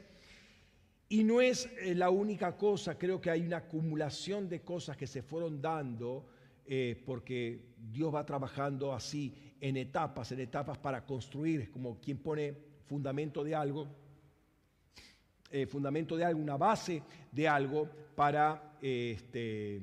Y 1.07 1.23
no 1.23 1.41
es 1.41 1.69
eh, 1.81 1.95
la 1.95 2.10
única 2.10 2.56
cosa, 2.56 2.98
creo 2.98 3.19
que 3.19 3.31
hay 3.31 3.41
una 3.41 3.57
acumulación 3.57 4.48
de 4.48 4.61
cosas 4.61 4.95
que 4.95 5.07
se 5.07 5.23
fueron 5.23 5.61
dando 5.61 6.27
eh, 6.72 7.02
porque 7.03 7.73
Dios 7.91 8.14
va 8.14 8.23
trabajando 8.23 8.94
así 8.94 9.34
en 9.60 9.76
etapas, 9.76 10.31
en 10.31 10.41
etapas 10.41 10.77
para 10.77 11.03
construir, 11.03 11.61
es 11.61 11.69
como 11.69 11.99
quien 11.99 12.19
pone 12.19 12.56
fundamento 12.86 13.44
de 13.44 13.56
algo, 13.56 13.88
eh, 15.49 15.65
fundamento 15.65 16.15
de 16.15 16.26
algo, 16.26 16.40
una 16.40 16.57
base 16.57 17.02
de 17.31 17.48
algo 17.48 17.90
para, 18.15 18.77
este, 18.84 19.81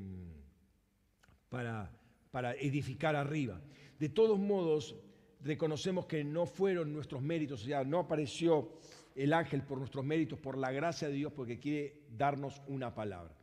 para, 1.48 1.90
para 2.30 2.54
edificar 2.54 3.16
arriba. 3.16 3.60
De 3.98 4.08
todos 4.08 4.38
modos, 4.38 4.94
reconocemos 5.46 6.06
que 6.06 6.24
no 6.24 6.46
fueron 6.46 6.92
nuestros 6.92 7.22
méritos, 7.22 7.62
o 7.62 7.64
sea, 7.64 7.84
no 7.84 8.00
apareció 8.00 8.72
el 9.14 9.32
ángel 9.32 9.62
por 9.62 9.78
nuestros 9.78 10.04
méritos, 10.04 10.38
por 10.38 10.58
la 10.58 10.70
gracia 10.70 11.08
de 11.08 11.14
Dios, 11.14 11.32
porque 11.32 11.58
quiere 11.58 12.02
darnos 12.10 12.60
una 12.66 12.94
palabra. 12.94 13.34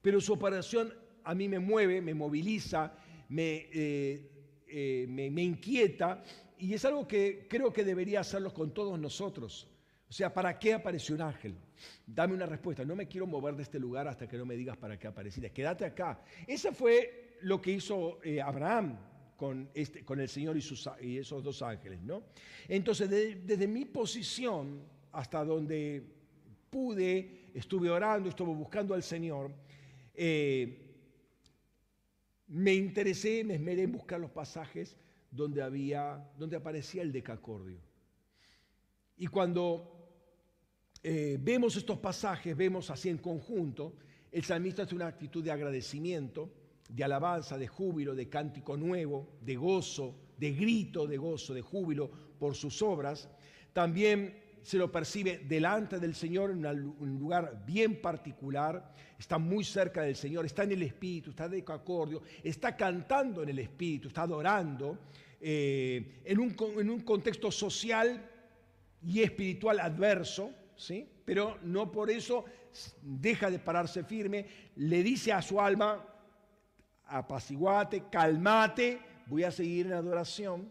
Pero 0.00 0.20
su 0.20 0.32
operación 0.32 0.94
a 1.24 1.34
mí 1.34 1.48
me 1.48 1.58
mueve, 1.58 2.00
me 2.00 2.14
moviliza, 2.14 2.92
me, 3.28 3.68
eh, 3.72 4.30
eh, 4.68 5.06
me, 5.08 5.42
inquieta, 5.42 6.22
y 6.58 6.74
es 6.74 6.84
algo 6.84 7.06
que 7.06 7.46
creo 7.48 7.72
que 7.72 7.84
debería 7.84 8.20
hacerlo 8.20 8.54
con 8.54 8.72
todos 8.72 8.98
nosotros. 8.98 9.68
O 10.08 10.12
sea, 10.12 10.32
¿para 10.32 10.58
qué 10.58 10.74
apareció 10.74 11.14
un 11.14 11.22
ángel? 11.22 11.54
Dame 12.06 12.34
una 12.34 12.46
respuesta. 12.46 12.84
No 12.84 12.96
me 12.96 13.06
quiero 13.06 13.26
mover 13.26 13.54
de 13.54 13.62
este 13.62 13.78
lugar 13.78 14.08
hasta 14.08 14.26
que 14.26 14.36
no 14.36 14.44
me 14.44 14.56
digas 14.56 14.76
para 14.76 14.98
qué 14.98 15.06
apareciste. 15.06 15.52
Quédate 15.52 15.84
acá. 15.84 16.20
Ese 16.46 16.72
fue 16.72 17.36
lo 17.42 17.60
que 17.60 17.72
hizo 17.72 18.18
eh, 18.24 18.40
Abraham 18.40 18.98
con, 19.40 19.70
este, 19.72 20.04
con 20.04 20.20
el 20.20 20.28
Señor 20.28 20.54
y, 21.00 21.16
esos 21.16 21.42
dos 21.42 21.62
ángeles. 21.62 22.02
¿no? 22.02 22.24
Entonces, 22.68 23.08
desde 23.08 23.66
mi 23.66 23.86
posición 23.86 24.82
hasta 25.12 25.42
donde 25.42 26.04
pude, 26.68 27.46
estuve 27.54 27.88
orando, 27.88 28.28
estuve 28.28 28.54
buscando 28.54 28.92
al 28.92 29.02
Señor, 29.02 29.50
eh, 30.14 30.78
me 32.48 32.74
interesé, 32.74 33.42
me 33.42 33.54
esmeré 33.54 33.84
en 33.84 33.92
buscar 33.92 34.20
los 34.20 34.30
pasajes 34.30 34.94
donde, 35.30 35.62
había, 35.62 36.22
donde 36.36 36.56
aparecía 36.56 37.00
el 37.00 37.10
decacordio. 37.10 37.80
Y 39.16 39.26
cuando 39.26 39.90
eh, 41.02 41.38
vemos 41.40 41.76
estos 41.76 41.98
pasajes, 41.98 42.54
vemos 42.54 42.90
así 42.90 43.08
en 43.08 43.16
conjunto, 43.16 43.94
el 44.30 44.44
salmista 44.44 44.82
hace 44.82 44.94
una 44.94 45.06
actitud 45.06 45.42
de 45.42 45.50
agradecimiento, 45.50 46.52
de 46.94 47.04
alabanza, 47.04 47.56
de 47.56 47.68
júbilo, 47.68 48.14
de 48.14 48.28
cántico 48.28 48.76
nuevo, 48.76 49.38
de 49.40 49.56
gozo, 49.56 50.14
de 50.38 50.52
grito 50.52 51.06
de 51.06 51.18
gozo, 51.18 51.54
de 51.54 51.62
júbilo 51.62 52.10
por 52.38 52.54
sus 52.54 52.82
obras. 52.82 53.28
También 53.72 54.40
se 54.62 54.76
lo 54.76 54.90
percibe 54.90 55.38
delante 55.46 55.98
del 55.98 56.14
Señor 56.14 56.50
en 56.50 56.64
un 56.66 57.18
lugar 57.18 57.62
bien 57.66 58.00
particular, 58.00 58.94
está 59.18 59.38
muy 59.38 59.64
cerca 59.64 60.02
del 60.02 60.16
Señor, 60.16 60.46
está 60.46 60.64
en 60.64 60.72
el 60.72 60.82
Espíritu, 60.82 61.30
está 61.30 61.48
de 61.48 61.64
acordio, 61.66 62.22
está 62.42 62.76
cantando 62.76 63.42
en 63.42 63.50
el 63.50 63.58
Espíritu, 63.58 64.08
está 64.08 64.22
adorando, 64.22 64.98
eh, 65.40 66.20
en, 66.24 66.38
un, 66.38 66.56
en 66.78 66.90
un 66.90 67.00
contexto 67.00 67.50
social 67.50 68.28
y 69.02 69.22
espiritual 69.22 69.80
adverso, 69.80 70.52
¿sí? 70.76 71.08
pero 71.24 71.58
no 71.62 71.90
por 71.90 72.10
eso 72.10 72.44
deja 73.02 73.50
de 73.50 73.58
pararse 73.58 74.04
firme, 74.04 74.46
le 74.76 75.02
dice 75.02 75.32
a 75.32 75.40
su 75.40 75.60
alma, 75.60 76.04
apaciguate, 77.10 78.04
calmate, 78.10 79.00
voy 79.26 79.44
a 79.44 79.50
seguir 79.50 79.86
en 79.86 79.92
adoración. 79.94 80.70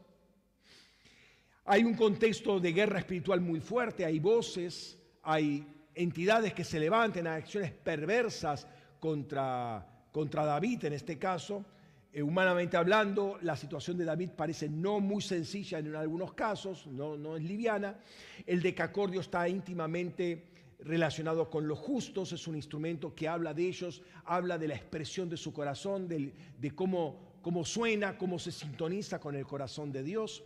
Hay 1.65 1.83
un 1.83 1.93
contexto 1.93 2.59
de 2.59 2.71
guerra 2.71 2.99
espiritual 2.99 3.41
muy 3.41 3.59
fuerte, 3.59 4.05
hay 4.05 4.19
voces, 4.19 4.97
hay 5.21 5.67
entidades 5.93 6.53
que 6.53 6.63
se 6.63 6.79
levantan, 6.79 7.27
hay 7.27 7.41
acciones 7.41 7.71
perversas 7.71 8.67
contra, 8.99 9.85
contra 10.11 10.45
David 10.45 10.85
en 10.85 10.93
este 10.93 11.19
caso. 11.19 11.65
Eh, 12.11 12.23
humanamente 12.23 12.75
hablando, 12.75 13.37
la 13.43 13.55
situación 13.55 13.97
de 13.97 14.05
David 14.05 14.31
parece 14.35 14.67
no 14.67 14.99
muy 14.99 15.21
sencilla 15.21 15.77
en 15.77 15.95
algunos 15.95 16.33
casos, 16.33 16.87
no, 16.87 17.15
no 17.17 17.37
es 17.37 17.43
liviana. 17.43 17.99
El 18.47 18.63
decacordio 18.63 19.21
está 19.21 19.47
íntimamente 19.47 20.49
relacionado 20.79 21.49
con 21.49 21.67
los 21.67 21.77
justos, 21.77 22.31
es 22.31 22.47
un 22.47 22.55
instrumento 22.55 23.13
que 23.13 23.27
habla 23.27 23.53
de 23.53 23.67
ellos, 23.67 24.01
habla 24.25 24.57
de 24.57 24.69
la 24.69 24.75
expresión 24.75 25.29
de 25.29 25.37
su 25.37 25.51
corazón, 25.51 26.07
de, 26.07 26.33
cómo, 26.73 27.37
cómo 27.41 27.65
suena, 27.65 28.17
cómo 28.17 28.39
se 28.39 28.51
sintoniza 28.51 29.19
con 29.19 29.35
el 29.35 29.45
corazón 29.45 29.91
de 29.91 30.03
Dios. 30.03 30.43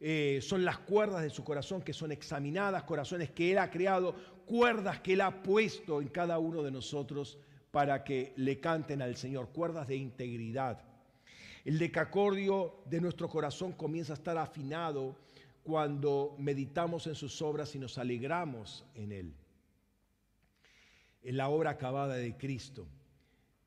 Eh, 0.00 0.40
son 0.42 0.64
las 0.64 0.78
cuerdas 0.78 1.22
de 1.22 1.30
su 1.30 1.44
corazón 1.44 1.82
que 1.82 1.92
son 1.92 2.12
examinadas, 2.12 2.84
corazones 2.84 3.30
que 3.30 3.52
Él 3.52 3.58
ha 3.58 3.70
creado, 3.70 4.14
cuerdas 4.46 5.00
que 5.00 5.14
Él 5.14 5.22
ha 5.22 5.42
puesto 5.42 6.00
en 6.00 6.08
cada 6.08 6.38
uno 6.38 6.62
de 6.62 6.70
nosotros 6.70 7.38
para 7.70 8.04
que 8.04 8.32
le 8.36 8.60
canten 8.60 9.02
al 9.02 9.16
Señor, 9.16 9.48
cuerdas 9.48 9.88
de 9.88 9.96
integridad. 9.96 10.84
El 11.64 11.78
decacordio 11.78 12.82
de 12.84 13.00
nuestro 13.00 13.28
corazón 13.28 13.72
comienza 13.72 14.12
a 14.12 14.16
estar 14.16 14.36
afinado 14.36 15.16
cuando 15.64 16.36
meditamos 16.38 17.06
en 17.06 17.14
sus 17.14 17.40
obras 17.40 17.74
y 17.74 17.78
nos 17.78 17.96
alegramos 17.96 18.84
en 18.94 19.12
Él 19.12 19.34
en 21.24 21.36
la 21.38 21.48
obra 21.48 21.70
acabada 21.70 22.14
de 22.14 22.36
Cristo. 22.36 22.86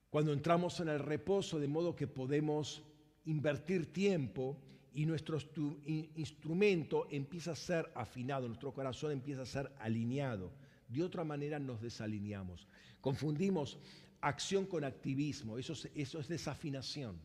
Cuando 0.10 0.32
entramos 0.32 0.80
en 0.80 0.90
el 0.90 1.00
reposo 1.00 1.60
de 1.60 1.68
modo 1.68 1.96
que 1.96 2.08
podemos 2.08 2.84
invertir 3.26 3.92
tiempo 3.92 4.58
y 4.94 5.06
nuestro 5.06 5.38
instrumento 5.86 7.08
empieza 7.12 7.52
a 7.52 7.56
ser 7.56 7.92
afinado, 7.94 8.48
nuestro 8.48 8.74
corazón 8.74 9.12
empieza 9.12 9.42
a 9.42 9.46
ser 9.46 9.72
alineado. 9.80 10.54
De 10.88 11.04
otra 11.04 11.24
manera 11.24 11.60
nos 11.60 11.82
desalineamos. 11.82 12.68
Confundimos 13.02 13.78
acción 14.22 14.66
con 14.66 14.84
activismo, 14.84 15.58
eso 15.58 15.74
es, 15.74 15.90
eso 15.94 16.20
es 16.20 16.28
desafinación. 16.28 17.20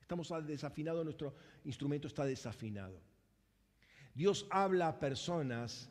Estamos 0.00 0.32
desafinados, 0.46 1.04
nuestro 1.04 1.34
instrumento 1.64 2.08
está 2.08 2.24
desafinado. 2.24 3.00
Dios 4.14 4.46
habla 4.50 4.88
a 4.88 4.98
personas 4.98 5.88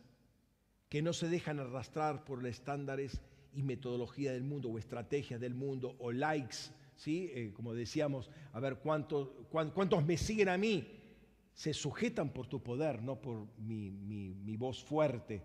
que 0.90 1.02
no 1.02 1.14
se 1.14 1.30
dejan 1.30 1.60
arrastrar 1.60 2.26
por 2.26 2.44
los 2.44 2.52
estándares 2.52 3.22
y 3.54 3.64
metodología 3.64 4.34
del 4.34 4.44
mundo 4.44 4.70
o 4.70 4.78
estrategias 4.78 5.40
del 5.40 5.56
mundo 5.56 5.96
o 6.00 6.12
likes, 6.12 6.58
¿sí? 6.96 7.32
Eh, 7.34 7.52
como 7.54 7.74
decíamos, 7.74 8.30
a 8.54 8.60
ver 8.60 8.78
cuántos, 8.78 9.30
cuántos 9.50 10.06
me 10.06 10.18
siguen 10.18 10.50
a 10.50 10.58
mí. 10.58 10.88
Se 11.54 11.74
sujetan 11.74 12.32
por 12.32 12.48
tu 12.48 12.64
poder, 12.64 13.02
no 13.02 13.20
por 13.20 13.48
mi, 13.58 13.92
mi 13.92 14.56
voz 14.56 14.84
fuerte. 14.84 15.44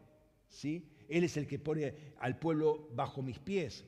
¿sí? 0.55 0.89
Él 1.09 1.25
es 1.25 1.37
el 1.37 1.47
que 1.47 1.59
pone 1.59 1.95
al 2.19 2.39
pueblo 2.39 2.89
bajo 2.95 3.23
mis 3.23 3.39
pies. 3.39 3.85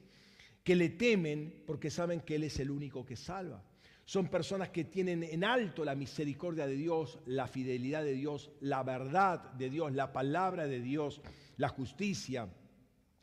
Que 0.63 0.75
le 0.75 0.91
temen 0.91 1.63
porque 1.67 1.91
saben 1.91 2.21
que 2.21 2.35
Él 2.35 2.45
es 2.45 2.59
el 2.59 2.71
único 2.71 3.07
que 3.07 3.17
salva. 3.17 3.63
Son 4.05 4.29
personas 4.29 4.71
que 4.71 4.85
tienen 4.85 5.23
en 5.23 5.45
alto 5.45 5.85
la 5.85 5.95
misericordia 5.95 6.67
de 6.67 6.77
Dios, 6.77 7.19
la 7.27 7.49
fidelidad 7.49 8.05
de 8.05 8.15
Dios, 8.15 8.51
la 8.61 8.83
verdad 8.83 9.53
de 9.53 9.71
Dios, 9.71 9.93
la 9.93 10.13
palabra 10.13 10.67
de 10.67 10.81
Dios, 10.81 11.21
la 11.57 11.69
justicia 11.69 12.49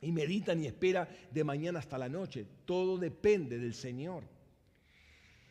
y 0.03 0.11
meditan 0.11 0.61
y 0.61 0.67
esperan 0.67 1.07
de 1.31 1.43
mañana 1.43 1.79
hasta 1.79 1.97
la 1.97 2.09
noche. 2.09 2.45
Todo 2.65 2.97
depende 2.97 3.57
del 3.57 3.73
Señor. 3.73 4.23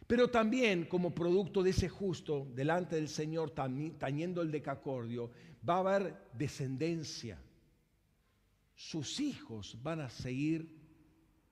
Pero 0.07 0.29
también 0.29 0.85
como 0.85 1.15
producto 1.15 1.63
de 1.63 1.71
ese 1.71 1.89
justo, 1.89 2.47
delante 2.55 2.97
del 2.97 3.09
Señor, 3.09 3.51
tañendo 3.51 4.43
el 4.43 4.51
decacordio, 4.51 5.31
va 5.69 5.77
a 5.77 5.79
haber 5.79 6.17
descendencia. 6.35 7.41
Sus 8.75 9.21
hijos 9.21 9.79
van 9.83 10.01
a 10.01 10.11
seguir 10.11 10.81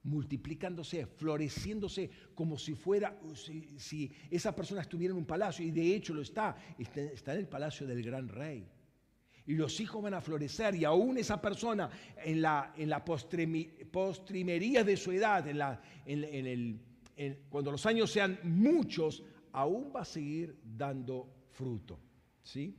multiplicándose, 0.03 1.07
floreciéndose 1.07 2.11
como 2.35 2.59
si 2.59 2.75
fuera, 2.75 3.19
si, 3.35 4.13
esa 4.31 4.55
persona 4.55 4.81
estuviera 4.81 5.13
en 5.13 5.19
un 5.19 5.27
palacio, 5.27 5.65
y 5.65 5.71
de 5.71 5.95
hecho 5.95 6.15
lo 6.15 6.23
está, 6.23 6.57
está 6.79 7.35
en 7.35 7.41
el 7.41 7.49
palacio 7.49 7.87
del 7.87 8.03
gran 8.03 8.29
rey 8.29 8.67
y 9.51 9.55
los 9.55 9.81
hijos 9.81 10.01
van 10.01 10.15
a 10.15 10.21
florecer 10.21 10.77
y 10.77 10.85
aún 10.85 11.19
esa 11.19 11.41
persona 11.43 11.91
en 12.25 12.41
la, 12.41 12.73
en 12.77 12.89
la 12.89 13.05
postrimería 13.05 14.85
de 14.85 14.97
su 14.97 15.11
edad, 15.11 15.49
en 15.49 15.59
la, 15.59 15.83
en, 16.07 16.47
el, 16.47 16.79
cuando 17.49 17.73
los 17.73 17.85
años 17.85 18.13
sean 18.13 18.39
muchos, 18.45 19.25
aún 19.51 19.91
va 19.95 20.03
a 20.03 20.05
seguir 20.05 20.57
dando 20.63 21.49
fruto. 21.51 21.99
¿sí? 22.45 22.77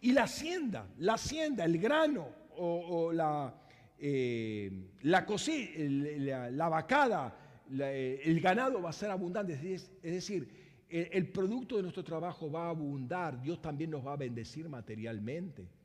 Y 0.00 0.12
la 0.12 0.22
hacienda, 0.22 0.88
la 1.00 1.14
hacienda, 1.14 1.66
el 1.66 1.76
grano 1.76 2.30
o, 2.56 3.12
la, 3.12 3.54
eh, 3.98 4.72
la, 5.02 6.50
la, 6.50 6.68
vacada, 6.70 7.38
el 7.68 8.40
ganado 8.40 8.80
va 8.80 8.88
a 8.88 8.94
ser 8.94 9.10
abundante. 9.10 9.52
Es, 9.52 9.90
decir, 10.02 10.48
el 10.88 11.28
producto 11.28 11.76
de 11.76 11.82
nuestro 11.82 12.02
trabajo 12.02 12.50
va 12.50 12.68
a 12.68 12.70
abundar, 12.70 13.38
Dios 13.38 13.60
también 13.60 13.90
nos 13.90 14.06
va 14.06 14.14
a 14.14 14.16
bendecir 14.16 14.66
materialmente. 14.66 15.75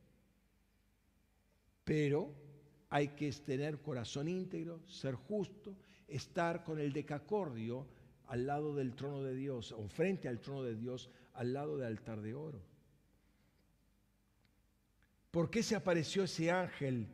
Pero 1.84 2.32
hay 2.88 3.08
que 3.08 3.32
tener 3.32 3.80
corazón 3.80 4.28
íntegro, 4.28 4.86
ser 4.86 5.14
justo, 5.14 5.76
estar 6.06 6.62
con 6.62 6.78
el 6.78 6.92
decacordio 6.92 7.86
al 8.26 8.46
lado 8.46 8.74
del 8.74 8.94
trono 8.94 9.22
de 9.22 9.34
Dios, 9.34 9.72
o 9.72 9.88
frente 9.88 10.28
al 10.28 10.40
trono 10.40 10.62
de 10.62 10.74
Dios, 10.74 11.10
al 11.34 11.52
lado 11.52 11.76
del 11.76 11.86
altar 11.86 12.20
de 12.20 12.34
oro. 12.34 12.62
¿Por 15.30 15.50
qué 15.50 15.62
se 15.62 15.74
apareció 15.74 16.24
ese 16.24 16.50
ángel 16.50 17.08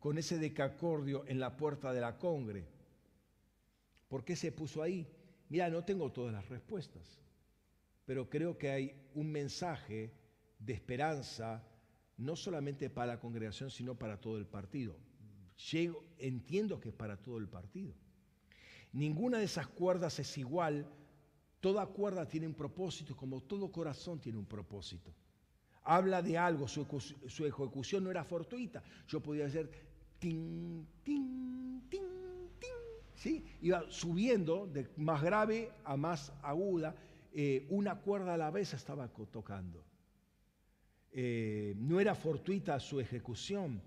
con 0.00 0.18
ese 0.18 0.38
decacordio 0.38 1.24
en 1.26 1.38
la 1.38 1.56
puerta 1.56 1.92
de 1.92 2.00
la 2.00 2.18
congre? 2.18 2.66
¿Por 4.08 4.24
qué 4.24 4.34
se 4.34 4.50
puso 4.50 4.82
ahí? 4.82 5.06
Mira, 5.48 5.70
no 5.70 5.84
tengo 5.84 6.10
todas 6.10 6.32
las 6.32 6.48
respuestas, 6.48 7.20
pero 8.04 8.28
creo 8.28 8.58
que 8.58 8.70
hay 8.70 8.94
un 9.14 9.30
mensaje 9.30 10.12
de 10.58 10.72
esperanza 10.72 11.64
no 12.20 12.36
solamente 12.36 12.90
para 12.90 13.14
la 13.14 13.20
congregación, 13.20 13.70
sino 13.70 13.94
para 13.94 14.20
todo 14.20 14.36
el 14.36 14.46
partido. 14.46 14.96
Llego, 15.70 16.04
entiendo 16.18 16.78
que 16.78 16.90
es 16.90 16.94
para 16.94 17.16
todo 17.16 17.38
el 17.38 17.48
partido. 17.48 17.94
Ninguna 18.92 19.38
de 19.38 19.44
esas 19.44 19.66
cuerdas 19.66 20.18
es 20.18 20.36
igual. 20.36 20.86
Toda 21.60 21.86
cuerda 21.86 22.26
tiene 22.26 22.46
un 22.46 22.54
propósito, 22.54 23.16
como 23.16 23.42
todo 23.42 23.72
corazón 23.72 24.20
tiene 24.20 24.38
un 24.38 24.46
propósito. 24.46 25.14
Habla 25.82 26.22
de 26.22 26.36
algo, 26.36 26.68
su, 26.68 26.82
ejecución 27.46 28.04
no 28.04 28.10
era 28.10 28.22
fortuita. 28.22 28.82
Yo 29.08 29.20
podía 29.20 29.46
hacer 29.46 29.70
tin, 30.18 30.86
tin, 31.02 31.82
tin, 31.88 32.50
tin. 32.58 32.70
¿sí? 33.14 33.44
Iba 33.62 33.90
subiendo 33.90 34.66
de 34.66 34.90
más 34.96 35.22
grave 35.22 35.72
a 35.84 35.96
más 35.96 36.32
aguda. 36.42 36.94
Eh, 37.32 37.66
una 37.70 38.00
cuerda 38.00 38.34
a 38.34 38.36
la 38.36 38.50
vez 38.50 38.74
estaba 38.74 39.08
tocando. 39.08 39.89
Eh, 41.12 41.74
no 41.76 41.98
era 42.00 42.14
fortuita 42.14 42.78
su 42.78 43.00
ejecución. 43.00 43.82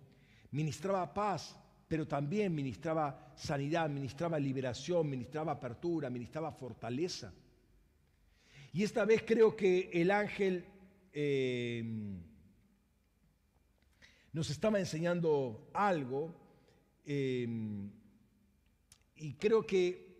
Ministraba 0.51 1.13
paz, 1.13 1.57
pero 1.87 2.07
también 2.07 2.53
ministraba 2.53 3.33
sanidad, 3.35 3.89
ministraba 3.89 4.39
liberación, 4.39 5.09
ministraba 5.09 5.53
apertura, 5.53 6.09
ministraba 6.09 6.51
fortaleza. 6.51 7.33
Y 8.73 8.83
esta 8.83 9.05
vez 9.05 9.23
creo 9.25 9.55
que 9.55 9.89
el 9.93 10.11
ángel 10.11 10.65
eh, 11.13 11.83
nos 14.31 14.49
estaba 14.49 14.79
enseñando 14.79 15.69
algo 15.73 16.33
eh, 17.05 17.47
y 19.15 19.33
creo 19.35 19.65
que 19.65 20.11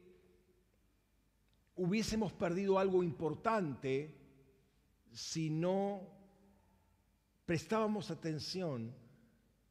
hubiésemos 1.76 2.32
perdido 2.34 2.78
algo 2.78 3.02
importante 3.02 4.16
si 5.12 5.50
no 5.50 6.13
prestábamos 7.46 8.10
atención 8.12 8.94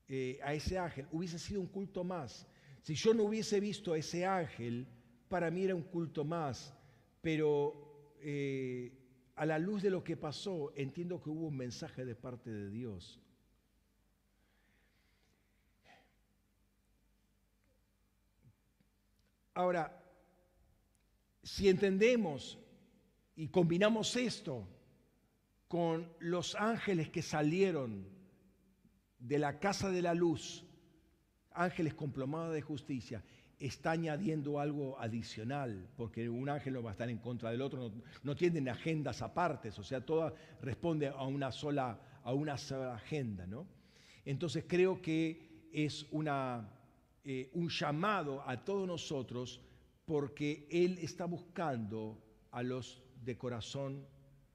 eh, 0.09 0.39
a 0.43 0.55
ese 0.55 0.79
ángel, 0.79 1.07
hubiese 1.11 1.39
sido 1.39 1.61
un 1.61 1.69
culto 1.69 2.05
más. 2.05 2.47
Si 2.83 2.95
yo 2.95 3.15
no 3.15 3.25
hubiese 3.25 3.61
visto 3.61 3.93
a 3.93 3.99
ese 3.99 4.27
ángel, 4.27 4.87
para 5.29 5.51
mí 5.51 5.65
era 5.65 5.75
un 5.75 5.83
culto 5.83 6.25
más, 6.25 6.75
pero 7.21 8.15
eh, 8.21 8.93
a 9.37 9.47
la 9.47 9.59
luz 9.59 9.83
de 9.83 9.91
lo 9.91 10.05
que 10.05 10.17
pasó, 10.17 10.73
entiendo 10.77 11.23
que 11.23 11.31
hubo 11.31 11.47
un 11.47 11.57
mensaje 11.57 12.05
de 12.05 12.15
parte 12.15 12.51
de 12.51 12.69
Dios. 12.71 13.21
Ahora, 19.55 20.03
si 21.43 21.69
entendemos 21.69 22.59
y 23.37 23.49
combinamos 23.49 24.17
esto 24.17 24.67
con 25.73 26.07
los 26.19 26.55
ángeles 26.55 27.09
que 27.09 27.23
salieron 27.23 28.07
de 29.19 29.39
la 29.39 29.59
casa 29.59 29.89
de 29.89 30.03
la 30.03 30.13
luz, 30.13 30.67
ángeles 31.51 31.95
complomados 31.95 32.53
de 32.53 32.61
justicia, 32.61 33.25
está 33.59 33.93
añadiendo 33.93 34.61
algo 34.61 35.01
adicional, 35.01 35.89
porque 35.97 36.29
un 36.29 36.51
ángel 36.51 36.75
no 36.75 36.83
va 36.83 36.91
a 36.91 36.93
estar 36.93 37.09
en 37.09 37.17
contra 37.17 37.51
del 37.51 37.63
otro, 37.63 37.91
no, 38.23 38.37
tienen 38.37 38.69
agendas 38.69 39.23
apartes, 39.23 39.79
o 39.79 39.83
sea, 39.83 40.05
todo 40.05 40.35
responde 40.61 41.09
a 41.09 41.23
una 41.23 41.51
sola, 41.51 41.99
a 42.23 42.35
una 42.35 42.59
sola 42.59 42.95
agenda. 42.95 43.47
¿no? 43.47 43.67
Entonces 44.27 44.67
creo 44.69 45.01
que 45.01 45.71
es 45.73 46.07
eh, 47.25 47.51
un 47.55 47.71
llamado 47.71 48.47
a 48.47 48.63
todos 48.63 48.87
nosotros 48.87 49.63
porque 50.05 50.69
Él 50.71 50.99
está 51.01 51.25
buscando 51.25 52.23
a 52.51 52.63
los 52.63 53.03
de 53.25 53.39
corazón 53.39 54.07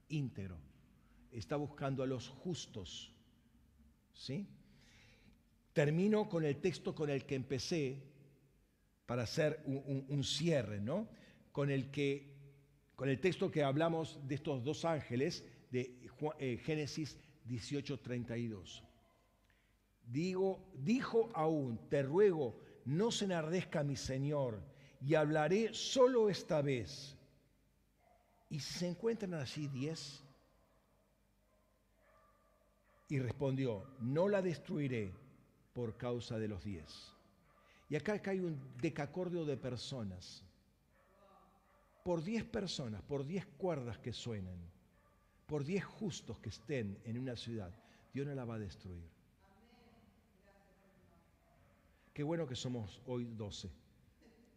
íntegro, 0.10 0.67
está 1.32 1.56
buscando 1.56 2.04
a 2.04 2.08
los 2.08 2.28
justos. 2.28 3.14
¿Sí? 4.14 4.48
Termino 5.74 6.28
con 6.28 6.44
el 6.44 6.58
texto 6.58 6.96
con 6.96 7.10
el 7.10 7.26
que 7.26 7.36
empecé, 7.36 8.02
para 9.08 9.24
hacer 9.24 9.64
un, 9.66 10.24
cierre, 10.24 10.82
¿no? 10.82 11.08
Con 11.54 11.72
el, 11.72 11.90
que, 11.90 12.36
con 12.96 13.08
el 13.08 13.20
texto 13.20 13.50
que 13.50 13.64
hablamos 13.64 14.20
de 14.28 14.36
estos 14.36 14.64
dos 14.64 14.84
ángeles 14.84 15.46
de 15.72 15.98
eh, 16.40 16.58
Génesis 16.58 17.18
18:32. 17.48 18.84
Digo, 20.04 20.70
dijo 20.76 21.32
aún, 21.34 21.80
te 21.90 22.04
ruego, 22.04 22.60
no 22.84 23.10
se 23.12 23.26
enardezca 23.26 23.82
mi 23.84 23.96
Señor, 23.96 24.62
y 25.00 25.16
hablaré 25.16 25.74
solo 25.74 26.30
esta 26.30 26.62
vez. 26.62 27.18
¿Y 28.50 28.60
se 28.60 28.90
encuentran 28.90 29.34
así 29.36 29.68
diez? 29.68 30.22
Y 33.10 33.20
respondió, 33.20 33.86
no 34.00 34.28
la 34.28 34.42
destruiré 34.42 35.14
por 35.74 35.98
causa 35.98 36.38
de 36.38 36.48
los 36.48 36.64
diez. 36.64 37.14
Y 37.90 37.96
acá, 37.96 38.22
hay 38.26 38.40
un 38.40 38.60
decacordio 38.82 39.46
de 39.46 39.56
personas. 39.56 40.44
Por 42.04 42.24
diez 42.24 42.44
personas, 42.44 43.02
por 43.02 43.26
diez 43.26 43.46
cuerdas 43.46 43.98
que 44.00 44.12
suenen, 44.12 44.60
por 45.46 45.64
diez 45.64 45.86
justos 45.86 46.40
que 46.40 46.50
estén 46.50 47.00
en 47.06 47.18
una 47.18 47.36
ciudad, 47.36 47.74
Dios 48.14 48.28
no 48.28 48.36
la 48.36 48.46
va 48.46 48.56
a 48.56 48.60
destruir. 48.60 49.10
Qué 52.14 52.24
bueno 52.24 52.48
que 52.48 52.56
somos 52.56 53.02
hoy 53.06 53.26
doce 53.26 53.72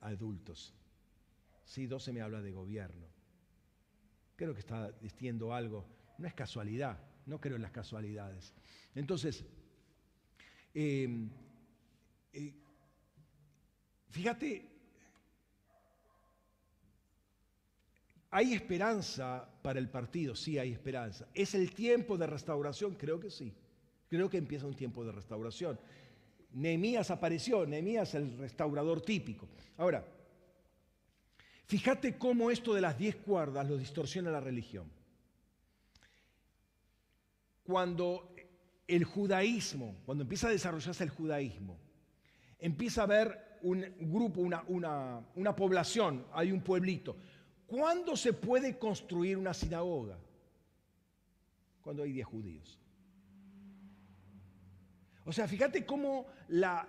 adultos. 0.01 0.75
Sí, 1.65 1.87
doce 1.87 2.13
me 2.13 2.23
habla 2.23 2.41
de 2.41 2.53
gobierno. 2.53 3.07
Creo 4.35 4.55
que 4.55 4.61
está 4.61 4.91
diciendo 4.93 5.53
algo. 5.53 5.85
No 6.19 6.27
es 6.27 6.35
casualidad, 6.35 6.99
no 7.31 7.41
creo 7.41 7.57
en 7.57 7.63
las 7.63 7.71
casualidades. 7.71 8.53
Entonces, 8.95 9.45
eh, 10.75 11.09
eh, 12.33 12.55
Fíjate, 14.11 14.69
¿hay 18.31 18.55
esperanza 18.55 19.49
para 19.63 19.79
el 19.79 19.89
partido? 19.89 20.35
Sí, 20.35 20.59
hay 20.59 20.73
esperanza. 20.73 21.29
¿Es 21.33 21.55
el 21.55 21.73
tiempo 21.73 22.19
de 22.19 22.27
restauración? 22.27 22.97
Creo 22.97 23.21
que 23.21 23.31
sí. 23.31 23.55
Creo 24.09 24.29
que 24.29 24.39
empieza 24.39 24.67
un 24.67 24.75
tiempo 24.75 25.05
de 25.05 25.13
restauración. 25.13 25.79
Nehemías 26.53 27.13
apareció, 27.13 27.65
Nehemías 27.65 28.15
el 28.17 28.37
restaurador 28.37 29.01
típico. 29.01 29.49
Ahora, 29.77 30.05
fíjate 31.67 32.19
cómo 32.19 32.51
esto 32.51 32.75
de 32.75 32.81
las 32.81 32.99
diez 32.99 33.15
cuerdas 33.15 33.69
lo 33.69 33.77
distorsiona 33.77 34.33
la 34.33 34.41
religión. 34.41 34.91
Cuando 37.71 38.35
el 38.89 39.05
judaísmo, 39.05 39.95
cuando 40.05 40.23
empieza 40.23 40.49
a 40.49 40.51
desarrollarse 40.51 41.05
el 41.05 41.11
judaísmo, 41.11 41.79
empieza 42.59 43.03
a 43.03 43.05
haber 43.05 43.59
un 43.63 43.85
grupo, 44.01 44.41
una, 44.41 44.65
una, 45.37 45.55
población, 45.55 46.27
hay 46.33 46.51
un 46.51 46.63
pueblito. 46.63 47.17
¿Cuándo 47.69 48.17
se 48.17 48.33
puede 48.33 48.77
construir 48.77 49.37
una 49.37 49.55
sinagoga? 49.55 50.19
Cuando 51.81 52.03
hay 52.03 52.11
10 52.11 52.27
judíos. 52.27 52.81
O 55.25 55.33
sea, 55.33 55.47
fíjate 55.47 55.87
cómo 55.87 56.27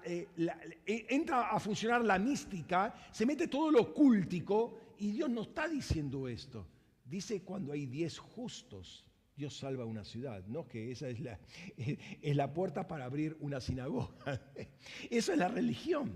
eh, 0.04 0.28
eh, 0.36 1.06
entra 1.10 1.52
a 1.52 1.60
funcionar 1.60 2.04
la 2.04 2.18
mística, 2.18 2.96
se 3.12 3.24
mete 3.28 3.48
todo 3.48 3.70
lo 3.70 3.94
cultico 3.94 4.80
y 4.98 5.12
Dios 5.12 5.30
no 5.30 5.44
está 5.44 5.68
diciendo 5.68 6.28
esto. 6.28 6.66
Dice 7.06 7.44
cuando 7.44 7.72
hay 7.72 7.86
10 7.86 8.18
justos, 8.18 9.06
Dios 9.42 9.58
salva 9.58 9.86
una 9.86 10.04
ciudad, 10.04 10.46
no 10.46 10.68
que 10.68 10.92
esa 10.92 11.10
es 11.10 11.20
la, 11.20 11.40
es 12.22 12.36
la 12.36 12.54
puerta 12.54 12.88
para 12.88 13.06
abrir 13.06 13.36
una 13.40 13.60
sinagoga. 13.60 14.40
Eso 15.10 15.32
es 15.32 15.38
la 15.40 15.48
religión. 15.48 16.12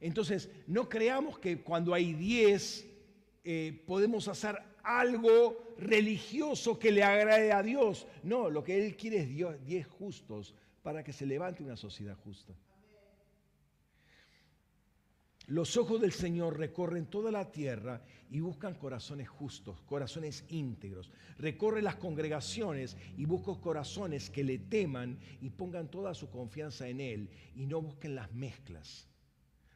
Entonces, 0.00 0.48
no 0.68 0.88
creamos 0.88 1.40
que 1.40 1.62
cuando 1.62 1.92
hay 1.92 2.12
diez 2.12 2.86
eh, 3.42 3.82
podemos 3.88 4.28
hacer 4.28 4.56
algo 4.84 5.74
religioso 5.78 6.78
que 6.78 6.92
le 6.92 7.02
agrade 7.02 7.50
a 7.50 7.60
Dios. 7.60 8.06
No, 8.22 8.48
lo 8.48 8.62
que 8.62 8.86
Él 8.86 8.96
quiere 8.96 9.22
es 9.22 9.66
diez 9.66 9.88
justos 9.88 10.54
para 10.84 11.02
que 11.02 11.12
se 11.12 11.26
levante 11.26 11.64
una 11.64 11.76
sociedad 11.76 12.16
justa. 12.22 12.54
Los 15.46 15.76
ojos 15.76 16.00
del 16.00 16.12
Señor 16.12 16.58
recorren 16.58 17.06
toda 17.06 17.30
la 17.30 17.52
tierra 17.52 18.02
y 18.30 18.40
buscan 18.40 18.74
corazones 18.74 19.28
justos, 19.28 19.80
corazones 19.82 20.44
íntegros. 20.48 21.10
Recorre 21.38 21.82
las 21.82 21.96
congregaciones 21.96 22.96
y 23.18 23.26
busca 23.26 23.60
corazones 23.60 24.30
que 24.30 24.42
le 24.42 24.58
teman 24.58 25.18
y 25.42 25.50
pongan 25.50 25.90
toda 25.90 26.14
su 26.14 26.30
confianza 26.30 26.88
en 26.88 27.00
Él 27.00 27.30
y 27.54 27.66
no 27.66 27.82
busquen 27.82 28.14
las 28.14 28.32
mezclas. 28.32 29.06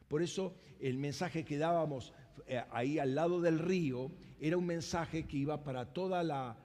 Por 0.07 0.23
eso 0.23 0.55
el 0.79 0.97
mensaje 0.97 1.45
que 1.45 1.59
dábamos 1.59 2.13
eh, 2.47 2.63
ahí 2.71 2.97
al 2.97 3.13
lado 3.13 3.39
del 3.39 3.59
río 3.59 4.11
era 4.39 4.57
un 4.57 4.65
mensaje 4.65 5.27
que 5.27 5.37
iba 5.37 5.63
para 5.63 5.93
toda 5.93 6.23
la, 6.23 6.57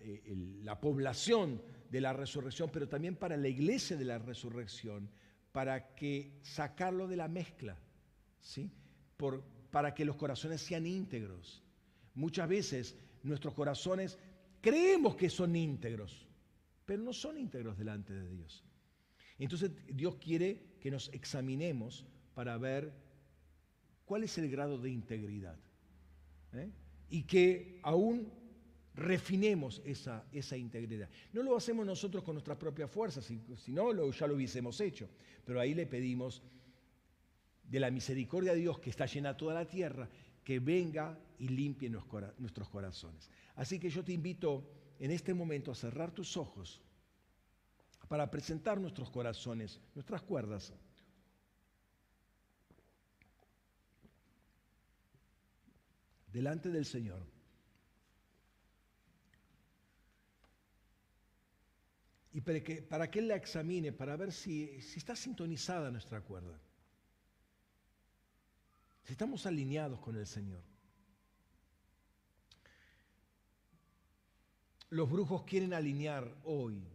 eh, 0.00 0.36
población 0.78 1.62
de 1.90 2.00
la 2.02 2.12
resurrección, 2.12 2.68
pero 2.70 2.86
también 2.86 3.16
para 3.16 3.38
la 3.38 3.48
iglesia 3.48 3.96
de 3.96 4.04
la 4.04 4.18
resurrección, 4.18 5.10
para 5.52 5.94
que 5.94 6.38
sacarlo 6.42 7.08
de 7.08 7.16
la 7.16 7.28
mezcla, 7.28 7.78
¿sí? 8.40 8.70
para 9.70 9.94
que 9.94 10.04
los 10.04 10.16
corazones 10.16 10.60
sean 10.60 10.86
íntegros. 10.86 11.62
Muchas 12.14 12.48
veces 12.48 12.96
nuestros 13.22 13.54
corazones 13.54 14.18
creemos 14.60 15.16
que 15.16 15.30
son 15.30 15.54
íntegros, 15.54 16.26
pero 16.86 17.02
no 17.02 17.12
son 17.12 17.38
íntegros 17.38 17.78
delante 17.78 18.12
de 18.12 18.28
Dios. 18.28 18.64
Entonces 19.38 19.70
Dios 19.86 20.16
quiere 20.16 20.76
que 20.80 20.90
nos 20.90 21.08
examinemos 21.12 22.04
para 22.34 22.56
ver 22.58 22.92
cuál 24.04 24.24
es 24.24 24.36
el 24.38 24.50
grado 24.50 24.78
de 24.78 24.90
integridad. 24.90 25.58
¿eh? 26.52 26.70
Y 27.10 27.22
que 27.24 27.80
aún 27.82 28.32
refinemos 28.94 29.80
esa, 29.84 30.26
esa, 30.32 30.56
integridad. 30.56 31.08
No 31.32 31.42
lo 31.42 31.56
hacemos 31.56 31.86
nosotros 31.86 32.24
con 32.24 32.34
nuestras 32.34 32.58
propias 32.58 32.90
fuerzas, 32.90 33.24
si, 33.24 33.72
no 33.72 34.10
ya 34.10 34.26
lo 34.26 34.34
hubiésemos 34.34 34.80
hecho, 34.80 35.08
pero 35.44 35.60
ahí 35.60 35.74
le 35.74 35.86
pedimos 35.86 36.42
de 37.70 37.78
la 37.78 37.90
misericordia 37.90 38.52
de 38.52 38.58
Dios 38.60 38.80
que 38.80 38.90
está 38.90 39.06
llena 39.06 39.36
toda 39.36 39.54
la 39.54 39.64
tierra, 39.64 40.08
que 40.42 40.58
venga 40.58 41.16
y 41.38 41.48
limpie 41.48 41.88
nuestros 41.88 42.68
corazones. 42.68 43.30
Así 43.54 43.78
que 43.78 43.88
yo 43.88 44.04
te 44.04 44.12
invito 44.12 44.68
en 44.98 45.12
este 45.12 45.32
momento 45.32 45.70
a 45.70 45.76
cerrar 45.76 46.10
tus 46.10 46.36
ojos 46.36 46.82
para 48.08 48.28
presentar 48.28 48.80
nuestros 48.80 49.08
corazones, 49.08 49.80
nuestras 49.94 50.22
cuerdas 50.22 50.72
delante 56.32 56.70
del 56.70 56.84
Señor. 56.84 57.24
Y 62.32 62.40
para 62.40 62.60
que, 62.62 62.82
para 62.82 63.10
que 63.10 63.20
Él 63.20 63.28
la 63.28 63.36
examine, 63.36 63.92
para 63.92 64.16
ver 64.16 64.32
si, 64.32 64.80
si 64.82 64.98
está 64.98 65.14
sintonizada 65.14 65.90
nuestra 65.90 66.20
cuerda. 66.20 66.60
Estamos 69.10 69.44
alineados 69.44 69.98
con 69.98 70.16
el 70.16 70.24
Señor. 70.24 70.62
Los 74.88 75.10
brujos 75.10 75.42
quieren 75.42 75.74
alinear 75.74 76.32
hoy 76.44 76.86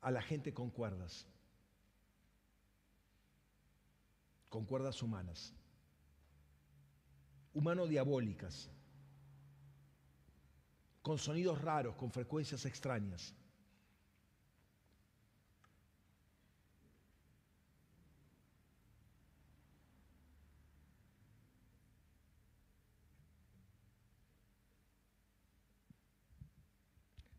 a 0.00 0.10
la 0.10 0.20
gente 0.20 0.52
con 0.52 0.70
cuerdas, 0.70 1.24
con 4.48 4.64
cuerdas 4.64 5.00
humanas 5.02 5.54
humano-diabólicas, 7.52 8.70
con 11.02 11.18
sonidos 11.18 11.60
raros, 11.60 11.94
con 11.94 12.10
frecuencias 12.10 12.64
extrañas. 12.66 13.34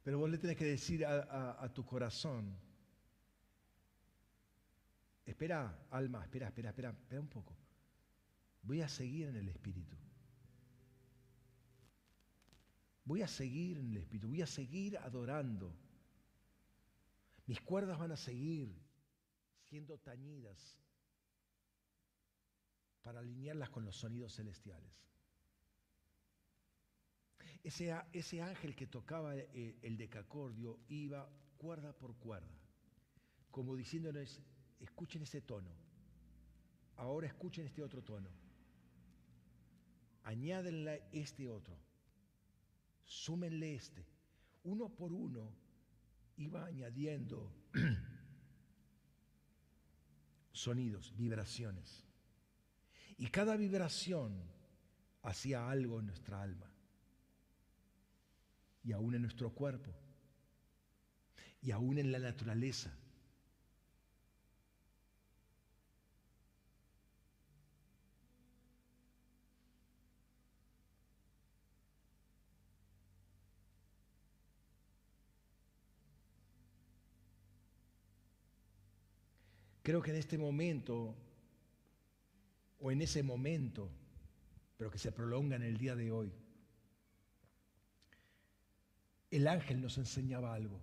Pero 0.04 0.18
vos 0.18 0.30
le 0.30 0.38
tenés 0.38 0.58
que 0.58 0.66
decir 0.66 1.06
a, 1.06 1.72
tu 1.74 1.86
corazón, 1.86 2.58
espera, 5.26 5.86
alma, 5.92 6.24
espera, 6.24 6.48
espera, 6.48 6.70
espera, 6.70 6.90
espera 6.90 7.22
un 7.22 7.28
poco. 7.28 7.56
Voy 8.64 8.82
a 8.82 8.88
seguir 8.88 9.28
en 9.28 9.36
el 9.36 9.48
Espíritu. 9.50 9.96
Voy 13.06 13.22
a 13.22 13.28
seguir 13.28 13.78
en 13.78 13.92
el 13.92 13.98
Espíritu, 13.98 14.28
voy 14.28 14.42
a 14.42 14.48
seguir 14.48 14.98
adorando. 14.98 15.76
Mis 17.46 17.62
cuerdas 17.62 18.00
van 18.00 18.12
a 18.12 18.18
seguir 18.18 18.74
siendo 19.70 19.98
tañidas 20.00 20.80
para 23.02 23.20
alinearlas 23.20 23.70
con 23.70 23.86
los 23.86 23.96
sonidos 23.96 24.36
celestiales. 24.36 25.11
Ese, 27.64 27.96
ese 28.12 28.42
ángel 28.42 28.76
que 28.76 28.88
tocaba 28.88 29.36
el, 29.36 29.76
el 29.82 29.98
decacordio 29.98 30.80
iba 30.90 31.30
cuerda 31.58 31.94
por 31.94 32.16
cuerda, 32.16 32.58
como 33.52 33.76
diciéndoles, 33.76 34.42
escuchen 34.80 35.22
ese 35.22 35.42
tono, 35.42 35.70
ahora 36.96 37.28
escuchen 37.28 37.68
este 37.68 37.84
otro 37.84 38.04
tono, 38.04 38.30
añádenle 40.24 41.04
este 41.12 41.48
otro, 41.48 41.78
súmenle 43.06 43.76
este. 43.76 44.08
Uno 44.64 44.90
por 44.90 45.14
uno 45.14 45.54
iba 46.38 46.66
añadiendo 46.66 47.54
sonidos, 50.52 51.16
vibraciones. 51.16 52.08
Y 53.18 53.28
cada 53.28 53.56
vibración 53.56 54.50
hacía 55.22 55.70
algo 55.70 56.00
en 56.00 56.08
nuestra 56.08 56.42
alma 56.42 56.71
y 58.84 58.92
aún 58.94 59.16
en 59.16 59.22
nuestro 59.22 59.52
cuerpo 59.52 59.92
y 61.62 61.72
aún 61.72 61.98
en 62.00 62.12
la 62.12 62.20
naturaleza. 62.20 62.92
Creo 79.84 80.02
que 80.02 80.12
en 80.12 80.18
este 80.18 80.38
momento, 80.38 81.16
o 82.80 82.92
en 82.92 83.02
ese 83.02 83.24
momento, 83.24 83.90
pero 84.78 84.92
que 84.92 85.00
se 85.00 85.12
prolonga 85.12 85.56
en 85.56 85.64
el 85.64 85.78
día 85.78 85.96
de 85.96 86.12
hoy, 86.12 86.32
el 89.32 89.48
ángel 89.48 89.82
nos 89.82 89.98
enseñaba 89.98 90.54
algo. 90.54 90.80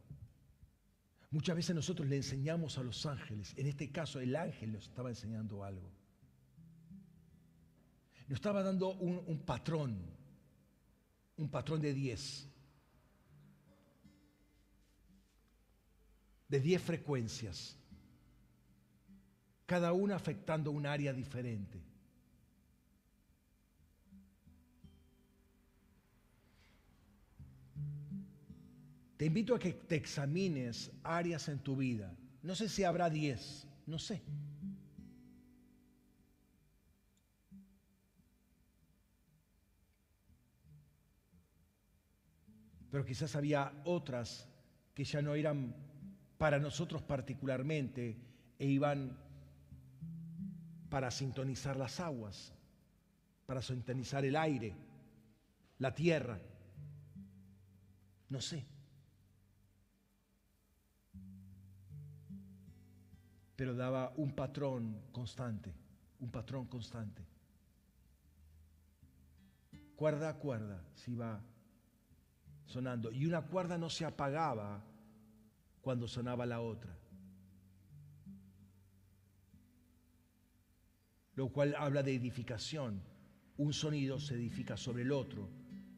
Muchas 1.30 1.54
veces 1.54 1.76
nosotros 1.76 2.08
le 2.08 2.16
enseñamos 2.16 2.78
a 2.78 2.82
los 2.82 3.04
ángeles, 3.04 3.52
en 3.56 3.66
este 3.66 3.92
caso 3.92 4.18
el 4.18 4.34
ángel 4.34 4.72
nos 4.72 4.84
estaba 4.84 5.10
enseñando 5.10 5.62
algo. 5.62 5.92
Nos 8.26 8.36
estaba 8.36 8.62
dando 8.62 8.94
un, 8.94 9.38
patrón, 9.44 9.98
un 11.36 11.50
patrón 11.50 11.80
de 11.80 11.94
10, 11.94 12.48
de 16.48 16.60
10 16.60 16.82
frecuencias, 16.82 17.76
cada 19.64 19.92
una 19.92 20.16
afectando 20.16 20.70
un 20.70 20.86
área 20.86 21.12
diferente. 21.12 21.87
Te 29.18 29.26
invito 29.26 29.56
a 29.56 29.58
que 29.58 29.72
te 29.72 29.96
examines 29.96 30.92
áreas 31.02 31.48
en 31.48 31.58
tu 31.58 31.76
vida. 31.76 32.14
No 32.40 32.54
sé 32.54 32.68
si 32.68 32.84
habrá 32.84 33.10
10, 33.10 33.66
no 33.86 33.98
sé. 33.98 34.22
Pero 42.92 43.04
quizás 43.04 43.34
había 43.34 43.72
otras 43.84 44.48
que 44.94 45.02
ya 45.02 45.20
no 45.20 45.34
eran 45.34 45.74
para 46.38 46.60
nosotros 46.60 47.02
particularmente 47.02 48.16
e 48.56 48.66
iban 48.66 49.18
para 50.88 51.10
sintonizar 51.10 51.76
las 51.76 51.98
aguas, 51.98 52.54
para 53.46 53.62
sintonizar 53.62 54.24
el 54.24 54.36
aire, 54.36 54.76
la 55.78 55.92
tierra. 55.92 56.40
No 58.28 58.40
sé. 58.40 58.77
Pero 63.58 63.74
daba 63.74 64.12
un 64.14 64.30
patrón 64.36 65.02
constante, 65.10 65.74
un 66.20 66.30
patrón 66.30 66.68
constante. 66.68 67.26
Cuerda 69.96 70.28
a 70.28 70.34
cuerda 70.34 70.80
se 70.94 71.10
iba 71.10 71.42
sonando 72.66 73.10
y 73.10 73.26
una 73.26 73.42
cuerda 73.42 73.76
no 73.76 73.90
se 73.90 74.04
apagaba 74.04 74.84
cuando 75.80 76.06
sonaba 76.06 76.46
la 76.46 76.60
otra. 76.60 76.96
Lo 81.34 81.48
cual 81.48 81.74
habla 81.76 82.04
de 82.04 82.14
edificación. 82.14 83.02
Un 83.56 83.72
sonido 83.72 84.20
se 84.20 84.34
edifica 84.34 84.76
sobre 84.76 85.02
el 85.02 85.10
otro 85.10 85.50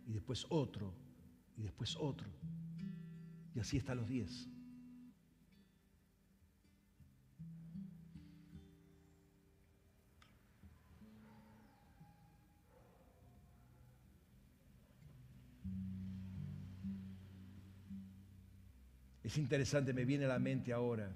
y 0.06 0.12
después 0.12 0.46
otro 0.48 0.94
y 1.58 1.60
después 1.64 1.94
otro. 1.96 2.30
Y 3.54 3.60
así 3.60 3.76
están 3.76 3.98
los 3.98 4.08
diez. 4.08 4.48
Es 19.30 19.38
interesante, 19.38 19.92
me 19.92 20.04
viene 20.04 20.24
a 20.24 20.28
la 20.28 20.40
mente 20.40 20.72
ahora 20.72 21.08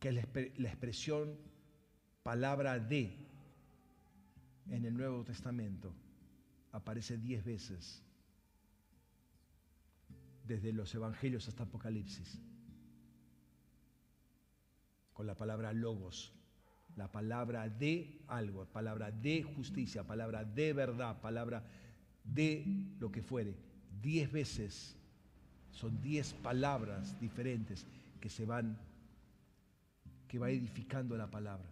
que 0.00 0.10
la, 0.10 0.22
expresión 0.22 1.36
palabra 2.22 2.78
de 2.78 3.14
en 4.70 4.86
el 4.86 4.96
Nuevo 4.96 5.22
Testamento 5.22 5.92
aparece 6.72 7.18
diez 7.18 7.44
veces, 7.44 8.02
desde 10.46 10.72
los 10.72 10.94
Evangelios 10.94 11.46
hasta 11.46 11.64
Apocalipsis, 11.64 12.40
con 15.12 15.26
la 15.26 15.34
palabra 15.34 15.74
logos, 15.74 16.32
la 16.96 17.12
palabra 17.12 17.68
de 17.68 18.22
algo, 18.28 18.64
palabra 18.64 19.10
de 19.10 19.42
justicia, 19.42 20.06
palabra 20.06 20.42
de 20.42 20.72
verdad, 20.72 21.20
palabra 21.20 21.66
de 22.24 22.64
lo 22.98 23.12
que 23.12 23.20
fuere, 23.20 23.58
diez 24.00 24.32
veces 24.32 24.96
son 25.74 26.00
diez 26.00 26.32
palabras 26.34 27.18
diferentes 27.20 27.86
que 28.20 28.30
se 28.30 28.44
van, 28.46 28.78
que 30.28 30.38
va 30.38 30.50
edificando 30.50 31.16
la 31.16 31.30
palabra. 31.30 31.68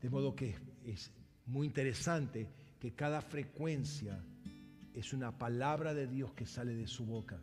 De 0.00 0.10
modo 0.10 0.34
que 0.34 0.56
es 0.84 1.12
muy 1.46 1.66
interesante 1.66 2.48
que 2.80 2.94
cada 2.94 3.20
frecuencia 3.20 4.18
es 4.94 5.12
una 5.12 5.38
palabra 5.38 5.94
de 5.94 6.06
Dios 6.06 6.32
que 6.32 6.46
sale 6.46 6.74
de 6.74 6.86
su 6.86 7.06
boca. 7.06 7.40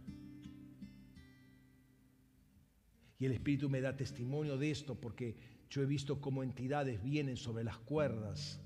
Y 3.20 3.26
el 3.26 3.32
Espíritu 3.34 3.70
me 3.70 3.82
da 3.82 3.96
testimonio 3.96 4.58
de 4.58 4.72
esto 4.72 4.96
porque 4.96 5.36
yo 5.70 5.82
he 5.82 5.86
visto 5.86 6.20
cómo 6.20 6.42
entidades 6.42 7.02
vienen 7.04 7.38
sobre 7.38 7.64
las 7.64 7.78
cuerdas 7.78 8.60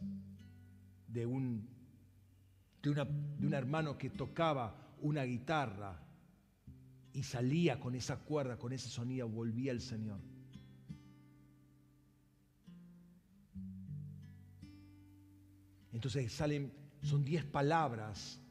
de 1.07 1.26
un 1.26 1.68
de, 2.91 3.45
un 3.45 3.53
hermano 3.53 3.97
que 3.97 4.10
tocaba 4.10 4.76
una 4.99 5.23
guitarra 5.23 5.99
y 7.14 7.23
salía 7.23 7.80
con 7.80 7.95
esa 7.95 8.18
cuerda, 8.18 8.57
con 8.57 8.73
ese 8.73 8.89
sonido, 8.89 9.30
volvía 9.30 9.72
el 9.72 9.81
Señor. 9.81 10.19
Entonces 15.93 16.31
salen, 16.34 16.73
son 17.01 17.23
diez 17.23 17.45
palabras. 17.45 18.41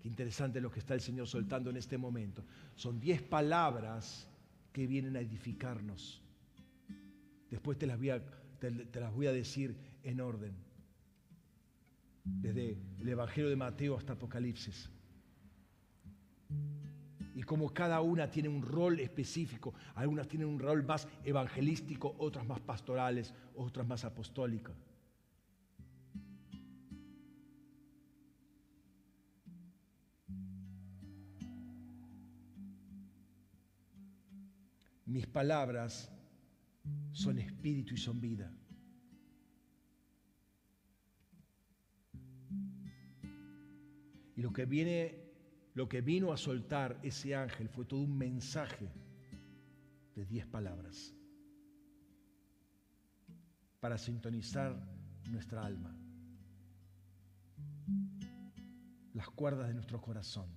Qué 0.00 0.08
interesante 0.08 0.60
lo 0.60 0.70
que 0.70 0.80
está 0.80 0.94
el 0.94 1.00
Señor 1.00 1.28
soltando 1.28 1.70
en 1.70 1.76
este 1.76 1.96
momento. 1.96 2.44
Son 2.74 3.00
diez 3.00 3.22
palabras 3.22 4.28
que 4.72 4.86
vienen 4.86 5.16
a 5.16 5.20
edificarnos. 5.20 6.22
Después 7.50 7.78
te 7.78 7.86
las 7.86 7.98
voy 7.98 8.10
a, 8.10 8.22
te 8.58 9.00
las 9.00 9.14
voy 9.14 9.28
a 9.28 9.32
decir 9.32 9.76
en 10.02 10.20
orden 10.20 10.65
desde 12.26 12.76
el 12.98 13.08
Evangelio 13.08 13.48
de 13.48 13.56
Mateo 13.56 13.96
hasta 13.96 14.14
Apocalipsis. 14.14 14.90
Y 17.34 17.42
como 17.42 17.72
cada 17.72 18.00
una 18.00 18.30
tiene 18.30 18.48
un 18.48 18.62
rol 18.62 18.98
específico, 18.98 19.74
algunas 19.94 20.26
tienen 20.26 20.48
un 20.48 20.58
rol 20.58 20.84
más 20.84 21.06
evangelístico, 21.22 22.16
otras 22.18 22.46
más 22.46 22.60
pastorales, 22.60 23.32
otras 23.54 23.86
más 23.86 24.04
apostólicas. 24.04 24.74
Mis 35.04 35.26
palabras 35.26 36.10
son 37.12 37.38
espíritu 37.38 37.94
y 37.94 37.98
son 37.98 38.20
vida. 38.20 38.52
Y 44.36 44.42
lo 44.42 44.52
que 44.52 44.66
viene, 44.66 45.18
lo 45.74 45.88
que 45.88 46.02
vino 46.02 46.32
a 46.32 46.36
soltar 46.36 47.00
ese 47.02 47.34
ángel 47.34 47.68
fue 47.68 47.86
todo 47.86 48.00
un 48.00 48.16
mensaje 48.16 48.88
de 50.14 50.26
diez 50.26 50.46
palabras 50.46 51.14
para 53.80 53.96
sintonizar 53.96 54.76
nuestra 55.30 55.64
alma, 55.64 55.96
las 59.14 59.28
cuerdas 59.30 59.68
de 59.68 59.74
nuestro 59.74 60.00
corazón, 60.00 60.50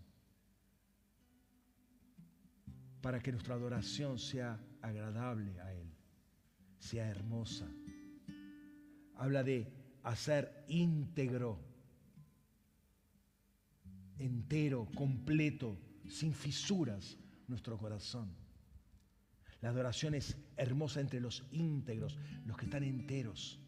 para 3.01 3.21
que 3.21 3.31
nuestra 3.31 3.55
adoración 3.55 4.19
sea 4.19 4.59
agradable 4.81 5.59
a 5.61 5.73
Él, 5.73 5.89
sea 6.79 7.07
hermosa. 7.07 7.69
Habla 9.15 9.43
de 9.43 9.71
hacer 10.03 10.65
íntegro 10.67 11.68
entero, 14.19 14.87
completo, 14.95 15.77
sin 16.07 16.33
fisuras 16.33 17.17
nuestro 17.47 17.77
corazón. 17.77 18.29
La 19.61 19.69
adoración 19.69 20.13
es 20.13 20.37
hermosa 20.55 21.01
entre 21.01 21.19
los 21.19 21.43
íntegros, 21.51 22.17
los 22.45 22.57
que 22.57 22.65
están 22.65 22.83
enteros, 22.83 23.59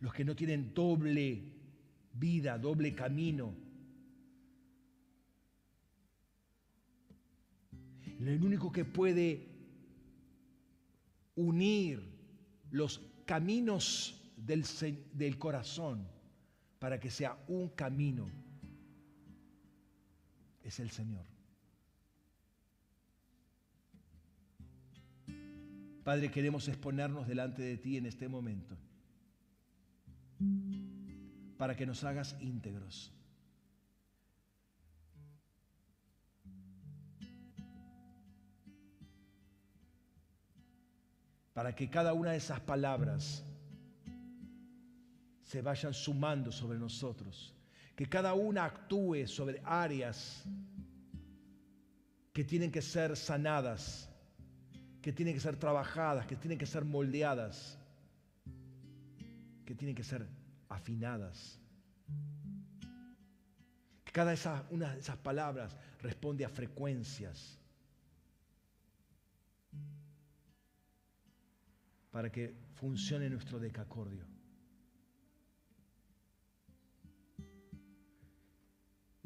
los 0.00 0.12
que 0.12 0.24
no 0.24 0.36
tienen 0.36 0.74
doble 0.74 1.42
vida, 2.12 2.58
doble 2.58 2.94
camino. 2.94 3.54
El 8.20 8.42
único 8.42 8.70
que 8.70 8.84
puede 8.84 9.48
unir 11.36 12.02
los 12.70 13.00
caminos 13.24 14.20
del, 14.36 15.38
corazón 15.38 16.06
para 16.78 17.00
que 17.00 17.10
sea 17.10 17.36
un 17.48 17.68
camino 17.70 18.28
es 20.62 20.78
el 20.80 20.90
Señor. 20.90 21.24
Padre, 26.04 26.30
queremos 26.30 26.68
exponernos 26.68 27.26
delante 27.26 27.62
de 27.62 27.76
ti 27.76 27.96
en 27.96 28.06
este 28.06 28.28
momento 28.28 28.76
para 31.58 31.76
que 31.76 31.84
nos 31.84 32.04
hagas 32.04 32.36
íntegros. 32.40 33.12
Para 41.52 41.74
que 41.74 41.90
cada 41.90 42.12
una 42.12 42.30
de 42.30 42.36
esas 42.36 42.60
palabras 42.60 43.44
se 45.48 45.62
vayan 45.62 45.94
sumando 45.94 46.52
sobre 46.52 46.78
nosotros. 46.78 47.54
Que 47.96 48.06
cada 48.06 48.34
una 48.34 48.66
actúe 48.66 49.26
sobre 49.26 49.62
áreas 49.64 50.44
que 52.34 52.44
tienen 52.44 52.70
que 52.70 52.82
ser 52.82 53.16
sanadas, 53.16 54.10
que 55.00 55.10
tienen 55.10 55.34
que 55.34 55.40
ser 55.40 55.56
trabajadas, 55.56 56.26
que 56.26 56.36
tienen 56.36 56.58
que 56.58 56.66
ser 56.66 56.84
moldeadas, 56.84 57.78
que 59.64 59.74
tienen 59.74 59.96
que 59.96 60.04
ser 60.04 60.28
afinadas. 60.68 61.58
Que 64.04 64.12
cada 64.12 64.34
una 64.70 64.92
de 64.92 65.00
esas 65.00 65.16
palabras 65.16 65.74
responde 66.02 66.44
a 66.44 66.50
frecuencias 66.50 67.58
para 72.10 72.30
que 72.30 72.54
funcione 72.74 73.30
nuestro 73.30 73.58
decacordio. 73.58 74.37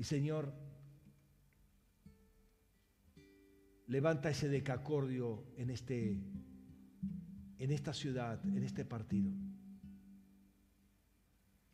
Y 0.02 0.04
Señor, 0.04 0.52
levanta 3.86 4.30
ese 4.30 4.48
decacordio 4.48 5.44
en, 5.56 5.70
este, 5.70 6.20
en 7.56 7.70
esta 7.70 7.94
ciudad, 7.94 8.44
en 8.44 8.64
este 8.64 8.84
partido. 8.84 9.30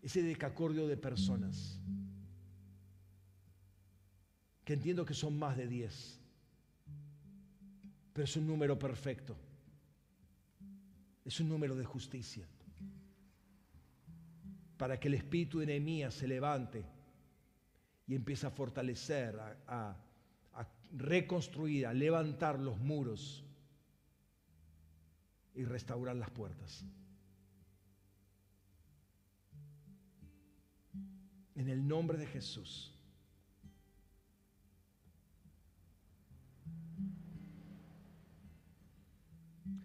Ese 0.02 0.22
decacordio 0.22 0.86
de 0.86 0.98
personas, 0.98 1.80
que 4.62 4.74
entiendo 4.74 5.06
que 5.06 5.14
son 5.14 5.38
más 5.38 5.56
de 5.56 5.66
diez, 5.66 6.20
pero 8.12 8.24
es 8.24 8.36
un 8.36 8.46
número 8.46 8.78
perfecto. 8.78 9.38
Es 11.24 11.40
un 11.40 11.48
número 11.48 11.74
de 11.74 11.86
justicia. 11.86 12.46
Para 14.76 15.00
que 15.00 15.08
el 15.08 15.14
espíritu 15.14 15.60
de 15.60 15.66
Nehemías 15.66 16.12
se 16.12 16.28
levante 16.28 16.97
y 18.08 18.14
empieza 18.14 18.48
a 18.48 18.50
fortalecer, 18.50 19.38
a, 19.66 19.96
reconstruir, 20.90 21.86
a 21.86 21.92
levantar 21.92 22.58
los 22.58 22.78
muros 22.78 23.44
y 25.54 25.64
restaurar 25.64 26.16
las 26.16 26.30
puertas. 26.30 26.82
En 31.54 31.68
el 31.68 31.86
nombre 31.86 32.16
de 32.16 32.26
Jesús. 32.26 32.94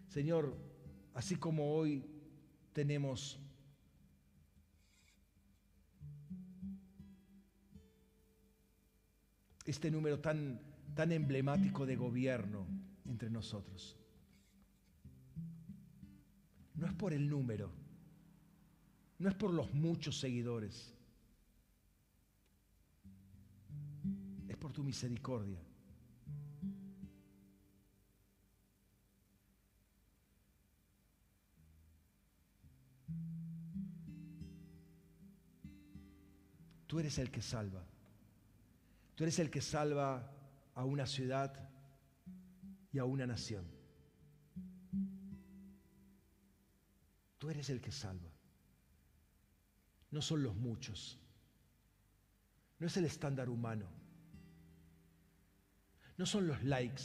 Señor, 0.08 0.56
así 1.14 1.36
como 1.36 1.76
hoy 1.76 2.06
tenemos 2.72 3.38
este 9.66 9.90
número 9.90 10.20
tan, 10.20 10.60
tan 10.96 11.12
emblemático 11.12 11.86
de 11.86 11.96
gobierno 11.96 12.66
entre 13.06 13.30
nosotros. 13.30 13.98
No 16.76 16.88
es 16.88 16.94
por 16.94 17.14
el 17.14 17.30
número, 17.30 17.72
no 19.20 19.30
es 19.30 19.36
por 19.36 19.54
los 19.54 19.74
muchos 19.74 20.20
seguidores, 20.20 20.94
es 24.48 24.58
por 24.58 24.74
tu 24.74 24.84
misericordia. 24.84 25.62
Tú 36.88 37.00
eres 37.00 37.18
el 37.18 37.32
que 37.32 37.42
salva. 37.42 37.93
Tú 39.16 39.24
eres 39.24 39.40
el 39.40 39.50
que 39.50 39.62
salva 39.62 40.32
a 40.74 40.84
una 40.86 41.06
ciudad 41.06 41.70
y 42.92 43.00
a 43.00 43.06
una 43.06 43.28
nación. 43.28 43.66
Tú 47.38 47.50
eres 47.50 47.70
el 47.70 47.82
que 47.82 47.92
salva. 47.92 48.32
No 50.12 50.22
son 50.22 50.44
los 50.44 50.56
muchos. 50.56 51.20
No 52.80 52.88
es 52.88 52.98
el 52.98 53.06
estándar 53.06 53.50
humano. 53.50 53.88
No 56.18 56.26
son 56.26 56.48
los 56.48 56.64
likes. 56.64 57.04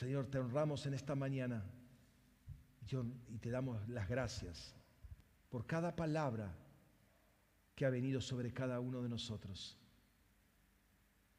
Señor, 0.00 0.30
te 0.30 0.38
honramos 0.38 0.86
en 0.86 0.94
esta 0.94 1.14
mañana 1.14 1.62
y 3.28 3.36
te 3.36 3.50
damos 3.50 3.86
las 3.86 4.08
gracias 4.08 4.74
por 5.50 5.66
cada 5.66 5.94
palabra 5.94 6.56
que 7.74 7.84
ha 7.84 7.90
venido 7.90 8.22
sobre 8.22 8.50
cada 8.50 8.80
uno 8.80 9.02
de 9.02 9.10
nosotros. 9.10 9.76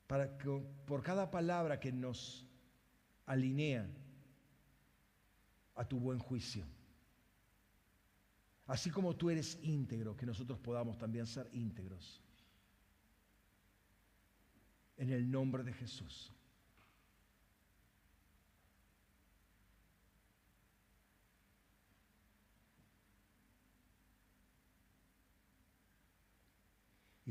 Para 0.06 0.38
por 0.86 1.02
cada 1.02 1.32
palabra 1.32 1.80
que 1.80 1.92
nos 1.92 2.46
alinea 3.26 3.90
a 5.74 5.84
tu 5.84 6.00
buen 6.00 6.20
juicio. 6.20 6.64
Así 8.68 8.92
como 8.92 9.16
tú 9.16 9.32
eres 9.32 9.58
íntegro, 9.64 10.16
que 10.16 10.28
nosotros 10.28 10.60
podamos 10.60 11.00
también 11.00 11.26
ser 11.26 11.50
íntegros. 11.52 12.22
En 14.98 15.10
el 15.10 15.32
nombre 15.32 15.64
de 15.64 15.74
Jesús. 15.74 16.32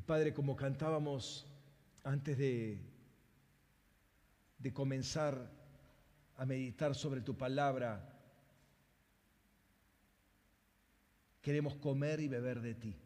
Y 0.00 0.02
Padre, 0.02 0.32
como 0.32 0.56
cantábamos 0.56 1.46
antes 2.04 2.38
de, 2.38 2.80
de 4.56 4.72
comenzar 4.72 5.52
a 6.38 6.46
meditar 6.46 6.94
sobre 6.94 7.20
tu 7.20 7.36
palabra, 7.36 8.10
Queremos 11.42 11.74
comer 11.76 12.20
y 12.20 12.28
beber 12.28 12.60
de 12.60 12.74
ti. 12.74 12.96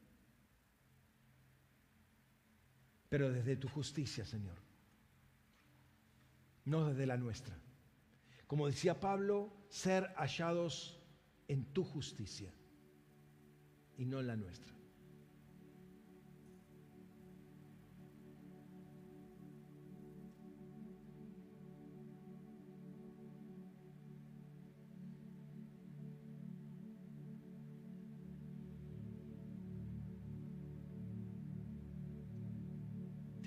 Pero 3.08 3.32
desde 3.32 3.56
tu 3.56 3.68
justicia, 3.68 4.24
Señor. 4.24 4.56
No 6.64 6.88
desde 6.88 7.06
la 7.06 7.16
nuestra. 7.16 7.56
Como 8.46 8.66
decía 8.66 9.00
Pablo, 9.00 9.52
ser 9.68 10.12
hallados 10.16 11.00
en 11.48 11.64
tu 11.72 11.84
justicia 11.84 12.52
y 13.96 14.04
no 14.04 14.20
en 14.20 14.26
la 14.26 14.36
nuestra. 14.36 14.74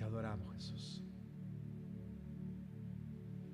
Adoramos, 0.08 0.54
Jesús. 0.54 1.04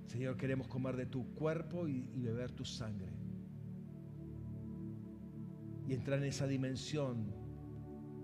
Señor, 0.06 0.36
queremos 0.36 0.68
comer 0.68 0.96
de 0.96 1.06
tu 1.06 1.34
cuerpo 1.34 1.88
y, 1.88 2.08
y 2.12 2.20
beber 2.20 2.52
tu 2.52 2.64
sangre 2.64 3.12
y 5.86 5.92
entrar 5.92 6.18
en 6.18 6.26
esa 6.26 6.46
dimensión 6.46 7.34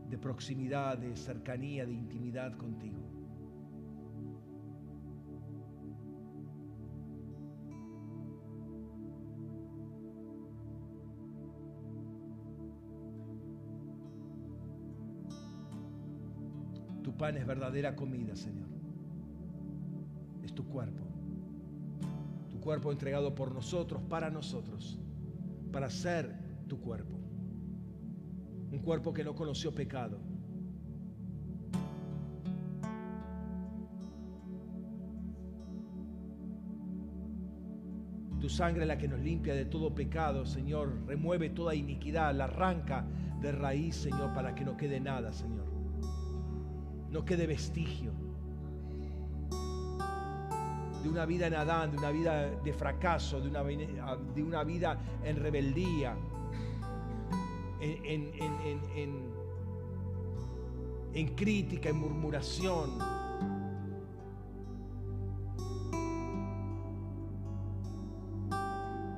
de 0.09 0.19
proximidad, 0.19 0.99
de 0.99 1.17
cercanía, 1.17 1.85
de 1.85 1.93
intimidad 1.93 2.57
contigo. 2.57 3.20
Pan 17.21 17.37
es 17.37 17.47
verdadera 17.47 17.95
comida, 17.95 18.35
Señor. 18.35 18.69
Es 20.43 20.53
tu 20.53 20.67
cuerpo. 20.67 21.05
Tu 22.49 22.59
cuerpo 22.59 22.91
entregado 22.91 23.35
por 23.35 23.55
nosotros, 23.55 24.03
para 24.09 24.29
nosotros, 24.29 24.99
para 25.71 25.89
ser 25.89 26.35
tu 26.67 26.81
cuerpo 26.81 27.21
un 28.71 28.79
cuerpo 28.79 29.13
que 29.13 29.25
no 29.25 29.35
conoció 29.35 29.75
pecado. 29.75 30.19
Tu 38.41 38.49
sangre 38.49 38.83
es 38.83 38.89
la 38.89 38.97
que 38.97 39.07
nos 39.07 39.21
limpia 39.21 39.55
de 39.55 39.67
todo 39.67 39.95
pecado, 39.95 40.47
Señor. 40.47 41.07
Remueve 41.07 41.51
toda 41.51 41.75
iniquidad, 41.75 42.35
la 42.35 42.45
arranca 42.45 43.07
de 43.43 43.53
raíz, 43.53 43.97
Señor, 43.97 44.33
para 44.33 44.55
que 44.55 44.65
no 44.65 44.77
quede 44.77 44.99
nada, 44.99 45.33
Señor. 45.33 45.70
No 47.11 47.25
quede 47.25 47.47
vestigio 47.47 48.13
de 51.03 51.09
una 51.09 51.25
vida 51.25 51.47
en 51.47 51.55
Adán, 51.55 51.91
de 51.91 51.99
una 51.99 52.11
vida 52.11 52.51
de 52.51 52.73
fracaso, 52.73 53.41
de 53.41 53.49
una, 53.49 53.63
de 53.63 54.43
una 54.43 54.65
vida 54.65 54.99
en 55.25 55.37
rebeldía, 55.37 56.15
en, 57.81 58.31
en, 61.15 61.35
crítica, 61.35 61.89
en 61.89 61.97
murmuración. 61.97 62.91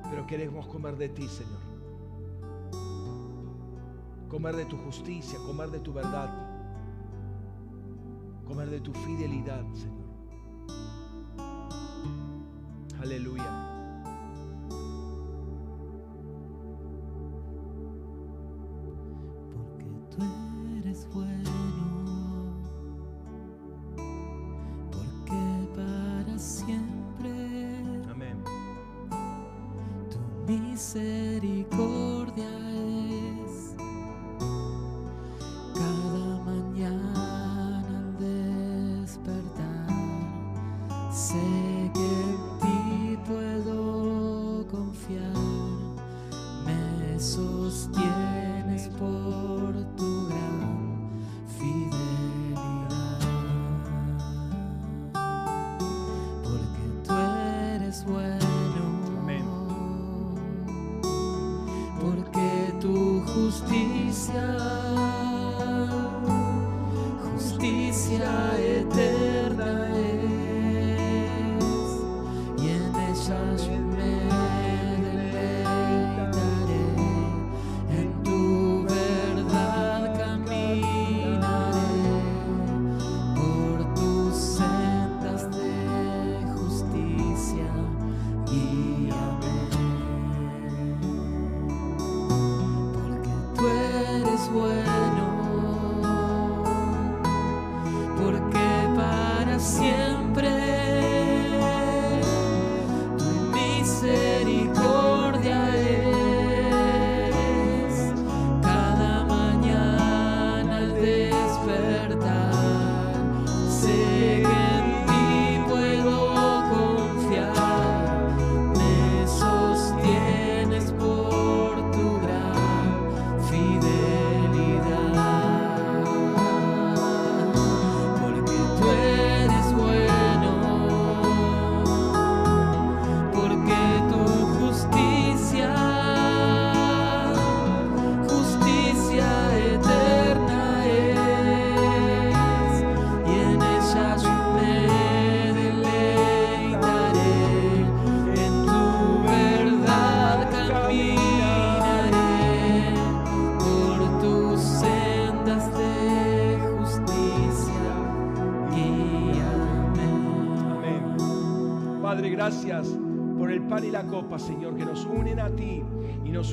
Pero 0.09 0.25
queremos 0.27 0.67
comer 0.67 0.95
de 0.95 1.09
ti, 1.09 1.27
Señor. 1.27 1.59
Comer 4.29 4.55
de 4.55 4.65
tu 4.65 4.77
justicia, 4.77 5.37
comer 5.45 5.69
de 5.69 5.79
tu 5.79 5.91
verdad, 5.93 6.52
de 8.73 8.79
tu 8.79 8.91
fidelidad. 8.91 9.63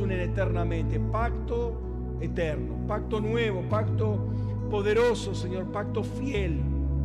Unen 0.01 0.21
eternamente. 0.21 0.99
Pacto 0.99 2.19
eterno, 2.21 2.87
pacto 2.87 3.21
nuevo, 3.21 3.63
pacto 3.69 4.19
poderoso, 4.71 5.35
Señor, 5.35 5.71
pacto 5.73 6.03
fiel. 6.03 6.61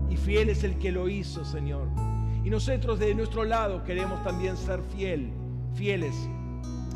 Y 0.10 0.18
fiel 0.18 0.50
es 0.50 0.64
el 0.64 0.78
que 0.78 0.92
lo 0.92 1.10
hizo, 1.10 1.44
Señor. 1.44 1.88
Y 2.44 2.50
nosotros 2.50 3.00
de 3.00 3.16
nuestro 3.16 3.44
lado 3.44 3.84
queremos 3.84 4.24
también 4.24 4.56
ser 4.56 4.80
fiel, 4.96 5.32
fieles 5.74 6.14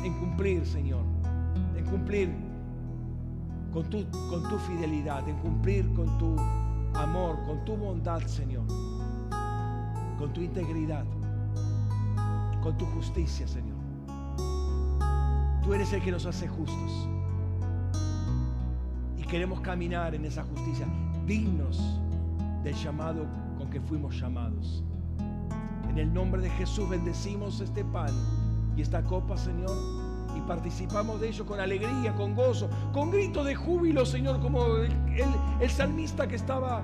en 0.04 0.14
cumplir, 0.14 0.64
Señor, 0.64 1.02
en 1.76 1.84
cumplir 1.86 2.30
con 3.72 3.88
tu, 3.90 4.08
con 4.28 4.48
tu 4.48 4.58
fidelidad, 4.58 5.28
en 5.28 5.36
cumplir 5.38 5.92
con 5.94 6.18
tu 6.18 6.36
amor, 6.94 7.36
con 7.46 7.64
tu 7.64 7.76
bondad, 7.76 8.20
Señor, 8.26 8.64
con 10.18 10.32
tu 10.32 10.40
integridad, 10.40 11.04
con 12.62 12.76
tu 12.76 12.86
justicia, 12.86 13.48
Señor. 13.48 13.69
Tú 15.70 15.74
eres 15.74 15.92
el 15.92 16.02
que 16.02 16.10
nos 16.10 16.26
hace 16.26 16.48
justos. 16.48 17.08
Y 19.16 19.22
queremos 19.22 19.60
caminar 19.60 20.16
en 20.16 20.24
esa 20.24 20.42
justicia, 20.42 20.84
dignos 21.28 21.80
del 22.64 22.74
llamado 22.74 23.24
con 23.56 23.70
que 23.70 23.80
fuimos 23.80 24.18
llamados. 24.18 24.82
En 25.88 25.96
el 25.96 26.12
nombre 26.12 26.42
de 26.42 26.50
Jesús 26.50 26.88
bendecimos 26.88 27.60
este 27.60 27.84
pan 27.84 28.10
y 28.76 28.82
esta 28.82 29.04
copa, 29.04 29.36
Señor, 29.36 29.70
y 30.36 30.40
participamos 30.40 31.20
de 31.20 31.28
ello 31.28 31.46
con 31.46 31.60
alegría, 31.60 32.16
con 32.16 32.34
gozo, 32.34 32.68
con 32.92 33.12
grito 33.12 33.44
de 33.44 33.54
júbilo, 33.54 34.04
Señor, 34.04 34.40
como 34.40 34.66
el, 34.74 34.90
el 35.60 35.70
salmista 35.70 36.26
que 36.26 36.34
estaba 36.34 36.82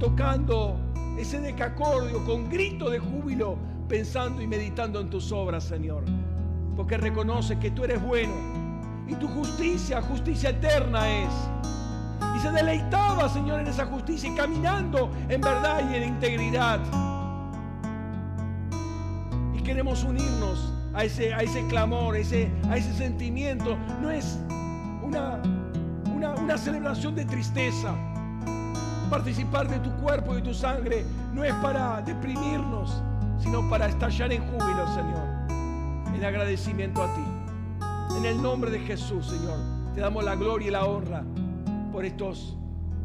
tocando 0.00 0.80
ese 1.18 1.38
decacordio 1.38 2.24
con 2.24 2.48
grito 2.48 2.88
de 2.88 2.98
júbilo, 2.98 3.58
pensando 3.90 4.40
y 4.40 4.46
meditando 4.46 5.00
en 5.00 5.10
tus 5.10 5.30
obras, 5.32 5.64
Señor. 5.64 6.02
Porque 6.76 6.96
reconoce 6.96 7.58
que 7.58 7.70
tú 7.70 7.84
eres 7.84 8.02
bueno 8.02 8.32
y 9.06 9.14
tu 9.14 9.28
justicia, 9.28 10.00
justicia 10.02 10.50
eterna 10.50 11.08
es. 11.08 11.32
Y 12.36 12.40
se 12.40 12.50
deleitaba, 12.50 13.28
Señor, 13.28 13.60
en 13.60 13.66
esa 13.66 13.86
justicia 13.86 14.30
y 14.30 14.34
caminando 14.34 15.10
en 15.28 15.40
verdad 15.40 15.82
y 15.90 15.96
en 15.96 16.04
integridad. 16.04 16.80
Y 19.54 19.60
queremos 19.62 20.02
unirnos 20.04 20.72
a 20.94 21.04
ese, 21.04 21.34
a 21.34 21.40
ese 21.40 21.66
clamor, 21.66 22.16
ese, 22.16 22.50
a 22.70 22.76
ese 22.76 22.92
sentimiento. 22.94 23.76
No 24.00 24.10
es 24.10 24.38
una, 25.02 25.42
una, 26.14 26.34
una 26.34 26.56
celebración 26.56 27.14
de 27.14 27.24
tristeza. 27.24 27.94
Participar 29.10 29.68
de 29.68 29.78
tu 29.80 29.90
cuerpo 29.96 30.32
y 30.32 30.36
de 30.36 30.42
tu 30.42 30.54
sangre 30.54 31.04
no 31.34 31.44
es 31.44 31.52
para 31.56 32.00
deprimirnos, 32.00 33.02
sino 33.38 33.68
para 33.68 33.86
estallar 33.86 34.32
en 34.32 34.42
júbilo, 34.46 34.86
Señor, 34.94 35.31
en 36.14 36.24
agradecimiento 36.24 37.02
a 37.02 37.14
ti. 37.14 38.16
En 38.16 38.24
el 38.24 38.40
nombre 38.40 38.70
de 38.70 38.80
Jesús, 38.80 39.26
Señor, 39.26 39.58
te 39.94 40.00
damos 40.00 40.24
la 40.24 40.34
gloria 40.34 40.68
y 40.68 40.70
la 40.70 40.84
honra 40.84 41.24
por 41.92 42.04
estos, 42.04 42.56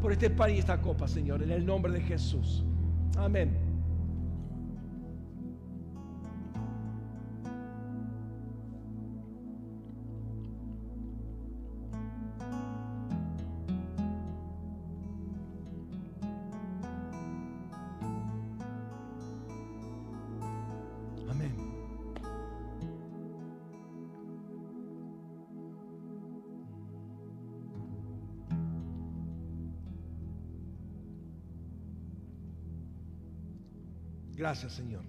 por 0.02 0.12
este 0.12 0.30
pan 0.30 0.54
y 0.54 0.58
esta 0.58 0.82
copa, 0.82 1.08
Señor, 1.08 1.44
en 1.44 1.52
el 1.52 1.66
nombre 1.66 1.92
de 1.92 2.02
Jesús. 2.02 2.64
Amén. 3.18 3.67
Gracias, 34.48 34.76
Señor. 34.76 35.04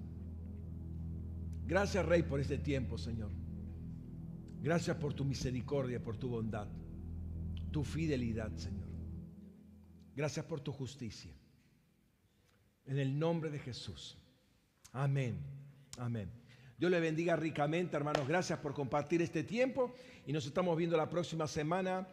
Gracias, 1.65 2.05
Rey, 2.05 2.25
por 2.25 2.41
este 2.41 2.59
tiempo, 2.59 2.99
Señor. 2.99 3.31
Gracias 4.61 4.97
por 4.97 5.15
tu 5.15 5.25
misericordia, 5.25 6.03
por 6.03 6.17
tu 6.17 6.29
bondad, 6.29 6.67
tu 7.71 7.85
fidelidad, 7.85 8.51
Señor. 8.57 8.89
Gracias 10.17 10.45
por 10.45 10.61
tu 10.61 10.73
justicia. 10.73 11.31
En 12.85 12.99
el 12.99 13.17
nombre 13.17 13.49
de 13.49 13.61
Jesús. 13.61 14.19
Amén. 14.91 15.39
Amén. 15.99 16.29
Dios 16.77 16.91
le 16.91 16.99
bendiga 16.99 17.37
ricamente, 17.37 17.97
hermanos. 17.97 18.27
Gracias 18.27 18.59
por 18.59 18.75
compartir 18.75 19.23
este 19.23 19.45
tiempo 19.45 19.95
y 20.27 20.33
nos 20.33 20.47
estamos 20.47 20.77
viendo 20.77 20.97
la 20.97 21.09
próxima 21.09 21.47
semana. 21.47 22.09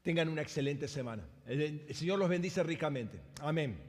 Tengan 0.00 0.30
una 0.30 0.40
excelente 0.40 0.88
semana. 0.88 1.28
El, 1.44 1.94
Señor 1.94 2.18
los 2.18 2.30
bendice 2.30 2.62
ricamente. 2.62 3.20
Amén. 3.42 3.87